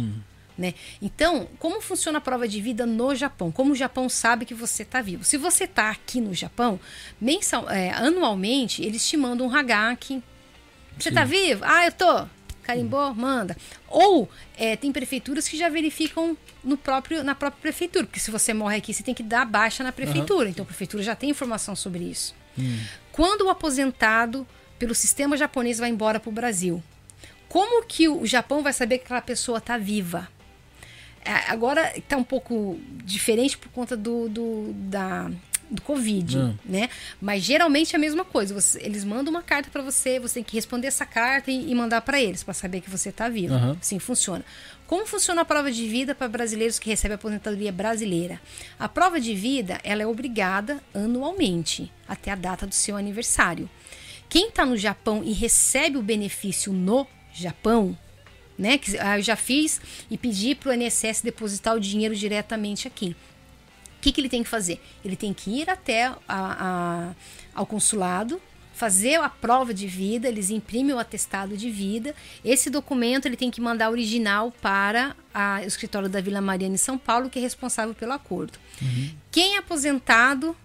[0.58, 0.74] Né?
[1.02, 3.52] Então, como funciona a prova de vida no Japão?
[3.52, 5.26] Como o Japão sabe que você está vivo?
[5.26, 6.80] Se você está aqui no Japão,
[7.20, 10.24] mensal, é, anualmente, eles te mandam um hagaki.
[10.98, 11.64] Você está vivo?
[11.66, 12.37] Ah, eu tô.
[12.68, 13.16] Carimbou?
[13.16, 13.56] Manda.
[13.88, 18.06] Ou é, tem prefeituras que já verificam no próprio, na própria prefeitura.
[18.06, 20.50] Porque se você morre aqui, você tem que dar baixa na prefeitura.
[20.50, 22.36] Então a prefeitura já tem informação sobre isso.
[23.12, 24.46] Quando o aposentado
[24.78, 26.84] pelo sistema japonês vai embora para o Brasil,
[27.48, 30.28] como que o Japão vai saber que aquela pessoa está viva?
[31.24, 35.32] É, Agora está um pouco diferente por conta do, do, da,
[35.70, 36.56] do Covid, Hum.
[36.66, 36.90] né?
[37.22, 38.54] Mas geralmente é a mesma coisa.
[38.54, 41.76] Você- eles mandam uma carta para você, você tem que responder essa carta e, e
[41.76, 43.54] mandar para eles para saber que você está vivo.
[43.80, 44.44] Assim funciona.
[44.86, 48.40] Como funciona a prova de vida para brasileiros que recebem a aposentadoria brasileira?
[48.80, 53.70] A prova de vida ela é obrigada anualmente até a data do seu aniversário.
[54.30, 57.98] Quem está no Japão e recebe o benefício no Japão,
[58.58, 58.78] né?
[58.78, 59.80] Que ah, eu já fiz
[60.10, 63.16] e pedi para o INSS depositar o dinheiro diretamente aqui.
[63.98, 64.82] O que, que ele tem que fazer?
[65.04, 67.12] Ele tem que ir até a- a-
[67.54, 68.40] ao consulado,
[68.74, 72.14] fazer a prova de vida, eles imprimem o atestado de vida.
[72.46, 76.78] Esse documento ele tem que mandar original para a- o escritório da Vila Mariana em
[76.78, 78.60] São Paulo, que é responsável pelo acordo.
[79.32, 80.56] Quem é aposentado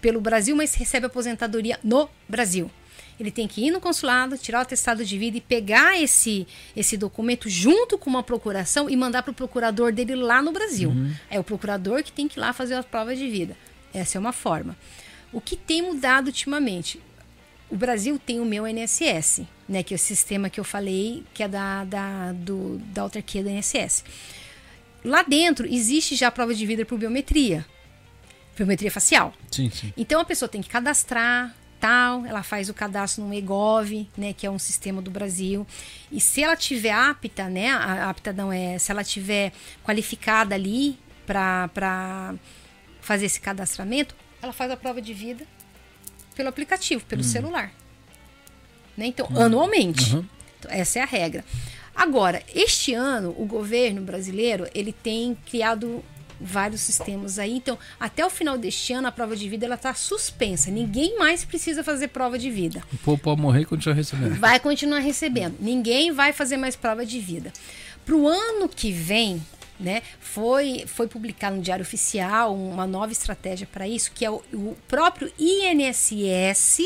[0.00, 2.70] pelo Brasil, mas recebe aposentadoria no Brasil.
[3.18, 6.96] Ele tem que ir no consulado, tirar o atestado de vida e pegar esse, esse
[6.96, 10.92] documento junto com uma procuração e mandar para o procurador dele lá no Brasil.
[11.28, 13.56] É o procurador que tem que ir lá fazer as provas de vida.
[13.92, 14.76] Essa é uma forma.
[15.32, 17.00] O que tem mudado ultimamente?
[17.70, 21.42] O Brasil tem o meu INSS, né, que é o sistema que eu falei, que
[21.42, 24.04] é da, da, do, da autarquia do INSS.
[25.04, 27.66] Lá dentro existe já a prova de vida por biometria,
[28.56, 29.34] biometria facial.
[29.50, 29.92] Sim, sim.
[29.96, 34.46] Então a pessoa tem que cadastrar, tal, ela faz o cadastro no EGOV, né, que
[34.46, 35.66] é um sistema do Brasil.
[36.10, 39.52] E se ela tiver apta, né, apta não é, se ela tiver
[39.84, 42.34] qualificada ali para
[43.00, 45.46] fazer esse cadastramento, ela faz a prova de vida
[46.34, 47.72] pelo aplicativo, pelo celular.
[48.96, 49.06] Né?
[49.06, 50.14] Então, anualmente.
[50.14, 50.24] Uhum.
[50.58, 51.44] Então, essa é a regra.
[51.94, 56.04] Agora, este ano, o governo brasileiro ele tem criado
[56.40, 57.56] vários sistemas aí.
[57.56, 60.70] Então, até o final deste ano, a prova de vida ela está suspensa.
[60.70, 62.82] Ninguém mais precisa fazer prova de vida.
[62.92, 64.38] O povo pode morrer e continuar recebendo.
[64.38, 65.56] Vai continuar recebendo.
[65.60, 67.52] Ninguém vai fazer mais prova de vida.
[68.04, 69.42] Para o ano que vem,
[69.78, 74.42] né, foi, foi publicado no Diário Oficial uma nova estratégia para isso, que é o,
[74.52, 76.80] o próprio INSS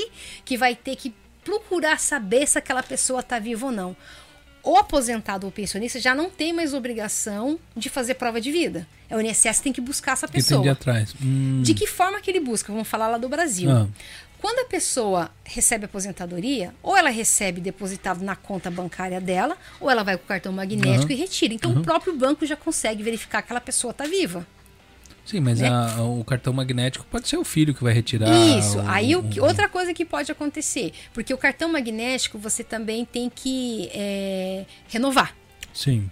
[0.44, 1.14] que vai ter que
[1.44, 3.96] procurar saber se aquela pessoa está viva ou não.
[4.62, 8.86] O aposentado ou pensionista já não tem mais obrigação de fazer prova de vida.
[9.10, 10.70] É o INSS que tem que buscar essa Que tem de pessoa.
[10.72, 11.14] atrás.
[11.20, 11.62] Hum.
[11.62, 12.72] De que forma que ele busca?
[12.72, 13.70] Vamos falar lá do Brasil.
[13.70, 13.88] Ah.
[14.40, 20.02] Quando a pessoa recebe aposentadoria, ou ela recebe depositado na conta bancária dela, ou ela
[20.02, 21.12] vai com o cartão magnético Aham.
[21.12, 21.54] e retira.
[21.54, 24.46] Então o próprio banco já consegue verificar que aquela pessoa está viva.
[25.24, 25.68] Sim, mas né?
[25.68, 28.28] a- o cartão magnético pode ser o filho que vai retirar.
[28.58, 28.78] Isso.
[28.78, 33.04] o- Aí o que- outra coisa que pode acontecer, porque o cartão magnético você também
[33.04, 35.34] tem que é, renovar.
[35.72, 36.10] Sim.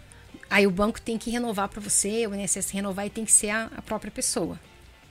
[0.48, 3.50] Aí o banco tem que renovar para você, o INSS renovar e tem que ser
[3.50, 4.58] a, a própria pessoa.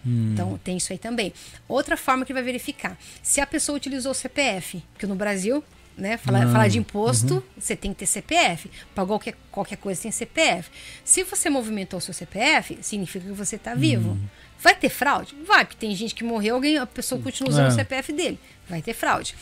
[0.06, 0.32] Hum.
[0.34, 1.34] Então tem isso aí também.
[1.68, 5.62] Outra forma que vai verificar, se a pessoa utilizou o CPF, porque no Brasil,
[6.00, 8.70] né, falar, falar de imposto, você tem que ter CPF.
[8.96, 10.70] Para qualquer, qualquer coisa tem CPF.
[11.04, 14.12] Se você movimentou o seu CPF, significa que você está vivo.
[14.12, 14.20] Hum.
[14.62, 15.36] Vai ter fraude?
[15.46, 17.70] Vai, porque tem gente que morreu, alguém, a pessoa continua usando É.
[17.70, 18.40] o CPF dele.
[18.68, 19.36] Vai ter fraude.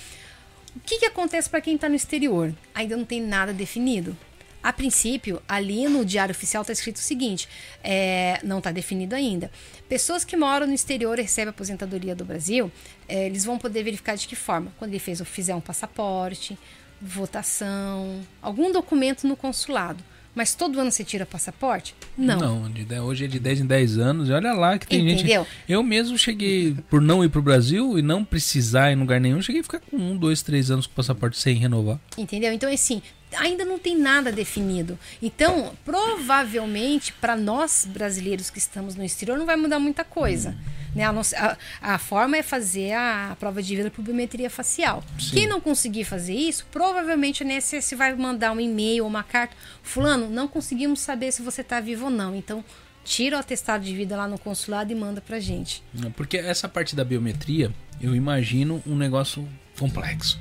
[0.75, 2.53] O que, que acontece para quem está no exterior?
[2.75, 4.15] Ainda não tem nada definido.
[4.63, 7.47] A princípio, ali no Diário Oficial está escrito o seguinte:
[7.83, 9.49] é, não está definido ainda.
[9.87, 12.71] Pessoas que moram no exterior e recebem a aposentadoria do Brasil,
[13.07, 14.71] é, eles vão poder verificar de que forma?
[14.77, 16.57] Quando ele fez, fizer um passaporte,
[17.01, 20.03] votação, algum documento no consulado.
[20.35, 21.95] Mas todo ano você tira passaporte?
[22.15, 22.69] Não.
[22.69, 24.29] de- hoje é de 10 em 10 anos.
[24.29, 25.43] E olha lá que tem Entendeu?
[25.43, 25.49] gente.
[25.67, 29.61] Eu mesmo cheguei, por não ir pro Brasil e não precisar em lugar nenhum, cheguei
[29.61, 31.99] a ficar com um, dois, três anos com o passaporte sem renovar.
[32.15, 32.53] Entendeu?
[32.53, 33.01] Então, assim,
[33.35, 34.97] ainda não tem nada definido.
[35.22, 40.56] Então, provavelmente, para nós brasileiros que estamos no exterior, não vai mudar muita coisa.
[40.95, 41.03] Né?
[41.03, 45.03] A, não ser- a- a forma é fazer a, prova de vida por biometria facial.
[45.19, 45.31] Sim.
[45.35, 49.56] Quem não conseguir fazer isso, provavelmente a INSS vai mandar um e-mail ou uma carta.
[49.83, 52.35] Fulano, não conseguimos saber se você está vivo ou não.
[52.35, 52.64] Então,
[53.03, 55.83] tira o atestado de vida lá no consulado e manda pra gente.
[56.15, 59.47] Porque essa parte da biometria, eu imagino um negócio
[59.77, 60.39] complexo.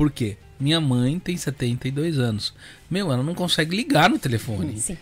[0.00, 0.38] Por quê?
[0.58, 2.54] Minha mãe tem 72 anos.
[2.90, 4.80] Meu, ela não consegue ligar no telefone.
[4.80, 4.96] Sim.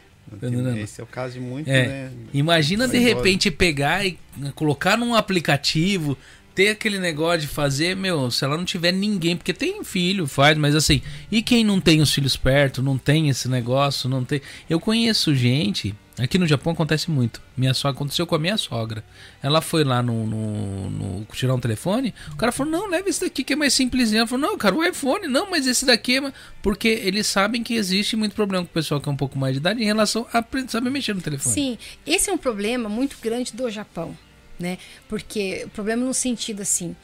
[0.83, 1.86] Esse é o caso de muito, É.
[1.86, 2.10] né?
[2.35, 4.18] Imagina de repente pegar e
[4.57, 6.18] colocar num aplicativo,
[6.58, 10.58] ter aquele negócio de fazer, meu, se ela não tiver ninguém, porque tem filho, faz,
[10.58, 14.42] mas assim, e quem não tem os filhos perto, não tem esse negócio, não tem.
[14.68, 17.40] Eu conheço gente, aqui no Japão acontece muito.
[17.56, 19.04] Minha sogra aconteceu com a minha sogra.
[19.40, 23.20] Ela foi lá no, no, no- tirar um telefone, o cara falou: "Não, leva esse
[23.20, 24.18] daqui que é mais simplesinho".
[24.18, 27.62] Ela falou: "Não, cara, o iPhone, não, mas esse daqui é mais-" porque eles sabem
[27.62, 29.86] que existe muito problema com o pessoal que é um pouco mais de idade em
[29.86, 31.54] relação a saber mexer no telefone.
[31.54, 34.16] Sim, esse é um problema muito grande do Japão,
[34.58, 34.78] né?
[35.08, 36.94] Porque o problema no sentido assim,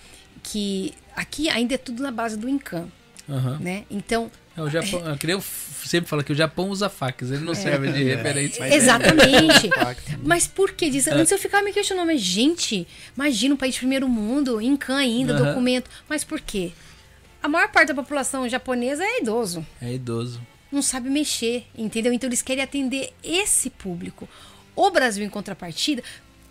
[0.42, 2.88] que aqui ainda é tudo na base do Incan,
[3.28, 3.58] Aham.
[3.60, 3.84] né?
[3.90, 5.42] Então, É, o Japão, eu queria- eu
[5.84, 8.60] sempre falo que o Japão usa fax, ele não serve de referência.
[8.60, 9.70] Mas é- exatamente.
[10.22, 11.10] Mas por que disso?
[11.12, 15.34] Antes eu ficava me questionando, mas gente, imagina um país de primeiro mundo, Incan ainda,
[15.34, 15.44] Aham.
[15.48, 15.90] documento.
[16.08, 16.72] Mas por quê?
[17.42, 19.66] A maior parte da população japonesa é idoso.
[19.82, 20.40] É idoso.
[20.72, 22.12] não sabe mexer, entendeu?
[22.12, 24.28] Então eles querem atender esse público.
[24.74, 26.02] O Brasil, em contrapartida,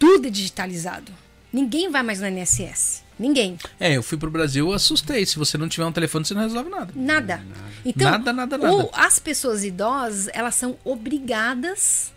[0.05, 1.11] tudo é digitalizado.
[1.51, 3.03] Ninguém vai mais no INSS.
[3.19, 3.57] Ninguém.
[3.79, 5.23] É, eu fui pro Brasil, eu assustei.
[5.25, 6.91] Se você não tiver um telefone, você não resolve nada.
[6.95, 7.45] Nada.
[7.85, 8.89] Então, Nada, nada, nada.
[8.93, 12.11] as pessoas idosas, elas são obrigadas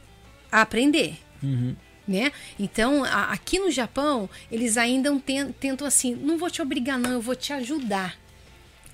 [0.51, 1.19] a aprender.
[1.43, 1.77] Uhum.
[2.09, 2.31] Né?
[2.59, 7.11] Então, a- aqui no Japão, eles ainda ten- tentam assim, não vou te obrigar não,
[7.13, 8.15] eu vou te ajudar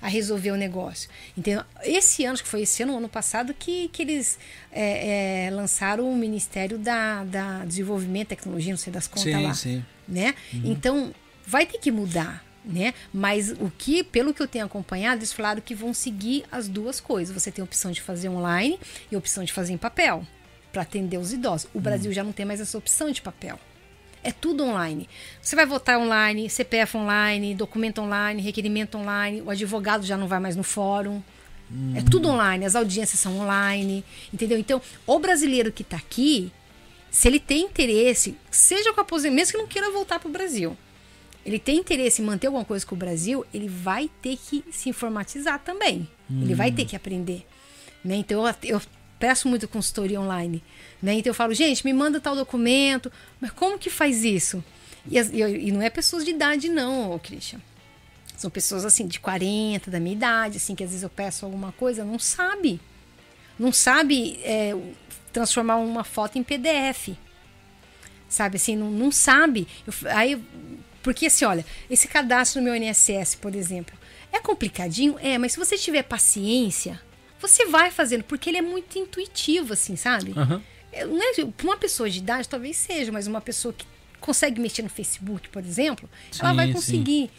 [0.03, 1.09] a resolver o negócio.
[1.37, 4.37] Então, esse ano, acho que foi esse ano, ano passado, que, que eles
[4.69, 9.53] é, é, lançaram o Ministério da, da Desenvolvimento Tecnologia, não sei das contas Sim, lá.
[9.53, 9.85] sim.
[10.05, 10.35] Né?
[10.53, 11.15] Então,
[11.47, 12.43] vai ter que mudar.
[12.65, 12.93] Né?
[13.13, 16.99] Mas o que, pelo que eu tenho acompanhado, eles falaram que vão seguir as duas
[16.99, 17.33] coisas.
[17.33, 20.25] Você tem a opção de fazer online e a opção de fazer em papel
[20.71, 21.69] para atender os idosos.
[21.73, 23.59] O Brasil já não tem mais essa opção de papel.
[24.23, 25.09] É tudo online.
[25.41, 30.39] Você vai votar online, CPF online, documento online, requerimento online, o advogado já não vai
[30.39, 31.21] mais no fórum.
[31.95, 34.59] É tudo online, as audiências são online, entendeu?
[34.59, 36.51] Então, o brasileiro que está aqui,
[37.09, 40.31] se ele tem interesse, seja com a aposentadoria, mesmo que não queira voltar para o
[40.31, 40.77] Brasil,
[41.43, 44.89] ele tem interesse em manter alguma coisa com o Brasil, ele vai ter que se
[44.89, 46.07] informatizar também.
[46.29, 47.45] Ele vai ter que aprender.
[48.03, 48.15] Né?
[48.17, 48.81] Então eu, eu
[49.23, 50.61] peço muito consultoria online.
[51.01, 51.13] Né?
[51.13, 54.61] Então eu falo, gente, me manda tal documento, mas como que faz isso?
[55.09, 57.61] E, e e não é pessoas de idade, não, Christian.
[58.35, 61.71] São pessoas assim, de 40, da minha idade, assim, que às vezes eu peço alguma
[61.71, 62.81] coisa, não sabe.
[63.57, 64.75] Não sabe é,
[65.31, 67.15] transformar uma foto em PDF.
[68.27, 69.69] sabe assim, não, não sabe.
[69.87, 70.43] Eu aí,
[71.01, 73.97] porque assim, olha, esse cadastro no meu INSS, por exemplo,
[74.33, 75.15] é complicadinho?
[75.21, 76.99] É, mas se você tiver paciência,
[77.43, 80.33] você vai fazendo, porque ele é muito intuitivo, assim, sabe?
[80.91, 83.85] É, Não é, uma pessoa de idade, talvez seja, mas uma pessoa que
[84.19, 86.73] consegue mexer no Facebook, por exemplo, ela Sim, vai sim.
[86.73, 87.29] conseguir.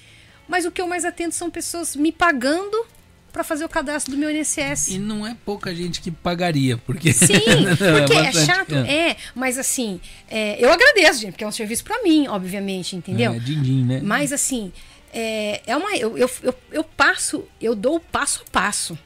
[0.46, 2.86] Mas o que eu mais atendo são pessoas me pagando
[3.32, 4.88] para fazer o cadastro do meu INSS.
[4.90, 7.12] E não é pouca gente que pagaria, porque.
[7.12, 7.32] Sim,
[7.64, 8.46] Não, porque é, bastante.
[8.46, 12.94] chato, é, mas assim, é, eu agradeço, gente, porque é um serviço para mim, obviamente,
[12.94, 13.32] entendeu?
[13.32, 14.00] É, din-din, né?
[14.04, 14.70] Mas assim,
[15.12, 15.96] é, é uma.
[15.96, 18.98] Eu, eu, eu, eu passo, eu dou o passo a passo.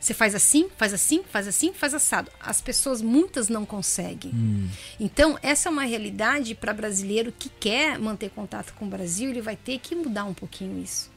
[0.00, 2.30] Você faz assim, faz assim, faz assim, faz assado.
[2.40, 4.32] As pessoas, muitas não conseguem.
[4.32, 4.68] Hum.
[4.98, 9.42] Então, essa é uma realidade para brasileiro que quer manter contato com o Brasil, ele
[9.42, 11.10] vai ter que mudar um pouquinho isso.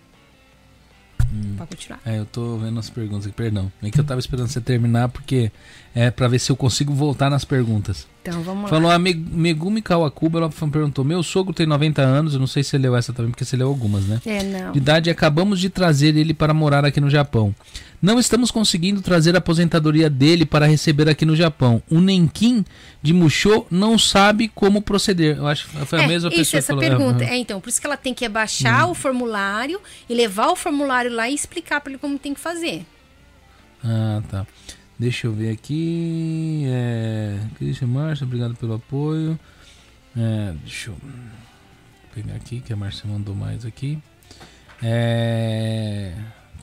[1.32, 1.56] Hum.
[1.56, 2.02] Para continuar.
[2.06, 3.72] É, eu tô vendo as perguntas aqui, perdão.
[3.82, 5.50] É que eu tava esperando você terminar, porque
[5.96, 8.06] é pra ver se eu consigo voltar nas perguntas.
[8.26, 8.70] Então, vamos lá.
[8.70, 12.64] Falou a Me- Megumi Kawakuba, ela perguntou: Meu sogro tem 90 anos, eu não sei
[12.64, 14.22] se você leu essa também, porque você leu algumas, né?
[14.26, 14.72] É, não.
[14.72, 17.54] De idade, acabamos de trazer ele para morar aqui no Japão.
[18.02, 21.82] Não estamos conseguindo trazer a aposentadoria dele para receber aqui no Japão.
[21.90, 22.64] O Nenkin
[23.02, 25.38] de Musho não sabe como proceder.
[25.38, 26.98] Eu acho que foi a É, mesma isso, pessoa essa que falou.
[26.98, 27.24] pergunta.
[27.24, 27.32] É, Hum.
[27.34, 29.80] É, então, por isso que ela tem que baixar o formulário
[30.10, 32.86] e levar o formulário lá e explicar para ele como tem que fazer.
[33.84, 34.46] Ah, tá.
[35.04, 36.64] Deixa eu ver aqui.
[36.66, 37.38] É...
[37.58, 39.38] Christian Márcia, obrigado pelo apoio.
[40.16, 40.98] É, deixa eu
[42.16, 44.00] pegar aqui, que a Márcia mandou mais aqui.
[44.82, 46.14] É...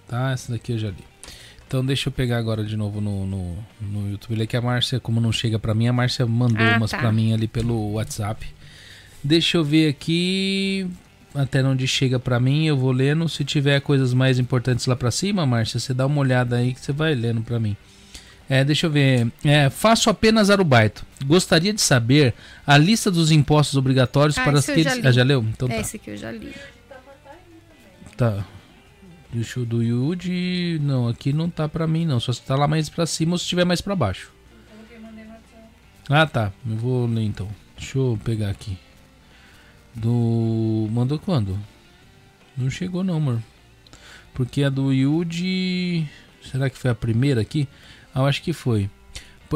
[0.09, 1.05] Tá, essa daqui eu já li.
[1.69, 4.33] Então deixa eu pegar agora de novo no, no, no YouTube.
[4.33, 6.93] Ele é que a Márcia, como não chega pra mim, a Márcia mandou Ah, umas
[6.93, 6.97] tá.
[6.99, 8.47] pra mim ali pelo WhatsApp.
[9.23, 10.89] Deixa eu ver aqui.
[11.35, 13.29] Até onde chega pra mim, eu vou lendo.
[13.29, 16.81] Se tiver coisas mais importantes lá pra cima, Márcia, você dá uma olhada aí que
[16.81, 17.77] você vai lendo pra mim.
[18.51, 19.31] É, deixa eu ver.
[19.45, 21.07] É, faço apenas arubaito.
[21.25, 22.35] Gostaria de saber
[22.67, 24.95] a lista dos impostos obrigatórios Ah, para eu já aqueles.
[24.97, 25.07] li.
[25.07, 25.41] Ah, já leu?
[25.49, 25.81] Então é tá.
[25.81, 26.53] esse aqui eu já li.
[28.17, 28.45] Tá.
[29.33, 32.19] E o do Yuji, não, aqui não tá pra mim não.
[32.19, 34.33] Só se tá lá mais pra cima ou se tiver mais pra baixo.
[36.09, 36.53] Ah, tá.
[36.69, 37.49] Eu vou ler então.
[37.79, 38.77] Deixa eu pegar aqui.
[39.95, 40.89] Do.
[40.91, 41.57] Mandou quando?
[42.57, 43.41] Não chegou não, amor.
[44.35, 46.05] Porque a do Yuji.
[46.51, 47.69] Será que foi a primeira aqui?
[48.15, 48.89] Eu acho que foi.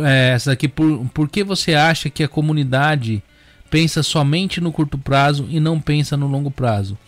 [0.02, 3.22] É, essa aqui, por, por que você acha que a comunidade
[3.70, 6.98] pensa somente no curto prazo e não pensa no longo prazo?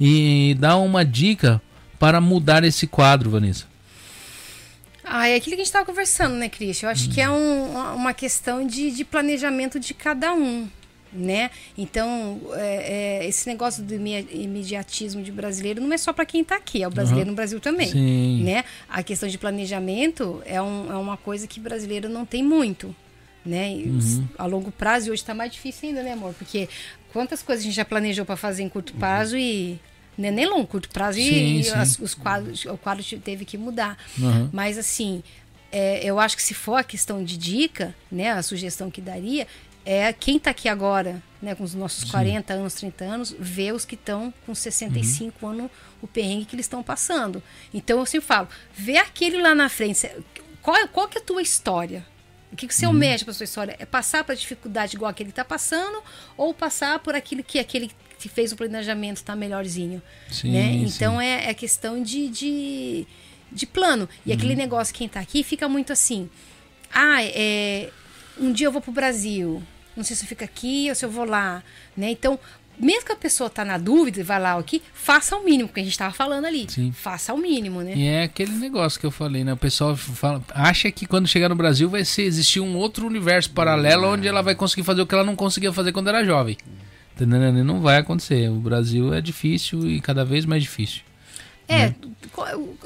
[0.00, 1.60] E dá uma dica
[1.98, 3.64] para mudar esse quadro, Vanessa.
[5.02, 6.86] Ah, é aquilo que a gente estava conversando, né, Cristian?
[6.88, 10.66] Eu acho que é um- uma questão de, de planejamento de cada um,
[11.14, 11.50] né?
[11.78, 16.56] Então, é, é, esse negócio do imediatismo de brasileiro não é só para quem está
[16.56, 18.42] aqui, é o brasileiro no Brasil também, Sim.
[18.42, 18.64] né?
[18.88, 22.94] A questão de planejamento é, um- é uma coisa que brasileiro não tem muito,
[23.44, 23.70] né?
[23.74, 24.26] Uhum.
[24.38, 26.34] A longo prazo, e hoje está mais difícil ainda, né, amor?
[26.34, 26.68] Porque
[27.12, 29.78] quantas coisas a gente já planejou para fazer em curto prazo e...
[30.16, 31.24] Né, nem longo, curto prazo Uhum.
[31.26, 31.70] Sim, e, sim.
[31.72, 33.98] as- os quadros, o quadro teve que mudar.
[34.22, 34.48] Aham.
[34.52, 35.24] Mas assim,
[35.72, 39.44] é, eu acho que se for a questão de dica, né, a sugestão que daria
[39.84, 43.84] é quem está aqui agora, né, com os nossos 40 anos, 30 anos, ver os
[43.84, 47.42] que estão com 65 anos, o perrengue que eles estão passando.
[47.72, 50.10] Então eu sempre falo, vê aquele lá na frente,
[50.62, 52.06] qual, qual que é a tua história?
[52.50, 53.74] O que, que você almeja para sua história?
[53.80, 56.00] É passar para dificuldade igual aquele está passando
[56.36, 60.00] ou passar por aquilo que aquele que fez o planejamento está melhorzinho?
[60.30, 60.72] Sim, né?
[60.72, 60.84] sim.
[60.84, 63.06] Então é, é questão de, de,
[63.50, 64.08] de plano.
[64.24, 64.36] E Uhum.
[64.36, 66.30] aquele negócio, quem tá aqui, fica muito assim.
[66.92, 67.90] Ah, é,
[68.38, 69.60] um dia eu vou pro Brasil.
[69.96, 71.62] Não sei se eu fico aqui ou se eu vou lá.
[71.96, 72.10] Né?
[72.10, 72.38] Então,
[72.78, 75.80] mesmo que a pessoa tá na dúvida e vai lá aqui, faça o mínimo, porque
[75.80, 76.66] a gente tava falando ali.
[76.68, 76.92] Sim.
[76.92, 77.94] Faça o mínimo, né?
[77.94, 79.52] E é aquele negócio que eu falei, né?
[79.52, 83.50] O pessoal fala, acha que quando chegar no Brasil vai ser, existir um outro universo
[83.50, 86.56] paralelo onde ela vai conseguir fazer o que ela não conseguia fazer quando era jovem.
[87.64, 88.50] Não vai acontecer.
[88.50, 91.02] O Brasil é difícil e cada vez mais difícil.
[91.66, 91.94] É, Né?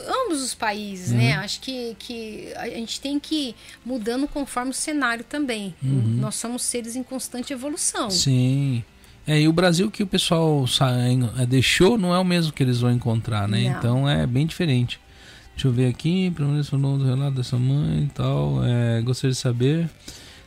[0.07, 1.35] ambos os países, né?
[1.35, 5.75] Acho que, que a gente tem que ir mudando conforme o cenário também.
[5.83, 8.11] Nós somos seres em constante evolução.
[8.11, 8.85] Sim.
[9.27, 10.65] É, e o Brasil que o pessoal
[11.39, 13.65] é, deixou não é o mesmo que eles vão encontrar, né?
[13.65, 13.79] Não.
[13.79, 14.99] Então é bem diferente.
[15.55, 18.65] Deixa eu ver aqui, pelo menos falou do relato dessa mãe e tal.
[18.65, 19.91] É, gostaria de saber.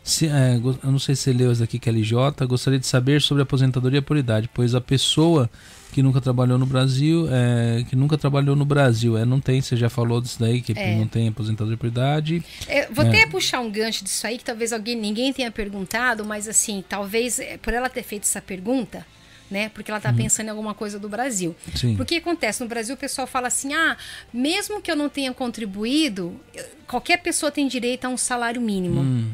[0.03, 2.45] Se, é, eu não sei se você leu isso aqui que é LJ.
[2.47, 5.49] Gostaria de saber sobre aposentadoria por idade, pois a pessoa
[5.91, 9.75] que nunca trabalhou no Brasil, é, que nunca trabalhou no Brasil, é, não tem, você
[9.75, 10.95] já falou disso daí, que É.
[10.95, 12.43] não tem aposentadoria por idade.
[12.67, 13.09] É, vou É.
[13.09, 17.39] até puxar um gancho disso aí, que talvez alguém, ninguém tenha perguntado, mas assim, talvez
[17.39, 19.05] é, por ela ter feito essa pergunta,
[19.49, 19.69] né?
[19.73, 21.53] Porque ela tá pensando em alguma coisa do Brasil.
[21.75, 21.95] Sim.
[21.97, 23.97] Porque acontece, no Brasil o pessoal fala assim: ah,
[24.33, 26.39] mesmo que eu não tenha contribuído,
[26.87, 29.01] qualquer pessoa tem direito a um salário mínimo.
[29.01, 29.31] Hum,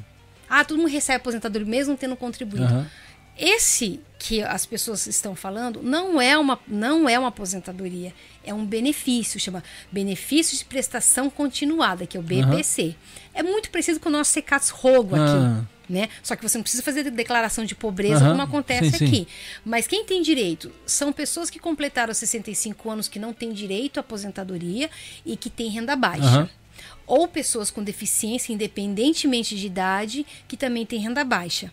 [0.50, 2.66] Ah, todo mundo recebe aposentadoria mesmo tendo contribuído.
[2.66, 2.88] aham.
[3.38, 8.66] Esse que as pessoas estão falando não é uma, não é uma aposentadoria, é um
[8.66, 12.96] benefício, chama benefício de prestação continuada, que é o BPC.
[13.34, 15.38] É muito parecido com o nosso Secats Rogo aqui.
[15.38, 15.66] Ah.
[15.90, 16.10] Né?
[16.22, 19.06] Só que você não precisa fazer declaração de pobreza Aham, como acontece sim, sim.
[19.06, 19.28] aqui.
[19.64, 24.02] Mas quem tem direito são pessoas que completaram 65 anos que não têm direito à
[24.02, 24.90] aposentadoria
[25.26, 26.50] e que têm renda baixa.
[27.06, 31.72] Ou pessoas com deficiência, independentemente de idade, que também têm renda baixa.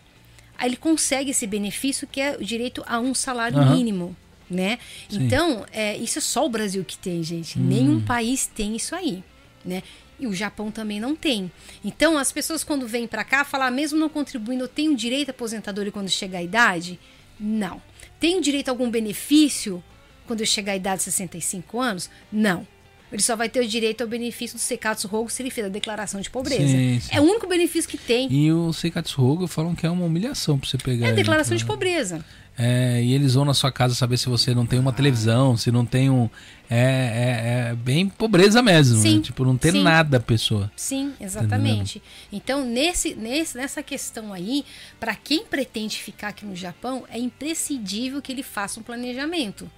[0.57, 3.75] Aí ele consegue esse benefício que é o direito a um salário Aham.
[3.75, 4.15] mínimo.
[4.49, 4.77] Né?
[5.09, 5.17] Sim.
[5.17, 5.25] Hum.
[5.25, 7.57] Então, é, isso é só o Brasil que tem, gente.
[7.57, 9.23] Nenhum país tem isso aí.
[9.63, 9.81] Né?
[10.19, 11.51] E o Japão também não tem.
[11.83, 15.31] Então, as pessoas quando vêm para cá falar, mesmo não contribuindo, eu tenho direito à
[15.31, 16.99] aposentadoria quando chegar a idade?
[17.39, 17.81] Não.
[18.19, 19.83] Tenho direito a algum benefício
[20.27, 22.09] quando eu chegar à idade de 65 anos?
[22.31, 22.67] Não.
[23.15, 25.69] Ele só vai ter o direito ao benefício do Secatsu Rogo se ele fez a
[25.69, 26.67] declaração de pobreza.
[26.67, 27.15] Sim, sim.
[27.15, 28.27] É o único benefício que tem.
[28.29, 31.05] E o Seikatsurogo falam que é uma humilhação pra você pegar.
[31.05, 32.25] É a ele, declaração de pobreza.
[32.57, 35.71] É, e eles vão na sua casa saber se você não tem uma televisão, se
[35.71, 36.29] não tem um.
[36.69, 39.01] É, é, é bem pobreza mesmo.
[39.01, 39.21] Sim, né?
[39.21, 39.81] Tipo, não ter sim.
[39.81, 40.69] nada a pessoa.
[40.75, 42.03] Sim, exatamente.
[42.33, 44.65] Então, nesse, nesse, nessa questão aí,
[44.99, 49.71] para quem pretende ficar aqui no Japão, é imprescindível que ele faça um planejamento.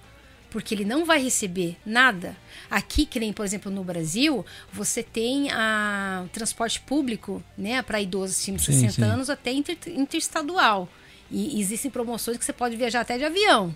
[0.50, 2.34] Porque ele não vai receber nada.
[2.70, 8.00] Aqui, que nem, por exemplo, no Brasil, você tem a, o transporte público né, para
[8.00, 9.02] idosos acima de Sim, 60 sim.
[9.02, 10.88] anos até inter, interestadual.
[11.30, 13.74] E existem promoções que você pode viajar até de avião,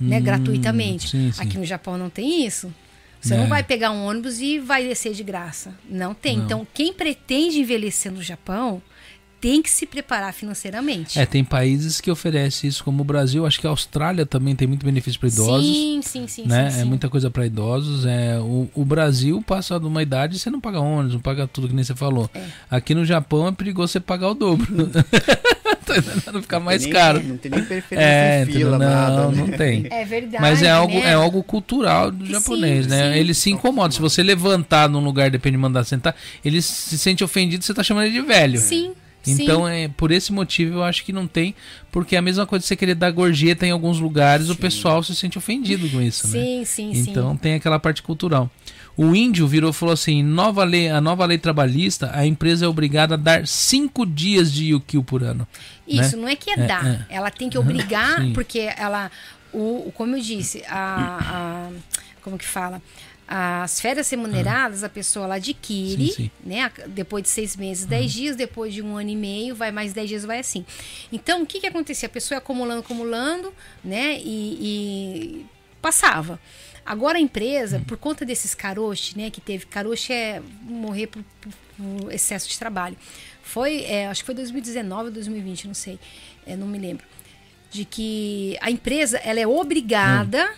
[0.00, 1.08] né, Hum, gratuitamente.
[1.10, 1.40] sim, sim.
[1.42, 2.72] Aqui no Japão não tem isso.
[3.20, 3.36] Você É.
[3.36, 5.74] não vai pegar um ônibus e vai descer de graça.
[5.88, 6.38] Não tem.
[6.38, 6.44] Não.
[6.44, 8.82] Então, quem pretende envelhecer no Japão
[9.40, 11.18] tem que se preparar financeiramente.
[11.18, 13.46] É, tem países que oferecem isso, como o Brasil.
[13.46, 15.64] Acho que a Austrália também tem muito benefício para idosos.
[15.66, 16.46] Sim, sim, sim.
[16.46, 16.70] né?
[16.70, 16.88] sim, É sim.
[16.88, 18.04] muita coisa para idosos.
[18.04, 21.68] É, o, o Brasil passa de uma idade você não paga ônibus, não paga tudo
[21.68, 22.28] que nem você falou.
[22.34, 22.44] É.
[22.70, 24.66] Aqui no Japão é perigoso você pagar o dobro.
[25.86, 26.42] Tá entendendo?
[26.42, 27.20] Ficar mais nem- caro.
[27.20, 28.78] Não tem nem preferência É, em fila, entendeu?
[28.78, 29.16] nada.
[29.22, 29.36] não, né?
[29.38, 29.86] não tem.
[29.90, 30.40] É verdade.
[30.40, 31.10] Mas é algo, né?
[31.10, 33.12] é algo cultural do Sim, japonês, né?
[33.12, 33.18] sim.
[33.18, 33.92] Ele se incomoda.
[33.92, 37.82] Se você levantar num lugar, depende de mandar sentar, ele se sente ofendido, você tá
[37.82, 38.60] chamando ele de velho.
[38.60, 38.92] Sim.
[39.26, 39.70] Então, sim.
[39.72, 41.54] é por esse motivo eu acho que não tem,
[41.92, 45.02] porque é a mesma coisa de você querer dar gorjeta em alguns lugares, o pessoal
[45.02, 46.32] se sente ofendido com isso, né?
[46.38, 47.10] Sim, sim, sim.
[47.10, 48.50] Então tem aquela parte cultural.
[48.96, 52.68] O índio virou e falou assim: nova lei, a nova lei trabalhista, a empresa é
[52.68, 55.46] obrigada a dar cinco dias de Yukio por ano.
[55.86, 56.22] Isso, né?
[56.22, 57.06] não é que é, É, dar.
[57.08, 58.32] Ela tem que obrigar, sim.
[58.32, 59.10] porque ela.
[59.52, 61.70] O- como eu disse, a, a-
[62.22, 62.82] Como que fala?
[63.32, 66.30] As férias remuneradas, a pessoa ela adquire, Sim, sim.
[66.44, 66.68] né?
[66.88, 70.08] Depois de seis meses, dez dias, depois de um ano e meio, vai mais dez
[70.08, 70.66] dias, vai assim.
[71.12, 72.06] Então, o que que acontecia?
[72.06, 74.18] A pessoa ia acumulando, acumulando, né?
[74.18, 75.46] E, e
[75.80, 76.40] passava.
[76.84, 77.84] Agora a empresa, Hum.
[77.84, 79.30] por conta desses caroche, né?
[79.30, 79.64] Que teve.
[79.66, 81.52] Caroche é morrer por, por-
[82.02, 82.96] por excesso de trabalho.
[83.44, 86.00] Foi, é, acho que foi 2019 ou 2020, não sei.
[86.44, 87.06] É, não me lembro.
[87.70, 90.52] De que a empresa ela é obrigada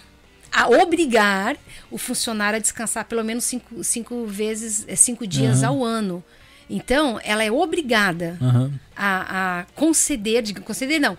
[0.52, 1.56] a obrigar
[1.90, 5.68] o funcionário a descansar pelo menos cinco, cinco vezes, é, cinco dias Aham.
[5.72, 6.24] ao ano.
[6.68, 8.72] Então, ela é obrigada Aham.
[8.96, 11.18] a, a conceder, diga, conceder não,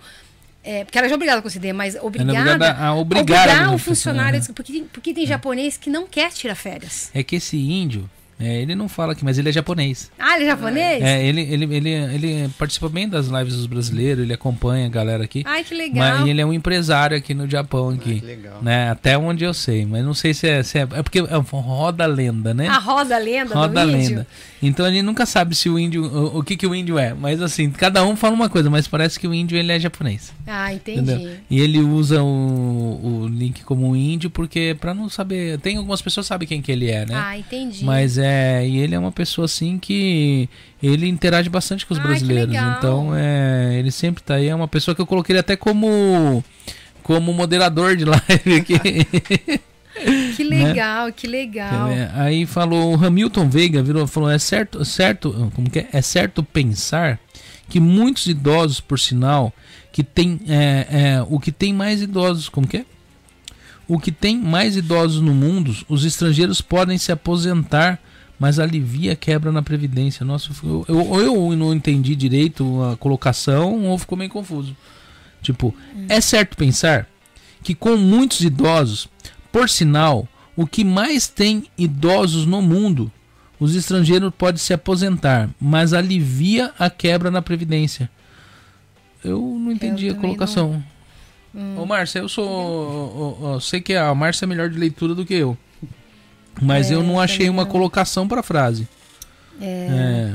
[0.64, 3.74] é, porque ela já é obrigada a conceder, mas obrigada, obrigada a obrigar obrigar o
[3.74, 7.10] o funcionário, porque, tem- porque tem japonês que não quer tirar férias.
[7.14, 10.10] É que esse índio, é, ele não fala aqui, mas ele é japonês.
[10.18, 11.02] Ah, ele é japonês?
[11.02, 15.24] É, ele, ele, ele, ele participa bem das lives dos brasileiros, ele acompanha a galera
[15.24, 15.42] aqui.
[15.46, 16.18] Ai, que legal.
[16.18, 18.20] Mas ele é um empresário aqui no Japão aqui.
[18.20, 18.58] que legal.
[18.60, 18.90] Né?
[18.90, 22.04] Até onde eu sei, mas não sei se é, se é, é porque é roda
[22.04, 22.66] a lenda, né?
[22.68, 24.08] A roda a lenda roda a do índio.
[24.08, 24.26] lenda.
[24.60, 27.14] Então a gente nunca sabe se o índio, o, o que que o índio é,
[27.14, 30.32] mas assim, cada um fala uma coisa, mas parece que o índio ele é japonês.
[30.46, 31.00] Ah, entendi.
[31.12, 31.32] Entendeu?
[31.50, 36.02] E ele usa o, o link como um índio porque pra não saber, tem algumas
[36.02, 37.14] pessoas que sabem quem que ele é, né?
[37.14, 37.84] Ah, entendi.
[37.84, 38.23] Mas é,
[38.66, 40.48] e ele é uma pessoa assim que
[40.82, 42.54] ele interage bastante com os Ai, que brasileiros.
[42.54, 46.44] Então, é, ele sempre tá aí, é uma pessoa que eu coloquei até como
[47.04, 48.78] como moderador de live aqui.
[50.34, 51.88] que legal, que legal.
[51.88, 55.88] É, aí falou o Hamilton Veiga virou falou é certo certo como que é?
[55.92, 57.20] é certo pensar
[57.68, 59.52] que muitos idosos por sinal
[59.92, 62.84] que tem é, é, o que tem mais idosos como que é
[63.86, 68.00] o que tem mais idosos no mundo os estrangeiros podem se aposentar
[68.38, 72.96] mas alivia a quebra na previdência nossa eu, eu, ou eu não entendi direito a
[72.96, 74.76] colocação ou ficou meio confuso
[75.42, 75.74] tipo
[76.08, 77.08] é certo pensar
[77.62, 79.08] que com muitos idosos
[79.54, 83.08] por sinal, o que mais tem idosos no mundo,
[83.60, 88.10] os estrangeiros podem se aposentar, mas alivia a quebra na previdência.
[89.22, 90.82] Eu não entendi Eu a colocação.
[91.76, 92.48] Ô, Márcia, eu sou.
[92.48, 95.56] ô, ô, ô, sei que a Márcia é melhor de leitura do que eu.
[96.60, 98.88] Mas É, eu não achei também uma colocação para a frase.
[99.60, 100.34] É, É,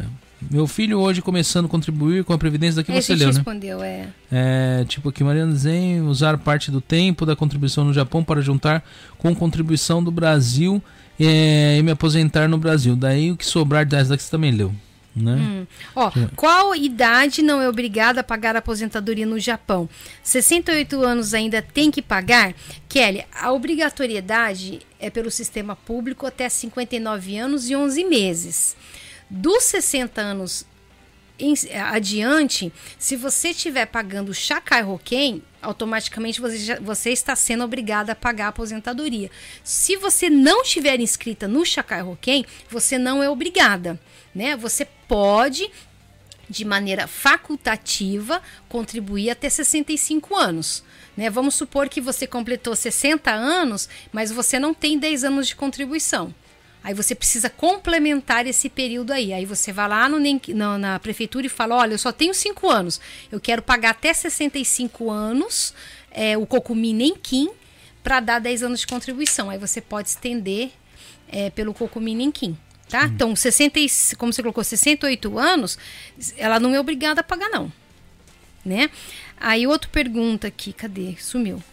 [0.50, 3.34] Meu filho hoje começando a contribuir com a previdência daqui Esse você leu, né?
[3.36, 4.08] respondeu, é.
[4.32, 8.84] É, tipo aqui, Mariana Zen, usar parte do tempo da contribuição no Japão para juntar
[9.18, 10.82] com contribuição do Brasil
[11.20, 12.96] é, e me aposentar no Brasil.
[12.96, 14.74] Daí o que sobrar das daqui você também leu,
[15.16, 15.34] né?
[15.34, 15.68] Hum.
[15.96, 19.90] Ó, qual idade não é obrigada a pagar a aposentadoria no Japão?
[20.24, 22.54] 68 anos ainda tem que pagar?
[22.88, 28.76] Kelly, a obrigatoriedade é pelo sistema público até 59 anos e 11 meses.
[29.30, 30.66] Dos 60 anos
[31.38, 31.54] em-
[31.90, 38.16] adiante, se você estiver pagando Shakai Hoken, automaticamente você, já- você está sendo obrigado a
[38.16, 39.30] pagar a aposentadoria.
[39.64, 44.00] Se você não estiver inscrita no Shakai Hoken, você não é obrigada.
[44.40, 44.56] Né?
[44.56, 45.70] Você pode,
[46.50, 50.82] de maneira facultativa, contribuir até 65 anos.
[51.18, 51.30] Né?
[51.30, 56.34] Vamos supor que você completou 60 anos, mas você não tem 10 anos de contribuição.
[56.82, 59.34] Aí você precisa complementar esse período aí.
[59.34, 60.18] Aí você vai lá no,
[60.56, 63.02] na, na prefeitura e fala: olha, eu só tenho 5 anos.
[63.30, 65.74] Eu quero pagar até 65 anos
[66.12, 67.50] é, o Cocumi Nenquim
[68.02, 69.50] para dar 10 anos de contribuição.
[69.50, 70.72] Aí você pode estender
[71.28, 72.58] é, pelo Cocumi Nenquim.
[72.90, 73.06] Tá?
[73.06, 73.88] Então, 60, e-
[74.18, 75.78] como você colocou, 68 anos,
[76.38, 77.72] ela não é obrigada a pagar, não.
[78.66, 78.90] Né?
[79.40, 81.16] Aí, outra pergunta aqui, cadê?
[81.20, 81.64] Sumiu.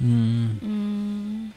[0.00, 1.50] Hum.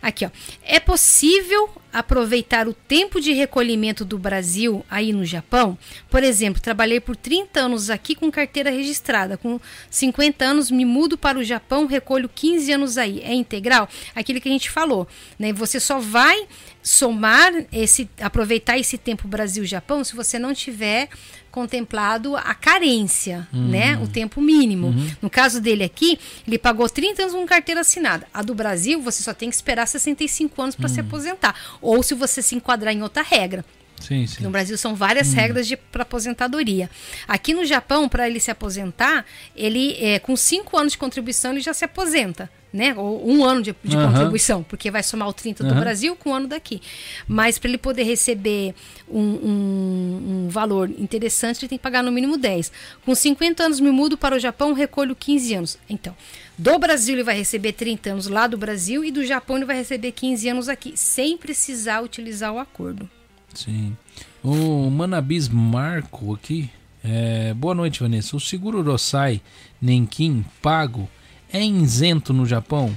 [0.00, 0.30] Aqui, ó.
[0.62, 5.78] É possível aproveitar o tempo de recolhimento do Brasil aí no Japão?
[6.10, 9.36] Por exemplo, trabalhei por 30 anos aqui com carteira registrada.
[9.36, 13.20] Com 50 anos me mudo para o Japão, recolho 15 anos aí.
[13.20, 13.88] É integral?
[14.14, 15.06] Aquilo que a gente falou,
[15.38, 15.52] né?
[15.52, 16.46] Você só vai
[16.82, 21.08] somar esse aproveitar esse tempo Brasil-Japão se você não tiver
[21.54, 23.96] contemplado a carência, né?
[23.98, 24.92] O tempo mínimo.
[25.22, 28.26] No caso dele aqui, ele pagou 30 anos com carteira assinada.
[28.34, 31.54] A do Brasil, você só tem que esperar 65 anos para se aposentar.
[31.80, 33.64] Ou se você se enquadrar em outra regra.
[34.00, 34.42] Sim, sim.
[34.42, 36.90] No Brasil são várias regras para aposentadoria.
[37.28, 39.24] Aqui no Japão, para ele se aposentar,
[39.54, 42.92] ele é, com cinco anos de contribuição ele já se aposenta, né?
[42.96, 44.10] Ou um ano de, de Aham.
[44.12, 45.80] contribuição, porque vai somar o 30 do Aham.
[45.80, 46.82] Brasil com o ano daqui.
[47.28, 48.74] Mas para ele poder receber
[49.08, 52.72] um, um- um valor interessante, ele tem que pagar no mínimo 10.
[53.04, 55.78] Com 50 anos me mudo para o Japão, recolho 15 anos.
[55.88, 56.14] Então,
[56.58, 59.76] do Brasil ele vai receber 30 anos lá do Brasil e do Japão ele vai
[59.76, 63.08] receber 15 anos aqui, sem precisar utilizar o acordo.
[63.54, 63.96] Sim.
[64.42, 66.68] O Manabis Marco aqui.
[67.04, 68.36] é, boa noite, Vanessa.
[68.36, 69.40] O seguro Rosai
[69.80, 71.08] Nenkin pago
[71.54, 72.96] é isento no Japão?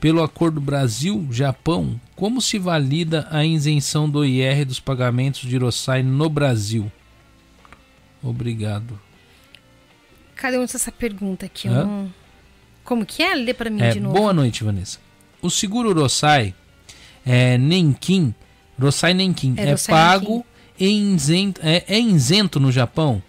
[0.00, 6.28] Pelo acordo Brasil-Japão, como se valida a isenção do IR dos pagamentos de Rosai no
[6.28, 6.90] Brasil?
[8.22, 8.98] Obrigado.
[10.34, 11.68] Cadê onde essa pergunta aqui?
[11.68, 12.12] Não-
[12.84, 13.34] Como que é?
[13.34, 14.14] Lê para mim É, de novo.
[14.14, 14.98] boa noite, Vanessa.
[15.42, 16.54] O seguro Rosai
[17.24, 18.32] é, Nenkin,
[18.78, 20.46] Rosai Nenkin, É, é, Rosai pago
[20.78, 23.20] e isento, é, é isento no Japão?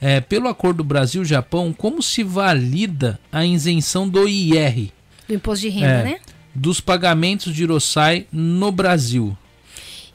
[0.00, 4.92] É, pelo acordo Brasil-Japão, como se valida a isenção do IR
[5.26, 6.04] Do imposto de renda, É.
[6.04, 6.20] né?
[6.54, 9.36] dos pagamentos de Rosai no Brasil?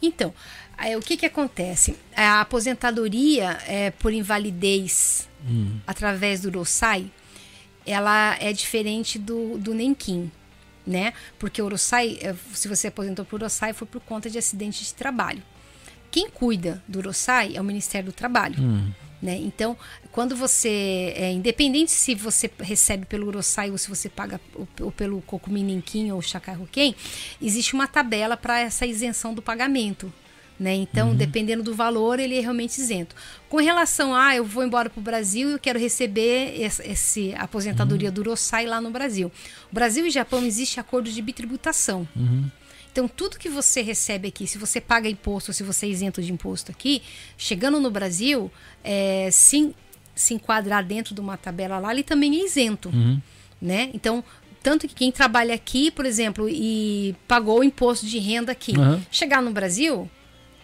[0.01, 0.33] Então,
[0.77, 1.95] aí, o que que acontece?
[2.15, 5.77] A aposentadoria é, por invalidez Hum.
[5.85, 7.05] através do Rosai,
[7.85, 10.31] ela é diferente do, do Nenquim,
[10.87, 11.13] né?
[11.37, 14.93] Porque o Rosai, é, se você aposentou por Rosai, foi por conta de acidente de
[14.93, 15.43] trabalho.
[16.13, 18.61] Quem cuida do Rosai é o Ministério do Trabalho.
[18.61, 18.91] Hum.
[19.19, 19.35] Né?
[19.37, 19.75] Então,
[20.11, 24.91] quando você, é, independente se você recebe pelo Urosai ou se você paga ou, ou
[24.91, 26.19] pelo Kokumininkin ou
[26.61, 26.95] Hoken,
[27.41, 30.13] existe uma tabela para essa isenção do pagamento.
[30.59, 30.75] Né?
[30.75, 33.15] Então, dependendo do valor, ele é realmente isento.
[33.49, 37.33] Com relação a, ah, eu vou embora para o Brasil e eu quero receber esse
[37.39, 39.31] aposentadoria do Urosai lá no Brasil.
[39.71, 42.07] O Brasil e Japão existe acordo de bitributação.
[42.93, 46.31] Então, tudo que você recebe aqui, se você paga imposto se você é isento de
[46.31, 47.01] imposto aqui,
[47.35, 48.51] chegando no Brasil,
[48.83, 49.75] é, se,
[50.13, 52.91] se enquadrar dentro de uma tabela lá, ele também é isento.
[53.59, 53.89] Né?
[53.95, 54.23] Então,
[54.61, 59.01] tanto que quem trabalha aqui, por exemplo, e pagou o imposto de renda aqui, Uhum.
[59.09, 60.07] chegar no Brasil,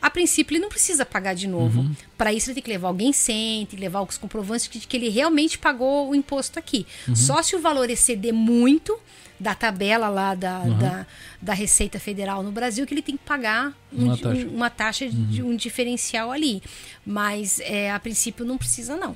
[0.01, 1.89] a princípio ele não precisa pagar de novo.
[2.17, 4.95] Para isso ele tem que levar alguém sem, tem que levar os comprovantes de que
[4.97, 6.85] ele realmente pagou o imposto aqui.
[7.15, 8.97] Só se o valor exceder muito
[9.39, 11.05] da tabela lá da, da,
[11.41, 14.41] da Receita Federal no Brasil que ele tem que pagar um Uma taxa.
[14.45, 16.61] um- uma taxa de um diferencial ali.
[17.05, 19.15] Mas é, a princípio não precisa não.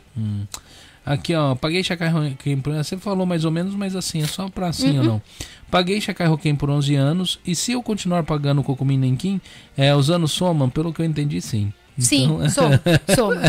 [1.05, 1.83] Aqui, ó, paguei
[2.63, 2.73] por...
[2.75, 4.97] Você falou mais ou menos, mas assim, é só pra assim Uhum.
[4.99, 5.21] ou não.
[5.73, 9.41] Paguei Shakai Hoken por 11 anos e se eu continuar pagando o Kokumin Nenkin,
[9.75, 11.73] é, os anos somam, pelo que eu entendi, sim.
[11.97, 12.79] Sim, Então, soma,
[13.15, 13.41] soma.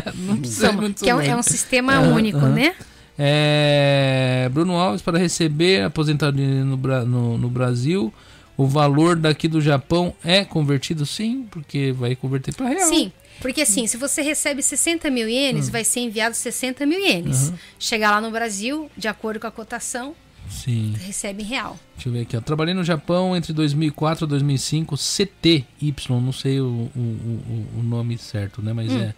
[0.47, 2.75] soma muito que é, um- é um sistema único, né?
[3.19, 8.11] É, Bruno Alves, para receber aposentadoria no, no, no Brasil,
[8.57, 11.05] o valor daqui do Japão é convertido?
[11.05, 12.89] Sim, porque vai converter para real.
[12.89, 13.13] Sim,
[13.43, 17.53] porque assim, se você recebe 60 mil ienes, vai ser enviado 60 mil ienes.
[17.79, 20.15] Chegar lá no Brasil, de acordo com a cotação,
[20.49, 20.95] Sim.
[21.01, 21.79] recebe em real.
[21.95, 22.37] Deixa eu ver aqui.
[22.37, 22.41] Ó.
[22.41, 28.63] Trabalhei no Japão entre 2004 e 2005, CTY, não sei o, o, o, nome certo,
[28.63, 28.73] né?
[28.73, 29.15] Mas é.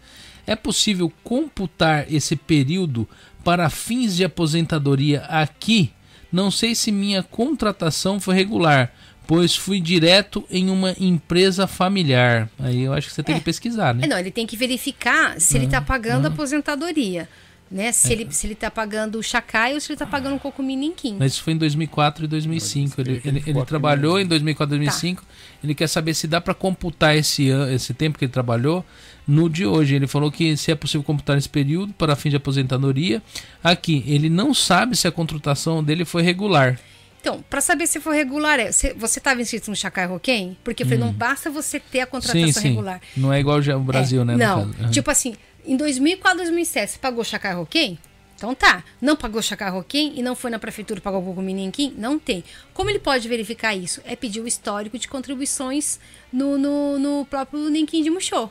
[0.46, 3.08] É possível computar esse período
[3.42, 5.90] para fins de aposentadoria aqui?
[6.30, 8.92] Não sei se minha contratação foi regular,
[9.26, 12.48] pois fui direto em uma empresa familiar.
[12.58, 13.38] Aí eu acho que você tem É.
[13.38, 14.04] que pesquisar, né?
[14.04, 17.28] É, não, ele tem que verificar se ele está pagando a aposentadoria.
[17.68, 17.90] Né?
[17.90, 20.76] Se, ele, se ele tá pagando o Chacai ou se ele tá pagando o Cocumim
[20.76, 21.16] Ninquim.
[21.18, 23.00] Mas isso foi em 2004 e 2005.
[23.00, 25.24] Ele, ele, ele trabalhou em 2004 e 2005.
[25.64, 28.84] Ele quer saber se dá para computar esse, esse tempo que ele trabalhou
[29.26, 29.96] no de hoje.
[29.96, 33.20] Ele falou que se é possível computar esse período para fim de aposentadoria.
[33.64, 36.78] Aqui, ele não sabe se a contratação dele foi regular.
[37.20, 40.56] Então, para saber se for regular, é, você- você estava inscrito no Chacai Roquem?
[40.62, 42.68] Porque eu falei, não basta você ter a contratação sim, sim.
[42.68, 43.00] regular.
[43.16, 44.36] Não é igual já o Brasil, É, né?
[44.36, 45.34] Não, tipo assim,
[45.66, 47.98] em 2004, 2007, você pagou Chacai Roquem?
[48.36, 48.84] Então tá.
[49.00, 51.94] Não pagou Chacai Roquem e não foi na prefeitura pagar o Cocumim Ninquim?
[51.96, 52.44] Não tem.
[52.74, 54.00] Como ele pode verificar isso?
[54.04, 55.98] É pedir o histórico de contribuições
[56.32, 58.50] no, no, no próprio Ninquim de Muxô.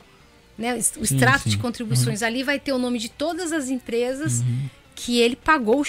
[0.58, 0.74] Né?
[0.74, 1.50] O extrato sim.
[1.50, 1.50] Uhum.
[1.50, 4.42] de contribuições ali vai ter o nome de todas as empresas
[4.96, 5.84] que ele pagou o.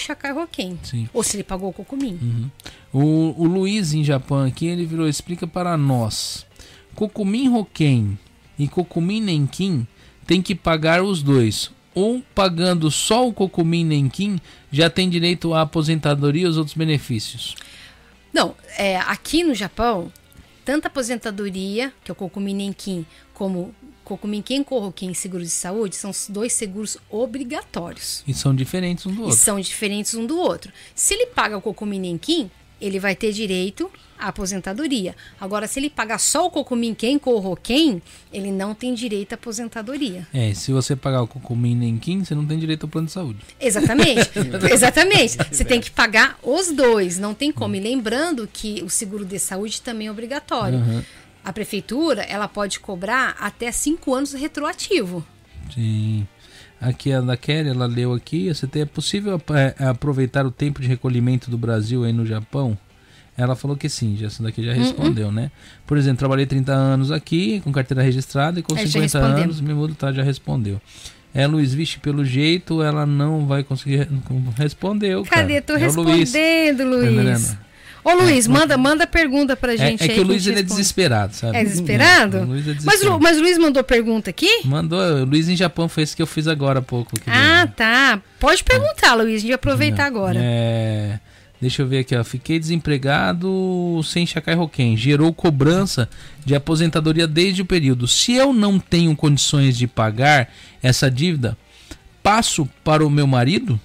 [0.84, 1.08] Sim.
[1.12, 2.50] Ou se ele pagou o Cocumim.
[2.92, 6.46] O, o Luiz em Japão aqui, ele virou, explica para nós.
[6.94, 8.18] Kokumin Hoken
[8.58, 9.86] e Kokumin Nenkin
[10.28, 11.70] tem que pagar os dois.
[11.94, 14.38] Ou pagando só o Kokumin Nenkin,
[14.70, 17.56] já tem direito à aposentadoria e os outros benefícios.
[18.32, 20.12] Não, é, aqui no Japão,
[20.64, 23.74] tanto a aposentadoria, que é o Kokumin Nenkin, como
[24.04, 28.22] Kokumin Kenko Hoken Seguro de Saúde, são os dois seguros obrigatórios.
[28.28, 29.36] E são diferentes um do E outro.
[29.38, 30.70] são diferentes um do outro.
[30.94, 32.50] Se ele paga o Kokumin Nenkin,
[32.80, 35.14] ele vai ter direito à aposentadoria.
[35.40, 40.26] Agora, se ele pagar só o Kokumin Kenko Hoken, ele não tem direito à aposentadoria.
[40.34, 43.38] É, se você pagar o Kokumin Nenkin, você não tem direito ao plano de saúde.
[43.60, 44.30] Exatamente,
[44.72, 45.38] exatamente.
[45.50, 47.74] Você tem que pagar os dois, não tem como.
[47.74, 50.78] E lembrando que o seguro de saúde também é obrigatório.
[50.78, 51.04] Aham.
[51.44, 55.24] A prefeitura, ela pode cobrar até cinco anos retroativo.
[55.74, 56.26] Sim.
[56.80, 58.50] Aqui a da Kelly, ela leu aqui.
[58.74, 62.78] É possível é, aproveitar o tempo de recolhimento do Brasil aí no Japão?
[63.36, 64.78] Ela falou que sim, já, essa daqui já Uhum.
[64.78, 65.50] respondeu, né?
[65.86, 69.42] Por exemplo, trabalhei 30 anos aqui, com carteira registrada, e com É, já 50 respondemos.
[69.42, 70.12] anos me mudo, tá?
[70.12, 70.80] Já respondeu.
[71.34, 74.08] É, Luiz, vixe, pelo jeito ela não vai conseguir.
[74.56, 75.42] Respondeu, cara.
[75.42, 75.60] Cadê?
[75.60, 76.32] Tô é o Luiz.
[76.32, 77.56] respondendo, Luiz.
[78.04, 80.62] Ô, Luiz, manda, manda pergunta pra É, gente é aí que o Luiz ele é
[80.62, 81.56] desesperado, sabe?
[81.56, 82.36] É desesperado?
[82.38, 83.20] É, o é mas, o, desesperado.
[83.20, 84.60] mas o Luiz mandou pergunta aqui?
[84.64, 87.12] Mandou, o Luiz em Japão foi esse que eu fiz agora há pouco.
[87.26, 88.22] Ah, deu- tá.
[88.40, 89.36] Pode perguntar, Luiz.
[89.36, 90.38] A gente vai aproveitar agora.
[90.42, 91.18] É,
[91.60, 92.22] deixa eu ver aqui, ó.
[92.24, 94.96] Fiquei desempregado sem Chacai Roquem.
[94.96, 96.08] Gerou cobrança
[96.44, 98.06] de aposentadoria desde o período.
[98.06, 100.48] Se eu não tenho condições de pagar
[100.82, 101.56] essa dívida,
[102.22, 103.78] passo para o meu marido?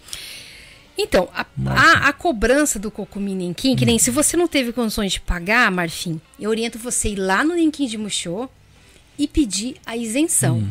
[0.98, 5.14] Então, a, a, a cobrança do Cocumim Nenquim, que nem se você não teve condições
[5.14, 8.48] de pagar, Marfim, eu oriento você ir lá no Nenquim de Muxô
[9.18, 10.68] e pedir a isenção,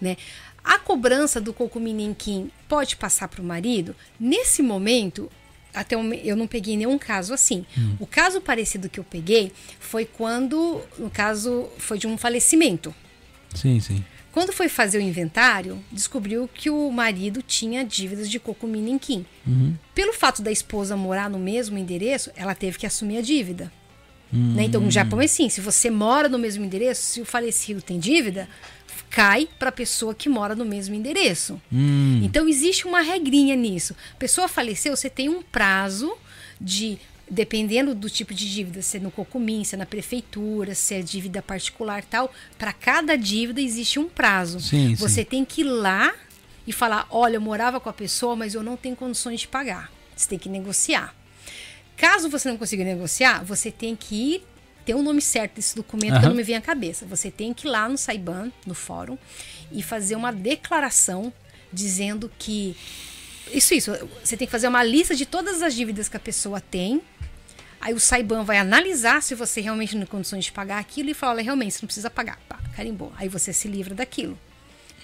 [0.00, 0.16] né?
[0.62, 3.94] A cobrança do Cocumim Nenquim pode passar para o marido?
[4.18, 5.30] Nesse momento,
[5.74, 7.66] até eu não peguei nenhum caso assim.
[8.00, 12.94] O caso parecido que eu peguei foi quando, no caso, foi de um falecimento.
[13.54, 14.04] Sim, sim.
[14.34, 19.24] Quando foi fazer o inventário, descobriu que o marido tinha dívidas de Cocumim Nenquim.
[19.94, 23.72] Pelo fato da esposa morar no mesmo endereço, ela teve que assumir a dívida.
[24.32, 24.64] Né?
[24.64, 28.00] Então, no Japão é assim: se você mora no mesmo endereço, se o falecido tem
[28.00, 28.48] dívida,
[29.08, 31.62] cai para a pessoa que mora no mesmo endereço.
[31.72, 33.94] Hum, Então, existe uma regrinha nisso.
[34.18, 36.12] Pessoa faleceu, você tem um prazo
[36.60, 36.98] de.
[37.30, 41.00] Dependendo do tipo de dívida, se é no Cocumim, se é na prefeitura, se é
[41.00, 44.60] dívida particular tal, para cada dívida existe um prazo.
[44.60, 45.24] Sim, você sim.
[45.24, 46.14] tem que ir lá
[46.66, 49.90] e falar: olha, eu morava com a pessoa, mas eu não tenho condições de pagar.
[50.14, 51.14] Você tem que negociar.
[51.96, 54.46] Caso você não consiga negociar, você tem que ir.
[54.84, 56.28] Tem o nome certo desse documento que Aham.
[56.28, 57.06] não me vem à cabeça.
[57.06, 59.16] Você tem que ir lá no Saiban, no fórum,
[59.72, 61.32] e fazer uma declaração
[61.72, 62.76] dizendo que.
[63.52, 63.92] Isso, isso.
[64.22, 67.00] Você tem que fazer uma lista de todas as dívidas que a pessoa tem.
[67.80, 71.14] Aí o Saiban vai analisar se você realmente não tem condições de pagar aquilo e
[71.14, 72.38] fala: olha, realmente, você não precisa pagar.
[72.48, 73.12] Pá, carimbou.
[73.16, 74.38] Aí você se livra daquilo.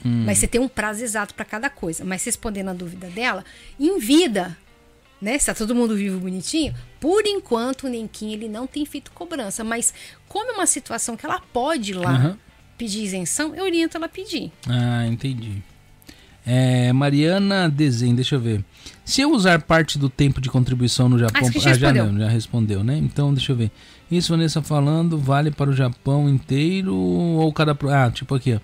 [0.02, 2.04] Mas você tem um prazo exato para cada coisa.
[2.04, 3.44] Mas respondendo a dúvida dela,
[3.78, 4.56] em vida,
[5.20, 5.38] né?
[5.38, 9.62] Se tá todo mundo vivo bonitinho, por enquanto o Nenquim ele não tem feito cobrança.
[9.62, 9.92] Mas
[10.26, 12.38] como é uma situação que ela pode ir lá Aham.
[12.78, 14.50] pedir isenção, eu oriento ela a pedir.
[14.66, 15.62] Ah, entendi.
[16.46, 18.64] É, Mariana Desenho, deixa eu ver.
[19.04, 21.42] Se eu usar parte do tempo de contribuição no Japão.
[21.44, 22.12] Ah, que já já, respondeu.
[22.12, 22.96] não, já respondeu, né?
[22.96, 23.70] Então, deixa eu ver.
[24.10, 27.76] Isso, Vanessa falando, vale para o Japão inteiro ou cada.
[27.90, 28.60] Ah, tipo aqui, ó.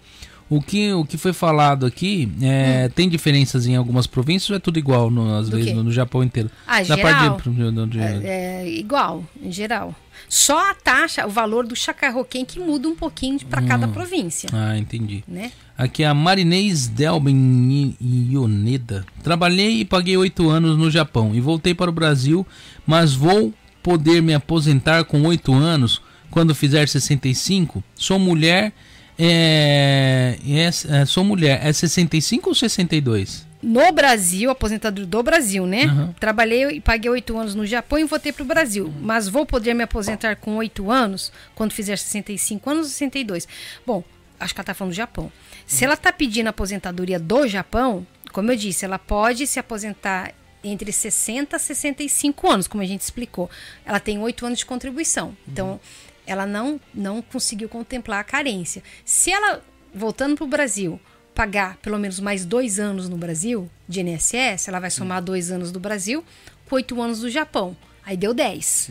[0.49, 4.61] O que, o que foi falado aqui é, tem diferenças em algumas províncias ou é
[4.61, 5.51] tudo igual, no, às Hum.
[5.51, 6.49] Do vezes, no, no Japão inteiro?
[6.67, 7.03] Ah, Da geral.
[7.37, 8.21] parte de- de- É,
[8.63, 9.93] é igual, em geral.
[10.29, 13.67] Só a taxa, o valor do chacarroquém que muda um pouquinho para Hum.
[13.67, 15.25] cada província, Ah, entendi.
[15.27, 15.51] né?
[15.77, 19.05] Aqui é a Marinês Delben Ioneda.
[19.23, 22.47] Trabalhei e paguei oito anos no Japão e voltei para o Brasil,
[22.87, 23.53] mas vou
[23.83, 26.01] poder me aposentar com oito anos
[26.31, 27.83] quando fizer 65?
[27.95, 28.73] Sou mulher.
[29.19, 31.61] É, é, é, sou mulher.
[31.63, 33.47] É 65 ou 62?
[33.63, 35.87] No Brasil, aposentador do Brasil, né?
[35.87, 36.13] Uhum.
[36.21, 38.93] Trabalhei e paguei oito anos no Japão e voltei para o Brasil.
[39.01, 43.49] Mas vou poder me aposentar com oito anos, quando fizer 65 anos ou 62.
[43.85, 44.05] Bom,
[44.39, 45.33] acho que ela está falando do Japão.
[45.67, 50.93] Se ela está pedindo aposentadoria do Japão, como eu disse, ela pode se aposentar entre
[50.93, 53.51] 60 a 65 anos, como a gente explicou.
[53.85, 55.37] Ela tem oito anos de contribuição.
[55.49, 55.81] Então,
[56.27, 58.83] ela não, não conseguiu contemplar a carência.
[59.05, 59.63] Se ela,
[59.95, 61.01] voltando para o Brasil,
[61.35, 65.71] pagar pelo menos mais dois anos no Brasil de INSS, ela vai somar dois anos
[65.71, 66.25] do Brasil
[66.69, 67.77] com oito anos do Japão.
[68.07, 68.91] Aí deu 10.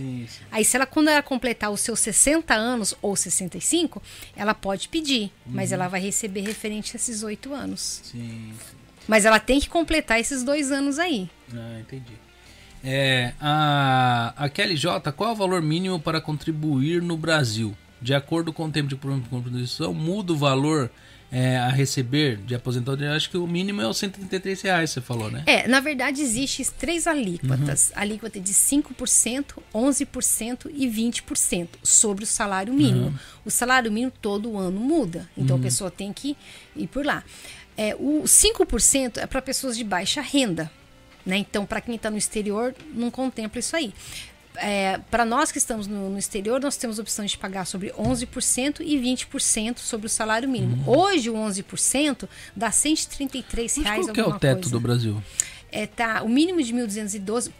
[0.51, 4.03] Aí, se ela, quando ela completar os seus 60 anos ou 65,
[4.35, 8.01] ela pode pedir, mas ela vai receber referente a esses oito anos.
[8.03, 8.53] Sim.
[9.07, 11.29] Mas ela tem que completar esses dois anos aí.
[11.53, 12.13] Ah, entendi.
[12.83, 17.75] É, a, a Kelly J, qual é o valor mínimo para contribuir no Brasil?
[18.01, 20.91] De acordo com o tempo de contribuição, muda o valor
[21.31, 23.13] é, a receber de aposentadoria?
[23.13, 25.43] Acho que o mínimo é os 133 reais, você falou, né?
[25.45, 27.89] É, na verdade, existem três alíquotas.
[27.89, 28.01] Uhum.
[28.01, 33.07] Alíquota de 5%, 11% e 20% sobre o salário mínimo.
[33.07, 33.15] Uhum.
[33.45, 36.37] O salário mínimo todo ano muda, então a pessoa tem que
[36.75, 37.23] ir por lá.
[37.77, 40.71] É, o 5% é para pessoas de baixa renda.
[41.25, 41.37] Né?
[41.37, 43.93] Então, para quem está no exterior, não contempla isso aí.
[44.57, 47.89] É, para nós que estamos no, no exterior, nós temos a opção de pagar sobre
[47.91, 50.81] 11% e 20% sobre o salário mínimo.
[50.89, 53.83] Hoje, o 11% dá R$ 133 Uhum.
[53.83, 55.21] Mas reais qual que é o teto coisa do Brasil?
[55.71, 57.51] é, tá o mínimo de 1.212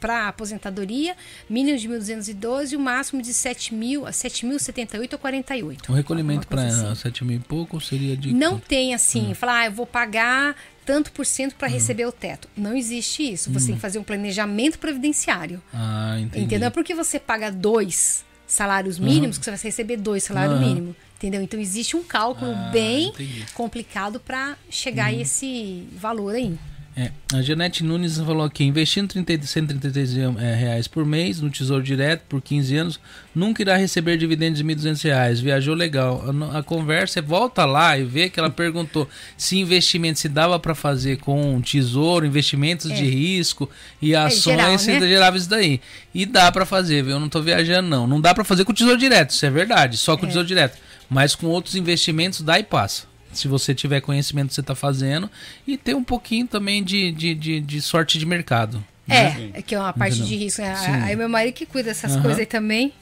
[0.00, 1.14] para aposentadoria,
[1.48, 5.92] mínimo de 1.212 e o máximo de 7.000 a 7.078 ou 48.
[5.92, 6.94] O recolhimento para assim.
[6.94, 8.32] 7 mil e pouco seria de.
[8.34, 9.34] Não tem assim, Hum.
[9.34, 10.56] falar, ah, eu vou pagar
[10.90, 12.48] tanto por cento para receber o teto.
[12.56, 13.52] Não existe isso.
[13.52, 15.62] Você tem que fazer um planejamento previdenciário.
[15.72, 16.46] Ah, entendi.
[16.46, 16.68] Entendeu?
[16.72, 20.96] Porque você paga dois salários mínimos, que você vai receber dois salários mínimos.
[21.16, 21.42] Entendeu?
[21.42, 23.40] Então existe um cálculo Ah, bem entendi.
[23.40, 23.46] Uhum.
[23.54, 26.58] complicado para chegar a esse valor aí.
[27.00, 31.82] É, a Janete Nunes falou aqui, investindo 30, 133 é, reais por mês no Tesouro
[31.82, 33.00] Direto por 15 anos,
[33.34, 35.40] nunca irá receber dividendos de 1.200 reais.
[35.40, 36.22] Viajou legal.
[36.52, 40.58] A, a conversa é, volta lá e vê que ela perguntou se investimento se dava
[40.58, 43.70] para fazer com tesouro, investimentos de risco
[44.02, 45.08] e ações, geral, se né?
[45.08, 45.80] gerava isso daí.
[46.14, 47.12] E dá para fazer, viu?
[47.12, 48.06] Eu não tô viajando não.
[48.06, 50.46] Não dá para fazer com o Tesouro Direto, isso é verdade, só com o Tesouro
[50.46, 50.76] Direto.
[51.08, 53.09] Mas com outros investimentos dá e passa.
[53.32, 55.30] Se você tiver conhecimento você está fazendo
[55.66, 58.84] e ter um pouquinho também de, de, de, de sorte de mercado.
[59.06, 59.50] né?
[59.54, 60.28] É, é que é uma parte Entendeu?
[60.38, 60.62] de risco.
[60.62, 60.74] né?
[60.76, 60.90] Sim.
[60.90, 62.22] Aí meu marido que cuida dessas Aham.
[62.22, 62.92] coisas aí também.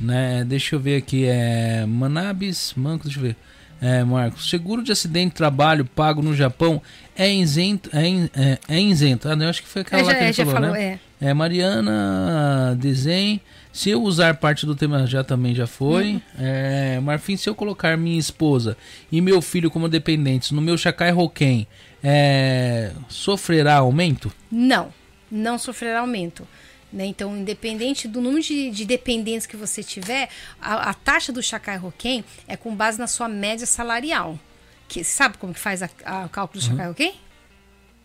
[0.00, 0.44] Né?
[0.44, 3.36] Deixa eu ver aqui, é Manabis, Manco, deixa eu ver.
[3.82, 6.82] É, Marcos, seguro de acidente de trabalho pago no Japão
[7.16, 9.26] é isento, é, in- é, é isento.
[9.28, 10.72] Ah, não, eu acho que foi aquela É, lá já- que ele é, falou, falou,
[10.72, 10.98] né?
[11.20, 11.28] é.
[11.28, 13.40] É, Mariana Desenho.
[13.80, 16.12] Se eu usar parte do tema já também já foi.
[16.14, 16.20] Uhum.
[16.38, 18.76] É, Marfim, se eu colocar minha esposa
[19.10, 21.66] e meu filho como dependentes no meu Chacai Roquem,
[22.04, 24.30] é, sofrerá aumento?
[24.50, 24.92] Não,
[25.30, 26.46] não sofrerá aumento.
[26.92, 27.06] Né?
[27.06, 30.28] Então, independente do número de, de dependentes que você tiver,
[30.60, 34.38] a, a taxa do Chacai Roquem é com base na sua média salarial.
[34.88, 36.70] Que, sabe como que faz a- a- o cálculo do Uhum.
[36.72, 37.14] Chacai Roquem?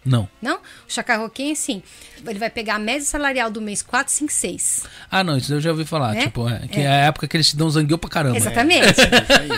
[0.05, 0.29] Não.
[0.41, 0.57] Não?
[0.57, 1.81] O Chacai Roquem, assim,
[2.27, 4.83] ele vai pegar a média salarial do mês 4, 5, 6.
[5.09, 6.13] Ah, não, isso eu já ouvi falar.
[6.13, 6.23] Né?
[6.23, 6.83] Tipo, é, que É.
[6.83, 8.37] é a época que eles te dão zangueu pra caramba.
[8.37, 8.91] Exatamente.
[8.91, 9.49] Isso aí.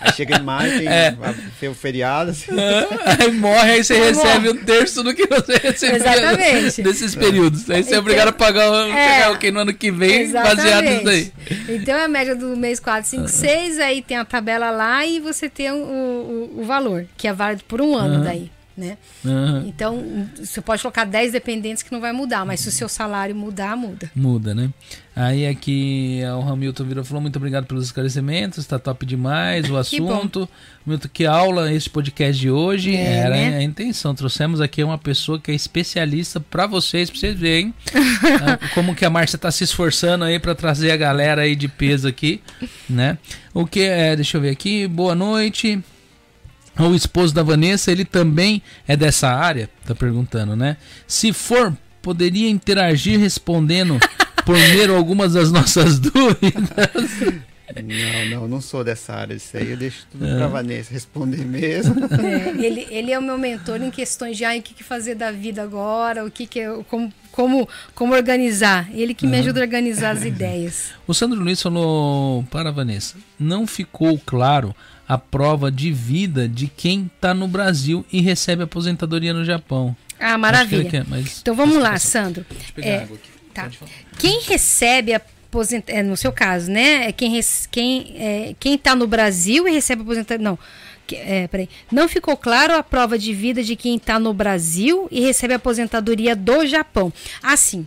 [0.00, 1.16] Aí chega em maio, tem, É.
[1.58, 2.30] tem o feriado.
[2.30, 2.46] assim.
[3.18, 4.50] aí morre, aí você Aí recebe morre.
[4.50, 6.82] um terço do que você recebeu Exatamente.
[6.82, 7.68] nesses períodos.
[7.70, 9.36] Aí você é Então, obrigado a pagar o é.
[9.38, 11.32] que no ano que vem, baseado nisso daí.
[11.68, 15.18] Então é a média do mês 4, 5, 6, aí tem a tabela lá e
[15.20, 18.98] você tem o, o, o valor, que é válido por um ano daí, né?
[19.24, 19.64] Aham.
[19.66, 23.34] Então, você pode colocar 10 dependentes que não vai mudar, mas se o seu salário
[23.34, 24.10] mudar, muda.
[24.14, 24.70] Muda, né?
[25.14, 29.96] Aí aqui o Hamilton virou falou: muito obrigado pelos esclarecimentos, tá top demais o Que
[29.96, 30.46] assunto.
[30.84, 32.94] Milton, que aula esse podcast de hoje.
[32.94, 33.56] É, Era né?
[33.56, 34.14] a intenção.
[34.14, 37.72] Trouxemos aqui uma pessoa que é especialista pra vocês, pra vocês verem
[38.42, 41.66] ah, como que a Márcia tá se esforçando aí pra trazer a galera aí de
[41.66, 42.42] peso aqui,
[42.88, 43.16] né?
[43.54, 45.82] O que é, deixa eu ver aqui, boa noite.
[46.78, 49.70] O esposo da Vanessa, ele também é dessa área?
[49.86, 50.76] Tá perguntando, né?
[51.06, 53.98] Se for, poderia interagir respondendo
[54.44, 57.42] por meio algumas das nossas dúvidas.
[57.82, 59.34] Não, não, não sou dessa área.
[59.34, 61.94] Isso aí eu deixo tudo pra Vanessa responder mesmo.
[62.04, 65.32] É, ele, ele é o meu mentor em questões de ah, o que, fazer da
[65.32, 68.88] vida agora, o que, que é, como, como, como organizar.
[68.94, 70.92] Ele que me ajuda a organizar as ideias.
[71.06, 74.74] O Sandro Luiz falou para a Vanessa: não ficou claro
[75.08, 79.96] a prova de vida de quem tá no Brasil e recebe aposentadoria no Japão.
[80.18, 80.88] Ah, maravilha.
[80.90, 82.44] quer, mas- Então vamos lá, Sandro.
[82.50, 83.28] eu pegar É, água aqui.
[83.54, 83.70] tá.
[84.18, 87.08] Quem recebe aposentadoria, no seu caso, né?
[87.08, 87.38] É quem,
[87.70, 90.42] quem, é, quem tá no Brasil e recebe aposentadoria.
[90.50, 90.58] Não.
[91.12, 91.68] É, peraí.
[91.92, 96.34] Não ficou claro a prova de vida de quem está no Brasil e recebe aposentadoria
[96.34, 97.12] do Japão.
[97.42, 97.86] Assim.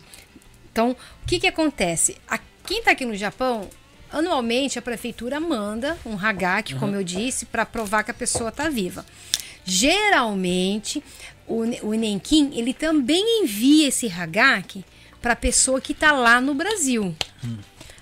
[0.71, 2.15] Então, o que, que acontece?
[2.29, 3.67] A, quem está aqui no Japão,
[4.11, 8.69] anualmente a prefeitura manda um Hagak, como eu disse, para provar que a pessoa está
[8.69, 9.05] viva.
[9.65, 11.03] Geralmente,
[11.47, 14.83] o, o Nenkin, ele também envia esse Hagak
[15.21, 17.15] para a pessoa que está lá no Brasil.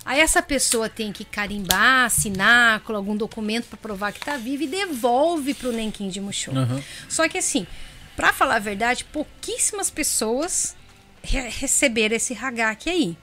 [0.06, 4.64] Aí essa pessoa tem que carimbar, assinar com algum documento para provar que está viva
[4.64, 6.52] e devolve para o Nenkin de Musho.
[6.58, 6.82] Aham.
[7.10, 7.68] Só que assim,
[8.16, 10.76] para falar a verdade, pouquíssimas pessoas
[11.22, 13.18] re- receberam esse Hagak aí.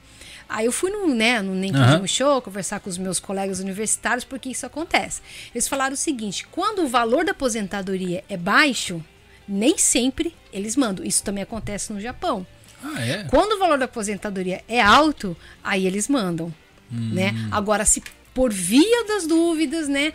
[0.49, 1.97] Aí eu fui no, né, no Nenkin Aham.
[1.97, 5.21] de Musho conversar com os meus colegas universitários porque isso acontece.
[5.55, 9.03] Eles falaram o seguinte: quando o valor da aposentadoria é baixo,
[9.49, 11.05] nem sempre eles mandam.
[11.05, 12.47] Isso também acontece no Japão.
[12.83, 13.25] Ah, é?
[13.25, 16.53] Quando o valor da aposentadoria é alto, aí eles mandam,
[16.91, 17.33] né?
[17.51, 18.03] Agora, se
[18.35, 20.13] por via das dúvidas, né,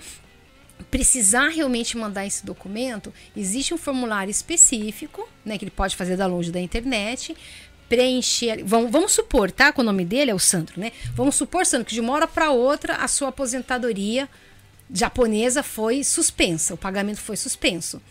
[0.91, 6.27] precisar realmente mandar esse documento, existe um formulário específico, né, que ele pode fazer da
[6.27, 7.35] longe da internet,
[7.89, 9.73] preencher, vamos, vamos supor, tá?
[9.73, 10.91] Que o nome dele é o Sandro, né?
[11.15, 14.29] Vamos supor, Sandro, que de uma hora para outra a sua aposentadoria
[14.91, 18.01] japonesa foi suspensa, o pagamento foi suspenso.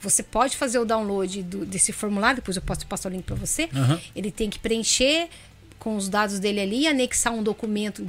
[0.00, 3.34] Você pode fazer o download do- desse formulário, depois eu posso passar o link para
[3.34, 3.68] você.
[3.74, 4.00] Aham.
[4.14, 5.28] Ele tem que preencher
[5.78, 8.06] com os dados dele ali, anexar um documento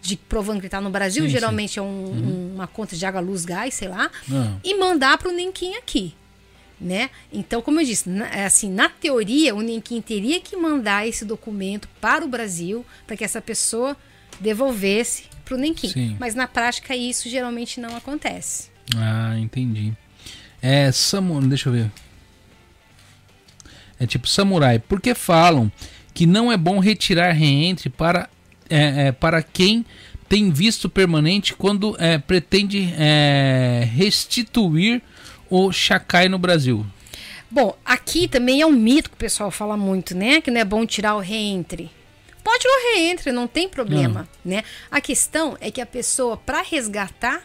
[0.00, 1.34] de provando que ele está no Brasil, Sim, sim.
[1.34, 4.56] geralmente é um- uma conta de água, luz, gás, sei lá, Ah.
[4.62, 6.14] e mandar para o Nenquim aqui.
[6.80, 7.08] Né?
[7.32, 11.24] Então, como eu disse, na, é assim, na teoria, o Nenquim teria que mandar esse
[11.24, 13.96] documento para o Brasil para que essa pessoa
[14.40, 15.88] devolvesse para o Nenquim.
[15.88, 16.16] Sim.
[16.18, 18.70] Mas na prática, isso geralmente não acontece.
[18.96, 19.92] Ah, entendi.
[20.60, 21.90] É samurai, deixa eu ver.
[23.98, 24.78] É tipo samurai.
[24.78, 25.70] Por que falam
[26.12, 28.28] que não é bom retirar reentre para,
[28.68, 29.84] é, é, para quem
[30.28, 35.02] tem visto permanente quando é, pretende é, restituir
[35.50, 36.84] o Shakai no Brasil?
[37.50, 40.40] Bom, aqui também é um mito que o pessoal fala muito, né?
[40.40, 41.90] Que não é bom tirar o reentre.
[42.42, 44.62] Pode tirar o reentre, não tem problema, né?
[44.90, 47.40] A questão é que a pessoa, para resgatar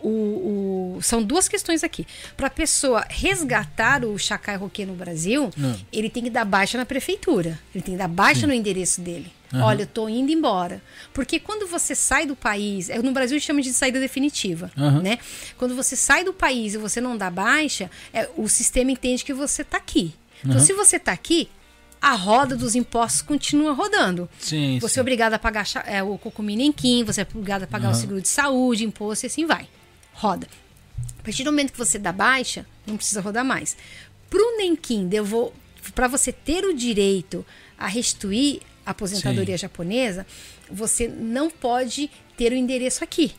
[0.00, 2.06] o, o- São duas questões aqui.
[2.36, 5.74] Para a pessoa resgatar o Chacai Roque no Brasil, Hum.
[5.92, 7.58] ele tem que dar baixa na prefeitura.
[7.74, 9.32] Ele tem que dar baixa no endereço dele.
[9.62, 10.82] Olha, eu tô indo embora.
[11.12, 15.02] Porque quando você sai do país, é, no Brasil chama de saída definitiva, Aham.
[15.02, 15.18] né?
[15.58, 19.34] Quando você sai do país e você não dá baixa, é, o sistema entende que
[19.34, 20.14] você está aqui.
[20.44, 21.48] Então, se você está aqui,
[22.00, 24.28] a roda dos impostos continua rodando.
[24.38, 25.00] Sim, Você sim.
[25.00, 28.28] é obrigado a pagar é, o Cocuminenquim, você é obrigado a pagar o seguro de
[28.28, 29.66] saúde, imposto e assim vai.
[30.12, 30.46] Roda.
[31.18, 33.74] A partir do momento que você dá baixa, não precisa rodar mais.
[34.28, 35.08] Para o Nenquim,
[35.94, 37.44] para você ter o direito
[37.78, 40.26] a restituir aposentadoria japonesa,
[40.70, 43.32] você não pode ter o endereço aqui.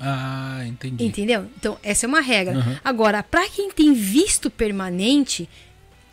[0.00, 1.04] Ah, entendi.
[1.04, 1.46] Entendeu?
[1.56, 2.80] Então, essa é uma regra.
[2.84, 5.48] Agora, para quem tem visto permanente,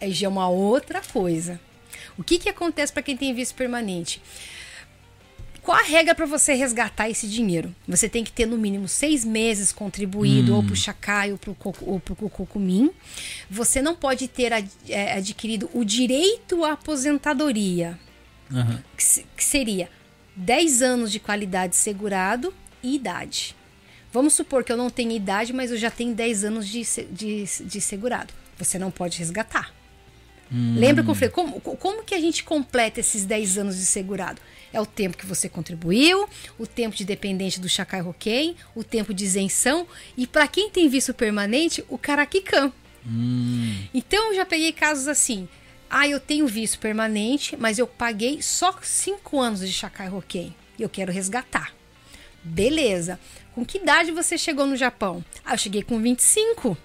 [0.01, 1.59] aí já é uma outra coisa.
[2.17, 4.21] O que, que acontece para quem tem visto permanente?
[5.61, 7.75] Qual a regra para você resgatar esse dinheiro?
[7.87, 11.39] Você tem que ter no mínimo seis meses contribuído ou para o Chacai ou
[11.99, 12.91] para o Cocumim.
[13.49, 14.51] Você não pode ter
[14.87, 17.99] é, adquirido o direito à aposentadoria
[18.51, 18.83] Aham.
[18.97, 19.89] que, que seria
[20.35, 23.55] 10 anos de qualidade segurado e idade.
[24.11, 27.43] Vamos supor que eu não tenho idade, mas eu já tenho 10 anos de, de,
[27.43, 28.33] de segurado.
[28.57, 29.73] Você não pode resgatar.
[30.51, 34.39] Lembra que eu falei, como, como que a gente completa esses 10 anos de segurado?
[34.71, 39.13] É o tempo que você contribuiu, o tempo de dependente do Chacai Roquem, o tempo
[39.13, 42.71] de isenção e para quem tem visto permanente, o Caraquicam.
[43.93, 45.47] Então eu já peguei casos assim.
[45.97, 50.83] Ah, eu tenho visto permanente, mas eu paguei só 5 anos de Chacai Roquem e
[50.83, 51.73] eu quero resgatar.
[52.43, 53.17] Beleza.
[53.53, 55.23] Com que idade você chegou no Japão?
[55.45, 56.77] Ah, eu cheguei com 25.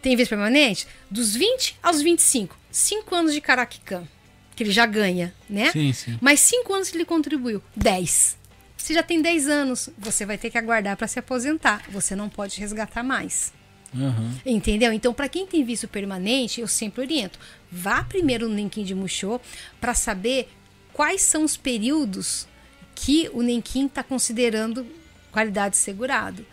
[0.00, 0.86] Tem visto permanente?
[1.10, 2.56] Dos 20 aos 25.
[2.70, 4.06] 5 anos de Caraquicam,
[4.54, 5.72] que ele já ganha, né?
[5.72, 6.16] Sim, sim.
[6.20, 7.60] Mais 5 anos que ele contribuiu.
[7.74, 8.38] 10.
[8.76, 11.82] Você já tem 10 anos, você vai ter que aguardar para se aposentar.
[11.90, 13.52] Você não pode resgatar mais.
[13.94, 14.34] Aham.
[14.44, 14.92] Entendeu?
[14.92, 17.38] Então, para quem tem visto permanente, eu sempre oriento.
[17.70, 19.40] Vá primeiro no Nenquim de Muxô
[19.80, 20.48] para saber
[20.92, 22.46] quais são os períodos
[22.94, 24.86] que o Nenquim está considerando
[25.30, 26.44] qualidade segurado.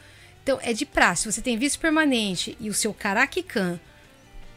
[0.43, 1.23] Então, é de praxe.
[1.23, 3.79] Se você tem visto permanente e o seu Caraquican,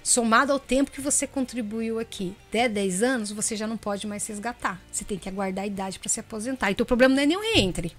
[0.02, 4.27] somado ao tempo que você contribuiu aqui, der 10 anos, você já não pode mais
[4.27, 4.81] resgatar.
[4.91, 6.70] Você tem que aguardar a idade para se aposentar.
[6.70, 7.94] Então, o problema não é nem o reentre.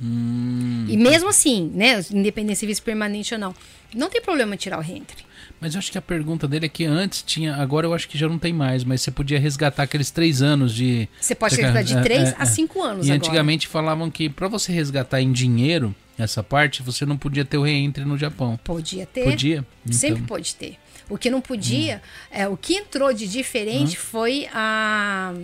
[0.00, 3.54] Hum, E mesmo assim, né, independente se vice permanente ou não,
[3.94, 5.24] não tem problema tirar o reentre.
[5.60, 8.18] mas eu acho que a pergunta dele é que antes tinha, agora eu acho que
[8.18, 11.08] já não tem mais, mas você podia resgatar aqueles três anos de.
[11.20, 12.46] Você pode resgatar de 3 é, a é.
[12.46, 13.16] 5 anos E agora.
[13.24, 17.62] antigamente falavam que pra você resgatar em dinheiro essa parte, você não podia ter o
[17.62, 18.58] reentre no Japão.
[18.64, 19.24] Podia ter.
[19.24, 19.64] Podia?
[19.90, 20.26] Sempre Então.
[20.26, 20.76] pode ter.
[21.08, 25.34] O que não podia, é, o que entrou de diferente foi a,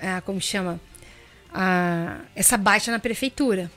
[0.00, 0.80] a- como chama?
[1.54, 3.70] A, essa baixa na prefeitura.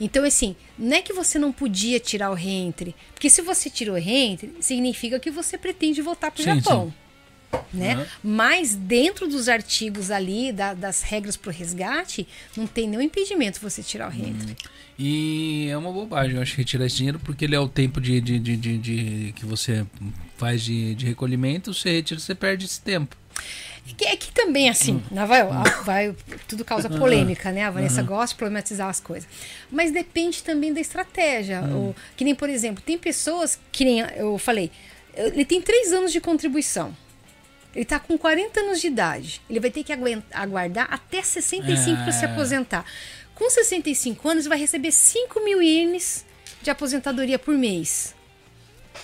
[0.00, 3.96] Então, assim, não é que você não podia tirar o reentre, porque se você tirou
[3.96, 6.94] o reentre, significa que você pretende voltar para o Sim, Japão.
[7.72, 7.96] Né?
[7.96, 8.04] Uhum.
[8.22, 13.58] Mas dentro dos artigos ali, da- das regras para o resgate, não tem nenhum impedimento
[13.60, 14.56] você tirar o reentre.
[14.98, 18.20] E é uma bobagem, eu acho, retirar esse dinheiro, porque ele é o tempo de,
[18.20, 19.84] de, de, de- que você
[20.36, 23.16] faz de, de recolhimento, você retira, você perde esse tempo.
[23.96, 25.42] Que é que também, assim, né, vai,
[25.84, 27.64] vai, tudo causa polêmica, né?
[27.64, 29.28] A Vanessa gosta de problematizar as coisas.
[29.70, 31.62] Mas depende também da estratégia.
[31.74, 34.70] Ou, que nem, por exemplo, tem pessoas, que nem eu falei,
[35.14, 36.94] ele tem três anos de contribuição.
[37.74, 39.40] Ele tá com 40 anos de idade.
[39.48, 42.28] Ele vai ter que aguen- aguardar até 65 para se É.
[42.28, 42.84] aposentar.
[43.34, 46.24] Com 65 anos, ele vai receber 5 mil ienes
[46.62, 48.14] de aposentadoria por mês.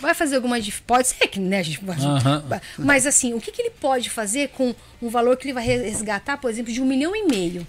[0.00, 0.80] Vai fazer alguma dif...
[0.82, 2.44] Pode ser que, né, a gente Aham.
[2.78, 6.36] Mas assim, o que, que ele pode fazer com um valor que ele vai resgatar,
[6.38, 7.66] por exemplo, de um milhão e meio?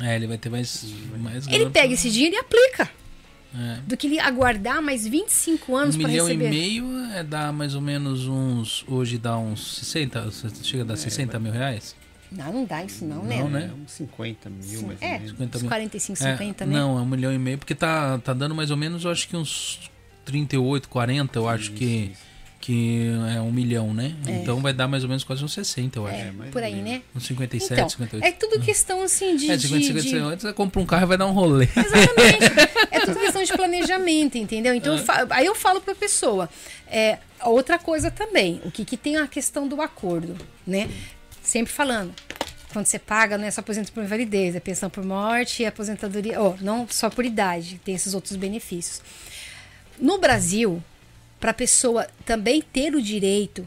[0.00, 0.84] É, ele vai ter mais.
[1.18, 2.88] mais Ele grana pega pra- esse dinheiro e aplica.
[3.54, 3.78] É.
[3.86, 6.46] Do que ele aguardar mais 25 anos Um para milhão receber.
[6.46, 8.84] e meio é dá mais ou menos uns.
[8.86, 10.30] Hoje dá uns 60.
[10.62, 11.96] Chega a dar 60 mil reais?
[12.30, 13.38] Não, não dá isso não, né?
[13.38, 13.70] Não, né?
[13.72, 15.30] É uns 50 mil, mais ou É, menos.
[15.30, 15.68] 50 uns mil.
[15.70, 16.74] 45, É, 50, né?
[16.74, 19.26] Não, é um milhão e meio, porque tá, tá dando mais ou menos, eu acho
[19.26, 19.90] que uns
[20.28, 22.12] 38, 40, eu acho que,
[22.60, 24.14] que é um milhão, né?
[24.28, 26.16] Então vai dar mais ou menos quase uns 60, eu acho.
[26.16, 27.02] É, por ou aí, né?
[27.16, 28.24] Uns 57, Então, 58.
[28.24, 29.50] é tudo questão assim de.
[29.50, 30.40] É, de- 50, 50, de- 50.
[30.40, 31.64] Você compra um carro e vai dar um rolê.
[31.64, 32.44] Exatamente.
[32.92, 34.74] é tudo questão de planejamento, entendeu?
[34.74, 36.48] Então, eu fa- aí eu falo pra pessoa.
[36.86, 40.88] É, outra coisa também, o que, que tem a questão do acordo, né?
[41.42, 42.12] Sempre falando.
[42.70, 46.38] Quando você paga, não é só aposentadoria por invalidez, é pensão por morte e aposentadoria.
[46.38, 49.00] Oh, não só por idade, tem esses outros benefícios.
[50.00, 50.82] No Brasil,
[51.40, 53.66] para a pessoa também ter o direito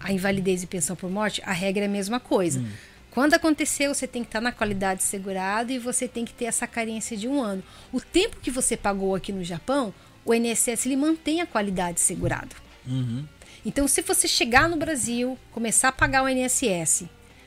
[0.00, 2.64] à invalidez e pensão por morte, a regra é a mesma coisa.
[3.10, 6.66] Quando aconteceu, você tem que estar na qualidade segurada e você tem que ter essa
[6.66, 7.62] carência de um ano.
[7.92, 9.94] O tempo que você pagou aqui no Japão,
[10.24, 12.56] o INSS ele mantém a qualidade segurada.
[12.86, 13.24] Uhum.
[13.64, 17.04] Então, se você chegar no Brasil, começar a pagar o INSS,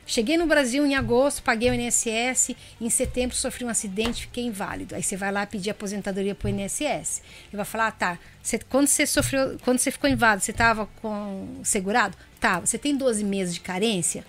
[0.08, 4.94] cheguei no Brasil em agosto, paguei o INSS, em setembro sofri um acidente, fiquei inválido.
[4.96, 7.22] Aí você vai lá pedir aposentadoria para o INSS.
[7.48, 10.86] Ele vai falar, ah, tá, você- quando você sofreu, quando você ficou inválido, você estava
[11.00, 12.16] com segurado?
[12.40, 14.24] Tá, você tem 12 meses de carência?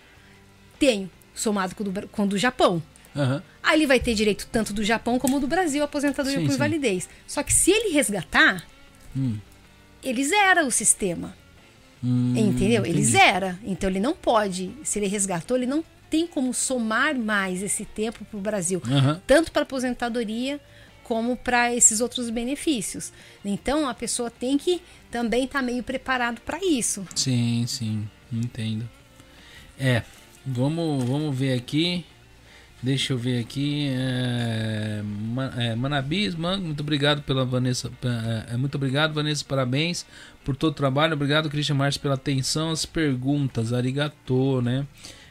[0.78, 2.82] Tenho, somado com o do, com o do Japão.
[3.16, 3.42] Aham.
[3.64, 6.56] Aí ele vai ter direito tanto do Japão como do Brasil, aposentadoria Sim, por sim.
[6.56, 7.10] invalidez.
[7.28, 8.64] Só que se ele resgatar,
[9.16, 9.38] Hum.
[10.04, 11.36] ele zera o sistema.
[12.04, 12.84] Hum, Entendeu?
[12.86, 13.04] Ele entendi.
[13.06, 13.60] zera.
[13.64, 18.26] Então ele não pode, se ele resgatou, ele não tem como somar mais esse tempo
[18.26, 19.22] para o Brasil, Aham.
[19.28, 20.60] tanto para aposentadoria
[21.04, 23.12] como para esses outros benefícios.
[23.44, 27.06] Então a pessoa tem que também estar meio preparado para isso.
[27.16, 28.88] Sim, sim, entendo.
[29.80, 30.04] É,
[30.46, 32.06] vamos, vamos ver aqui.
[32.82, 33.90] Deixa eu ver aqui.
[33.92, 35.02] É,
[35.58, 37.92] é, Manabis, muito obrigado pela Vanessa.
[38.50, 40.06] é, é, muito obrigado, Vanessa, parabéns
[40.50, 41.14] por todo o trabalho.
[41.14, 43.72] Obrigado, Christian Marques, pela atenção às perguntas.
[43.72, 44.88] Arigatô, né?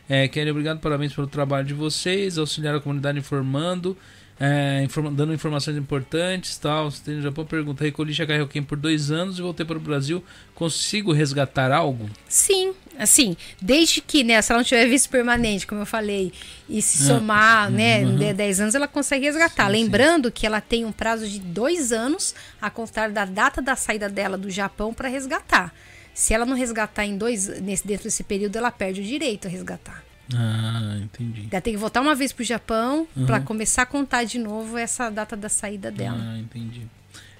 [0.08, 2.38] É, Kelly, obrigado, parabéns pelo trabalho de vocês.
[2.38, 3.96] Auxiliar a comunidade informando.
[4.40, 6.88] é, informa- dando informações importantes tal.
[6.92, 10.22] Você tem no Japão pergunta: recolhi Chacarrioquém por dois anos e voltei para o Brasil.
[10.54, 12.08] Consigo resgatar algo?
[12.28, 16.32] Sim, assim, desde que, né, se ela não tiver visto permanente, como eu falei,
[16.68, 18.16] e se Ah, somar, né, uhum.
[18.16, 19.66] de 10 anos, ela consegue resgatar.
[19.70, 19.82] Sim, sim.
[19.84, 24.08] Lembrando que ela tem um prazo de dois anos a contar da data da saída
[24.08, 25.72] dela do Japão para resgatar.
[26.12, 29.50] Se ela não resgatar em dois, nesse, dentro desse período, ela perde o direito a
[29.50, 30.02] resgatar.
[30.34, 31.48] Ah, entendi.
[31.50, 33.24] Ela tem que voltar uma vez pro Japão Uhum.
[33.24, 36.18] para começar a contar de novo essa data da saída dela.
[36.20, 36.82] Ah, entendi.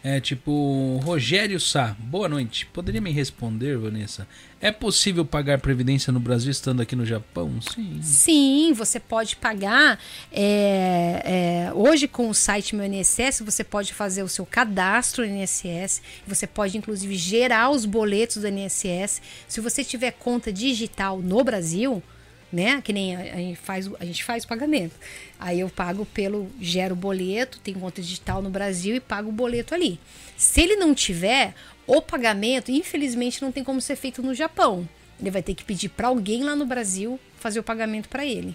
[0.03, 2.67] É tipo, Rogério Sá, boa noite.
[2.67, 4.29] Poderia me responder, Vanessa?
[4.61, 7.61] É possível pagar previdência no Brasil estando aqui no Japão?
[7.61, 8.01] Sim.
[8.03, 9.99] Sim, você pode pagar.
[10.33, 15.35] é, é, hoje, com o site Meu INSS, você pode fazer o seu cadastro no
[15.35, 16.01] INSS.
[16.27, 19.21] Você pode, inclusive, gerar os boletos do INSS.
[19.49, 22.03] Se você tiver conta digital no Brasil,
[22.53, 22.81] né?
[22.83, 24.95] Que nem a, gente faz, o- a gente faz o pagamento.
[25.39, 29.75] Aí eu pago pelo gero boleto, tem conta digital no Brasil e pago o boleto
[29.75, 29.99] ali.
[30.37, 31.55] Se ele não tiver,
[31.87, 34.89] o pagamento, infelizmente, não tem como ser feito no Japão.
[35.21, 38.55] Ele vai ter que pedir para alguém lá no Brasil fazer o pagamento para ele.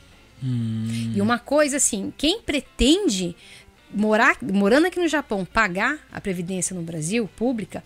[1.16, 3.36] E uma coisa assim, quem pretende
[3.94, 7.84] morar, morando aqui no Japão, pagar a previdência no Brasil pública,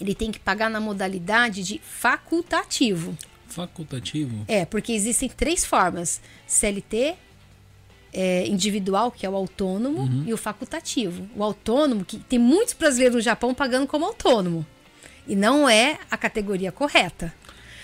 [0.00, 3.16] ele tem que pagar na modalidade de facultativo.
[3.58, 4.44] Facultativo?
[4.46, 7.14] É, porque existem três formas: CLT,
[8.12, 10.24] é, individual, que é o autônomo, Uhum.
[10.26, 11.28] e o facultativo.
[11.36, 14.64] O autônomo, que tem muitos brasileiros no Japão pagando como autônomo.
[15.26, 17.34] E não é a categoria correta.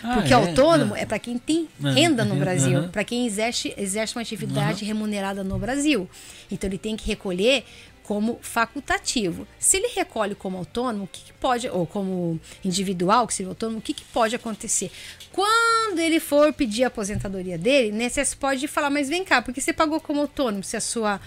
[0.02, 0.36] Ah, Porque é?
[0.36, 0.98] autônomo Ah.
[1.00, 2.88] é para quem tem Ah, renda no aham, Brasil, aham.
[2.88, 6.08] para quem exerce, exerce uma atividade remunerada no Brasil.
[6.50, 7.64] Então ele tem que recolher
[8.04, 9.48] como facultativo.
[9.58, 13.78] Se ele recolhe como autônomo, o que, que pode, ou como individual, que seria autônomo,
[13.78, 14.92] o que, que pode acontecer?
[15.32, 19.60] Quando ele for pedir a aposentadoria dele, né, você pode falar, mas vem cá, porque
[19.60, 21.18] você pagou como autônomo, se a sua,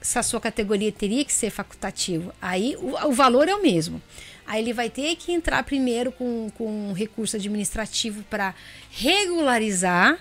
[0.00, 2.32] se a sua categoria teria que ser facultativo.
[2.40, 4.02] Aí o, o valor é o mesmo.
[4.46, 8.54] Aí ele vai ter que entrar primeiro com, com um recurso administrativo para
[8.90, 10.18] regularizar,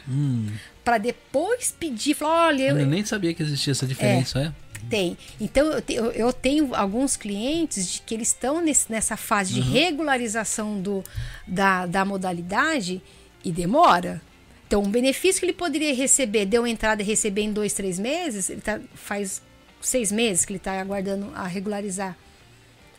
[0.84, 4.63] para depois pedir, falar, olha, eu, Eu nem sabia que existia essa diferença, é?
[4.90, 5.18] Tem.
[5.40, 9.62] Então, eu, te- eu- tenho alguns clientes de que eles estão nesse- nessa fase de
[9.62, 11.04] regularização do,
[11.48, 13.02] da, da modalidade
[13.44, 14.22] e demora.
[14.68, 18.50] Então, um benefício que ele poderia receber, deu entrada e receber em dois, três meses,
[18.50, 19.42] ele tá, faz
[19.82, 22.16] seis meses que ele está aguardando a regularizar.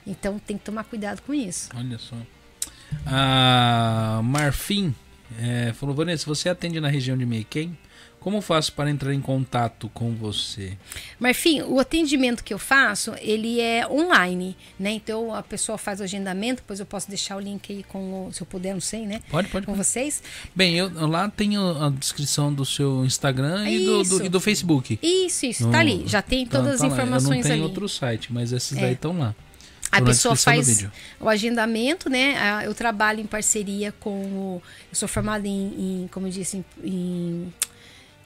[0.07, 1.71] Então, tem que tomar cuidado com isso.
[1.75, 2.17] Olha só.
[3.07, 4.95] A Marfim
[5.41, 7.77] é, falou, Vanessa, você atende na região de Meiquém?
[8.25, 10.79] Como faço para entrar em contato com você?
[11.21, 14.93] Marfim, o atendimento que eu faço, ele é online, né?
[14.93, 18.33] Então a pessoa faz o agendamento, depois eu posso deixar o link aí com o,
[18.33, 19.21] se eu puder, não sei, né?
[19.29, 19.67] Pode, pode.
[19.67, 19.85] Com pode.
[19.87, 20.23] vocês.
[20.57, 24.99] Bem, eu lá tenho a descrição do seu Instagram e do, do- e do Facebook.
[25.03, 26.05] Isso, isso, No- tá ali.
[26.07, 26.87] Já tem Tá- todas tá as lá.
[26.89, 27.63] Eu informações não tenho ali.
[27.63, 28.81] outro site, mas esses É.
[28.81, 29.35] daí estão lá.
[29.93, 30.87] A pessoa faz
[31.21, 32.63] o agendamento, né?
[32.65, 34.63] Eu trabalho em parceria com o.
[34.91, 35.53] Eu sou formada em,
[36.05, 37.53] em, como eu disse, em, em,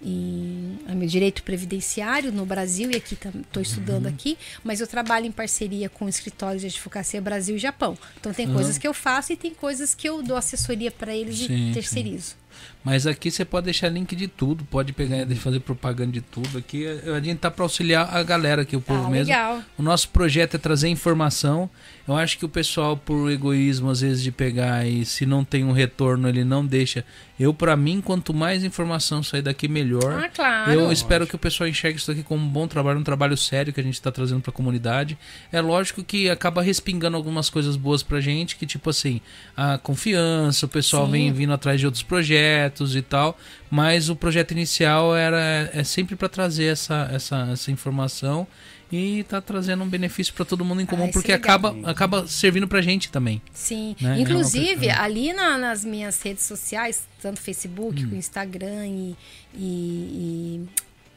[0.02, 4.10] em ah, meu direito previdenciário no Brasil e aqui estou estudando Uhum.
[4.10, 7.97] aqui, mas eu trabalho em parceria com escritórios de advocacia Brasil e Japão.
[8.20, 8.55] Então tem Uhum.
[8.55, 11.70] coisas que eu faço e tem coisas que eu dou assessoria para eles Sim, sim.
[11.70, 12.36] e terceirizo.
[12.84, 16.57] Mas aqui você pode deixar link de tudo, pode pegar e fazer propaganda de tudo.
[16.58, 19.26] Aqui a gente tá para auxiliar a galera aqui, o povo Ah, mesmo.
[19.32, 19.62] legal.
[19.76, 21.68] O nosso projeto é trazer informação.
[22.07, 25.65] Eu acho que o pessoal, por egoísmo, às vezes, de pegar e se não tem
[25.65, 27.05] um retorno, ele não deixa.
[27.39, 30.24] Eu, para mim, quanto mais informação sair daqui, melhor.
[30.24, 30.73] Ah, claro.
[30.73, 33.73] Eu espero que o pessoal enxergue isso aqui como um bom trabalho, um trabalho sério
[33.73, 35.18] que a gente está trazendo para a comunidade.
[35.52, 39.20] É lógico que acaba respingando algumas coisas boas pra gente, que tipo assim,
[39.57, 41.12] a confiança, o pessoal Sim.
[41.12, 43.38] vem vindo atrás de outros projetos e tal,
[43.70, 48.47] mas o projeto inicial era é sempre para trazer essa, essa, essa informação
[48.90, 51.56] e tá trazendo um benefício para todo mundo em comum, Ah, isso porque é legal.
[51.56, 53.42] acaba acaba servindo pra gente também.
[53.52, 53.94] Sim.
[54.00, 54.18] Né?
[54.20, 58.10] Inclusive, É uma- ali na- nas minhas redes sociais, tanto Facebook, Hum.
[58.12, 59.16] o Instagram e,
[59.55, 60.66] e,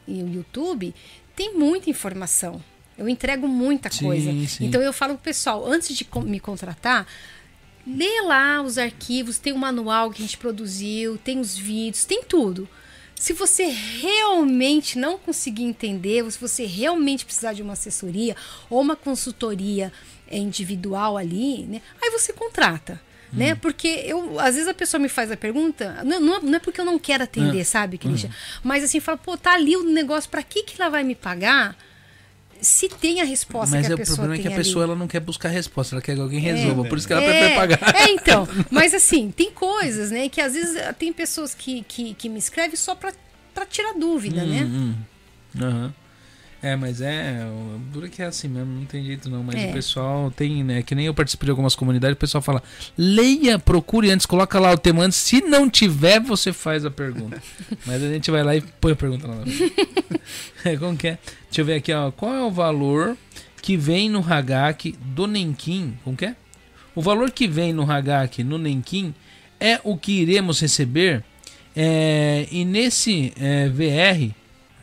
[0.07, 0.93] e- e o YouTube,
[1.35, 2.61] tem muita informação.
[2.97, 4.31] Eu entrego muita Sim, coisa.
[4.47, 4.65] sim.
[4.65, 7.07] Então eu falo pro pessoal, antes de me contratar,
[7.85, 12.24] lê lá os arquivos, tem o manual que a gente produziu, tem os vídeos, tem
[12.24, 12.68] tudo.
[13.16, 18.35] Se você realmente não conseguir entender, ou se você realmente precisar de uma assessoria
[18.69, 19.92] ou uma consultoria
[20.27, 21.82] eh, individual ali, né?
[22.01, 23.00] Aí você contrata.
[23.34, 23.56] Né?
[23.56, 26.82] Porque eu, às vezes a pessoa me faz a pergunta, não, não, é- é porque
[26.82, 27.64] eu não quero atender, É.
[27.64, 28.30] sabe, Christian?
[28.61, 31.77] Mas assim, fala, pô, tá ali o negócio, pra que, que ela vai me pagar
[32.61, 34.64] se tem a resposta Mas que é, a o pessoa problema é que a ali?
[34.64, 37.22] pessoa ela não quer buscar resposta, ela quer que alguém resolva, por isso que ela
[37.22, 37.95] prefere É, pagar.
[37.95, 38.48] É, então.
[38.69, 40.30] Mas assim, tem coisas, né?
[40.30, 43.11] Que às vezes eh, tem pessoas que, que, que me escrevem só pra,
[43.53, 44.64] pra tirar dúvida, né?
[44.64, 44.95] Hum,
[45.57, 45.91] hum.
[46.64, 47.43] É, mas é.
[47.45, 49.43] O duro que é assim mesmo, não tem jeito não.
[49.43, 49.69] Mas É.
[49.69, 50.83] o pessoal tem, né?
[50.83, 52.61] Que nem eu participo de algumas comunidades, o pessoal fala:
[52.98, 55.17] leia, procure antes, coloca lá o tema antes.
[55.17, 57.41] Se não tiver, você faz a pergunta.
[57.85, 59.38] mas a gente vai lá e põe a pergunta lá.
[60.64, 61.17] é, como que é?
[61.45, 62.11] Deixa eu ver aqui, ó.
[62.11, 63.17] Qual é o valor
[63.61, 65.98] que vem no Hagak do Nenkin?
[66.03, 66.35] Como que é?
[66.93, 69.14] O valor que vem no Hagak no Nenkin
[69.59, 71.23] é o que iremos receber.
[71.75, 74.33] É, e nesse é, VR,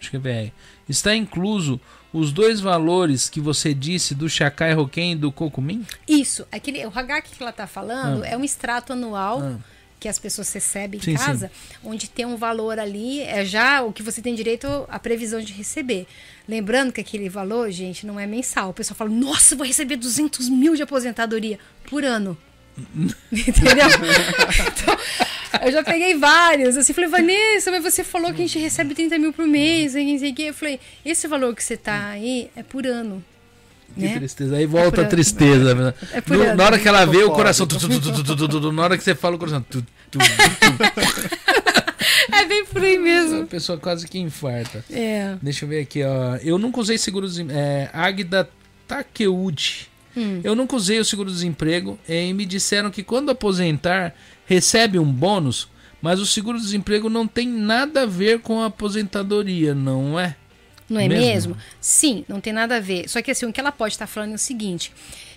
[0.00, 0.52] acho que é VR,
[0.88, 1.80] está incluso
[2.12, 5.84] os dois valores que você disse do Chacai Roquem e do Cocumin?
[6.06, 8.26] Isso, aquele, o Hagak que ela está falando Ah.
[8.28, 9.56] é um extrato anual Ah.
[10.00, 11.50] que as pessoas recebem Sim, em casa,
[11.84, 15.52] onde tem um valor ali, é já o que você tem direito à previsão de
[15.52, 16.06] receber.
[16.48, 18.70] Lembrando que aquele valor, gente, não é mensal.
[18.70, 21.58] O pessoal fala, nossa, vou receber 200 mil de aposentadoria
[21.90, 22.38] por ano.
[23.32, 23.88] Entendeu?
[24.68, 24.96] Então,
[25.64, 26.76] eu já peguei vários.
[26.76, 30.18] Assim, falei, Vanessa, mas você falou que a gente recebe 30 mil por mês, não
[30.18, 30.44] sei quê.
[30.44, 33.22] Eu falei, esse valor que você tá aí é por ano.
[33.94, 34.14] Que né?
[34.18, 34.56] tristeza.
[34.56, 35.94] Aí volta é a tristeza.
[36.12, 37.66] É no, na hora que ela vê, o coração.
[37.66, 39.64] Tu, tu, tu, na hora que você fala, o coração.
[42.32, 43.42] É bem por aí mesmo.
[43.42, 44.84] A pessoa quase que infarta.
[44.90, 45.36] É.
[45.42, 46.36] Deixa eu ver aqui, ó.
[46.36, 47.38] Eu nunca usei seguros.
[47.38, 48.48] É, Agda
[50.16, 50.40] Hum.
[50.42, 54.14] Eu nunca usei o seguro-desemprego e me disseram que quando aposentar
[54.48, 55.68] recebe um bônus,
[56.00, 60.34] mas o seguro-desemprego não tem nada a ver com a aposentadoria, não é?
[60.88, 61.24] Não é Mesmo?
[61.26, 61.56] mesmo?
[61.80, 63.08] Sim, não tem nada a ver.
[63.10, 64.90] Só que assim, o que ela pode estar falando é o seguinte: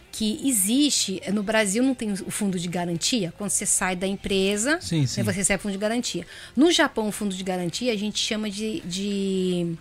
[0.10, 4.80] que existe, no Brasil não tem o fundo de garantia, quando você sai da empresa,
[4.80, 5.20] Sim, sim.
[5.20, 6.26] né, você recebe fundo de garantia.
[6.56, 9.76] No Japão, o fundo de garantia a gente chama de, de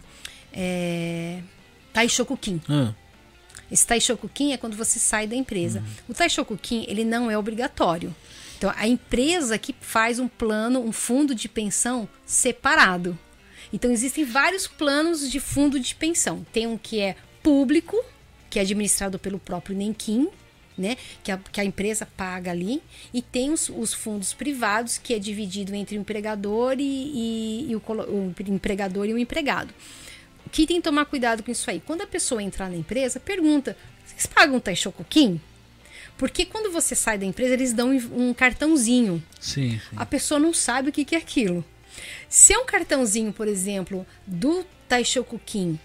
[0.52, 1.38] é,
[1.92, 2.60] Taishokukin.
[2.68, 2.92] Ah,
[3.70, 5.84] Esse Taishokukin é quando você sai da empresa.
[6.08, 8.12] O Taishokukin, ele não é obrigatório.
[8.60, 13.18] Então, a empresa que faz um plano, um fundo de pensão separado.
[13.72, 16.44] Então, existem vários planos de fundo de pensão.
[16.52, 17.96] Tem um que é público,
[18.50, 20.28] que é administrado pelo próprio Nenkin,
[20.76, 20.98] né?
[21.24, 22.82] Que a, que a empresa paga ali.
[23.14, 27.74] E tem os, os fundos privados, que é dividido entre o empregador e, e- e
[27.76, 29.72] o, o empregador e o empregado.
[30.44, 31.80] O que tem que tomar cuidado com isso aí?
[31.80, 33.74] Quando a pessoa entrar na empresa, pergunta:
[34.04, 35.40] vocês pagam Taishokukin?
[36.20, 39.22] Porque quando você sai da empresa, eles dão um cartãozinho.
[39.40, 39.96] sim, sim.
[39.96, 41.64] A pessoa não sabe o que é aquilo.
[42.28, 45.80] Se é um cartãozinho, por exemplo, do Taishokukin,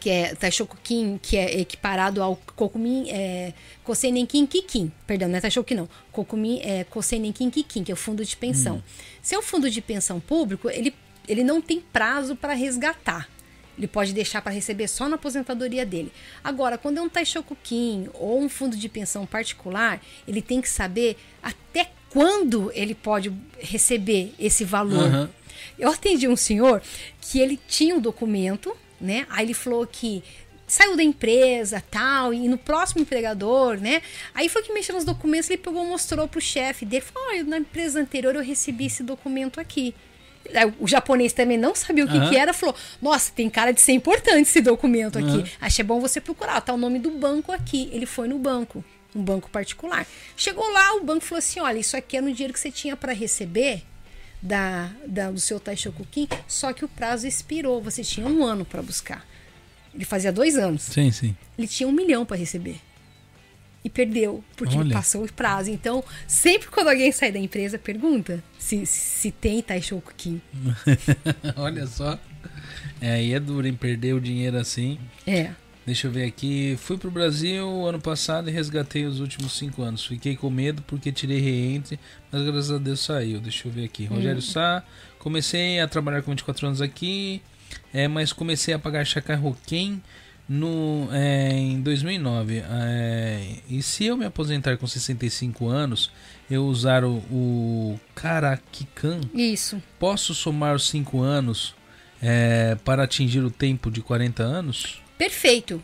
[0.00, 3.52] que é Taishokukin, que é equiparado ao Kokumin, é,
[3.84, 8.24] Kosenenkin Kikin, perdão, não é Taishokukin não, Kokumin é Kosenenkin Kikin, que é o fundo
[8.24, 8.82] de pensão.
[9.22, 10.92] Se é um fundo de pensão público, ele,
[11.28, 13.28] ele não tem prazo para resgatar.
[13.76, 16.12] Ele pode deixar para receber só na aposentadoria dele.
[16.42, 21.16] Agora, quando é um Taishokukin ou um fundo de pensão particular, ele tem que saber
[21.42, 25.04] até quando ele pode receber esse valor.
[25.04, 25.30] Aham.
[25.78, 26.82] Eu atendi um senhor
[27.20, 29.26] que ele tinha um documento, né?
[29.28, 30.22] Aí ele falou que
[30.66, 34.02] saiu da empresa, tal, e no próximo empregador, né?
[34.34, 37.58] Aí foi que mexeu nos documentos, ele pegou, mostrou pro chefe dele, falou: "Olha, na
[37.58, 39.94] empresa anterior eu recebi esse documento aqui".
[40.52, 42.28] Aí O japonês também não sabia o que, Aham.
[42.30, 45.50] que era, falou: Nossa, tem cara de ser importante esse documento aqui.
[45.60, 47.88] Achei bom você procurar, tá o nome do banco aqui.
[47.92, 50.06] Ele foi no banco, um banco particular.
[50.36, 52.96] Chegou lá, o banco falou assim: Olha, isso aqui é no dinheiro que você tinha
[52.96, 53.82] para receber
[54.42, 57.80] da, da- do seu Taishokukin, só que o prazo expirou.
[57.82, 59.26] Você tinha um ano para buscar.
[59.94, 60.82] Ele fazia dois anos.
[60.82, 61.36] Sim, sim.
[61.56, 62.80] Ele tinha um milhão para receber.
[63.84, 64.94] E perdeu, porque Olha.
[64.94, 65.70] passou o prazo.
[65.70, 70.40] Então, sempre quando alguém sai da empresa, pergunta se, se tem Taishokukin.
[71.54, 72.18] Olha só.
[72.98, 73.74] É, aí é duro, hein?
[73.74, 74.98] Perder o dinheiro assim.
[75.26, 75.50] É.
[75.84, 76.78] Deixa eu ver aqui.
[76.78, 80.06] Fui pro Brasil ano passado e resgatei os últimos cinco anos.
[80.06, 82.00] Fiquei com medo porque tirei reentre,
[82.32, 83.38] mas graças a Deus saiu.
[83.38, 84.06] Deixa eu ver aqui.
[84.06, 84.82] Rogério Sá.
[85.18, 87.42] Comecei a trabalhar com 24 anos aqui,
[87.92, 90.02] é, mas comecei a pagar Chacai Roquem
[90.48, 92.62] no, é, em 2009.
[92.66, 96.10] É, e se eu me aposentar com 65 anos,
[96.50, 99.82] eu usar o, o Karakikan, Isso.
[99.98, 101.74] posso somar os 5 anos
[102.22, 105.02] é, para atingir o tempo de 40 anos?
[105.16, 105.82] Perfeito.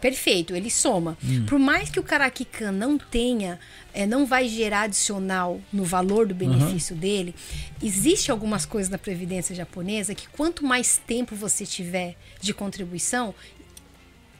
[0.00, 1.16] Perfeito, ele soma.
[1.48, 3.58] Por mais que o Karakikan não tenha,
[3.94, 7.34] é, não vai gerar adicional no valor do benefício dele,
[7.82, 13.34] existe algumas coisas na previdência japonesa que quanto mais tempo você tiver de contribuição,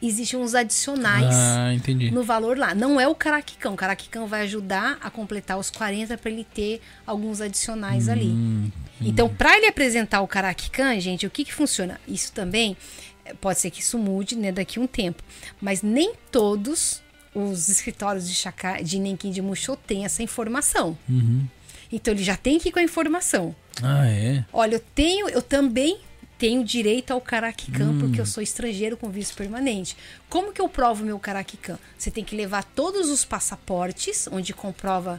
[0.06, 1.70] existem uns adicionais Ah,
[2.12, 2.74] no valor lá.
[2.74, 3.70] Não é o Karakikan.
[3.72, 8.26] O Karakikan vai ajudar a completar os 40 para ele ter alguns adicionais ali.
[8.28, 12.00] Hum, Então, para ele apresentar o Karakikan, gente, o que, que funciona?
[12.06, 12.76] Isso também
[13.24, 15.22] eh, pode ser que isso mude né, daqui a um tempo.
[15.60, 17.02] Mas nem todos
[17.34, 20.96] os escritórios de, Chaka, de Nenkin de Musho têm essa informação.
[21.08, 21.44] uhum.
[21.92, 23.54] Então, ele já tem que ir com a informação.
[23.82, 24.44] Ah, é?
[24.52, 25.98] Olha, eu tenho, eu também
[26.44, 29.96] tenho direito ao Karakikan porque eu sou estrangeiro com visto permanente.
[30.28, 31.78] Como que eu provo meu Karakikan?
[31.96, 35.18] Você tem que levar todos os passaportes, onde comprova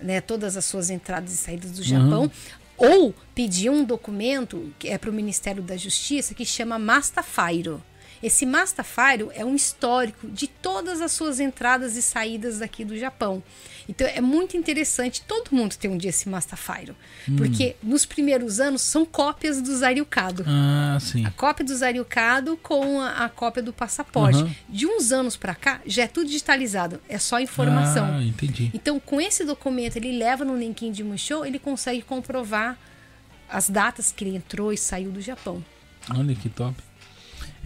[0.00, 2.32] né, todas as suas entradas e saídas do Japão,
[2.78, 7.82] ou pedir um documento que é para o Ministério da Justiça que chama Mastafairo.
[8.22, 13.42] Esse Mastafaro é um histórico de todas as suas entradas e saídas daqui do Japão.
[13.88, 16.94] Então é muito interessante, todo mundo tem um dia esse Mastafaro,
[17.28, 17.36] Hum.
[17.36, 20.44] porque nos primeiros anos são cópias do Zaryukado.
[20.46, 21.24] Ah, sim.
[21.26, 24.38] A cópia do Zaryukado com a, a cópia do passaporte.
[24.38, 24.50] Aham.
[24.68, 28.06] De uns anos pra cá, já é tudo digitalizado, é só informação.
[28.14, 28.70] Ah, entendi.
[28.74, 32.78] Então, com esse documento, ele leva no LinkedIn de Mushow, ele consegue comprovar
[33.48, 35.62] as datas que ele entrou e saiu do Japão.
[36.10, 36.74] Olha que top.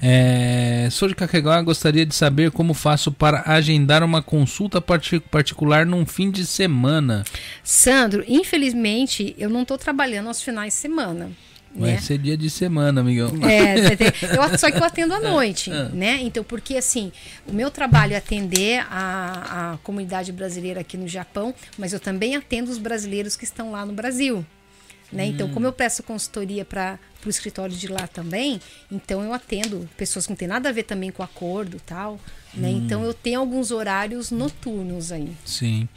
[0.00, 5.84] É, sou de Kakegawa, gostaria de saber como faço para agendar uma consulta parti- particular
[5.84, 7.24] num fim de semana.
[7.64, 11.30] Sandro, infelizmente, eu não estou trabalhando aos finais de semana.
[11.74, 11.98] Vai Né?
[12.00, 13.30] ser dia de semana, amigão.
[13.48, 16.18] É, tem- eu, só que eu atendo à noite, né?
[16.22, 17.12] Então, porque assim,
[17.46, 22.36] o meu trabalho é atender a, a comunidade brasileira aqui no Japão, mas eu também
[22.36, 24.44] atendo os brasileiros que estão lá no Brasil.
[25.10, 25.26] Né?
[25.26, 30.26] Então, como eu presto consultoria para o escritório de lá também, então eu atendo pessoas
[30.26, 32.20] que não tem nada a ver também com acordo e tal.
[32.54, 32.70] Né?
[32.70, 35.34] Então eu tenho alguns horários noturnos aí.
[35.44, 35.88] Sim.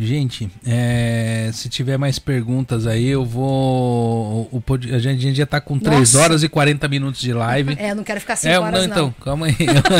[0.00, 4.48] Gente, é, se tiver mais perguntas aí, eu vou.
[4.52, 4.62] O,
[4.94, 6.18] a, gente, já tá com 3 Nossa.
[6.20, 7.74] horas e 40 minutos de live.
[7.76, 8.94] É, eu não quero ficar cinco É, horas, não, não.
[8.94, 9.56] então, calma aí.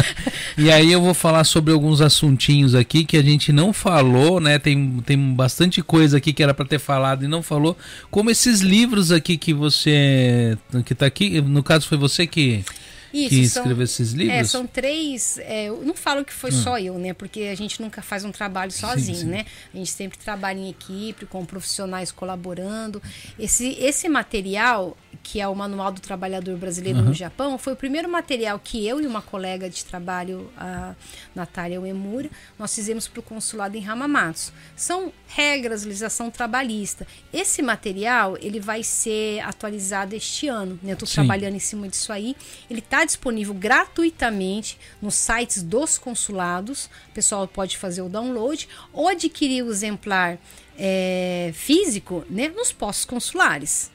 [0.57, 4.57] e aí eu vou falar sobre alguns assuntinhos aqui que a gente não falou, né?
[4.57, 7.77] Tem, tem bastante coisa aqui que era para ter falado e não falou.
[8.09, 10.57] Como esses livros aqui que você.
[10.85, 12.65] que tá aqui, no caso foi você que,
[13.13, 14.41] Isso, que escreveu esses É, livros?
[14.41, 14.45] Hum.
[14.45, 15.39] são três.
[15.39, 17.13] é, eu não falo que foi só eu, né?
[17.15, 19.25] Porque a gente nunca faz um trabalho sozinho, sim.
[19.27, 19.47] né?
[19.73, 23.03] A gente sempre trabalha em equipe, com profissionais colaborando.
[23.39, 24.97] Esse, esse material,
[25.31, 28.99] que é o Manual do Trabalhador Brasileiro no Japão, foi o primeiro material que eu
[28.99, 30.95] e uma colega de trabalho, a
[31.35, 34.55] Natália Uemura, nós fizemos para o consulado em Hamamatsu.
[34.75, 37.07] São regras, legislação trabalhista.
[37.31, 40.93] Esse material, ele vai ser atualizado este ano, né?
[40.93, 42.35] Eu estou trabalhando em cima disso aí.
[42.71, 46.87] Ele está disponível gratuitamente nos sites dos consulados.
[47.11, 50.39] O pessoal pode fazer o download ou adquirir o exemplar
[50.79, 53.91] é, físico né, nos postos consulares.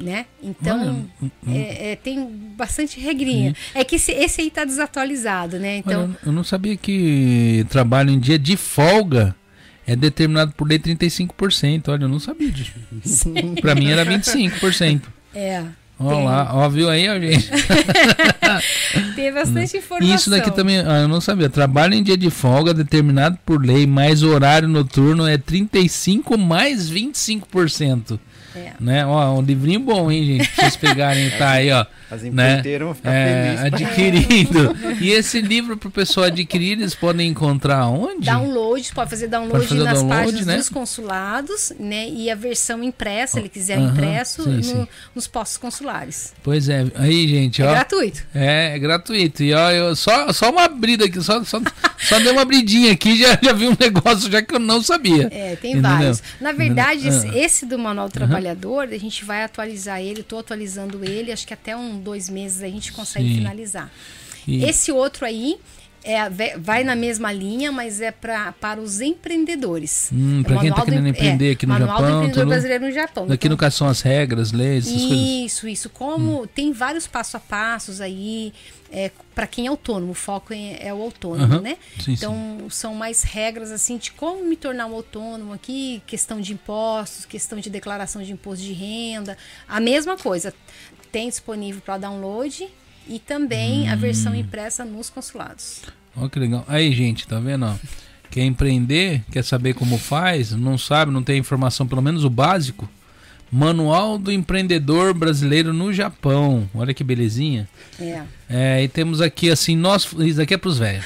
[0.00, 0.26] Né?
[0.42, 1.04] Então,
[1.46, 2.24] Olha, é, é, tem
[2.56, 3.54] bastante regrinha.
[3.74, 5.78] É que esse, esse aí está desatualizado, né?
[5.78, 9.34] Então, Olha, eu não sabia que trabalho em dia de folga
[9.86, 11.88] é determinado por lei 35%.
[11.88, 12.76] Olha, eu não sabia disso.
[13.60, 15.02] pra mim era 25%.
[15.34, 15.64] é.
[16.00, 17.50] Lá, ó, viu aí, ó, gente?
[19.16, 20.14] Tem bastante informação.
[20.14, 21.50] E isso daqui também, ah, eu não sabia.
[21.50, 28.20] Trabalho em dia de folga determinado por lei, mais horário noturno é 35 mais 25%.
[28.58, 28.72] É.
[28.80, 29.06] Né?
[29.06, 30.48] Ó, um livrinho bom, hein, gente?
[30.48, 31.84] Pra vocês pegarem, tá aí, ó.
[32.10, 32.28] As né?
[32.52, 33.64] empreiteiras vão ficar É, felizes.
[33.66, 34.76] adquirindo.
[35.00, 38.24] e esse livro pro pessoal adquirir, eles podem encontrar onde?
[38.24, 40.56] Download, pode fazer download Pode fazer nas download, páginas né?
[40.56, 42.08] dos consulados, né?
[42.08, 44.88] E a versão impressa, se ele quiser Aham, impresso, sim, no- sim.
[45.14, 46.32] nos postos consulares.
[46.42, 47.70] Pois é, aí, gente, É ó.
[47.72, 48.24] gratuito.
[48.34, 49.42] É, é gratuito.
[49.42, 51.60] E ó, eu só, só uma abrida aqui, só, só,
[51.98, 55.28] só dei uma abridinha aqui, já, já vi um negócio já que eu não sabia.
[55.30, 55.90] É, tem Entendeu?
[55.90, 56.22] vários.
[56.40, 57.36] Na verdade, esse, Ah.
[57.38, 58.12] esse do Manual do
[58.54, 62.62] Trabalhador, a gente vai atualizar ele, estou atualizando ele, acho que até um, dois meses
[62.62, 63.34] a gente consegue Sim.
[63.36, 63.90] finalizar.
[64.46, 65.58] E- Esse outro aí
[66.02, 66.18] é,
[66.58, 70.10] vai na mesma linha, mas é pra, para os empreendedores.
[70.12, 72.02] Hum, É pra o quem tá Manual do querendo Em- empreender aqui no Manual do
[72.02, 72.48] Japão, Empreendedor tudo.
[72.50, 73.26] Brasileiro no Japão.
[73.26, 75.18] Daqui Então, no caso são as regras, leis, essas coisas.
[75.28, 75.90] Isso, isso.
[75.90, 78.52] Como tem vários passo a passos aí,
[78.90, 81.60] é, para quem é autônomo, o foco é, o autônomo, Aham.
[81.60, 81.76] né?
[82.00, 86.52] Sim, então são mais regras assim de como me tornar um autônomo aqui, questão de
[86.52, 90.52] impostos, questão de declaração de imposto de renda, a mesma coisa.
[91.12, 92.66] Tem disponível para download
[93.06, 94.40] e também a versão Hum.
[94.40, 95.82] impressa nos consulados.
[96.16, 96.64] Ó, que legal.
[96.66, 97.64] Aí, gente, tá vendo?
[97.66, 97.74] Ó?
[98.32, 102.88] Quer empreender, quer saber como faz, não sabe, não tem informação, pelo menos o básico.
[103.52, 106.68] Manual do Empreendedor Brasileiro no Japão.
[106.74, 107.68] Olha que belezinha.
[108.00, 108.24] É.
[108.50, 110.08] É, e temos aqui assim, nós.
[110.20, 111.04] Isso aqui é pros velhos.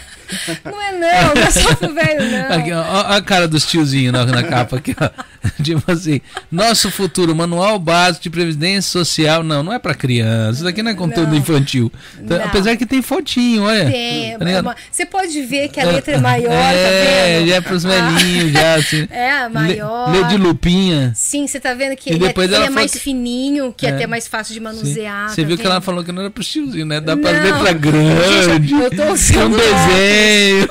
[0.64, 2.48] Não é não, não é só pro velho, não.
[2.56, 5.10] Aqui, ó, ó a cara dos tiozinhos na, na capa aqui, ó.
[5.62, 9.42] Tipo assim, nosso futuro, manual básico de previdência social.
[9.42, 10.52] Não, não é pra criança.
[10.54, 11.36] Isso daqui não é conteúdo Não.
[11.36, 11.92] infantil.
[12.26, 12.44] Tá- Não.
[12.46, 13.90] Apesar que tem fotinho, olha.
[13.90, 17.48] Tem, Tá uma- você pode ver que a letra é maior, é, tá vendo?
[17.48, 19.06] já é pros velhinhos, já, assim.
[19.10, 20.12] É, maior.
[20.12, 21.12] Lê, lê de lupinha.
[21.14, 23.90] Sim, você tá vendo que E ele, é, ele é mais que- fininho, que é
[23.90, 23.92] É.
[23.94, 24.64] até mais fácil de Sim.
[24.64, 25.28] manusear.
[25.28, 25.84] Você tá viu que ela vendo?
[25.84, 27.00] falou que não era pros tiozinhos, né?
[27.00, 27.42] Dá pra Não.
[27.42, 28.44] letra grande.
[28.44, 30.68] Gente, eu tô Tem um usando desenho.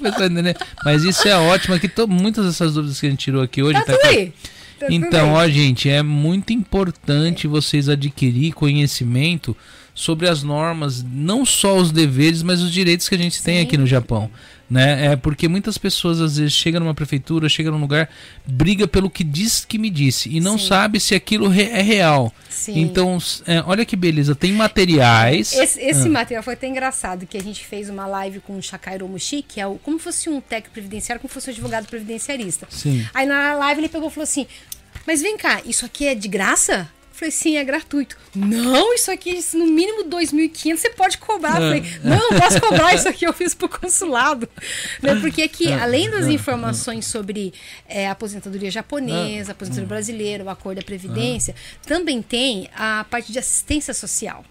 [0.00, 0.56] Você tá entendendo?
[0.84, 1.88] Mas isso é ótimo aqui.
[1.88, 3.78] to- Muitas dessas dúvidas que a gente tirou aqui hoje.
[3.84, 4.32] Tá tá aqui.
[4.78, 9.56] Tá Então, ó, gente, é muito importante vocês adquirir conhecimento
[9.94, 13.62] sobre as normas, não só os deveres, mas os direitos que a gente tem Sim.
[13.62, 14.28] aqui no Japão.
[14.70, 15.12] Né?
[15.12, 18.08] É porque muitas pessoas às vezes chegam numa prefeitura, chegam num lugar,
[18.46, 20.68] briga pelo que diz que me disse e não Sim.
[20.68, 22.32] sabe se aquilo re- é real.
[22.48, 22.80] Sim.
[22.80, 25.52] Então, é, olha que beleza, tem materiais.
[25.52, 26.10] Esse, esse Ah.
[26.10, 29.60] material foi até engraçado, que a gente fez uma live com o Shakairo Mushi, que
[29.60, 32.66] é o, como se fosse um técnico previdenciário, como se fosse um advogado previdenciarista.
[32.70, 33.06] Sim.
[33.12, 34.46] Aí na live ele pegou e falou assim:
[35.06, 36.88] Mas vem cá, isso aqui é de graça?
[37.14, 38.18] Eu falei, sim, é gratuito.
[38.34, 41.52] Não, isso aqui, isso no mínimo 2.500 você pode cobrar.
[41.52, 41.54] Ah.
[41.54, 44.48] falei, não, não posso cobrar, isso aqui eu fiz pro consulado.
[45.00, 45.14] Né?
[45.20, 45.84] Porque aqui, Ah.
[45.84, 47.54] além das informações sobre
[47.88, 51.54] é, aposentadoria japonesa, aposentadoria brasileira, o acordo da Previdência,
[51.86, 54.44] também tem a parte de assistência social.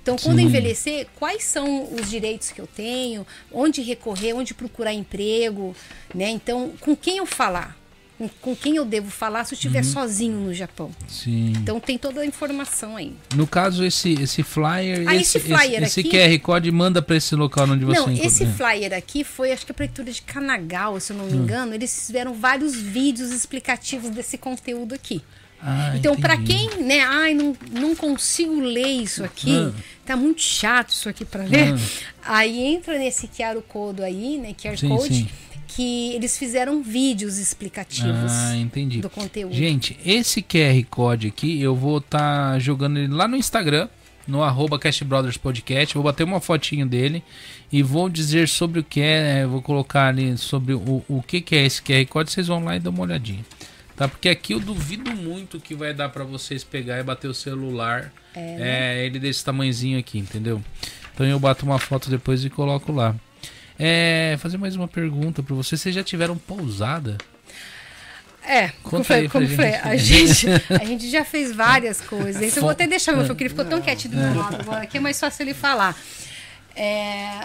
[0.00, 0.44] Então, quando Sim.
[0.44, 5.74] envelhecer, quais são os direitos que eu tenho, onde recorrer, onde procurar emprego,
[6.14, 6.30] né?
[6.30, 7.76] Então, com quem eu falar?
[8.18, 9.92] Com, com quem eu devo falar se eu estiver Uhum.
[9.92, 10.90] sozinho no Japão?
[11.06, 11.52] Sim.
[11.56, 13.12] Então, tem toda a informação aí.
[13.36, 17.14] No caso, esse, esse flyer, Ah, esse, esse flyer esse, aqui- QR Code manda para
[17.16, 18.66] esse local onde você Não, esse encontra.
[18.66, 21.30] flyer aqui foi, acho que a prefeitura de Kanagawa, se eu não Hum.
[21.30, 25.22] me engano, eles fizeram vários vídeos explicativos desse conteúdo aqui.
[25.62, 29.72] Ah, Então, para quem, né, ai, não, não consigo ler isso aqui, Ah.
[30.06, 31.74] tá muito chato isso aqui para ler.
[32.22, 35.28] Aí entra nesse QR Code aí, né, QR Sim, Code, sim.
[35.68, 39.00] Que eles fizeram vídeos explicativos Ah, entendi.
[39.00, 39.54] do conteúdo.
[39.54, 43.88] Gente, esse QR Code aqui, eu vou estar jogando ele lá no Instagram,
[44.26, 45.94] no arroba Brothers Podcast.
[45.94, 47.22] Vou bater uma fotinho dele
[47.70, 49.46] e vou dizer sobre o que é.
[49.46, 52.30] Vou colocar ali sobre o, o que, que é esse QR Code.
[52.30, 53.44] Vocês vão lá e dão uma olhadinha.
[53.96, 54.06] Tá?
[54.06, 58.12] Porque aqui eu duvido muito que vai dar pra vocês pegar e bater o celular.
[58.34, 60.62] É, ele desse tamanhozinho aqui, entendeu?
[61.14, 63.14] Então eu bato uma foto depois e coloco lá.
[63.78, 65.80] É, fazer mais uma pergunta pra vocês.
[65.80, 67.16] Vocês já tiveram pousada?
[68.48, 69.46] É, como, pra como.
[69.84, 72.56] A gente, a gente já fez várias coisas.
[72.56, 73.68] Eu vou até deixar meu filho, porque ele ficou É.
[73.68, 75.94] tão quietinho do meu lado agora, que é mais fácil ele falar.
[76.74, 77.40] É,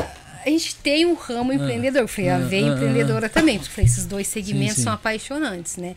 [0.45, 2.03] a gente tem um ramo empreendedor.
[2.03, 3.57] Eu falei, a ah, veia ah, empreendedora também.
[3.57, 4.83] Eu falei, esses dois segmentos Sim, sim.
[4.83, 5.93] são apaixonantes, né?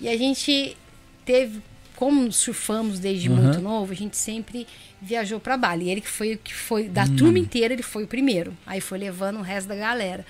[0.00, 0.76] E a gente
[1.24, 1.60] teve,
[1.96, 3.36] como surfamos desde Uhum.
[3.36, 4.66] muito novo, a gente sempre
[5.00, 5.88] viajou para Bali.
[5.90, 7.16] Ele que foi o que foi da Hum.
[7.16, 8.56] turma inteira, ele foi o primeiro.
[8.66, 10.24] Aí foi levando o resto da galera.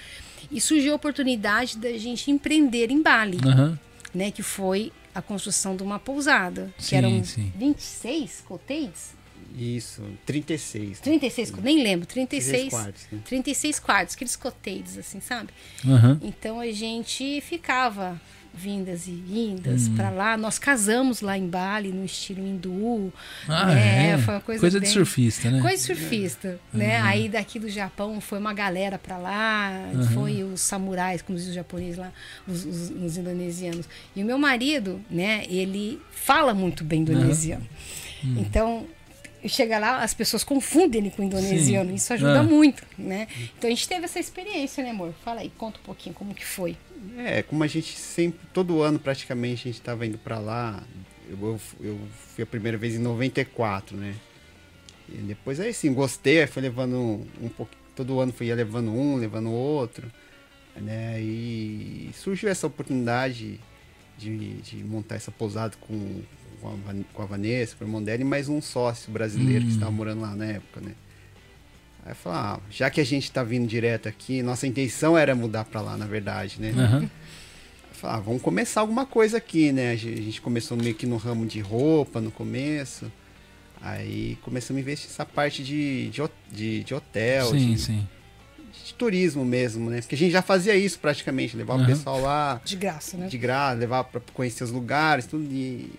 [0.50, 3.78] E surgiu a oportunidade da gente empreender em Bali Aham.
[4.14, 7.52] né, que foi a construção de uma pousada, Sim, que eram sim.
[7.56, 9.14] 26 cotéis?
[9.56, 10.98] Isso, 36.
[11.00, 13.18] 36, co- nem lembro, 36, 36 quartos, né?
[13.24, 15.50] 36 quartos, aqueles cotéis assim, sabe?
[15.86, 16.18] Aham.
[16.22, 18.20] Então a gente ficava
[18.56, 19.94] vindas e vindas Hum.
[19.96, 20.36] pra lá.
[20.36, 23.12] Nós casamos lá em Bali no estilo hindu.
[23.48, 24.10] Ah, né?
[24.12, 24.18] é.
[24.18, 25.60] Foi uma coisa, de bem- surfista, né?
[25.60, 27.00] Coisa surfista, né?
[27.00, 29.72] Aí daqui do Japão foi uma galera pra lá,
[30.12, 32.12] foi os samurais, como dizem os japoneses lá,
[32.46, 33.86] os, os- os indonesianos.
[34.14, 37.66] E o meu marido, né, ele fala muito bem indonesiano.
[38.22, 38.86] Então,
[39.48, 41.96] chega lá, as pessoas confundem ele com o indonesiano, Sim.
[41.96, 42.42] isso ajuda Ah.
[42.42, 43.28] muito, né?
[43.58, 45.14] Então a gente teve essa experiência, né, amor?
[45.24, 46.76] Fala aí, conta um pouquinho como que foi.
[47.18, 50.82] É, como a gente sempre, todo ano praticamente a gente estava indo para lá.
[51.28, 52.00] Eu, eu, eu
[52.34, 54.14] fui a primeira vez em 94, né?
[55.08, 57.82] E depois aí sim, gostei, aí fui levando um, um pouquinho.
[57.94, 60.10] Todo ano fui levando um, levando outro.
[60.76, 61.20] Né?
[61.20, 63.60] E surgiu essa oportunidade
[64.18, 66.22] de, de montar essa pousada com,
[66.64, 69.66] com, a, com a Vanessa, com o irmão dela e mais um sócio brasileiro Hum.
[69.68, 70.92] que estava morando lá na época, né?
[72.04, 75.34] Aí eu falei, ah, já que a gente tá vindo direto aqui, nossa intenção era
[75.34, 76.70] mudar para lá, na verdade, né?
[76.70, 77.08] Eu
[77.94, 79.92] falei, ah, vamos começar alguma coisa aqui, né?
[79.92, 83.10] A gen- a gente começou meio que no ramo de roupa no começo.
[83.80, 88.08] Aí começamos a investir nessa parte de, de, de, de hotel, Sim, de, sim.
[88.86, 90.00] de turismo mesmo, né?
[90.00, 91.82] Porque a gente já fazia isso praticamente, levar Aham.
[91.84, 93.26] o pessoal lá De graça, né?
[93.28, 95.44] de graça, levar para conhecer os lugares, tudo.
[95.50, 95.90] E,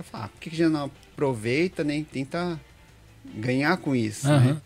[0.00, 1.98] então, eu falei, ah, por que que a gente não aproveita, né?
[1.98, 2.58] E tenta
[3.34, 4.34] ganhar com isso, né?
[4.34, 4.62] Aham.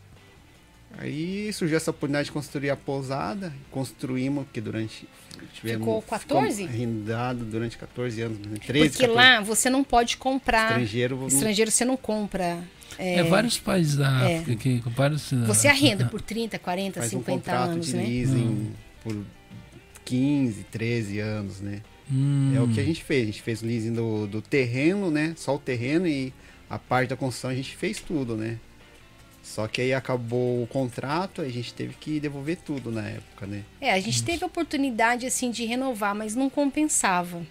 [0.97, 3.53] Aí surgiu essa oportunidade de construir a pousada.
[3.71, 5.09] Construímos, porque durante.
[5.55, 6.57] Tivemos, Ficou 14?
[6.63, 8.57] ficou arrendado durante 14 anos, né?
[8.65, 9.13] 13, Porque 14.
[9.13, 10.71] lá você não pode comprar.
[10.71, 12.63] Estrangeiro, Estrangeiro você não compra.
[12.97, 14.39] É, vários países da É.
[14.39, 15.33] África que com vários.
[15.33, 18.05] Você arrenda por 30, 40, faz um 50 contrato anos, de né?
[18.07, 18.73] leasing
[19.03, 19.17] por
[20.05, 21.83] 15, 13 anos, né?
[22.13, 23.23] Hum, É o que a gente fez.
[23.23, 25.33] A gente fez o leasing do, do terreno, né?
[25.37, 26.33] Só o terreno e
[26.69, 28.59] a parte da construção a gente fez tudo, né?
[29.43, 33.63] Só que aí acabou o contrato, a gente teve que devolver tudo na época, né?
[33.81, 37.43] É, a gente teve a oportunidade assim de renovar, mas não compensava,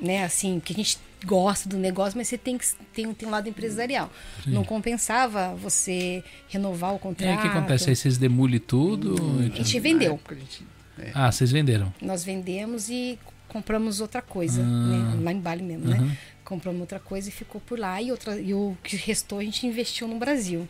[0.00, 0.24] né?
[0.24, 3.30] Assim, que a gente gosta do negócio, mas você tem que tem, um- tem um
[3.30, 4.10] lado empresarial.
[4.46, 7.38] Não compensava você renovar o É, contrato.
[7.38, 7.90] o que acontece?
[7.90, 9.14] Aí vocês demolem tudo.
[9.52, 10.18] A gente vendeu.
[10.28, 10.66] A gente-
[10.98, 11.10] é.
[11.14, 11.92] Ah, vocês venderam.
[12.00, 13.18] Nós vendemos e
[13.52, 14.64] compramos outra coisa, Ah.
[14.64, 15.20] né?
[15.22, 16.00] Lá em Bali mesmo, Aham.
[16.06, 16.16] né?
[16.44, 18.00] Compramos outra coisa e ficou por lá.
[18.00, 20.68] E, outra, e o que restou a gente investiu no Brasil.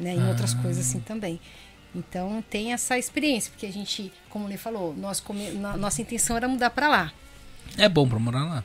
[0.00, 0.14] né?
[0.14, 1.40] Em outras coisas assim também.
[1.92, 5.50] Então tem essa experiência, porque a gente, como ele falou, nós come...
[5.50, 7.12] na- nossa intenção era mudar para lá.
[7.76, 8.64] É bom pra morar lá.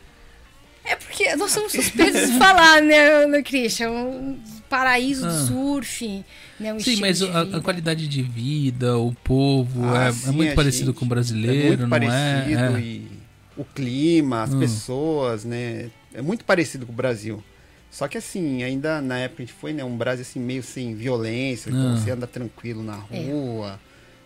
[0.85, 3.90] É porque nós somos suspeitos de falar, né, Ana Christian?
[3.90, 4.38] Um
[4.69, 5.30] paraíso Ah.
[5.30, 6.24] do surf,
[6.59, 6.72] né?
[6.74, 10.92] Um Sim, mas a, a qualidade de vida, o povo, Ah, é, é muito parecido
[10.92, 12.74] gente- com o é brasileiro, muito não parecido é?
[12.77, 12.80] É.
[12.80, 13.08] e
[13.57, 14.59] o clima, as Hum.
[14.59, 15.90] pessoas, né?
[16.14, 17.43] É muito parecido com o Brasil.
[17.91, 19.83] Só que assim, ainda na época a gente foi, né?
[19.83, 21.98] Um Brasil assim, meio sem violência, então Ah.
[21.98, 23.30] você anda tranquilo na É.
[23.30, 23.80] rua,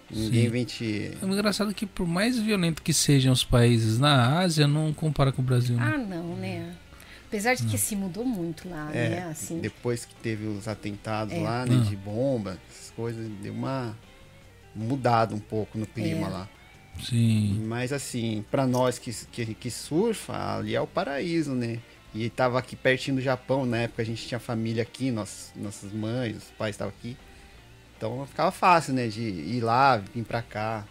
[0.10, 0.50] ninguém Sim.
[0.50, 1.12] vem te.
[1.22, 5.42] É engraçado que por mais violento que sejam os países na Ásia, não compara com
[5.42, 5.92] o Brasil, né?
[5.94, 6.74] Ah, não, né?
[7.28, 9.28] Apesar de que se mudou muito lá, É, né?
[9.30, 11.42] Assim, depois que teve os atentados É.
[11.42, 11.78] lá, né?
[11.82, 11.90] Ah.
[11.90, 13.94] De bomba, essas coisas, deu uma
[14.74, 16.30] mudada um pouco no clima É.
[16.30, 16.50] lá.
[17.04, 17.64] Sim.
[17.68, 21.80] Mas assim, pra nós que, que, que surfa, ali é o paraíso, né?
[22.16, 25.92] E tava aqui pertinho do Japão, na época a gente tinha família aqui, nossas, nossas
[25.92, 27.16] mães, os pais estavam aqui.
[27.98, 29.08] Então ficava fácil, né?
[29.08, 30.86] De ir lá, vir pra cá.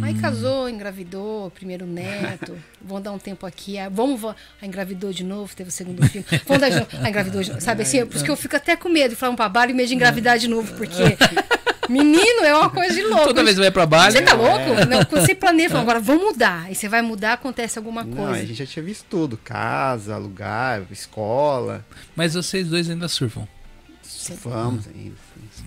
[0.00, 2.56] Aí casou, engravidou, primeiro neto.
[2.80, 3.76] Vamos dar um tempo aqui.
[3.78, 4.28] ah, Vamos, vo-
[4.60, 6.24] ah, engravidou de novo, teve o segundo filho.
[6.46, 6.88] Vamos dar de novo.
[7.02, 7.60] Ah, engravidou de novo.
[7.60, 8.06] Sabe assim?
[8.06, 9.94] Por isso que eu fico até com medo de falar um trabalho e medo de
[9.94, 11.02] engravidar de novo, porque
[11.88, 13.26] menino é uma coisa de louco.
[13.26, 14.86] Toda vez que vai pra Bali, Você tá louco?
[14.88, 16.64] Não, quando você planeja, agora vamos mudar.
[16.66, 18.32] Aí você vai mudar, acontece alguma Não, coisa.
[18.42, 21.84] a gente já tinha visto tudo: casa, lugar, escola.
[22.16, 23.46] mas vocês dois ainda surfam.
[24.44, 25.16] Vamos ainda.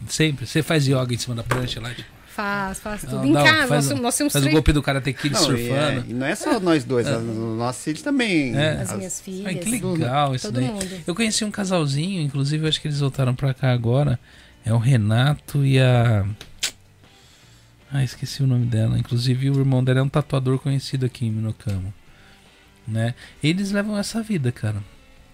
[0.08, 0.45] Sempre.
[0.45, 1.90] Você faz yoga em cima da prancha lá?
[1.94, 3.16] Tipo, Faz, faz tudo.
[3.26, 4.53] Não, em casa, faz, nós, nós temos faz o três.
[4.53, 6.06] golpe do Karate Kid Não, e, é, surfando.
[6.10, 8.53] e não é só nós dois, os nossos filhos também.
[8.53, 8.72] É.
[8.74, 9.45] As As- minhas filhas.
[9.48, 10.66] Ai, que legal isso todo daí.
[10.66, 10.85] mundo.
[11.08, 14.19] Eu conheci um casalzinho, inclusive eu acho que eles voltaram pra cá agora.
[14.66, 16.26] É o Renato e a.
[17.92, 18.98] Ah, esqueci o nome dela.
[18.98, 21.94] Inclusive o irmão dela é um tatuador conhecido aqui em Minocamo.
[22.88, 23.14] Né?
[23.44, 24.82] Eles levam essa vida, cara.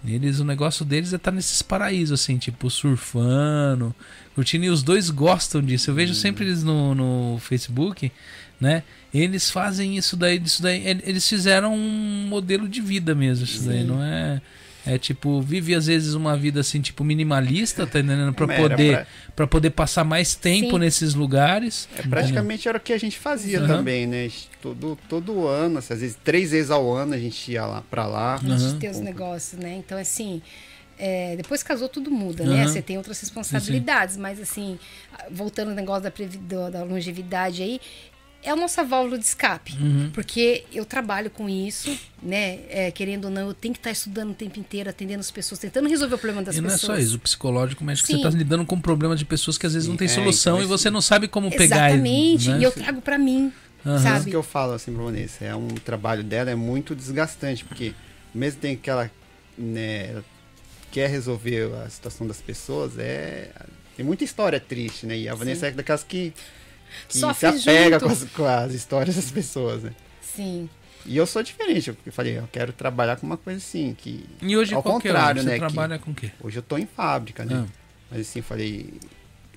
[0.05, 3.93] Eles, o negócio deles é estar nesses paraísos, assim, tipo, surfando,
[4.33, 5.91] curtindo, e os dois gostam disso.
[5.91, 8.11] Eu vejo sempre eles no, no Facebook,
[8.59, 8.81] né?
[9.13, 10.87] Eles fazem isso daí, isso daí.
[10.87, 14.41] el- Eles fizeram um modelo de vida mesmo, isso daí, não é.
[14.85, 18.33] É tipo, vive às vezes uma vida assim, tipo, minimalista, tá entendendo?
[18.33, 20.79] Pra era poder, pra- pra poder passar mais tempo Sim.
[20.79, 21.87] nesses lugares.
[21.97, 23.67] É, praticamente era o que a gente fazia Aham.
[23.77, 24.29] também, né?
[24.61, 28.05] Todo, todo ano, assim, às vezes três vezes ao ano a gente ia lá pra
[28.07, 28.35] lá.
[28.35, 29.75] A gente tem os negócios, né?
[29.75, 30.41] Então, assim,
[30.97, 32.63] é, depois que casou, tudo muda, né?
[32.63, 32.67] Aham.
[32.67, 34.77] Você tem outras responsabilidades, mas assim,
[35.31, 36.11] voltando ao negócio
[36.41, 37.79] da, da longevidade aí,
[38.43, 39.73] é a nossa válvula de escape.
[39.79, 40.09] Uhum.
[40.13, 42.59] Porque eu trabalho com isso, né?
[42.69, 45.59] É, querendo ou não, eu tenho que estar estudando o tempo inteiro, atendendo as pessoas,
[45.59, 46.97] tentando resolver o problema das E não é pessoas.
[46.97, 48.21] só isso, o psicológico que você Sim.
[48.21, 50.65] tá lidando com problemas de pessoas que às vezes não tem É, solução então e
[50.65, 51.89] isso- você não sabe como pegar.
[51.89, 52.49] Exatamente.
[52.49, 52.59] né?
[52.59, 53.51] E eu trago pra mim.
[53.85, 54.29] Isso sabe?
[54.29, 57.93] que eu falo assim pra Vanessa, é um trabalho dela é muito desgastante, porque
[58.33, 59.09] mesmo tem que ela
[59.57, 60.25] né, ela
[60.91, 63.49] quer resolver a situação das pessoas, é
[63.97, 65.17] tem muita história triste, né?
[65.17, 66.33] E a Vanessa é daquelas que,
[67.07, 69.91] que se Sofre apega com as, com as histórias das pessoas, né?
[70.21, 70.69] Sim.
[71.05, 74.55] E eu sou diferente, eu falei, eu quero trabalhar com uma coisa assim, que E
[74.55, 75.47] hoje Ao que é contrário, hoje?
[75.49, 76.31] Você né, que- trabalha com o quê?
[76.41, 77.65] hoje eu tô em fábrica, né?
[77.67, 77.73] Ah.
[78.11, 78.93] Mas assim, falei,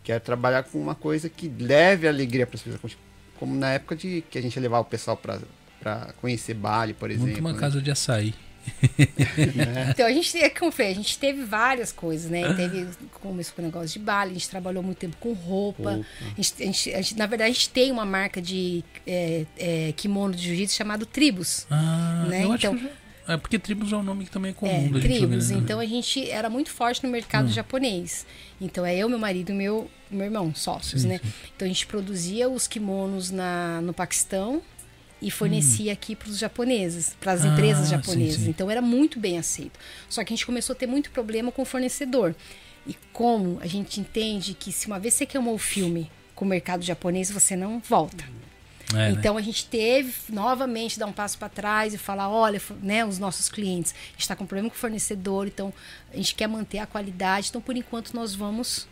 [0.02, 2.96] quero trabalhar com uma coisa que leve alegria para as pessoas,
[3.38, 5.38] como na época de que a gente levava o pessoal para
[5.80, 7.28] para conhecer Bali, por exemplo.
[7.28, 7.58] Monta uma né?
[7.58, 8.34] casa de açaí.
[9.90, 12.52] Então, a gente, é como eu falei, a gente teve várias coisas, né?
[12.54, 12.86] Teve,
[13.20, 16.00] começou com o negócio de bala, a gente trabalhou muito tempo com roupa.
[16.20, 19.46] A gente, a gente- a gente- na verdade, a gente tem uma marca de é,
[19.58, 21.66] é, kimono de jiu-jitsu chamado Tribus.
[21.70, 22.78] Ah, Né, então-
[23.26, 25.48] É porque tribos é um nome que também é comum É, tribos.
[25.48, 25.56] né?
[25.56, 28.26] Então a gente era muito forte no mercado japonês.
[28.60, 31.20] Então é eu, meu marido e meu, meu irmão, sócios, Sim, né?
[31.24, 31.32] sim.
[31.56, 34.60] Então a gente produzia os kimonos na, no Paquistão
[35.26, 37.48] e fornecia aqui para os japoneses, para as Hum.
[37.48, 38.42] Ah, empresas sim, japonesas.
[38.42, 38.50] sim.
[38.50, 39.78] Então era muito bem aceito.
[40.08, 42.34] Só que a gente começou a ter muito problema com o fornecedor.
[42.86, 46.48] E como a gente entende que se uma vez você queimou o filme com o
[46.48, 48.24] mercado japonês, você não volta.
[48.90, 49.10] É, né?
[49.12, 53.18] Então a gente teve novamente dar um passo para trás e falar, olha, né, os
[53.18, 55.72] nossos clientes, está com problema com o fornecedor, então
[56.12, 58.86] a gente quer manter a qualidade, então por enquanto nós vamos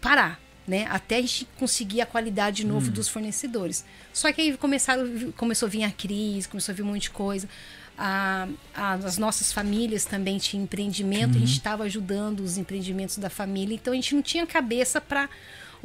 [0.00, 2.68] parar, né, até a gente conseguir a qualidade de Hum.
[2.74, 3.84] novo dos fornecedores.
[4.12, 7.10] Só que aí começaram, começou a vir a crise, começou a vir um monte de
[7.10, 7.48] coisa.
[7.96, 11.46] A- a- as nossas famílias também tinham empreendimento, a Uhum.
[11.46, 15.28] gente estava ajudando os empreendimentos da família, então a gente não tinha cabeça para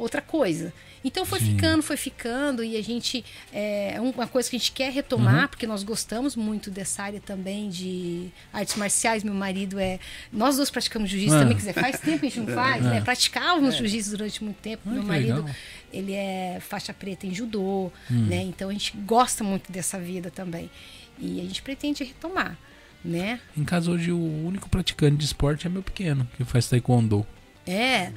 [0.02, 0.72] outra coisa.
[1.02, 1.54] Então foi Sim.
[1.54, 3.24] ficando, foi ficando, e a gente.
[3.52, 5.48] É uma coisa que a gente quer retomar, Uhum.
[5.48, 9.24] porque nós gostamos muito dessa área também de artes marciais.
[9.24, 9.98] Meu marido é.
[10.32, 11.38] Nós dois praticamos jiu-jitsu Ah.
[11.40, 12.90] também, quer dizer, faz tempo que a gente não faz, Ah.
[12.90, 13.00] né?
[13.00, 14.90] Praticávamos jiu-jitsu durante muito tempo.
[14.90, 15.54] Meu marido, legal.
[15.92, 18.26] ele é faixa preta em judô, Hum.
[18.26, 18.42] né?
[18.42, 20.70] Então a gente gosta muito dessa vida também.
[21.18, 22.58] E a gente pretende retomar,
[23.04, 23.40] né?
[23.56, 27.26] Em casa hoje o único praticante de esporte é meu pequeno, que faz taekwondo.
[27.66, 28.10] É.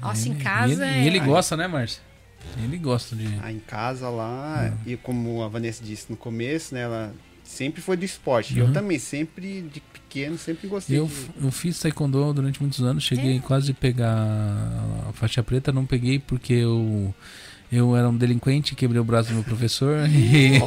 [0.00, 1.02] Nossa, em E casa ele, é.
[1.02, 2.00] e ele gosta, né, Márcio?
[2.62, 3.26] Ele gosta de.
[3.42, 7.14] Ah, em casa lá, e como a Vanessa disse no começo, né, ela
[7.44, 8.58] sempre foi do esporte.
[8.58, 11.44] Eu também, sempre, de pequeno, sempre gostei Eu, de...
[11.44, 14.12] eu fiz taekwondo durante muitos anos, cheguei quase a pegar
[15.08, 17.14] a faixa preta, não peguei porque eu,
[17.70, 20.06] eu era um delinquente, quebrei o braço do meu professor.
[20.10, 20.58] e-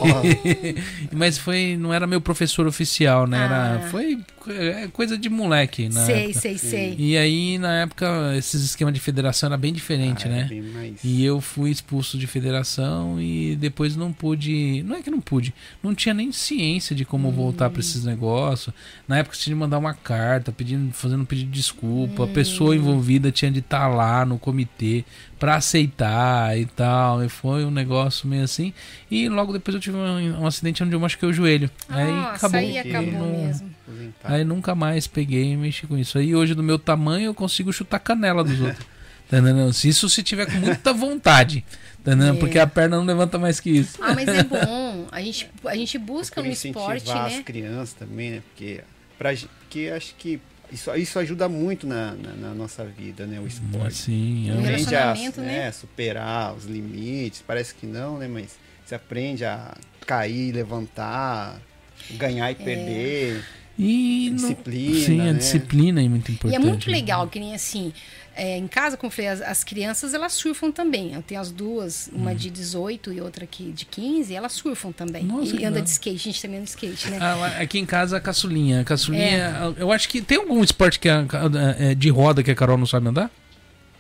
[1.12, 3.46] Mas foi, não era meu professor oficial, né?
[3.46, 3.90] Era, Ah.
[3.90, 4.20] foi
[4.52, 6.06] é, coisa de moleque, né?
[6.06, 6.96] sei, sei, sei.
[6.98, 10.44] E aí, na época, esses esquemas de federação era bem diferente, Ah, né?
[10.50, 14.84] bem mais- E eu fui expulso de federação e depois não pude.
[14.84, 18.74] Não é que não pude, não tinha nem ciência de como voltar para esses negócios.
[19.08, 22.24] Na época você tinha de mandar uma carta pedindo, fazendo um pedido de desculpa.
[22.24, 25.04] A pessoa envolvida tinha de estar lá no comitê
[25.40, 27.24] para aceitar e tal.
[27.24, 28.74] E foi um negócio meio assim.
[29.10, 31.70] E logo depois eu tive um, um acidente onde eu machuquei o joelho.
[31.90, 32.60] aí Nossa, acabou.
[32.60, 33.70] aí acabou Não- mesmo.
[34.24, 36.18] Aí nunca mais peguei e mexi com isso.
[36.18, 38.86] Aí hoje, do meu tamanho, eu consigo chutar a canela dos outros.
[39.28, 39.38] Tá
[39.84, 41.66] isso se tiver com muita vontade.
[42.04, 42.12] Tá?
[42.12, 42.34] É.
[42.34, 43.98] Porque a perna não levanta mais que isso.
[44.00, 45.08] Ah, mas é bom.
[45.12, 47.44] A gente, a gente busca no incentivar esporte, as né?
[47.44, 48.42] crianças também, né?
[48.48, 48.82] Porque,
[49.18, 49.32] pra,
[49.62, 50.40] porque acho que
[50.72, 53.40] isso, isso ajuda muito na, na, na nossa vida, né?
[53.40, 53.88] O esporte.
[53.88, 55.32] Assim, Um eu- aprende a né?
[55.38, 58.28] né, superar os limites, parece que não, né?
[58.28, 58.56] Mas
[58.86, 61.60] você aprende a cair, levantar,
[62.12, 62.52] ganhar É.
[62.52, 63.44] e perder.
[63.78, 65.34] E no- Disciplina, Sim, a né?
[65.34, 66.56] disciplina é muito E importante.
[66.56, 66.96] é muito né?
[66.96, 67.92] legal, que nem assim,
[68.36, 71.14] é, em casa, como eu falei, as, as crianças elas surfam também.
[71.14, 75.24] Eu tenho as duas, uma de 18 e outra aqui de 15, elas surfam também.
[75.24, 75.40] Hum.
[75.40, 77.18] Nossa, e anda de skate, a gente também anda de skate, né?
[77.22, 78.82] Ah, aqui em casa, a caçulinha.
[78.82, 79.82] A caçulinha, É.
[79.82, 81.26] eu acho que tem algum esporte que a-
[81.78, 83.30] é de roda que a Carol não sabe andar?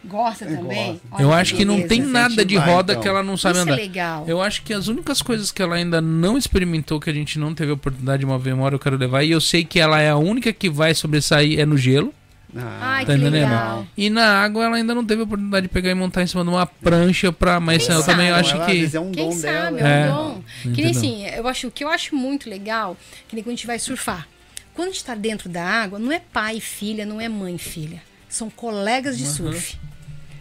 [0.08, 1.00] Gosta também?
[1.20, 1.90] eu acho que não beleza.
[1.90, 3.02] tem nada de roda então.
[3.04, 3.82] que ela não sabe Isso é andar.
[3.82, 4.24] legal.
[4.28, 7.54] Eu acho que as únicas coisas que ela ainda não experimentou, que a gente não
[7.54, 10.10] teve a oportunidade de uma hora eu quero levar, e eu sei que ela é
[10.10, 12.14] a única que vai sobressair é no gelo.
[12.58, 13.42] Ah, Ai, Tá que entendendo?
[13.44, 13.88] legal.
[13.98, 16.42] E na água ela ainda não teve a oportunidade de pegar e montar em cima
[16.44, 17.60] de uma prancha pra.
[17.60, 18.96] Mas Quem eu também acho ela, que.
[18.96, 19.80] é um Quem dom sabe, dela.
[19.82, 20.12] é É.
[20.12, 20.42] um dom.
[20.74, 22.96] Que nem assim, eu acho, o que eu acho muito legal,
[23.28, 24.26] que nem quando a gente vai surfar.
[24.74, 27.56] Quando a gente tá dentro da água, não é pai e filha, não é mãe
[27.56, 28.02] e filha.
[28.30, 29.78] São colegas de surf.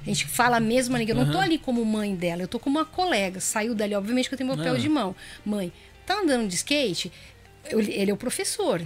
[0.05, 1.13] A gente fala a mesma língua.
[1.15, 3.41] Eu não tô ali como mãe dela, eu tô como uma colega.
[3.41, 4.79] Saiu dali, obviamente que eu tenho meu papel Ah.
[4.79, 5.17] de mão.
[5.45, 5.73] Mãe,
[6.07, 7.11] tá andando de skate?
[7.71, 8.83] Eu- ele é o professor,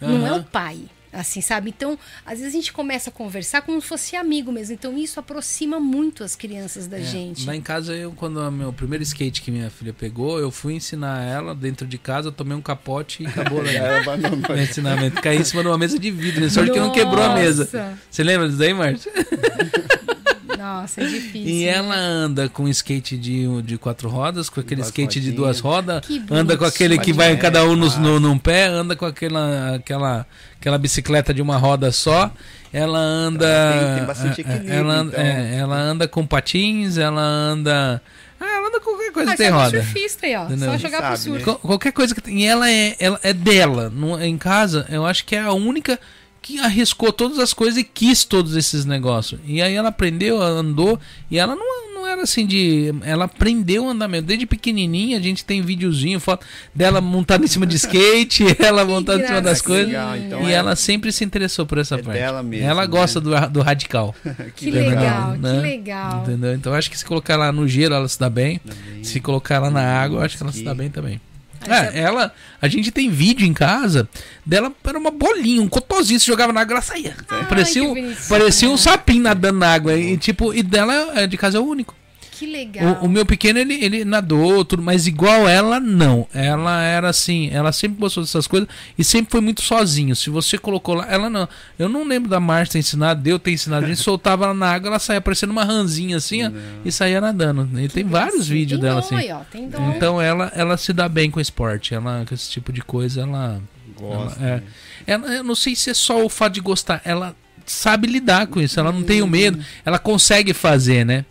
[0.00, 0.80] não é o pai.
[1.12, 1.70] Assim, sabe?
[1.70, 4.74] Então, às vezes a gente começa a conversar como se fosse amigo mesmo.
[4.74, 7.44] Então, isso aproxima muito as crianças da gente.
[7.44, 10.74] Lá em casa, eu, quando o meu primeiro skate que minha filha pegou, eu fui
[10.74, 13.66] ensinar ela dentro de casa, tomei um capote e acabou lá.
[14.48, 15.20] Meu ensinamento.
[15.20, 16.42] Caí em cima de uma mesa de vidro.
[16.42, 16.48] né?
[16.48, 17.68] Sorte que não quebrou a mesa.
[18.08, 19.10] Você lembra disso daí, Márcio?
[20.58, 21.46] Nossa, é difícil.
[21.48, 21.70] E né?
[21.70, 25.36] ela anda com skate de, de quatro rodas, com aquele Duas skate de rodinhas.
[25.36, 28.00] duas rodas, Que anda com aquele que vai cada um no, Massa.
[28.00, 30.26] no, num pé, anda com aquela, aquela,
[30.58, 32.30] aquela bicicleta de uma roda só.
[32.72, 33.46] Ela anda.
[33.46, 35.24] Ela tem- tem bastante é, é, equilíbrio, Ela, anda- então.
[35.26, 38.00] é, ela anda com patins, ela anda.
[38.38, 39.82] Ah, ela anda com qualquer coisa Ah, que tem é roda.
[39.82, 40.44] surfista aí, ó.
[40.46, 40.70] Entendeu?
[40.72, 41.38] Só jogar pro surf.
[41.38, 41.44] né?
[41.44, 42.40] Qual- Qualquer coisa que tem.
[42.40, 43.92] E ela é, ela é dela.
[43.94, 45.98] Não, em casa, eu acho que é a única
[46.42, 49.40] que arriscou todas as coisas e quis todos esses negócios.
[49.46, 50.98] E aí ela aprendeu, ela andou.
[51.30, 52.92] E ela não, não era assim de.
[53.02, 54.26] Ela aprendeu a andar mesmo.
[54.26, 59.22] Desde pequenininha a gente tem videozinho, foto dela montada em cima de skate, ela montada
[59.22, 59.88] em cima das coisas.
[59.88, 62.18] Legal, então e é- ela sempre se interessou por essa É parte.
[62.18, 62.86] dela mesmo, ela né?
[62.88, 64.14] gosta do, do radical.
[64.56, 64.90] Que Entendeu?
[64.90, 65.54] legal, Né?
[65.56, 66.22] que legal.
[66.22, 66.54] Entendeu?
[66.54, 68.58] Então acho que se colocar ela no gelo, ela se dá bem.
[68.58, 69.04] Também.
[69.04, 71.20] Se colocar ela na água, eu acho que ela se dá bem também.
[71.66, 74.08] Mas É, ela, a gente tem vídeo em casa
[74.44, 77.14] dela, era uma bolinha, um cotozinho, se jogava na água, ela saía.
[77.48, 79.94] parecia, que um, parecia um sapinho nadando na água.
[79.94, 81.94] E tipo, e dela é, de casa é o único.
[82.40, 83.00] Que legal.
[83.02, 86.26] O, o meu pequeno, ele, ele nadou, tudo, mas igual ela, não.
[86.32, 90.16] Ela era assim, ela sempre gostou dessas coisas e sempre foi muito sozinho.
[90.16, 91.46] Se você colocou lá, ela não.
[91.78, 93.84] Eu não lembro da Márcia ter ensinado, de eu ter ensinado.
[93.84, 96.50] A gente soltava ela na água, ela saía parecendo uma ranzinha assim, ó,
[96.82, 97.78] e saía nadando.
[97.78, 99.16] E tem vários Tem vídeos dom dela assim.
[99.16, 99.92] Aí, ó, tem dom.
[99.94, 103.60] Então ela, ela se dá bem com esporte, ela com esse tipo de coisa, ela,
[103.98, 104.42] Gosta.
[104.42, 104.62] ela, é, né?
[105.06, 107.36] ela eu não sei se é só o fato de gostar, ela
[107.66, 111.26] sabe lidar com isso, ela não tem o medo, ela consegue fazer, né?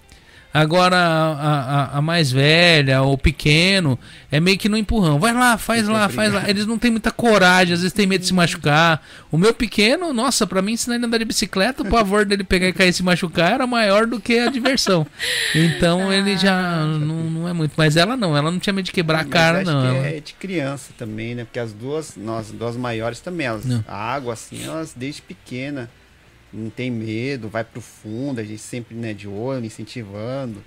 [0.52, 4.00] Agora a, a, a mais velha, o pequeno,
[4.32, 5.19] é meio que no empurrão.
[5.19, 6.50] Vai lá, faz lá, faz lá.
[6.50, 9.00] Eles não têm muita coragem, às vezes tem medo de se machucar.
[9.32, 12.44] O meu pequeno, nossa, pra mim ensinar ele a andar de bicicleta, o pavor dele
[12.44, 15.06] pegar e cair e se machucar era maior do que a diversão.
[15.53, 17.74] Então ele já não, não é muito.
[17.78, 19.86] Mas ela não, ela não tinha medo de quebrar a cara, não.
[19.86, 21.44] ela- é de criança também, né?
[21.44, 23.84] Porque as duas, nós, duas maiores também, elas, Não.
[23.88, 25.90] a água, assim, elas desde pequena
[26.52, 30.64] não tem medo, vai pro fundo, a gente sempre, né, de olho, incentivando.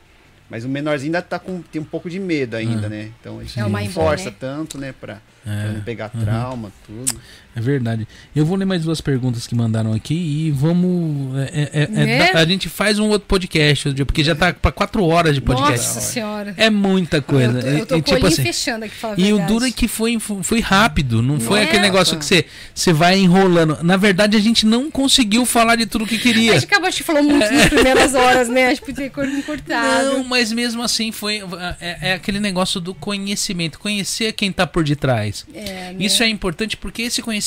[0.51, 2.91] Mas o menorzinho ainda tá com, tem um pouco de medo ainda, Ah.
[2.91, 3.11] né?
[3.21, 4.37] Então a gente É não força né?
[4.39, 4.93] tanto, né?
[4.93, 5.15] Pra,
[5.47, 5.63] É.
[5.63, 7.19] pra não pegar trauma, tudo.
[7.55, 8.09] É verdade.
[8.35, 11.37] Eu vou ler mais duas perguntas que mandaram aqui e vamos.
[11.39, 12.33] é- é- é- Né?
[12.33, 15.87] da- a gente faz um outro podcast, porque já tá pra quatro horas de podcast.
[15.87, 16.55] Nossa senhora.
[16.57, 17.59] É muita coisa.
[17.61, 19.71] Eu tô, eu tô E- tipo assim, fechando aqui, fala a E o duro é
[19.71, 21.65] que foi, foi rápido, não foi É.
[21.65, 23.79] aquele negócio que você, você vai enrolando.
[23.83, 26.53] Na verdade, a gente não conseguiu falar de tudo que A queria.
[26.55, 28.67] gente acabou de falar muito nas primeiras horas, né?
[28.67, 30.07] A gente podia ter cortado.
[30.07, 31.43] Não, mas mesmo assim foi
[31.81, 35.45] é, é aquele negócio do conhecimento, conhecer quem tá por detrás.
[35.55, 35.97] É, né?
[35.99, 37.42] Isso é importante porque esse conhecimento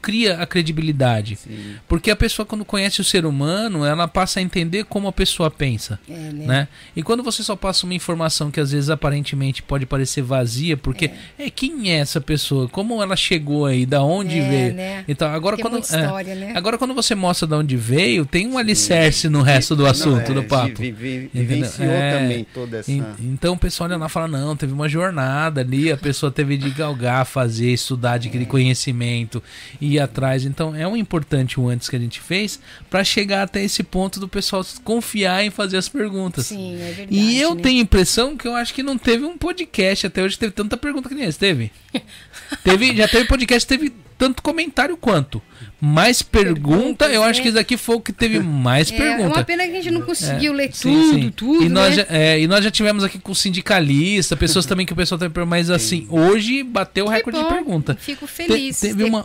[0.00, 1.36] cria a credibilidade.
[1.36, 1.74] Sim.
[1.88, 5.50] Porque a pessoa, quando conhece o ser humano, ela passa a entender como a pessoa
[5.50, 5.98] pensa.
[6.08, 6.46] É, né?
[6.46, 6.68] Né?
[6.96, 11.10] E quando você só passa uma informação que às vezes aparentemente pode parecer vazia, porque
[11.38, 12.68] é, quem é essa pessoa?
[12.68, 13.84] Como ela chegou aí?
[13.86, 14.74] Da onde É, veio?
[14.74, 15.04] né?
[15.08, 16.52] Então, agora Tem quando é, história, né?
[16.54, 20.30] agora quando você mostra de onde veio, tem um alicerce no resto do Não, assunto,
[20.30, 20.80] é, do papo.
[20.80, 21.30] vi- vi-?
[21.32, 22.18] Vivenciou É.
[22.18, 22.90] também toda essa.
[22.90, 26.30] En- Então o pessoal olha lá e fala, não, teve uma jornada ali, a pessoa
[26.30, 29.37] teve de galgar, fazer, estudar, adquirir conhecimento,
[29.80, 30.44] ir atrás.
[30.44, 32.60] Então é um importante o antes que a gente fez
[32.90, 36.46] para chegar até esse ponto do pessoal confiar em fazer as perguntas.
[36.46, 37.08] Sim, é verdade.
[37.10, 37.62] E eu né?
[37.62, 40.76] tenho a impressão que eu acho que não teve um podcast até hoje teve tanta
[40.76, 41.70] pergunta que nem esse, teve?
[42.64, 45.40] teve já teve podcast, teve tanto comentário quanto.
[45.80, 47.42] Mais pergunta, Perguntas, eu acho né?
[47.42, 49.22] que esse daqui foi o que teve mais É, pergunta.
[49.22, 51.30] é uma pena que a gente não conseguiu ler Sim, tudo, sim.
[51.30, 52.04] tudo, e nós, né?
[52.08, 55.30] já, é, e nós já tivemos aqui com sindicalista, pessoas também que o pessoal tem
[55.46, 57.96] mas assim, hoje bateu o recorde de bom, pergunta.
[58.00, 59.24] Fico Te- feliz teve de, uma,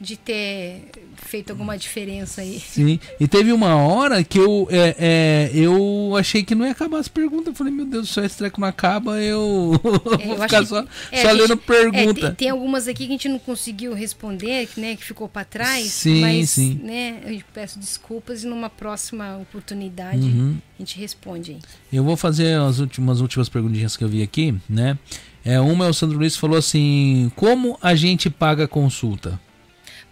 [0.00, 0.90] de ter
[1.32, 2.60] feito alguma diferença aí.
[2.60, 6.98] sim, e teve uma hora que eu, é, é, eu achei que não ia acabar
[6.98, 7.46] as perguntas.
[7.46, 9.72] Eu falei, meu Deus céu, esse treco não acaba, eu
[10.20, 12.20] É, vou eu ficar acho só, que- é, só a lendo gente- pergunta.
[12.20, 15.26] É, tem, tem algumas aqui que a gente não conseguiu responder, que, né, que ficou
[15.26, 15.86] para trás.
[15.86, 16.78] Sim, mas, sim.
[16.82, 20.56] né, eu peço desculpas e numa próxima oportunidade Uhum.
[20.78, 21.58] a gente responde aí.
[21.90, 24.98] Eu vou fazer as últimas, últimas perguntinhas que eu vi aqui, né?
[25.44, 29.40] É, uma é o Sandro Luiz falou assim: como a gente paga a consulta?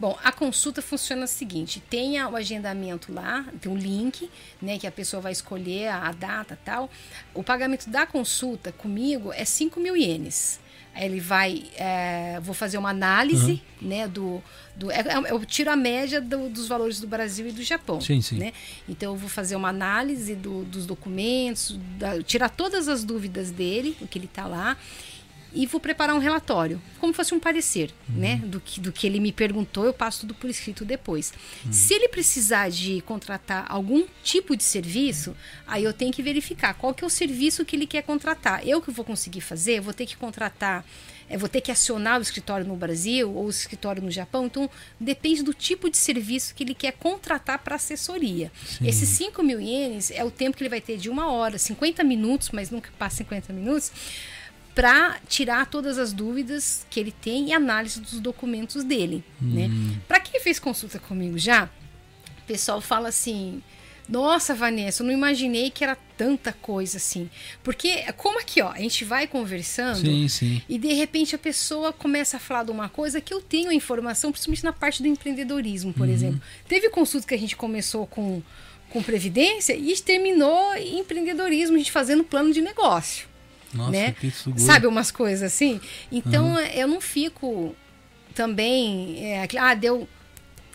[0.00, 4.30] Bom, a consulta funciona o seguinte: tenha o agendamento lá, tem um link,
[4.60, 6.90] né, que a pessoa vai escolher a, data e tal.
[7.34, 10.58] O pagamento da consulta comigo é 5 mil ienes.
[10.92, 14.42] Aí ele vai, é, vou fazer uma análise, né, do,
[14.74, 18.00] do é- é- eu tiro a média do- dos valores do Brasil e do Japão,
[18.00, 18.38] Sim, sim.
[18.38, 18.52] né?
[18.88, 23.96] Então eu vou fazer uma análise do- dos documentos, da- tirar todas as dúvidas dele,
[24.00, 24.76] o que ele está lá,
[25.52, 28.36] e vou preparar um relatório, como fosse um parecer, né?
[28.44, 31.32] Do que, do que ele me perguntou, eu passo tudo por escrito depois.
[31.70, 36.94] Se ele precisar de contratar algum tipo de serviço, aí eu tenho que verificar qual
[36.94, 38.66] que é o serviço que ele quer contratar.
[38.66, 40.84] Eu que vou conseguir fazer, vou ter que contratar,
[41.30, 44.68] eu vou ter que acionar o escritório no Brasil ou o escritório no Japão, então
[44.98, 48.50] depende do tipo de serviço que ele quer contratar para assessoria.
[48.84, 52.02] Esses 5 mil ienes é o tempo que ele vai ter de uma hora, 50
[52.02, 53.92] minutos, mas nunca passa 50 minutos,
[54.80, 59.68] para tirar todas as dúvidas que ele tem e análise dos documentos dele, né?
[60.08, 61.68] Para quem fez consulta comigo já,
[62.38, 63.62] o pessoal fala assim:
[64.08, 67.28] "Nossa, Vanessa, eu não imaginei que era tanta coisa assim".
[67.62, 70.62] Porque como aqui, ó, a gente vai conversando Sim, sim.
[70.66, 73.74] e de repente a pessoa começa a falar de uma coisa que eu tenho a
[73.74, 76.40] informação, principalmente na parte do empreendedorismo, por exemplo.
[76.66, 78.42] Teve consulta que a gente começou com
[78.88, 83.29] com previdência e terminou em empreendedorismo, a gente fazendo plano de negócio
[83.72, 84.14] Nossa, né?
[84.56, 85.80] Sabe umas coisas assim?
[86.10, 87.74] Então eu não fico
[88.34, 89.24] também.
[89.24, 90.08] é, ah, deu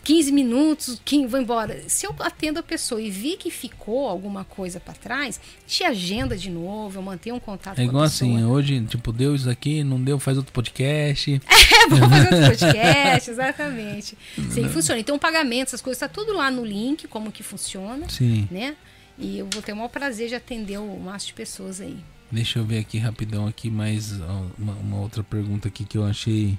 [0.06, 1.82] 15 minutos, 15, vou embora.
[1.88, 6.36] Se eu atendo a pessoa e vi que ficou alguma coisa para trás, te agenda
[6.36, 10.00] de novo, eu mantenho um contato É igual assim, hoje, tipo, deu isso aqui, não
[10.00, 11.42] deu, faz outro podcast.
[11.76, 14.16] É, vou fazer outro podcast, exatamente.
[14.50, 15.00] Sim, funciona.
[15.00, 18.48] Então, pagamento, essas coisas, tá tudo lá no link, como que funciona, Sim.
[18.50, 18.76] né?
[19.18, 21.98] E eu vou ter o maior prazer de atender o máximo de pessoas aí.
[22.30, 24.12] Deixa eu ver aqui rapidão aqui mais
[24.58, 26.58] uma, uma outra pergunta aqui que eu achei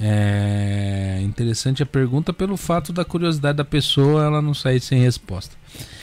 [0.00, 5.54] é, interessante a pergunta pelo fato da curiosidade da pessoa ela não sair sem resposta.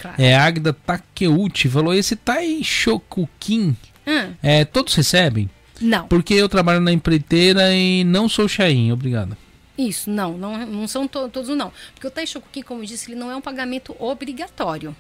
[0.02, 0.22] Claro.
[0.22, 3.76] É Agda Takeuchi falou esse Taishokukin
[4.06, 5.50] Hum, é todos recebem
[5.80, 6.08] não.
[6.10, 9.38] porque eu trabalho na empreiteira e não sou Chain, obrigado.
[9.78, 11.72] Isso, não, não, não são to- todos não.
[11.96, 14.96] Porque o Taishokuki, como eu disse, ele não é um pagamento obrigatório.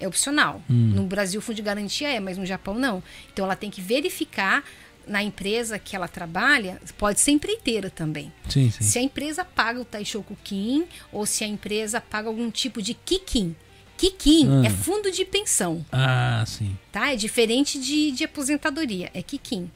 [0.00, 0.62] É opcional.
[0.68, 3.02] No Brasil, o fundo de garantia é, mas no Japão não.
[3.32, 4.64] Então ela tem que verificar
[5.06, 8.32] na empresa que ela trabalha, pode ser empreiteira também.
[8.48, 8.82] Sim, sim.
[8.84, 13.54] Se a empresa paga o Taishokukin ou se a empresa paga algum tipo de Kikin.
[13.98, 14.66] Kikin Ah.
[14.66, 16.76] é fundo de pensão Ah, sim.
[16.92, 17.12] tá?
[17.12, 19.70] É diferente de, de aposentadoria, é Kikin.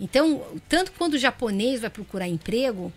[0.00, 2.92] Então, tanto quando o japonês vai procurar emprego,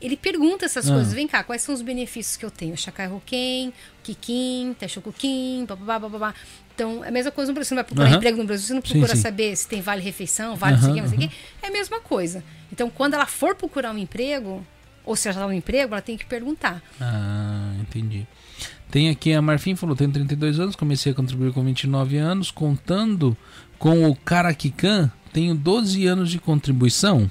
[0.00, 0.94] ele pergunta essas Ah.
[0.94, 1.12] coisas.
[1.12, 2.76] Vem cá, quais são os benefícios que eu tenho?
[2.76, 3.72] Shakai Hoken,
[4.02, 6.34] Kikin, Teshokukin, babá, babá.
[6.74, 7.68] Então, é a mesma coisa no Brasil.
[7.68, 9.22] Você não vai procurar emprego no Brasil, você não Sim, procura sim.
[9.22, 11.36] saber se tem vale refeição, vale não sei o quê, Aham, não sei o quê.
[11.62, 12.42] É a mesma coisa.
[12.72, 14.64] Então, quando ela for procurar um emprego,
[15.04, 16.82] ou se ela já está no emprego, ela tem que perguntar.
[17.00, 18.26] Ah, entendi.
[18.90, 23.36] Tem aqui a Marfim falou: tenho 32 anos, comecei a contribuir com 29 anos, contando
[23.78, 27.30] com o Karakikan, tenho 12 anos de contribuição.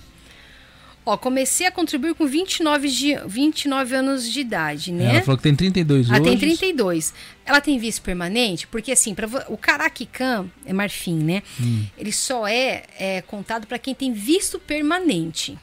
[1.05, 5.15] Ó, comecei a contribuir com 29, de, 29 anos de idade, né?
[5.15, 6.29] Ela falou que tem 32 Ela hoje.
[6.29, 7.13] tem 32.
[7.45, 11.41] Ela tem vice permanente, porque assim, pra, o Caraquican é marfim, né?
[11.59, 11.85] Hum.
[11.97, 15.57] Ele só é, é contado para quem tem visto permanente.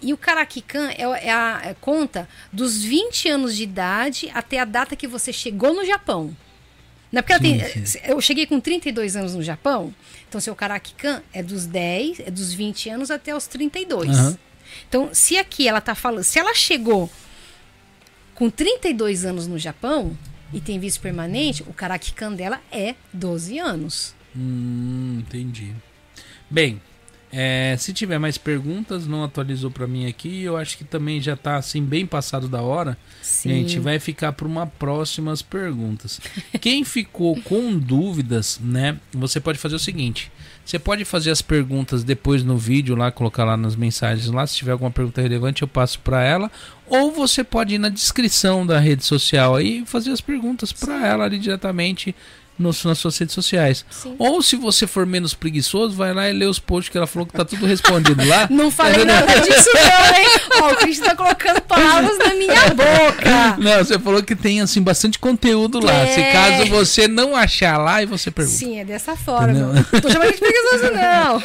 [0.00, 4.64] E o Caraquican é, é a é, conta dos 20 anos de idade até a
[4.64, 6.36] data que você chegou no Japão.
[7.10, 7.98] Não é porque ela Sim, tem, sim.
[8.04, 9.94] eu cheguei com 32 anos no Japão,
[10.28, 14.10] então seu Caraquican é dos 10, é dos 20 anos até os 32.
[14.10, 14.38] Aham.
[14.88, 17.10] Então, se aqui ela tá falando, se ela chegou
[18.34, 20.16] com 32 anos no Japão
[20.52, 24.14] e tem visto permanente, o Karakikan dela é 12 anos.
[24.36, 25.74] Hum, entendi.
[26.50, 26.80] Bem,
[27.30, 30.42] é, se tiver mais perguntas, não atualizou pra mim aqui.
[30.42, 32.96] Eu acho que também já tá assim bem passado da hora.
[33.22, 33.50] Sim.
[33.50, 36.20] Gente, vai ficar para uma próximas perguntas.
[36.60, 38.98] Quem ficou com dúvidas, né?
[39.12, 40.32] Você pode fazer o seguinte:
[40.64, 44.46] você pode fazer as perguntas depois no vídeo lá, colocar lá nas mensagens lá.
[44.46, 46.50] Se tiver alguma pergunta relevante, eu passo para ela.
[46.86, 51.06] Ou você pode ir na descrição da rede social aí e fazer as perguntas para
[51.06, 52.14] ela ali diretamente
[52.58, 53.84] nos, nas suas redes sociais.
[53.90, 54.14] Sim.
[54.18, 57.26] Ou se você for menos preguiçoso, vai lá e lê os posts que ela falou
[57.26, 58.46] que tá tudo respondido lá.
[58.50, 60.28] Não falei nada disso não, hein?
[60.62, 63.56] Ó, o Cristian tá colocando palavras na minha boca.
[63.58, 66.06] Não, você falou que tem assim bastante conteúdo lá.
[66.06, 66.32] Se É.
[66.32, 68.56] caso você não achar lá e você pergunta.
[68.58, 69.52] Sim, é dessa forma.
[69.52, 69.72] Não.
[69.72, 71.42] Não tô chamando de preguiçoso, não.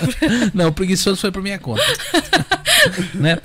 [0.53, 1.83] Não, o preguiçoso foi por minha conta.
[3.13, 3.37] né?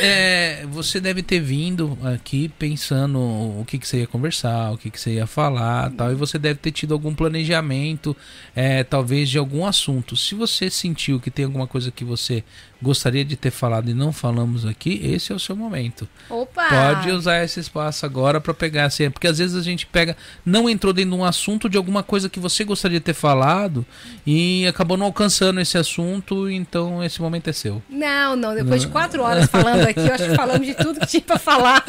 [0.00, 4.90] É, você deve ter vindo aqui pensando o que, que você ia conversar, o que,
[4.90, 8.16] que você ia falar tal, e você deve ter tido algum planejamento,
[8.54, 10.16] é, talvez de algum assunto.
[10.16, 12.44] Se você sentiu que tem alguma coisa que você
[12.80, 16.08] gostaria de ter falado e não falamos aqui, esse é o seu momento.
[16.30, 16.68] Opa!
[16.68, 20.70] Pode usar esse espaço agora para pegar assim, porque às vezes a gente pega, não
[20.70, 23.84] entrou dentro de um assunto de alguma coisa que você gostaria de ter falado
[24.26, 27.82] e acabou não alcançando esse assunto, então esse momento é seu.
[27.88, 28.54] Não, não.
[28.54, 31.38] Depois de quatro horas falando aqui, eu acho que falamos de tudo que tinha para
[31.38, 31.84] falar.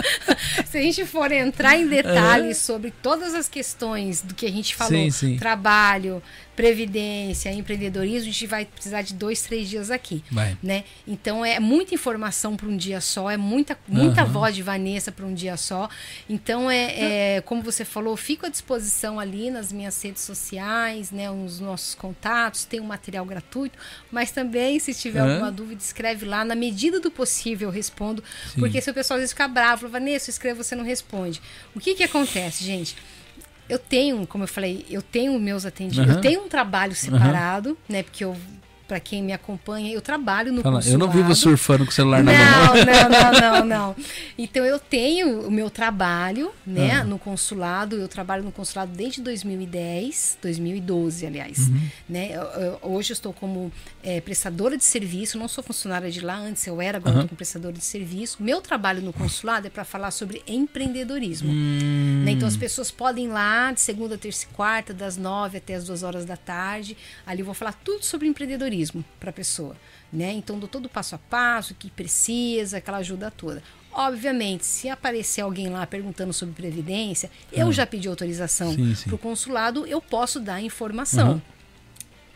[0.66, 4.76] Se a gente for entrar em detalhes sobre todas as questões do que a gente
[4.76, 5.38] falou, Sim, sim.
[5.38, 6.22] trabalho,
[6.60, 10.22] previdência, empreendedorismo, a gente vai precisar de dois, três dias aqui.
[10.30, 10.58] Vai.
[10.62, 10.84] Né?
[11.08, 14.32] Então é muita informação para um dia só, é muita, muita Aham.
[14.34, 15.90] voz de Vanessa para um dia só.
[16.30, 21.32] Então é, é, como você falou, fico à disposição ali nas minhas redes sociais, né,
[21.32, 23.80] os nossos contatos, tem um material gratuito,
[24.12, 25.32] mas também se tiver Aham.
[25.32, 28.22] alguma dúvida, escreve lá, na medida do possível eu respondo,
[28.54, 28.60] Sim.
[28.60, 31.42] porque se o pessoal às vezes fica bravo, Vanessa, eu escrevo, você não responde.
[31.74, 32.98] O que que acontece, gente?
[33.70, 36.18] Eu tenho, como eu falei, eu tenho meus atendimentos, Aham.
[36.18, 38.36] eu tenho um trabalho separado, né, porque eu
[38.90, 41.36] para quem me acompanha, eu trabalho no Fala, eu não vivo consulado.
[41.36, 42.76] surfando com o celular na mão.
[42.76, 43.10] Não, não,
[43.40, 43.96] não, não, não.
[44.38, 47.04] Então eu tenho o meu trabalho, né, Ah.
[47.04, 47.96] no consulado.
[47.96, 51.60] Eu trabalho no consulado desde 2010, 2012, aliás.
[51.70, 51.82] Uhum.
[52.10, 52.30] Né?
[52.34, 53.72] Eu- eu- hoje eu estou como
[54.04, 57.38] eh, prestadora de serviço, não sou funcionária de lá, antes eu era, agora estou como
[57.38, 58.38] prestadora de serviço.
[58.42, 61.52] Meu trabalho no consulado é para falar sobre empreendedorismo.
[61.52, 62.32] Hum, Né?
[62.32, 65.86] Então as pessoas podem ir lá de segunda, terça e quarta, das nove até as
[65.86, 66.98] duas horas da tarde.
[67.28, 68.79] Ali eu vou falar tudo sobre empreendedorismo
[69.20, 69.76] para a pessoa.
[70.12, 70.32] Né?
[70.34, 73.62] Então dou todo o passo a passo, o que precisa, aquela ajuda toda.
[73.92, 79.04] Obviamente, se aparecer alguém lá perguntando sobre previdência, eu já pedi autorização Ah.
[79.06, 81.30] Para o consulado, eu posso dar informação.
[81.32, 81.42] Aham.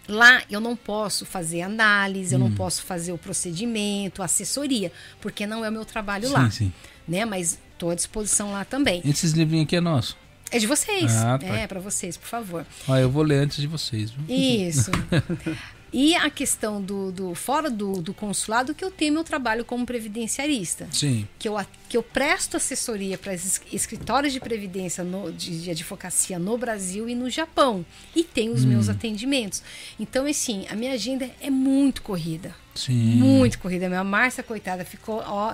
[0.08, 2.50] Lá eu não posso fazer análise, eu Hum.
[2.50, 4.92] não posso fazer o procedimento, assessoria,
[5.22, 6.52] porque não é o meu trabalho sim, lá.
[6.52, 6.74] sim.
[7.08, 7.24] Né?
[7.26, 9.02] Mas estou à disposição lá também.
[9.06, 10.18] Esses livrinhos aqui é nosso.
[10.52, 11.12] É de vocês.
[11.16, 11.48] Ah, tá.
[11.48, 12.66] É, para vocês, por favor.
[12.88, 14.12] Ó, eu vou ler antes de vocês.
[14.12, 14.24] viu?
[14.36, 14.92] Isso.
[15.94, 19.86] e a questão do, do fora do, do consulado, que eu tenho meu trabalho como
[19.86, 20.88] previdenciarista.
[20.92, 21.28] Sim.
[21.38, 21.56] Que eu,
[21.88, 23.34] que eu presto assessoria para
[23.72, 27.86] escritórios de previdência no- de, de advocacia no Brasil e no Japão.
[28.16, 28.70] E tenho os Hum.
[28.70, 29.62] meus atendimentos.
[30.00, 32.56] Então, assim, a minha agenda é muito corrida.
[32.74, 32.94] Sim.
[33.18, 33.88] Muito corrida.
[33.88, 35.22] Minha Márcia, coitada, ficou.
[35.28, 35.54] Ó,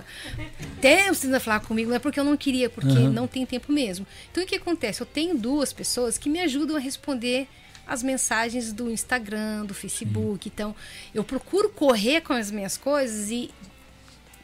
[0.78, 3.10] até você ainda falar comigo, não é porque eu não queria, porque Aham.
[3.12, 4.08] não tem tempo mesmo.
[4.32, 5.02] Então o que acontece?
[5.02, 7.48] Eu tenho duas pessoas que me ajudam a responder
[7.90, 10.48] as mensagens do Instagram, do Facebook.
[10.48, 10.76] Então
[11.14, 13.50] eu procuro correr com as minhas coisas e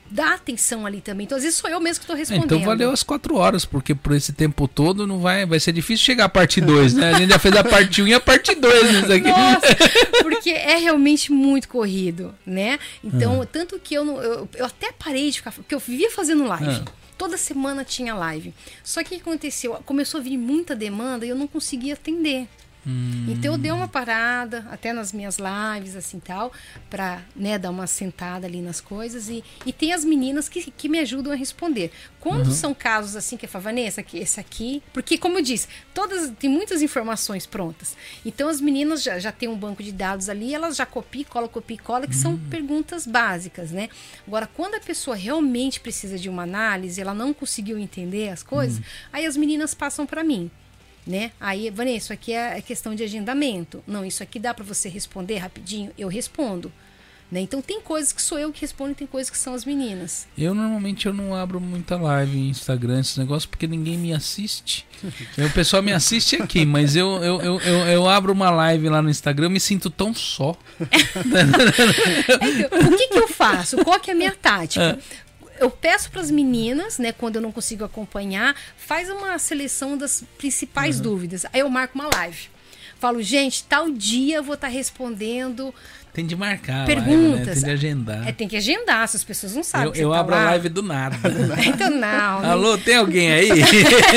[0.09, 1.25] dá atenção ali também.
[1.25, 2.45] Então, às vezes sou eu mesmo que estou É, respondendo.
[2.45, 6.05] Então valeu as quatro horas, porque por esse tempo todo não vai, vai ser difícil
[6.05, 7.11] chegar a parte 2, né?
[7.13, 9.27] A gente já fez a parte 1 um e a parte 2 nisso aqui.
[9.29, 9.75] Nossa,
[10.21, 12.79] porque é realmente muito corrido, né?
[13.03, 13.45] Então, Ah.
[13.45, 16.83] tanto que eu, não, eu, eu até parei de ficar, porque eu vivia fazendo live.
[16.87, 16.91] Ah.
[17.17, 18.53] Toda semana tinha live.
[18.83, 19.73] Só que o que aconteceu?
[19.85, 22.47] Começou a vir muita demanda e eu não conseguia atender.
[22.87, 23.25] Hum.
[23.27, 26.51] Então eu dei uma parada, até nas minhas lives, assim tal,
[26.89, 29.29] pra né, dar uma sentada ali nas coisas.
[29.29, 31.91] E, e tem as meninas que, que me ajudam a responder.
[32.19, 34.81] Quando são casos assim que eu falo, Vanessa, que esse aqui.
[34.91, 37.95] Porque, como eu disse, todas tem muitas informações prontas.
[38.25, 41.47] Então as meninas já, já têm um banco de dados ali, elas já copiam, cola,
[41.47, 43.89] copiam, cola, que são perguntas básicas, né?
[44.25, 48.81] Agora, quando a pessoa realmente precisa de uma análise, ela não conseguiu entender as coisas,
[49.13, 50.49] aí as meninas passam para mim
[51.05, 51.31] né?
[51.39, 53.83] Aí, Vanessa, isso aqui é questão de agendamento.
[53.85, 55.91] Não, isso aqui dá para você responder rapidinho?
[55.97, 56.71] Eu respondo.
[57.31, 57.41] Né?
[57.41, 60.27] Então tem coisas que sou eu que respondo e tem coisas que são as meninas.
[60.37, 64.85] Eu normalmente eu não abro muita live em Instagram, esses negócios, porque ninguém me assiste.
[65.03, 69.01] o pessoal me assiste aqui, mas eu, eu, eu, eu, eu abro uma live lá
[69.01, 70.55] no Instagram, eu me sinto tão só.
[72.45, 73.77] Então, o que, que eu faço?
[73.83, 74.99] Qual que é a minha tática?
[75.59, 80.23] Eu peço para as meninas, né, quando eu não consigo acompanhar, faz uma seleção das
[80.37, 81.45] principais dúvidas.
[81.53, 82.49] Aí eu marco uma live.
[82.99, 85.73] Falo, gente, tal dia eu vou estar respondendo.
[86.15, 87.05] Tem de marcar, a live, né?
[87.05, 87.55] Perguntas.
[87.55, 88.27] tem de agendar.
[88.27, 89.87] É, tem que agendar, se as pessoas não sabem.
[89.87, 90.45] eu eu tá abro a lá.
[90.45, 91.17] live do nada.
[91.67, 92.45] Então, não.
[92.51, 93.49] Alô, tem alguém aí?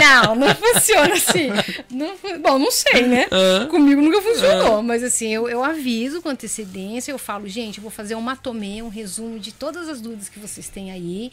[0.00, 1.48] Não, não funciona assim.
[1.90, 3.26] Não bom, não sei, né?
[3.30, 3.66] Ah.
[3.66, 4.82] Comigo nunca funcionou.
[4.82, 8.82] Mas assim, eu, eu aviso com antecedência, eu falo, gente, eu vou fazer um matomê,
[8.82, 11.32] um resumo de todas as dúvidas que vocês têm aí.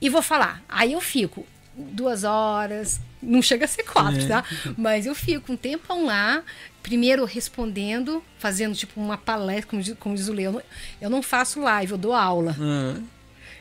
[0.00, 0.62] E vou falar.
[0.68, 4.26] Aí eu fico duas horas, não chega a ser quatro, É.
[4.26, 4.44] tá?
[4.76, 6.42] Mas eu fico um tempão lá,
[6.88, 10.62] primeiro respondendo, fazendo tipo uma palestra, como diz, como diz o Leo.
[11.00, 12.56] Eu não- faço live, eu dou aula.
[12.58, 12.98] Ah,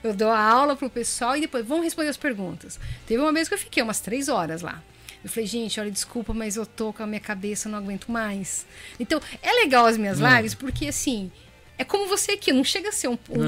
[0.03, 2.79] Eu dou a aula pro pessoal e depois vão responder as perguntas.
[3.05, 4.81] Teve uma vez que eu fiquei umas três horas lá.
[5.23, 8.09] Eu falei, gente, olha, desculpa, mas eu tô com a minha cabeça, eu não aguento
[8.09, 8.65] mais.
[8.99, 11.29] Então, é legal as minhas lives, porque assim,
[11.77, 13.41] é como você aqui, não chega a ser um, um,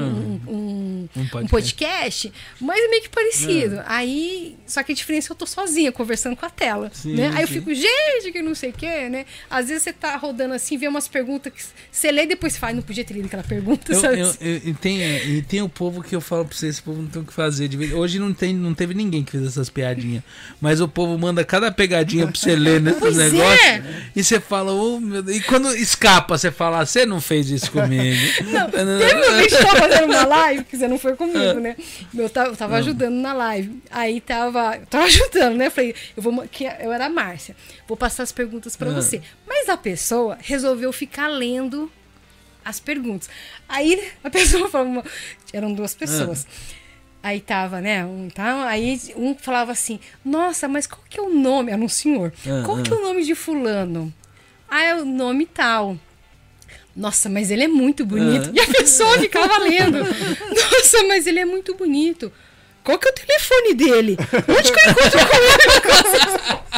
[0.46, 1.50] um, um- podcast.
[1.50, 3.80] podcast, mas é meio que parecido.
[3.86, 6.90] Aí, só que a diferença é que eu tô sozinha, conversando com a tela.
[6.94, 7.30] Sim, né?
[7.34, 9.24] Aí eu fico, gente, que não sei o quê, né?
[9.50, 12.74] Às vezes você tá rodando assim, vê umas perguntas que você lê e depois faz,
[12.74, 14.20] não podia ter lido aquela pergunta, Eu, sabe?
[14.20, 17.02] eu- eu- e, tem, e tem o povo que eu falo pra vocês, esse povo
[17.02, 17.70] não tem o que fazer.
[17.94, 20.22] Hoje não, tem, não teve ninguém que fez essas piadinhas.
[20.60, 23.30] Mas o povo manda cada pegadinha pra você ler nesses Pois é.
[23.30, 23.84] negócios.
[24.14, 25.36] E você fala, oh, meu Deus.
[25.38, 28.19] E quando escapa, você fala, você não fez isso comigo.
[28.70, 31.16] Teve uma vez que tava fazendo uma live, que você não foi É.
[31.16, 31.76] comigo, né?
[32.14, 33.82] Eu tava, eu tava ajudando na live.
[33.90, 34.76] Aí tava.
[34.76, 35.66] Eu tava ajudando, né?
[35.66, 36.42] Eu falei, eu vou.
[36.48, 37.56] Que eu era a Márcia.
[37.88, 38.94] Vou passar as perguntas pra Ah.
[38.94, 39.22] você.
[39.46, 41.90] Mas a pessoa resolveu ficar lendo
[42.64, 43.28] as perguntas.
[43.68, 45.04] Aí a pessoa falou.
[45.52, 46.46] Eram duas pessoas.
[47.22, 48.02] Aí tava, né?
[48.04, 51.70] Um, tá, aí um falava assim: Nossa, mas qual que é o nome?
[51.70, 52.32] Era um senhor.
[52.46, 52.82] Ah, qual ah.
[52.82, 54.12] que é o nome de Fulano?
[54.68, 55.98] Ah, é o nome tal.
[56.94, 58.48] Nossa, mas ele é muito bonito.
[58.48, 58.52] Ah.
[58.54, 59.98] E a pessoa ficava lendo.
[59.98, 62.32] Nossa, mas ele é muito bonito.
[62.82, 64.16] Qual que é o telefone dele?
[64.48, 66.70] Onde que eu encontro com ele?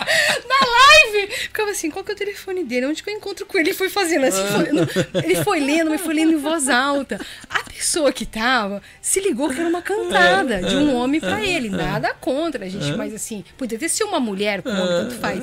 [0.48, 0.66] Na
[1.12, 1.32] live!
[1.32, 2.86] Ficava assim, qual que é o telefone dele?
[2.86, 3.70] Onde que eu encontro com ele?
[3.70, 7.20] Ele foi fazendo assim, foi- ele foi lendo, mas foi lendo em voz alta.
[7.48, 11.68] A pessoa que tava se ligou que era uma cantada de um homem pra ele.
[11.70, 15.42] Nada contra a gente, mas assim, podia ter sido uma mulher com homem, tanto faz.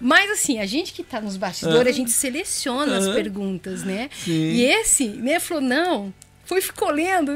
[0.00, 4.10] Mas assim, a gente que tá nos bastidores, a gente seleciona as perguntas, né?
[4.24, 4.30] Sim.
[4.32, 6.12] E esse, né, falou, não.
[6.44, 7.32] Foi, ficou lendo,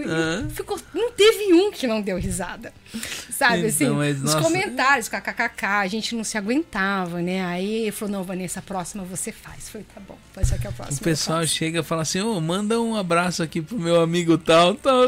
[0.51, 2.73] ficou, não teve um que não deu risada.
[3.31, 4.41] Sabe, Então, assim, mas, os nossa.
[4.41, 7.45] comentários, kkkk, a gente não se aguentava, né?
[7.45, 9.69] Aí ele falou, não, Vanessa, a próxima você faz.
[9.69, 11.55] Foi, tá bom, pode ser que a próxima O pessoal eu faço.
[11.55, 15.05] chega e fala assim, ô, manda um abraço aqui pro meu amigo tal, tal.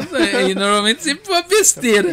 [0.47, 2.09] E normalmente sempre uma besteira.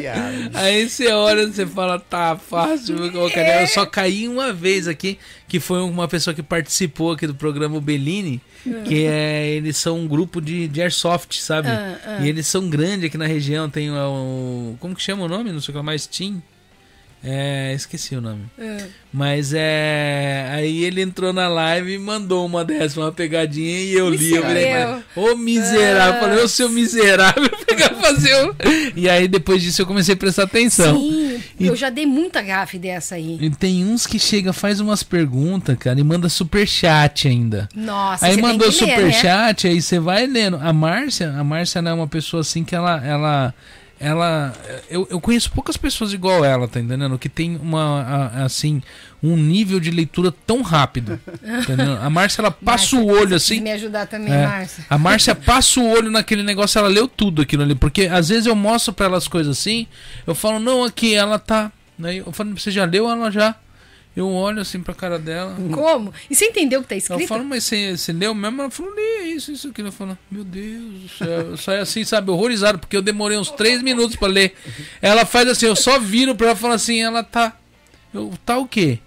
[0.55, 2.97] Aí você olha e você fala, tá fácil.
[2.97, 3.63] vou colocar nela.
[3.63, 7.81] Eu só caí uma vez aqui, que foi uma pessoa que participou aqui do programa
[7.81, 8.41] Bellini,
[8.85, 11.69] que é, eles são um grupo de, de airsoft, sabe?
[11.69, 12.19] Ah, ah.
[12.25, 14.77] E eles são grandes aqui na região, tem o...
[14.81, 15.53] Como que chama o nome?
[15.53, 16.43] Não sei o que mais, Steam?
[17.29, 18.43] É, esqueci o nome.
[18.57, 18.85] Ah.
[19.13, 20.49] Mas é.
[20.53, 24.33] Aí ele entrou na live e mandou uma dessa, uma pegadinha, e eu li.
[24.35, 25.03] Eu falei, Miserável.
[25.17, 26.15] ô miserável.
[26.15, 28.55] Eu falei, ô seu miserável, pegar fazer.
[28.95, 31.01] E aí depois disso eu comecei a prestar atenção.
[31.01, 33.39] Sim, E- eu já dei muita gafe dessa aí.
[33.41, 37.69] E tem uns que chega, faz umas perguntas, cara, e manda superchat ainda.
[37.75, 38.97] Nossa, aí mandou que ler, né?
[39.11, 40.59] superchat, aí você vai lendo.
[40.63, 43.55] A Márcia, a Márcia não é uma pessoa assim que ela, ela,
[43.99, 44.53] ela.
[44.91, 47.19] Eu, eu conheço poucas pessoas igual ela, tá entendendo?
[47.19, 48.83] Que tem uma, a- assim,
[49.23, 51.19] um nível de leitura tão rápido.
[51.67, 52.05] tá?
[52.05, 53.61] A Márcia, ela passa Márcia, o olho assim.
[53.61, 54.47] me ajudar também, É.
[54.47, 54.85] Márcia.
[54.89, 57.75] A Márcia passa o olho naquele negócio, ela leu tudo aquilo ali.
[57.75, 59.87] Porque às vezes eu mostro pra ela as coisas assim,
[60.27, 61.73] eu falo, não, aqui, ela tá.
[62.03, 63.09] Aí eu falo, você já leu?
[63.11, 63.55] Ela já.
[64.17, 65.55] Eu olho assim pra cara dela.
[65.73, 66.11] Como?
[66.31, 67.29] E você entendeu o que tá Eu escrito?
[67.29, 68.63] falo, mas você, você leu mesmo?
[68.63, 69.89] Ela falou, li é isso, isso, aquilo.
[69.89, 71.29] Eu falo, meu Deus do céu.
[71.51, 74.55] Eu saio assim, sabe, horrorizado, porque eu demorei uns três minutos pra ler.
[75.03, 77.55] Ela faz assim, eu só viro pra ela e falo assim, ela tá.
[78.15, 79.01] Eu, tá o quê?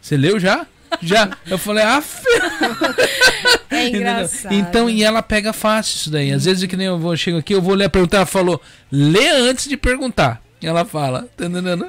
[0.00, 0.66] Você leu já?
[1.02, 1.36] Já.
[1.46, 2.02] Eu falei, ah,
[3.70, 4.00] É Entendeu?
[4.00, 4.52] engraçado.
[4.54, 6.32] Então, e ela pega fácil isso daí.
[6.32, 8.60] Às vezes que nem eu vou, chego aqui, eu vou ler a pergunta, ela falou,
[8.90, 10.40] lê antes de perguntar.
[10.66, 11.86] Ela fala, tá entendendo?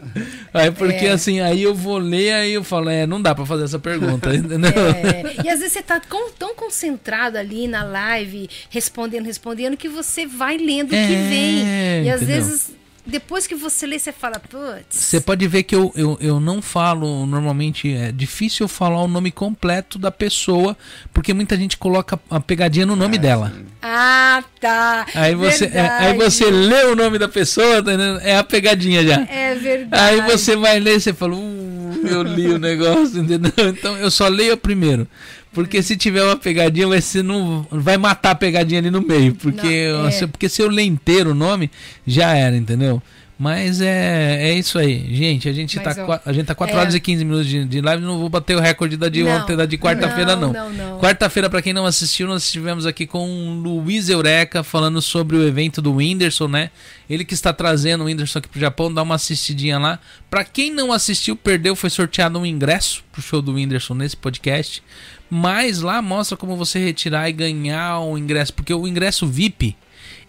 [0.53, 1.11] Aí porque É.
[1.11, 4.33] assim, aí eu vou ler, aí eu falo, é, não dá pra fazer essa pergunta,
[4.35, 4.69] entendeu?
[4.71, 9.89] É, e às vezes você tá com- tão concentrado ali na live, respondendo, respondendo, que
[9.89, 12.05] você vai lendo o que É, vem.
[12.05, 12.43] E às entendeu?
[12.43, 12.71] vezes,
[13.05, 14.85] depois que você lê, você fala, putz.
[14.89, 19.07] Você pode ver que eu, eu, eu não falo, normalmente é difícil eu falar o
[19.07, 20.75] nome completo da pessoa,
[21.13, 23.53] porque muita gente coloca a pegadinha no nome dela.
[23.81, 25.05] Ah, tá.
[25.13, 28.19] Aí você, é, aí você lê o nome da pessoa, tá entendendo?
[28.21, 29.21] é a pegadinha já.
[29.29, 30.03] É verdade.
[30.03, 33.51] Aí você vai ler e você fala, uh, eu li o negócio, entendeu?
[33.69, 35.07] Então eu só leio primeiro.
[35.55, 39.33] Porque se tiver uma pegadinha, vai ser não vai matar a pegadinha ali no meio.
[39.33, 40.11] Porque, Não, é.
[40.11, 41.71] se, porque se eu ler inteiro o nome,
[42.05, 43.01] já era, entendeu?
[43.37, 45.13] Mas é, é isso aí.
[45.13, 46.79] Gente, a gente, Mas, tá, ó, a gente tá 4 é.
[46.79, 48.01] horas e 15 minutos de, de live.
[48.01, 49.31] Não vou bater o recorde da de Não.
[49.31, 50.53] ontem, da de quarta-feira, não.
[50.53, 50.99] Não, não, não.
[50.99, 55.45] Quarta-feira, pra quem não assistiu, nós estivemos aqui com o Luiz Eureka falando sobre o
[55.45, 56.69] evento do Whindersson, né?
[57.09, 59.99] Ele que está trazendo o Whindersson aqui pro Japão, dá uma assistidinha lá.
[60.29, 64.81] Pra quem não assistiu, perdeu, foi sorteado um ingresso pro show do Whindersson nesse podcast.
[65.29, 69.75] Mas lá mostra como você retirar e ganhar o ingresso, porque o ingresso VIP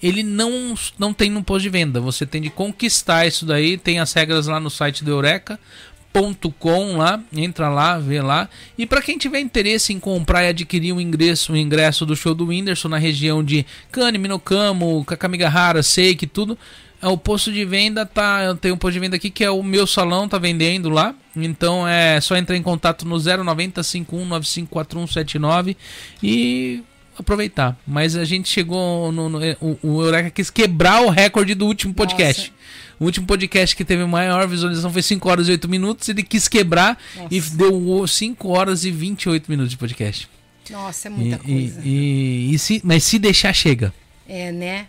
[0.02, 2.00] ele não, não tem no posto de venda.
[2.00, 3.78] Você tem de conquistar isso daí.
[3.78, 8.48] Tem as regras lá no site do Eureka.com lá, entra lá, vê lá.
[8.76, 12.34] E para quem tiver interesse em comprar e adquirir o ingresso, o ingresso do show
[12.34, 16.58] do Whindersson na região de Kane, Minokamo, Kakamigahara, Seiki, tudo,
[17.02, 19.62] o posto de venda tá, eu tenho um posto de venda aqui que é o
[19.62, 21.14] meu salão tá vendendo lá.
[21.36, 25.76] Então é só entrar em contato no 090 51954179
[26.22, 26.82] e
[27.18, 27.76] aproveitar.
[27.86, 31.94] Mas a gente chegou no, no- o, o Eureka quis quebrar o recorde do último
[31.94, 32.52] podcast.
[32.98, 36.08] O último podcast que teve maior visualização foi 5 horas e 8 minutos.
[36.08, 36.98] Ele quis quebrar
[37.30, 37.56] e Nossa.
[37.56, 40.28] deu 5 horas e 28 minutos de podcast.
[40.70, 41.80] Nossa, é E, muita e- coisa.
[41.84, 43.92] e- e se, mas se deixar, chega.
[44.28, 44.86] É, né?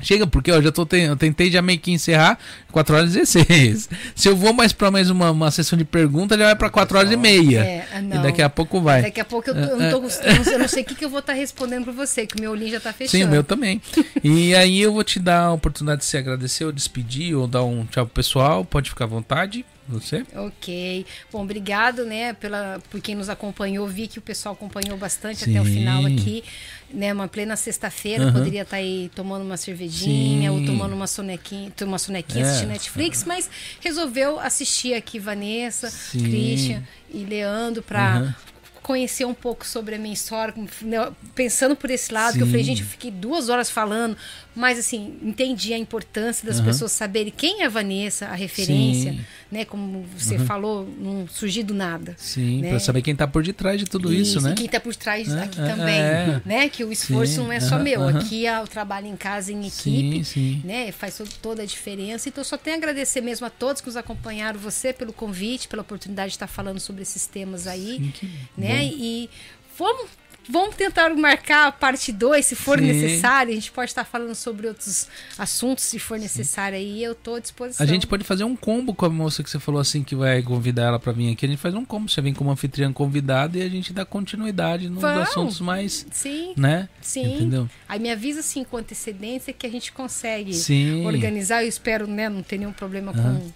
[0.00, 2.38] Chega, porque ó, já tô eu tentei já meio que encerrar
[2.72, 3.88] 4 horas e 16.
[4.14, 6.98] Se eu vou mais pra mais uma, uma sessão de pergunta, já vai pra 4
[6.98, 7.60] horas e meia.
[7.60, 9.02] É, ah, e daqui a pouco vai.
[9.02, 11.04] Daqui a pouco eu, tô- eu não tô gostando, eu não sei o que, que
[11.04, 13.10] eu vou estar respondendo pra você, que o meu olhinho já tá fechando.
[13.22, 13.80] Sim, o meu também.
[14.24, 17.62] e aí eu vou te dar a oportunidade de se agradecer ou despedir ou dar
[17.64, 18.64] um tchau pro pessoal.
[18.64, 19.64] Pode ficar à vontade.
[19.88, 20.24] Você?
[20.36, 21.04] Ok.
[21.32, 23.88] Bom, obrigado, né, pela, por quem nos acompanhou.
[23.88, 25.50] Vi que o pessoal acompanhou bastante Sim.
[25.50, 26.44] até o final aqui.
[26.92, 28.32] Né, uma plena sexta-feira, Aham.
[28.32, 30.64] poderia estar aí tomando uma cervejinha ou Sim.
[30.66, 32.48] tomando uma sonequinha, uma sonequinha É.
[32.48, 33.48] assistindo Netflix, mas
[33.80, 36.24] resolveu assistir aqui Vanessa, Sim.
[36.24, 38.34] Christian e Leandro para Aham.
[38.82, 40.52] conhecer um pouco sobre a minha história,
[40.82, 42.70] né, pensando por esse lado, que eu falei, Sim.
[42.70, 44.16] gente, eu fiquei duas horas falando,
[44.54, 46.66] mas assim, entendi a importância das Aham.
[46.66, 49.20] pessoas saberem quem é a Vanessa, a referência, Sim.
[49.50, 49.64] né?
[49.64, 52.14] Como você falou, não surgir do nada.
[52.18, 52.70] Sim, Né?
[52.70, 54.52] pra saber quem tá por detrás de tudo isso, né?
[54.52, 56.42] E quem tá por trás É, aqui é, também, é.
[56.44, 56.68] né?
[56.68, 58.08] Que o esforço Sim, não é só aham, meu.
[58.08, 60.60] Aqui é o trabalho em casa, em equipe, sim.
[60.64, 60.90] né?
[60.92, 62.28] Faz to- toda a diferença.
[62.28, 65.82] Então, só tenho a agradecer mesmo a todos que nos acompanharam, você pelo convite, pela
[65.82, 68.12] oportunidade de estar falando sobre esses temas aí,
[68.56, 68.78] né?
[68.88, 68.96] bom.
[68.98, 69.30] E
[69.78, 70.06] vamos,
[70.50, 72.86] vamos tentar marcar a parte 2, se for Sim.
[72.86, 73.52] necessário.
[73.52, 77.02] A gente pode estar falando sobre outros assuntos, se for necessário aí.
[77.02, 77.84] Eu estou à disposição.
[77.84, 80.42] A gente pode fazer um combo com a moça que você falou assim que vai
[80.42, 81.46] convidar ela pra vir aqui.
[81.46, 82.08] A gente faz um combo.
[82.08, 85.28] Você vem como anfitriã convidada e a gente dá continuidade nos Vamos.
[85.28, 86.88] assuntos mais, Sim, né?
[87.00, 87.34] sim.
[87.34, 87.68] Entendeu?
[87.88, 91.06] Aí me avisa assim com antecedência que a gente consegue Sim.
[91.06, 91.62] organizar.
[91.62, 93.50] Eu espero, né, não ter nenhum problema com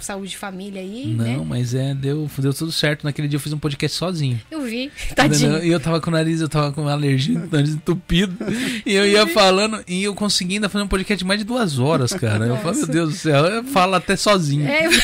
[0.00, 1.44] saúde de família aí, Não, né?
[1.46, 3.04] mas é, deu, deu tudo certo.
[3.04, 4.40] Naquele dia eu fiz um podcast sozinho.
[4.50, 5.62] Eu vi, tadinho.
[5.64, 8.36] E eu tava com o nariz, eu tava com alergia, nariz entupido.
[8.84, 11.78] e eu ia falando, e eu consegui ainda fazer um podcast de mais de duas
[11.78, 12.46] horas, cara.
[12.46, 12.92] Eu falei, meu Nossa.
[12.92, 14.66] Deus do céu, eu falo até sozinho.
[14.66, 14.88] É.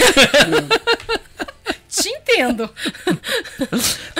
[1.88, 2.70] Te entendo.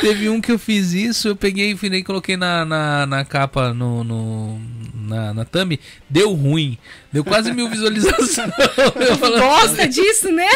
[0.00, 3.72] Teve um que eu fiz isso, eu peguei, virei e coloquei na, na, na capa
[3.72, 4.60] no, no-
[5.02, 6.78] na, na thumb, deu ruim.
[7.12, 8.36] Deu quase mil visualizações.
[9.08, 10.48] Eu falando- Gosta disso, né?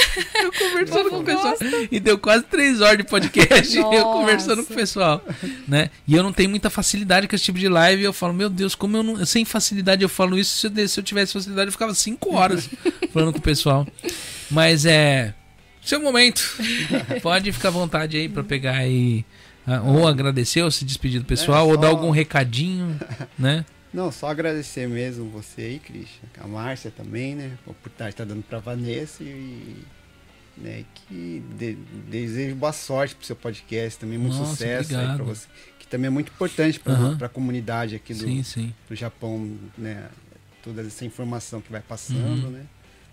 [0.42, 1.54] eu conversando com o pessoal.
[1.90, 3.76] E deu quase três horas de podcast.
[3.76, 5.22] eu conversando com o pessoal.
[5.68, 5.90] Né?
[6.08, 8.02] E eu não tenho muita facilidade com esse tipo de live.
[8.02, 9.26] Eu falo, meu Deus, como eu não.
[9.26, 10.56] Sem facilidade eu falo isso.
[10.58, 12.68] Se eu, se eu tivesse facilidade, eu ficava cinco horas
[13.12, 13.86] falando com o pessoal.
[14.50, 15.34] Mas é.
[15.84, 16.42] Seu momento.
[17.22, 19.24] Pode ficar à vontade aí pra pegar aí.
[19.66, 22.98] ah, Ou agradecer, ou se despedir do pessoal, É, ou dar só- algum recadinho,
[23.38, 23.64] né?
[23.96, 26.28] Não, só agradecer mesmo você aí, Christian.
[26.38, 27.56] A Márcia também, né?
[27.66, 29.76] A oportunidade tá dando pra Vanessa e.
[30.58, 31.74] Né, que de-
[32.08, 35.16] desejo boa sorte pro seu podcast também, muito Nossa, sucesso aí obrigado.
[35.16, 35.46] pra você.
[35.78, 37.16] Que também é muito importante pra, Aham.
[37.18, 38.74] pra comunidade aqui do, Sim, sim.
[38.88, 40.08] do Japão, né?
[40.62, 42.50] Toda essa informação que vai passando, Uhum.
[42.50, 42.64] né?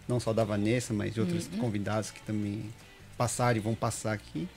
[0.07, 2.63] Não só da Vanessa, mas de outros convidados que também
[3.17, 4.47] passaram e vão passar aqui.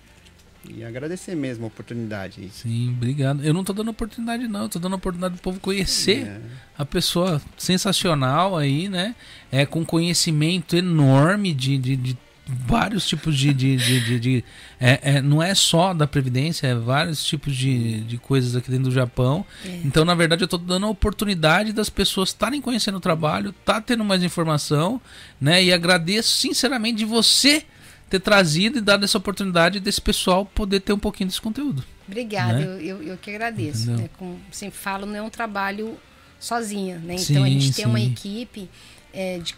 [0.74, 2.48] E agradecer mesmo a oportunidade.
[2.52, 3.42] Sim, obrigado.
[3.44, 4.62] Eu não tô dando oportunidade, não.
[4.62, 6.40] Eu tô dando oportunidade pro povo conhecer É.
[6.78, 9.14] a pessoa sensacional aí, né?
[9.52, 13.52] É com conhecimento enorme de, de, de vários tipos de.
[13.52, 14.44] de, de, de- de-
[14.78, 18.84] é, é, não é só da Previdência, é vários tipos de, de coisas aqui dentro
[18.86, 19.44] do Japão.
[19.84, 23.80] Então, na verdade, eu tô dando a oportunidade das pessoas estarem conhecendo o trabalho, tá
[23.80, 25.00] tendo mais informação,
[25.40, 25.62] né?
[25.64, 27.64] E agradeço sinceramente de você
[28.08, 31.84] ter trazido e dado essa oportunidade desse pessoal poder ter um pouquinho desse conteúdo.
[32.06, 32.64] Obrigada, Né?
[32.64, 33.90] eu, eu, eu que agradeço.
[33.90, 34.08] Né?
[34.16, 35.98] Como sempre falo, não é um trabalho
[36.38, 37.14] sozinha, né?
[37.14, 38.12] Então Sim, a gente tem uma sim.
[38.12, 38.70] equipe
[39.12, 39.54] é, de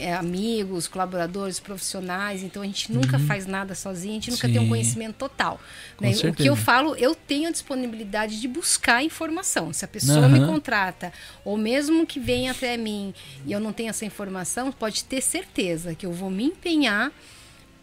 [0.00, 4.56] é, amigos, colaboradores, profissionais, então a gente nunca faz nada sozinho, a gente nunca tem
[4.56, 4.64] um Uhum.
[4.64, 4.68] Sim.
[4.70, 5.60] conhecimento total.
[6.00, 6.10] Né?
[6.28, 9.72] O que eu falo, eu tenho a disponibilidade de buscar informação.
[9.72, 10.46] Se a pessoa me Aham.
[10.46, 11.12] contrata,
[11.44, 13.14] ou mesmo que venha até mim
[13.46, 17.12] e eu não tenho essa informação, pode ter certeza que eu vou me empenhar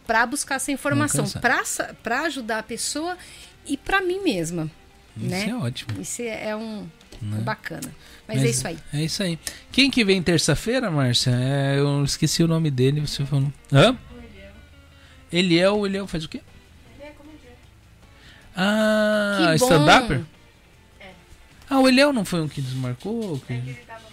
[0.08, 1.26] para buscar essa informação,
[2.02, 3.16] para ajudar a pessoa
[3.66, 4.70] e para mim mesma.
[5.14, 5.48] Isso né?
[5.50, 6.00] é ótimo.
[6.00, 6.88] Isso é um
[7.20, 7.40] Né?
[7.42, 7.92] bacana.
[8.26, 8.78] Mas, é isso aí.
[8.94, 9.38] É isso aí.
[9.70, 11.30] Quem que vem terça-feira, Márcia?
[11.32, 13.52] É, eu esqueci o nome dele, você falou.
[13.70, 13.94] Hã?
[15.30, 16.40] Eliel, Eliel faz o quê?
[16.98, 17.58] Ele é comediante.
[18.56, 19.66] Ah, Que bom.
[19.66, 20.22] stand-upper?
[21.68, 23.38] Ah, o Eliel não foi um que desmarcou?
[23.40, 24.08] Que É que ele tava com.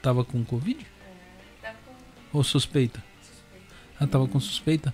[0.00, 0.86] tava com Covid?
[2.34, 3.02] Ou suspeita?
[3.98, 4.92] Ah, tava com suspeita?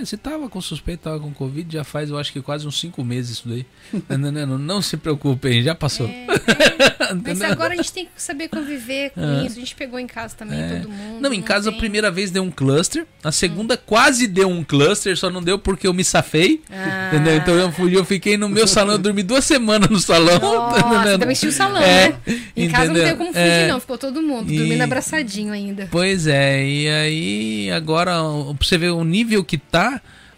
[0.00, 2.78] É, se tava com suspeita, tava com Covid, já faz, eu acho que quase uns
[2.80, 3.66] cinco meses isso daí.
[4.08, 4.58] Tá entendendo?
[4.58, 6.06] Não se preocupem, já passou.
[6.06, 6.26] É,
[7.12, 7.52] Mas Entendeu?
[7.52, 9.44] agora a gente tem que saber conviver com É.
[9.46, 9.56] isso.
[9.56, 10.76] A gente pegou em casa também, É.
[10.80, 11.20] todo mundo.
[11.20, 14.64] Não, em casa a tem- primeira vez deu um cluster, a segunda quase deu um
[14.64, 16.62] cluster, só não deu porque eu me safei.
[16.70, 17.10] Ah.
[17.12, 17.36] Entendeu?
[17.36, 20.38] Então eu fui, eu fiquei no meu salão, eu dormi duas semanas no salão.
[20.40, 22.18] tá Nossa, também tinha o salão, É, né?
[22.56, 23.04] Em casa não entendeu?
[23.04, 23.68] teve como fugir, É.
[23.68, 23.80] não.
[23.80, 25.88] Ficou todo mundo E- dormindo abraçadinho ainda.
[25.90, 28.12] Pois é, e aí agora,
[28.58, 29.81] pra você ver o nível que tá,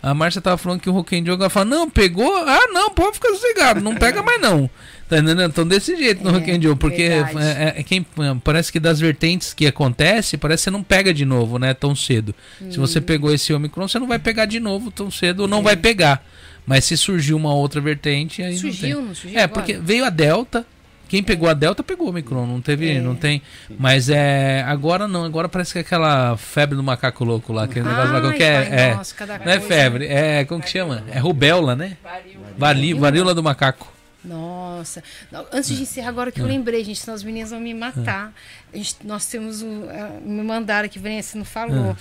[0.03, 2.31] a Márcia tava falando que o Roll, ela fala, não, pegou?
[2.47, 4.69] Ah, não, pode ficar sossegado, não pega mais não.
[5.07, 5.43] Tá entendendo?
[5.51, 7.39] Então desse jeito no É, Rock and Roll, porque verdade.
[7.39, 8.05] é, é quem,
[8.43, 11.95] parece que das vertentes que acontece, parece que você não pega de novo, né, tão
[11.95, 12.35] cedo.
[12.71, 13.03] Se você Hum.
[13.03, 16.25] pegou esse Omicron, você não vai pegar de novo tão cedo, ou não vai pegar.
[16.67, 19.39] Mas se surgiu uma outra vertente, aí Surgiu, não não surgiu?
[19.39, 19.61] É, agora?
[19.61, 20.67] porque veio a Delta.
[21.09, 23.01] Quem pegou a Delta pegou o Omicron, não teve, É.
[23.01, 23.41] não tem.
[23.79, 27.87] Mas é, agora não, agora parece que é aquela febre do macaco louco lá, aquele
[27.89, 28.69] negócio lá, que é?
[28.71, 31.05] é nossa, cada não é febre, é, como que chama?
[31.11, 31.97] É rubéola, né?
[32.57, 33.93] Vali, varíola do macaco.
[34.25, 35.03] Nossa.
[35.53, 38.33] Antes de encerrar, agora que eu lembrei, gente, senão as meninas vão me matar.
[38.73, 39.85] A gente- nós temos um.
[39.91, 41.95] ah, me mandaram aqui, Vanessa não falou.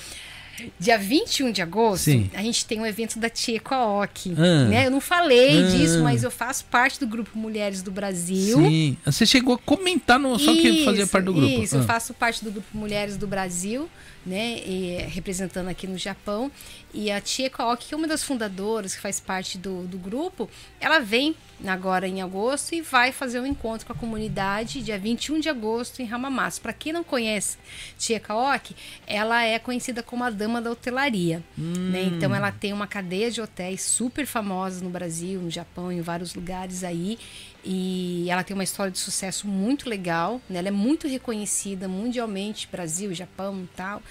[0.80, 2.30] Dia 21 de agosto, Sim.
[2.34, 4.34] a gente tem um evento da Tia Coaoki.
[4.38, 4.66] Ah.
[4.68, 4.86] Né?
[4.88, 5.68] Eu não falei Ah.
[5.68, 8.58] disso, mas eu faço parte do grupo Mulheres do Brasil.
[8.60, 8.98] Sim.
[9.04, 11.62] Você chegou a comentar no, só que fazia Isso, parte do grupo.
[11.64, 11.86] Isso, eu Ah.
[11.86, 13.90] faço parte do grupo Mulheres do Brasil,
[14.26, 14.58] né?
[14.66, 16.52] e, representando aqui no Japão.
[16.93, 20.50] E a Tia Kaoki, que é uma das fundadoras, que faz parte do, do grupo,
[20.80, 21.35] ela vem
[21.66, 26.02] agora em agosto e vai fazer um encontro com a comunidade dia 21 de agosto
[26.02, 26.61] em Hamamatsu.
[26.61, 27.58] Para quem não conhece
[27.98, 28.76] Tia Kaoki,
[29.08, 31.42] ela é conhecida como a dama da hotelaria.
[31.58, 32.03] Né?
[32.03, 36.35] Então ela tem uma cadeia de hotéis super famosas no Brasil, no Japão, em vários
[36.35, 37.18] lugares aí.
[37.64, 40.42] E ela tem uma história de sucesso muito legal.
[40.50, 40.59] Né?
[40.59, 44.01] Ela é muito reconhecida mundialmente, Brasil, Japão e tal.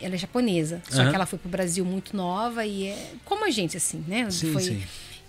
[0.00, 1.10] Ela é japonesa, só Aham.
[1.10, 4.28] que ela foi pro Brasil muito nova e é como a gente, assim, né?
[4.30, 4.82] Sim, foi, sim.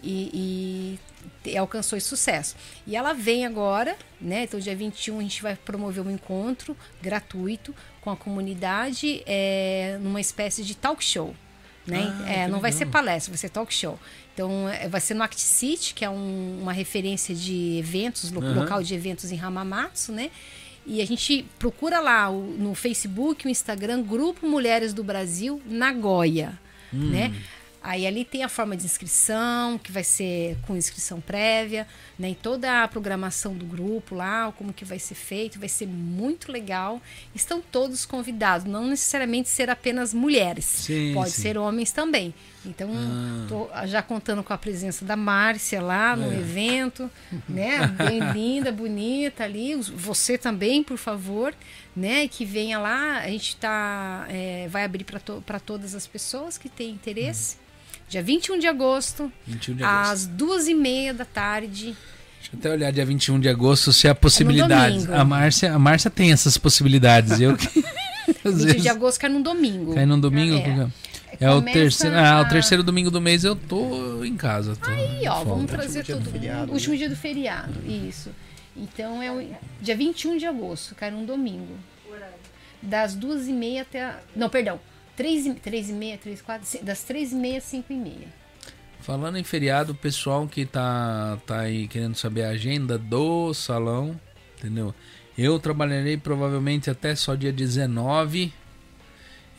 [0.04, 1.00] E,
[1.46, 2.56] e alcançou esse sucesso.
[2.88, 4.44] E ela vem agora, né?
[4.44, 10.20] Então, dia 21, a gente vai promover um encontro gratuito com a comunidade é, numa
[10.20, 11.36] espécie de talk show.
[11.86, 12.02] Né?
[12.26, 12.88] Ah, é, não vai legal.
[12.88, 14.00] ser palestra, vai ser talk show.
[14.34, 18.62] Então, é, vai ser no Act City, que é um- uma referência de eventos, Aham.
[18.62, 20.32] local de eventos em Hamamatsu, né?
[20.86, 26.60] E a gente procura lá o- no Facebook, o Instagram, Grupo Mulheres do Brasil, Nagoya,
[26.94, 27.12] Hum.
[27.12, 27.34] né?
[27.86, 31.86] Aí ali tem a forma de inscrição, que vai ser com inscrição prévia,
[32.18, 32.32] né?
[32.32, 36.50] E toda a programação do grupo lá, como que vai ser feito, vai ser muito
[36.52, 37.02] legal.
[37.36, 41.42] Estão todos convidados, não necessariamente ser apenas mulheres, Sim, pode sim.
[41.42, 42.34] ser homens também.
[42.66, 43.46] Então, Ah.
[43.50, 47.10] tô já contando com a presença da Márcia lá no evento,
[47.50, 47.88] né?
[47.88, 49.76] Bem linda, bonita ali.
[49.76, 51.54] Você também, por favor,
[51.96, 52.28] né?
[52.28, 53.20] Que venha lá.
[53.20, 57.58] A gente tá, é, vai abrir para to todas as pessoas que têm interesse.
[58.10, 60.12] Dia 21 de agosto, 21 de agosto.
[60.14, 61.96] às duas e meia da tarde.
[62.40, 65.04] Deixa eu até olhar dia 21 de agosto se há possibilidades.
[65.06, 65.20] domingo.
[65.22, 67.40] a, Márcia, a Márcia tem essas possibilidades.
[67.42, 67.68] Eu que.
[68.46, 69.94] às 20 vezes de agosto cai num domingo.
[69.96, 70.56] cai num domingo.
[70.56, 70.88] É.
[71.40, 74.76] É o terceiro, ah, o terceiro domingo do mês eu tô em casa.
[74.76, 76.68] Tô Aí, ó, vamos trazer dia do todo feriado, mundo.
[76.68, 76.74] né?
[76.74, 78.30] Último dia do feriado, isso.
[78.76, 81.76] Então é o dia 21 de agosto, cai num domingo.
[82.82, 84.04] Das duas e meia até.
[84.04, 84.20] A...
[84.36, 84.80] Não, perdão.
[85.16, 88.28] Três e, três e meia, três, quatro, das três e meia às cinco e meia.
[89.00, 94.20] Falando em feriado, o pessoal que tá, tá aí querendo saber a agenda do salão,
[94.58, 94.94] entendeu?
[95.38, 98.54] Eu trabalharei provavelmente até só dia 19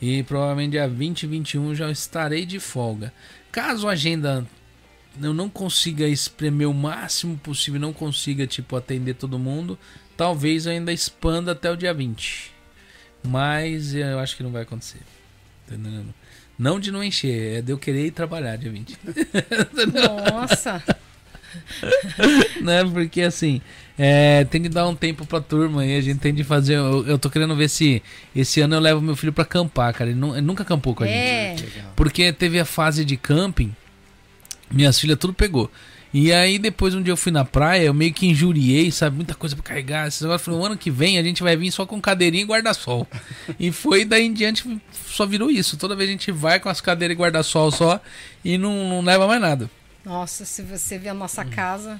[0.01, 3.13] e provavelmente dia 20 e 21 já estarei de folga.
[3.51, 4.45] Caso a agenda
[5.21, 9.79] eu não consiga espremer o máximo possível, não consiga tipo atender todo mundo,
[10.17, 12.51] talvez eu ainda expanda até o dia 20.
[13.23, 14.99] Mas eu acho que não vai acontecer.
[15.67, 16.13] Tá entendendo?
[16.57, 18.97] Não de não encher, é de eu querer ir trabalhar dia 20.
[20.31, 20.83] Nossa!
[22.61, 22.83] né?
[22.83, 23.61] Porque assim,
[23.97, 26.75] é, tem que dar um tempo pra turma aí, a gente tem de fazer.
[26.75, 28.01] Eu, eu tô querendo ver se
[28.35, 30.09] esse ano eu levo meu filho pra acampar, cara.
[30.09, 31.15] Ele, nu- ele nunca acampou com a gente.
[31.17, 31.55] é.
[31.57, 31.93] Legal.
[31.95, 33.73] Porque teve a fase de camping,
[34.71, 35.71] minhas filhas tudo pegou.
[36.13, 39.17] E aí depois um dia eu fui na praia, eu meio que injuriei, sabe?
[39.17, 40.07] Muita coisa pra carregar.
[40.07, 40.45] Esses negócios.
[40.45, 43.05] Falei, o ano que vem a gente vai vir só com cadeirinha e guarda-sol.
[43.59, 44.63] e foi daí em diante,
[45.05, 45.75] só virou isso.
[45.75, 47.99] Toda vez a gente vai com as cadeiras e guarda-sol só
[48.45, 49.69] e não, não leva mais nada.
[50.05, 51.99] Nossa, se você ver a nossa casa.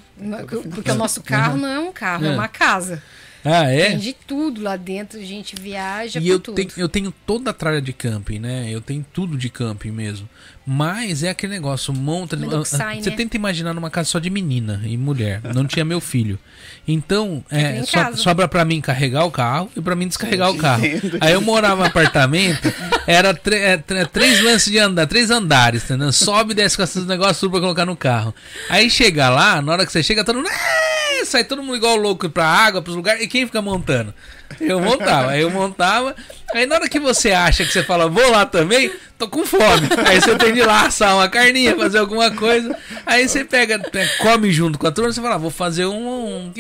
[0.71, 2.31] Porque o nosso carro não é um carro, é, É.
[2.33, 3.01] uma casa.
[3.43, 3.89] Ah, é?
[3.89, 6.55] Tem de tudo lá dentro, a gente viaja E eu tudo.
[6.55, 8.67] tenho, eu tenho toda a tralha de camping, né?
[8.71, 10.27] Eu tenho tudo de camping mesmo.
[10.67, 12.35] Mas é aquele negócio, monta.
[12.35, 13.15] Que sai, você né?
[13.15, 15.39] tenta imaginar numa casa só de menina e mulher.
[15.53, 16.39] Não tinha meu filho.
[16.87, 18.17] Então, É é, so- casa.
[18.17, 20.83] sobra pra mim carregar o carro e pra mim descarregar o carro.
[21.21, 22.73] Aí eu morava no apartamento,
[23.05, 26.11] era tre- é, tre- três lances de andar, três andares, entendeu?
[26.11, 28.33] Sobe e desce com esses negócios tudo pra colocar no carro.
[28.69, 30.49] Aí chega lá, na hora que você chega, todo mundo.
[30.49, 33.23] "É!" Sai todo mundo igual louco pra água, pros lugares.
[33.23, 34.13] E quem fica montando?
[34.59, 36.15] Eu montava, aí eu montava.
[36.53, 39.89] Aí na hora que você acha que você fala, vou lá também, tô com fome.
[40.05, 42.75] Aí você tem de lá assar uma carninha, fazer alguma coisa.
[43.05, 43.81] Aí você pega,
[44.19, 46.53] come junto com a turma, você fala, ah, vou fazer um, um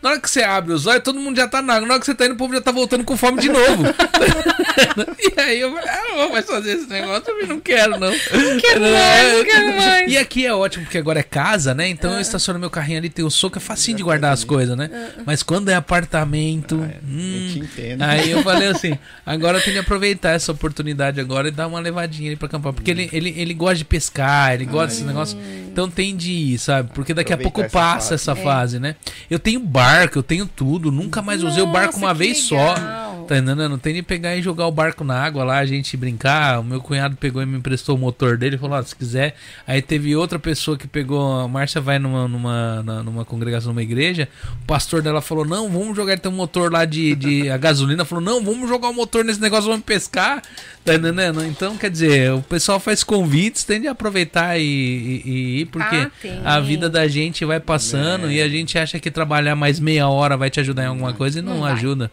[0.00, 1.86] Na hora que você abre os olhos, todo mundo já tá na água.
[1.86, 3.84] Na hora que você tá indo, o povo já tá voltando com fome de novo.
[5.18, 8.10] e aí eu falei, ah, não vou mais fazer esse negócio, eu não quero, não.
[8.10, 10.10] Não quero mais, não quero mais.
[10.12, 11.88] E aqui é ótimo, porque agora é casa, né?
[11.88, 14.76] Então eu estaciono meu carrinho ali, tem o soco, é facinho de guardar as coisas,
[14.76, 14.90] né?
[15.26, 16.76] Mas quando é apartamento.
[17.06, 18.02] hum, Eu te entendo.
[18.02, 21.80] Aí eu falei assim, agora eu tenho que aproveitar essa oportunidade agora e dar uma
[21.80, 22.72] levadinha ali pra acampar.
[22.72, 25.38] Porque ele, ele, ele gosta de pescar, ele gosta desse negócio.
[25.70, 26.90] Então tem de ir, sabe?
[26.94, 28.14] Porque daqui a pouco essa passa fase.
[28.14, 28.96] essa fase, né?
[29.30, 30.90] Eu tenho barco, eu tenho tudo.
[30.90, 32.76] Nunca mais usei o barco uma que vez legal.
[32.76, 33.11] só.
[33.26, 33.68] Tá entendendo?
[33.68, 36.60] Não tem de pegar e jogar o barco na água lá, a gente brincar.
[36.60, 39.34] O meu cunhado pegou e me emprestou o motor dele e falou: ó, se quiser.
[39.66, 41.40] Aí teve outra pessoa que pegou.
[41.40, 44.28] A Márcia vai numa, numa, numa congregação, numa igreja.
[44.62, 46.12] O pastor dela falou: não, vamos jogar.
[46.12, 48.04] Ele tem um motor lá de, de a gasolina.
[48.04, 50.42] Falou: não, vamos jogar o motor nesse negócio, vamos pescar.
[50.84, 51.44] Tá entendendo?
[51.44, 56.08] Então, quer dizer, o pessoal faz convites, tem de aproveitar e, e- e ir, porque
[56.44, 58.32] Ah, a vida da gente vai passando É.
[58.32, 61.38] e a gente acha que trabalhar mais meia hora vai te ajudar em alguma coisa
[61.38, 61.72] e não, Não vai.
[61.74, 62.10] ajuda.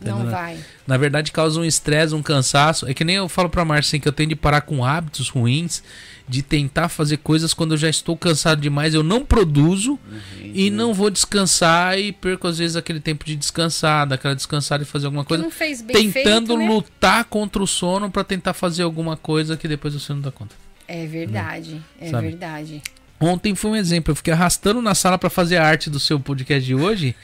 [0.00, 0.30] Não Entendeu?
[0.32, 0.58] vai.
[0.86, 2.86] Na verdade, causa um estresse, um cansaço.
[2.88, 5.28] É que nem eu falo pra Márcia assim, que eu tenho de parar com hábitos
[5.28, 5.82] ruins,
[6.28, 9.98] de tentar fazer coisas quando eu já estou cansado demais, eu não produzo
[10.42, 14.86] e não vou descansar e perco às vezes aquele tempo de descansar, daquela descansada e
[14.86, 16.68] fazer alguma coisa, não fez bem tentando feito, né?
[16.68, 20.54] lutar contra o sono pra tentar fazer alguma coisa que depois você não dá conta.
[20.86, 22.28] É verdade, é Sabe?
[22.28, 22.82] verdade.
[23.20, 26.20] Ontem foi um exemplo, eu fiquei arrastando na sala pra fazer a arte do seu
[26.20, 27.16] podcast de hoje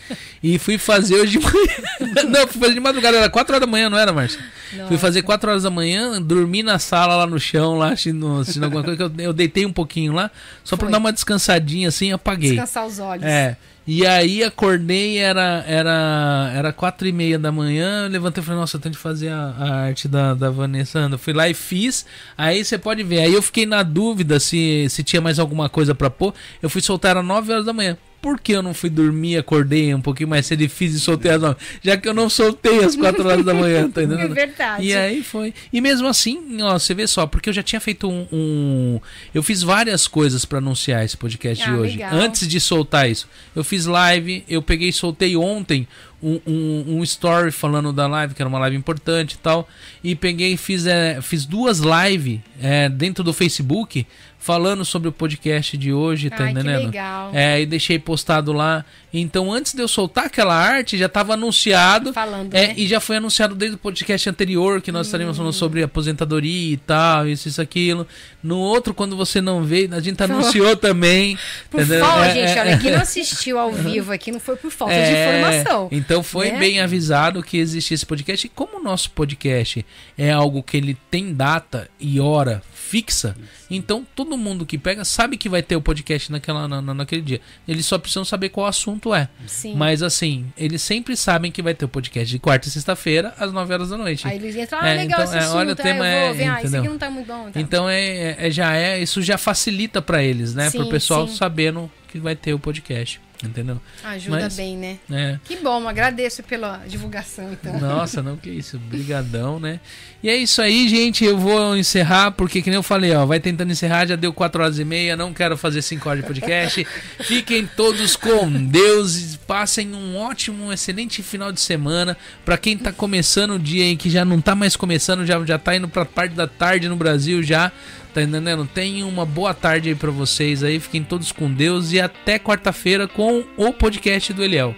[0.42, 2.24] e fui fazer hoje de manhã.
[2.28, 4.40] Não, fui fazer de madrugada, era 4 horas da manhã, não era, Márcia?
[4.88, 8.64] Fui fazer 4 horas da manhã, dormi na sala lá no chão, lá assistindo, assistindo
[8.64, 10.30] alguma coisa, eu, eu deitei um pouquinho lá,
[10.64, 10.92] só pra Foi.
[10.92, 12.50] dar uma descansadinha assim, apaguei.
[12.50, 13.24] Descansar os olhos.
[13.24, 13.56] É.
[13.86, 18.76] E aí acordei, era era era quatro e meia da manhã, levantei e falei, nossa,
[18.78, 21.18] eu tenho de fazer a, a arte da, da Vanessa Anda.
[21.18, 22.06] Fui lá e fiz,
[22.36, 23.20] aí você pode ver.
[23.20, 26.32] Aí eu fiquei na dúvida se, se tinha mais alguma coisa pra pôr.
[26.62, 27.98] Eu fui soltar às 9 horas da manhã.
[28.24, 31.30] Por que eu não fui dormir, acordei um pouquinho mais cedo e fiz e soltei
[31.30, 31.56] as nove?
[31.82, 34.32] Já que eu não soltei às quatro horas da manhã, tá entendendo?
[34.32, 34.82] É verdade.
[34.86, 35.52] E aí foi.
[35.70, 38.26] E mesmo assim, ó, você vê só, porque eu já tinha feito um.
[38.32, 39.00] um-
[39.34, 41.96] eu fiz várias coisas pra anunciar esse podcast Ah, de hoje.
[41.98, 42.14] legal.
[42.14, 43.28] Antes de soltar isso.
[43.54, 45.86] Eu fiz live, eu peguei e soltei ontem
[46.22, 49.68] um, um, um story falando da live, que era uma live importante e tal.
[50.02, 54.06] E peguei e fiz, é, fiz duas lives é, dentro do Facebook
[54.44, 56.84] falando sobre o podcast de hoje, tá Ai, que entendendo?
[56.84, 57.30] legal.
[57.32, 58.84] É, e deixei postado lá.
[59.10, 62.12] Então, antes de eu soltar aquela arte, já estava anunciado.
[62.12, 62.74] Falando, É, né?
[62.76, 66.76] e já foi anunciado desde o podcast anterior que nós estaríamos falando sobre aposentadoria e
[66.76, 68.06] tal, isso, isso, aquilo.
[68.42, 71.38] No outro, quando você não veio, a gente anunciou também.
[71.70, 72.04] Por entendeu?
[72.04, 74.92] falta, É, gente, é, olha, quem não assistiu ao vivo aqui não foi por falta
[74.92, 75.88] de é, informação.
[75.90, 76.58] Então foi né?
[76.58, 78.46] bem avisado que existe esse podcast.
[78.46, 79.86] E como o nosso podcast
[80.18, 82.62] é algo que ele tem data e hora
[82.94, 83.34] fixa,
[83.68, 87.22] então todo mundo que pega sabe que vai ter o podcast naquela, na, na- naquele
[87.22, 87.40] dia.
[87.66, 89.28] Eles só precisam saber qual assunto é.
[89.48, 89.74] Sim.
[89.74, 93.52] Mas assim, eles sempre sabem que vai ter o podcast de quarta e sexta-feira, às
[93.52, 94.28] 9 horas da noite.
[94.28, 96.06] Aí eles entram, ah, É, legal então, esse é, assunto, olha, o ah, tema vou
[96.06, 97.48] é- ver, ah, isso aqui não tá muito bom.
[97.48, 100.70] Então, Então é, é- já é, isso já facilita pra eles, né?
[100.70, 101.34] Pro Sim, pessoal sim.
[101.34, 103.80] sabendo que vai ter o podcast, entendeu?
[104.04, 104.98] ajuda mas- bem, né?
[105.10, 105.38] É.
[105.44, 107.78] Que bom, agradeço pela divulgação, então.
[107.78, 109.80] Nossa, não, que isso, brigadão, né?
[110.22, 113.38] E é isso aí, gente, eu vou encerrar, porque que nem eu falei, ó, vai
[113.38, 116.86] tentando encerrar, já deu 4 horas e meia, não quero fazer 5 horas de podcast.
[117.20, 122.16] Fiquem todos com Deus, passem um ótimo, um excelente final de semana.
[122.44, 125.58] Pra quem tá começando o dia aí, que já não tá mais começando, já, já
[125.58, 127.70] tá indo pra parte da tarde no Brasil já,
[128.14, 128.66] tá entendendo?
[128.72, 133.08] Tenham uma boa tarde aí pra vocês aí, fiquem todos com Deus e até quarta-feira
[133.08, 134.74] com o podcast do Eliel.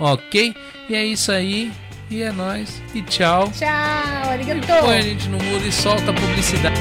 [0.00, 0.54] Ok?
[0.90, 1.72] E é isso aí.
[2.10, 2.82] E é nóis.
[2.92, 3.50] E tchau.
[3.56, 4.82] Tchau, arigatou.
[4.82, 6.80] Põe a gente no mudo e solta a publicidade.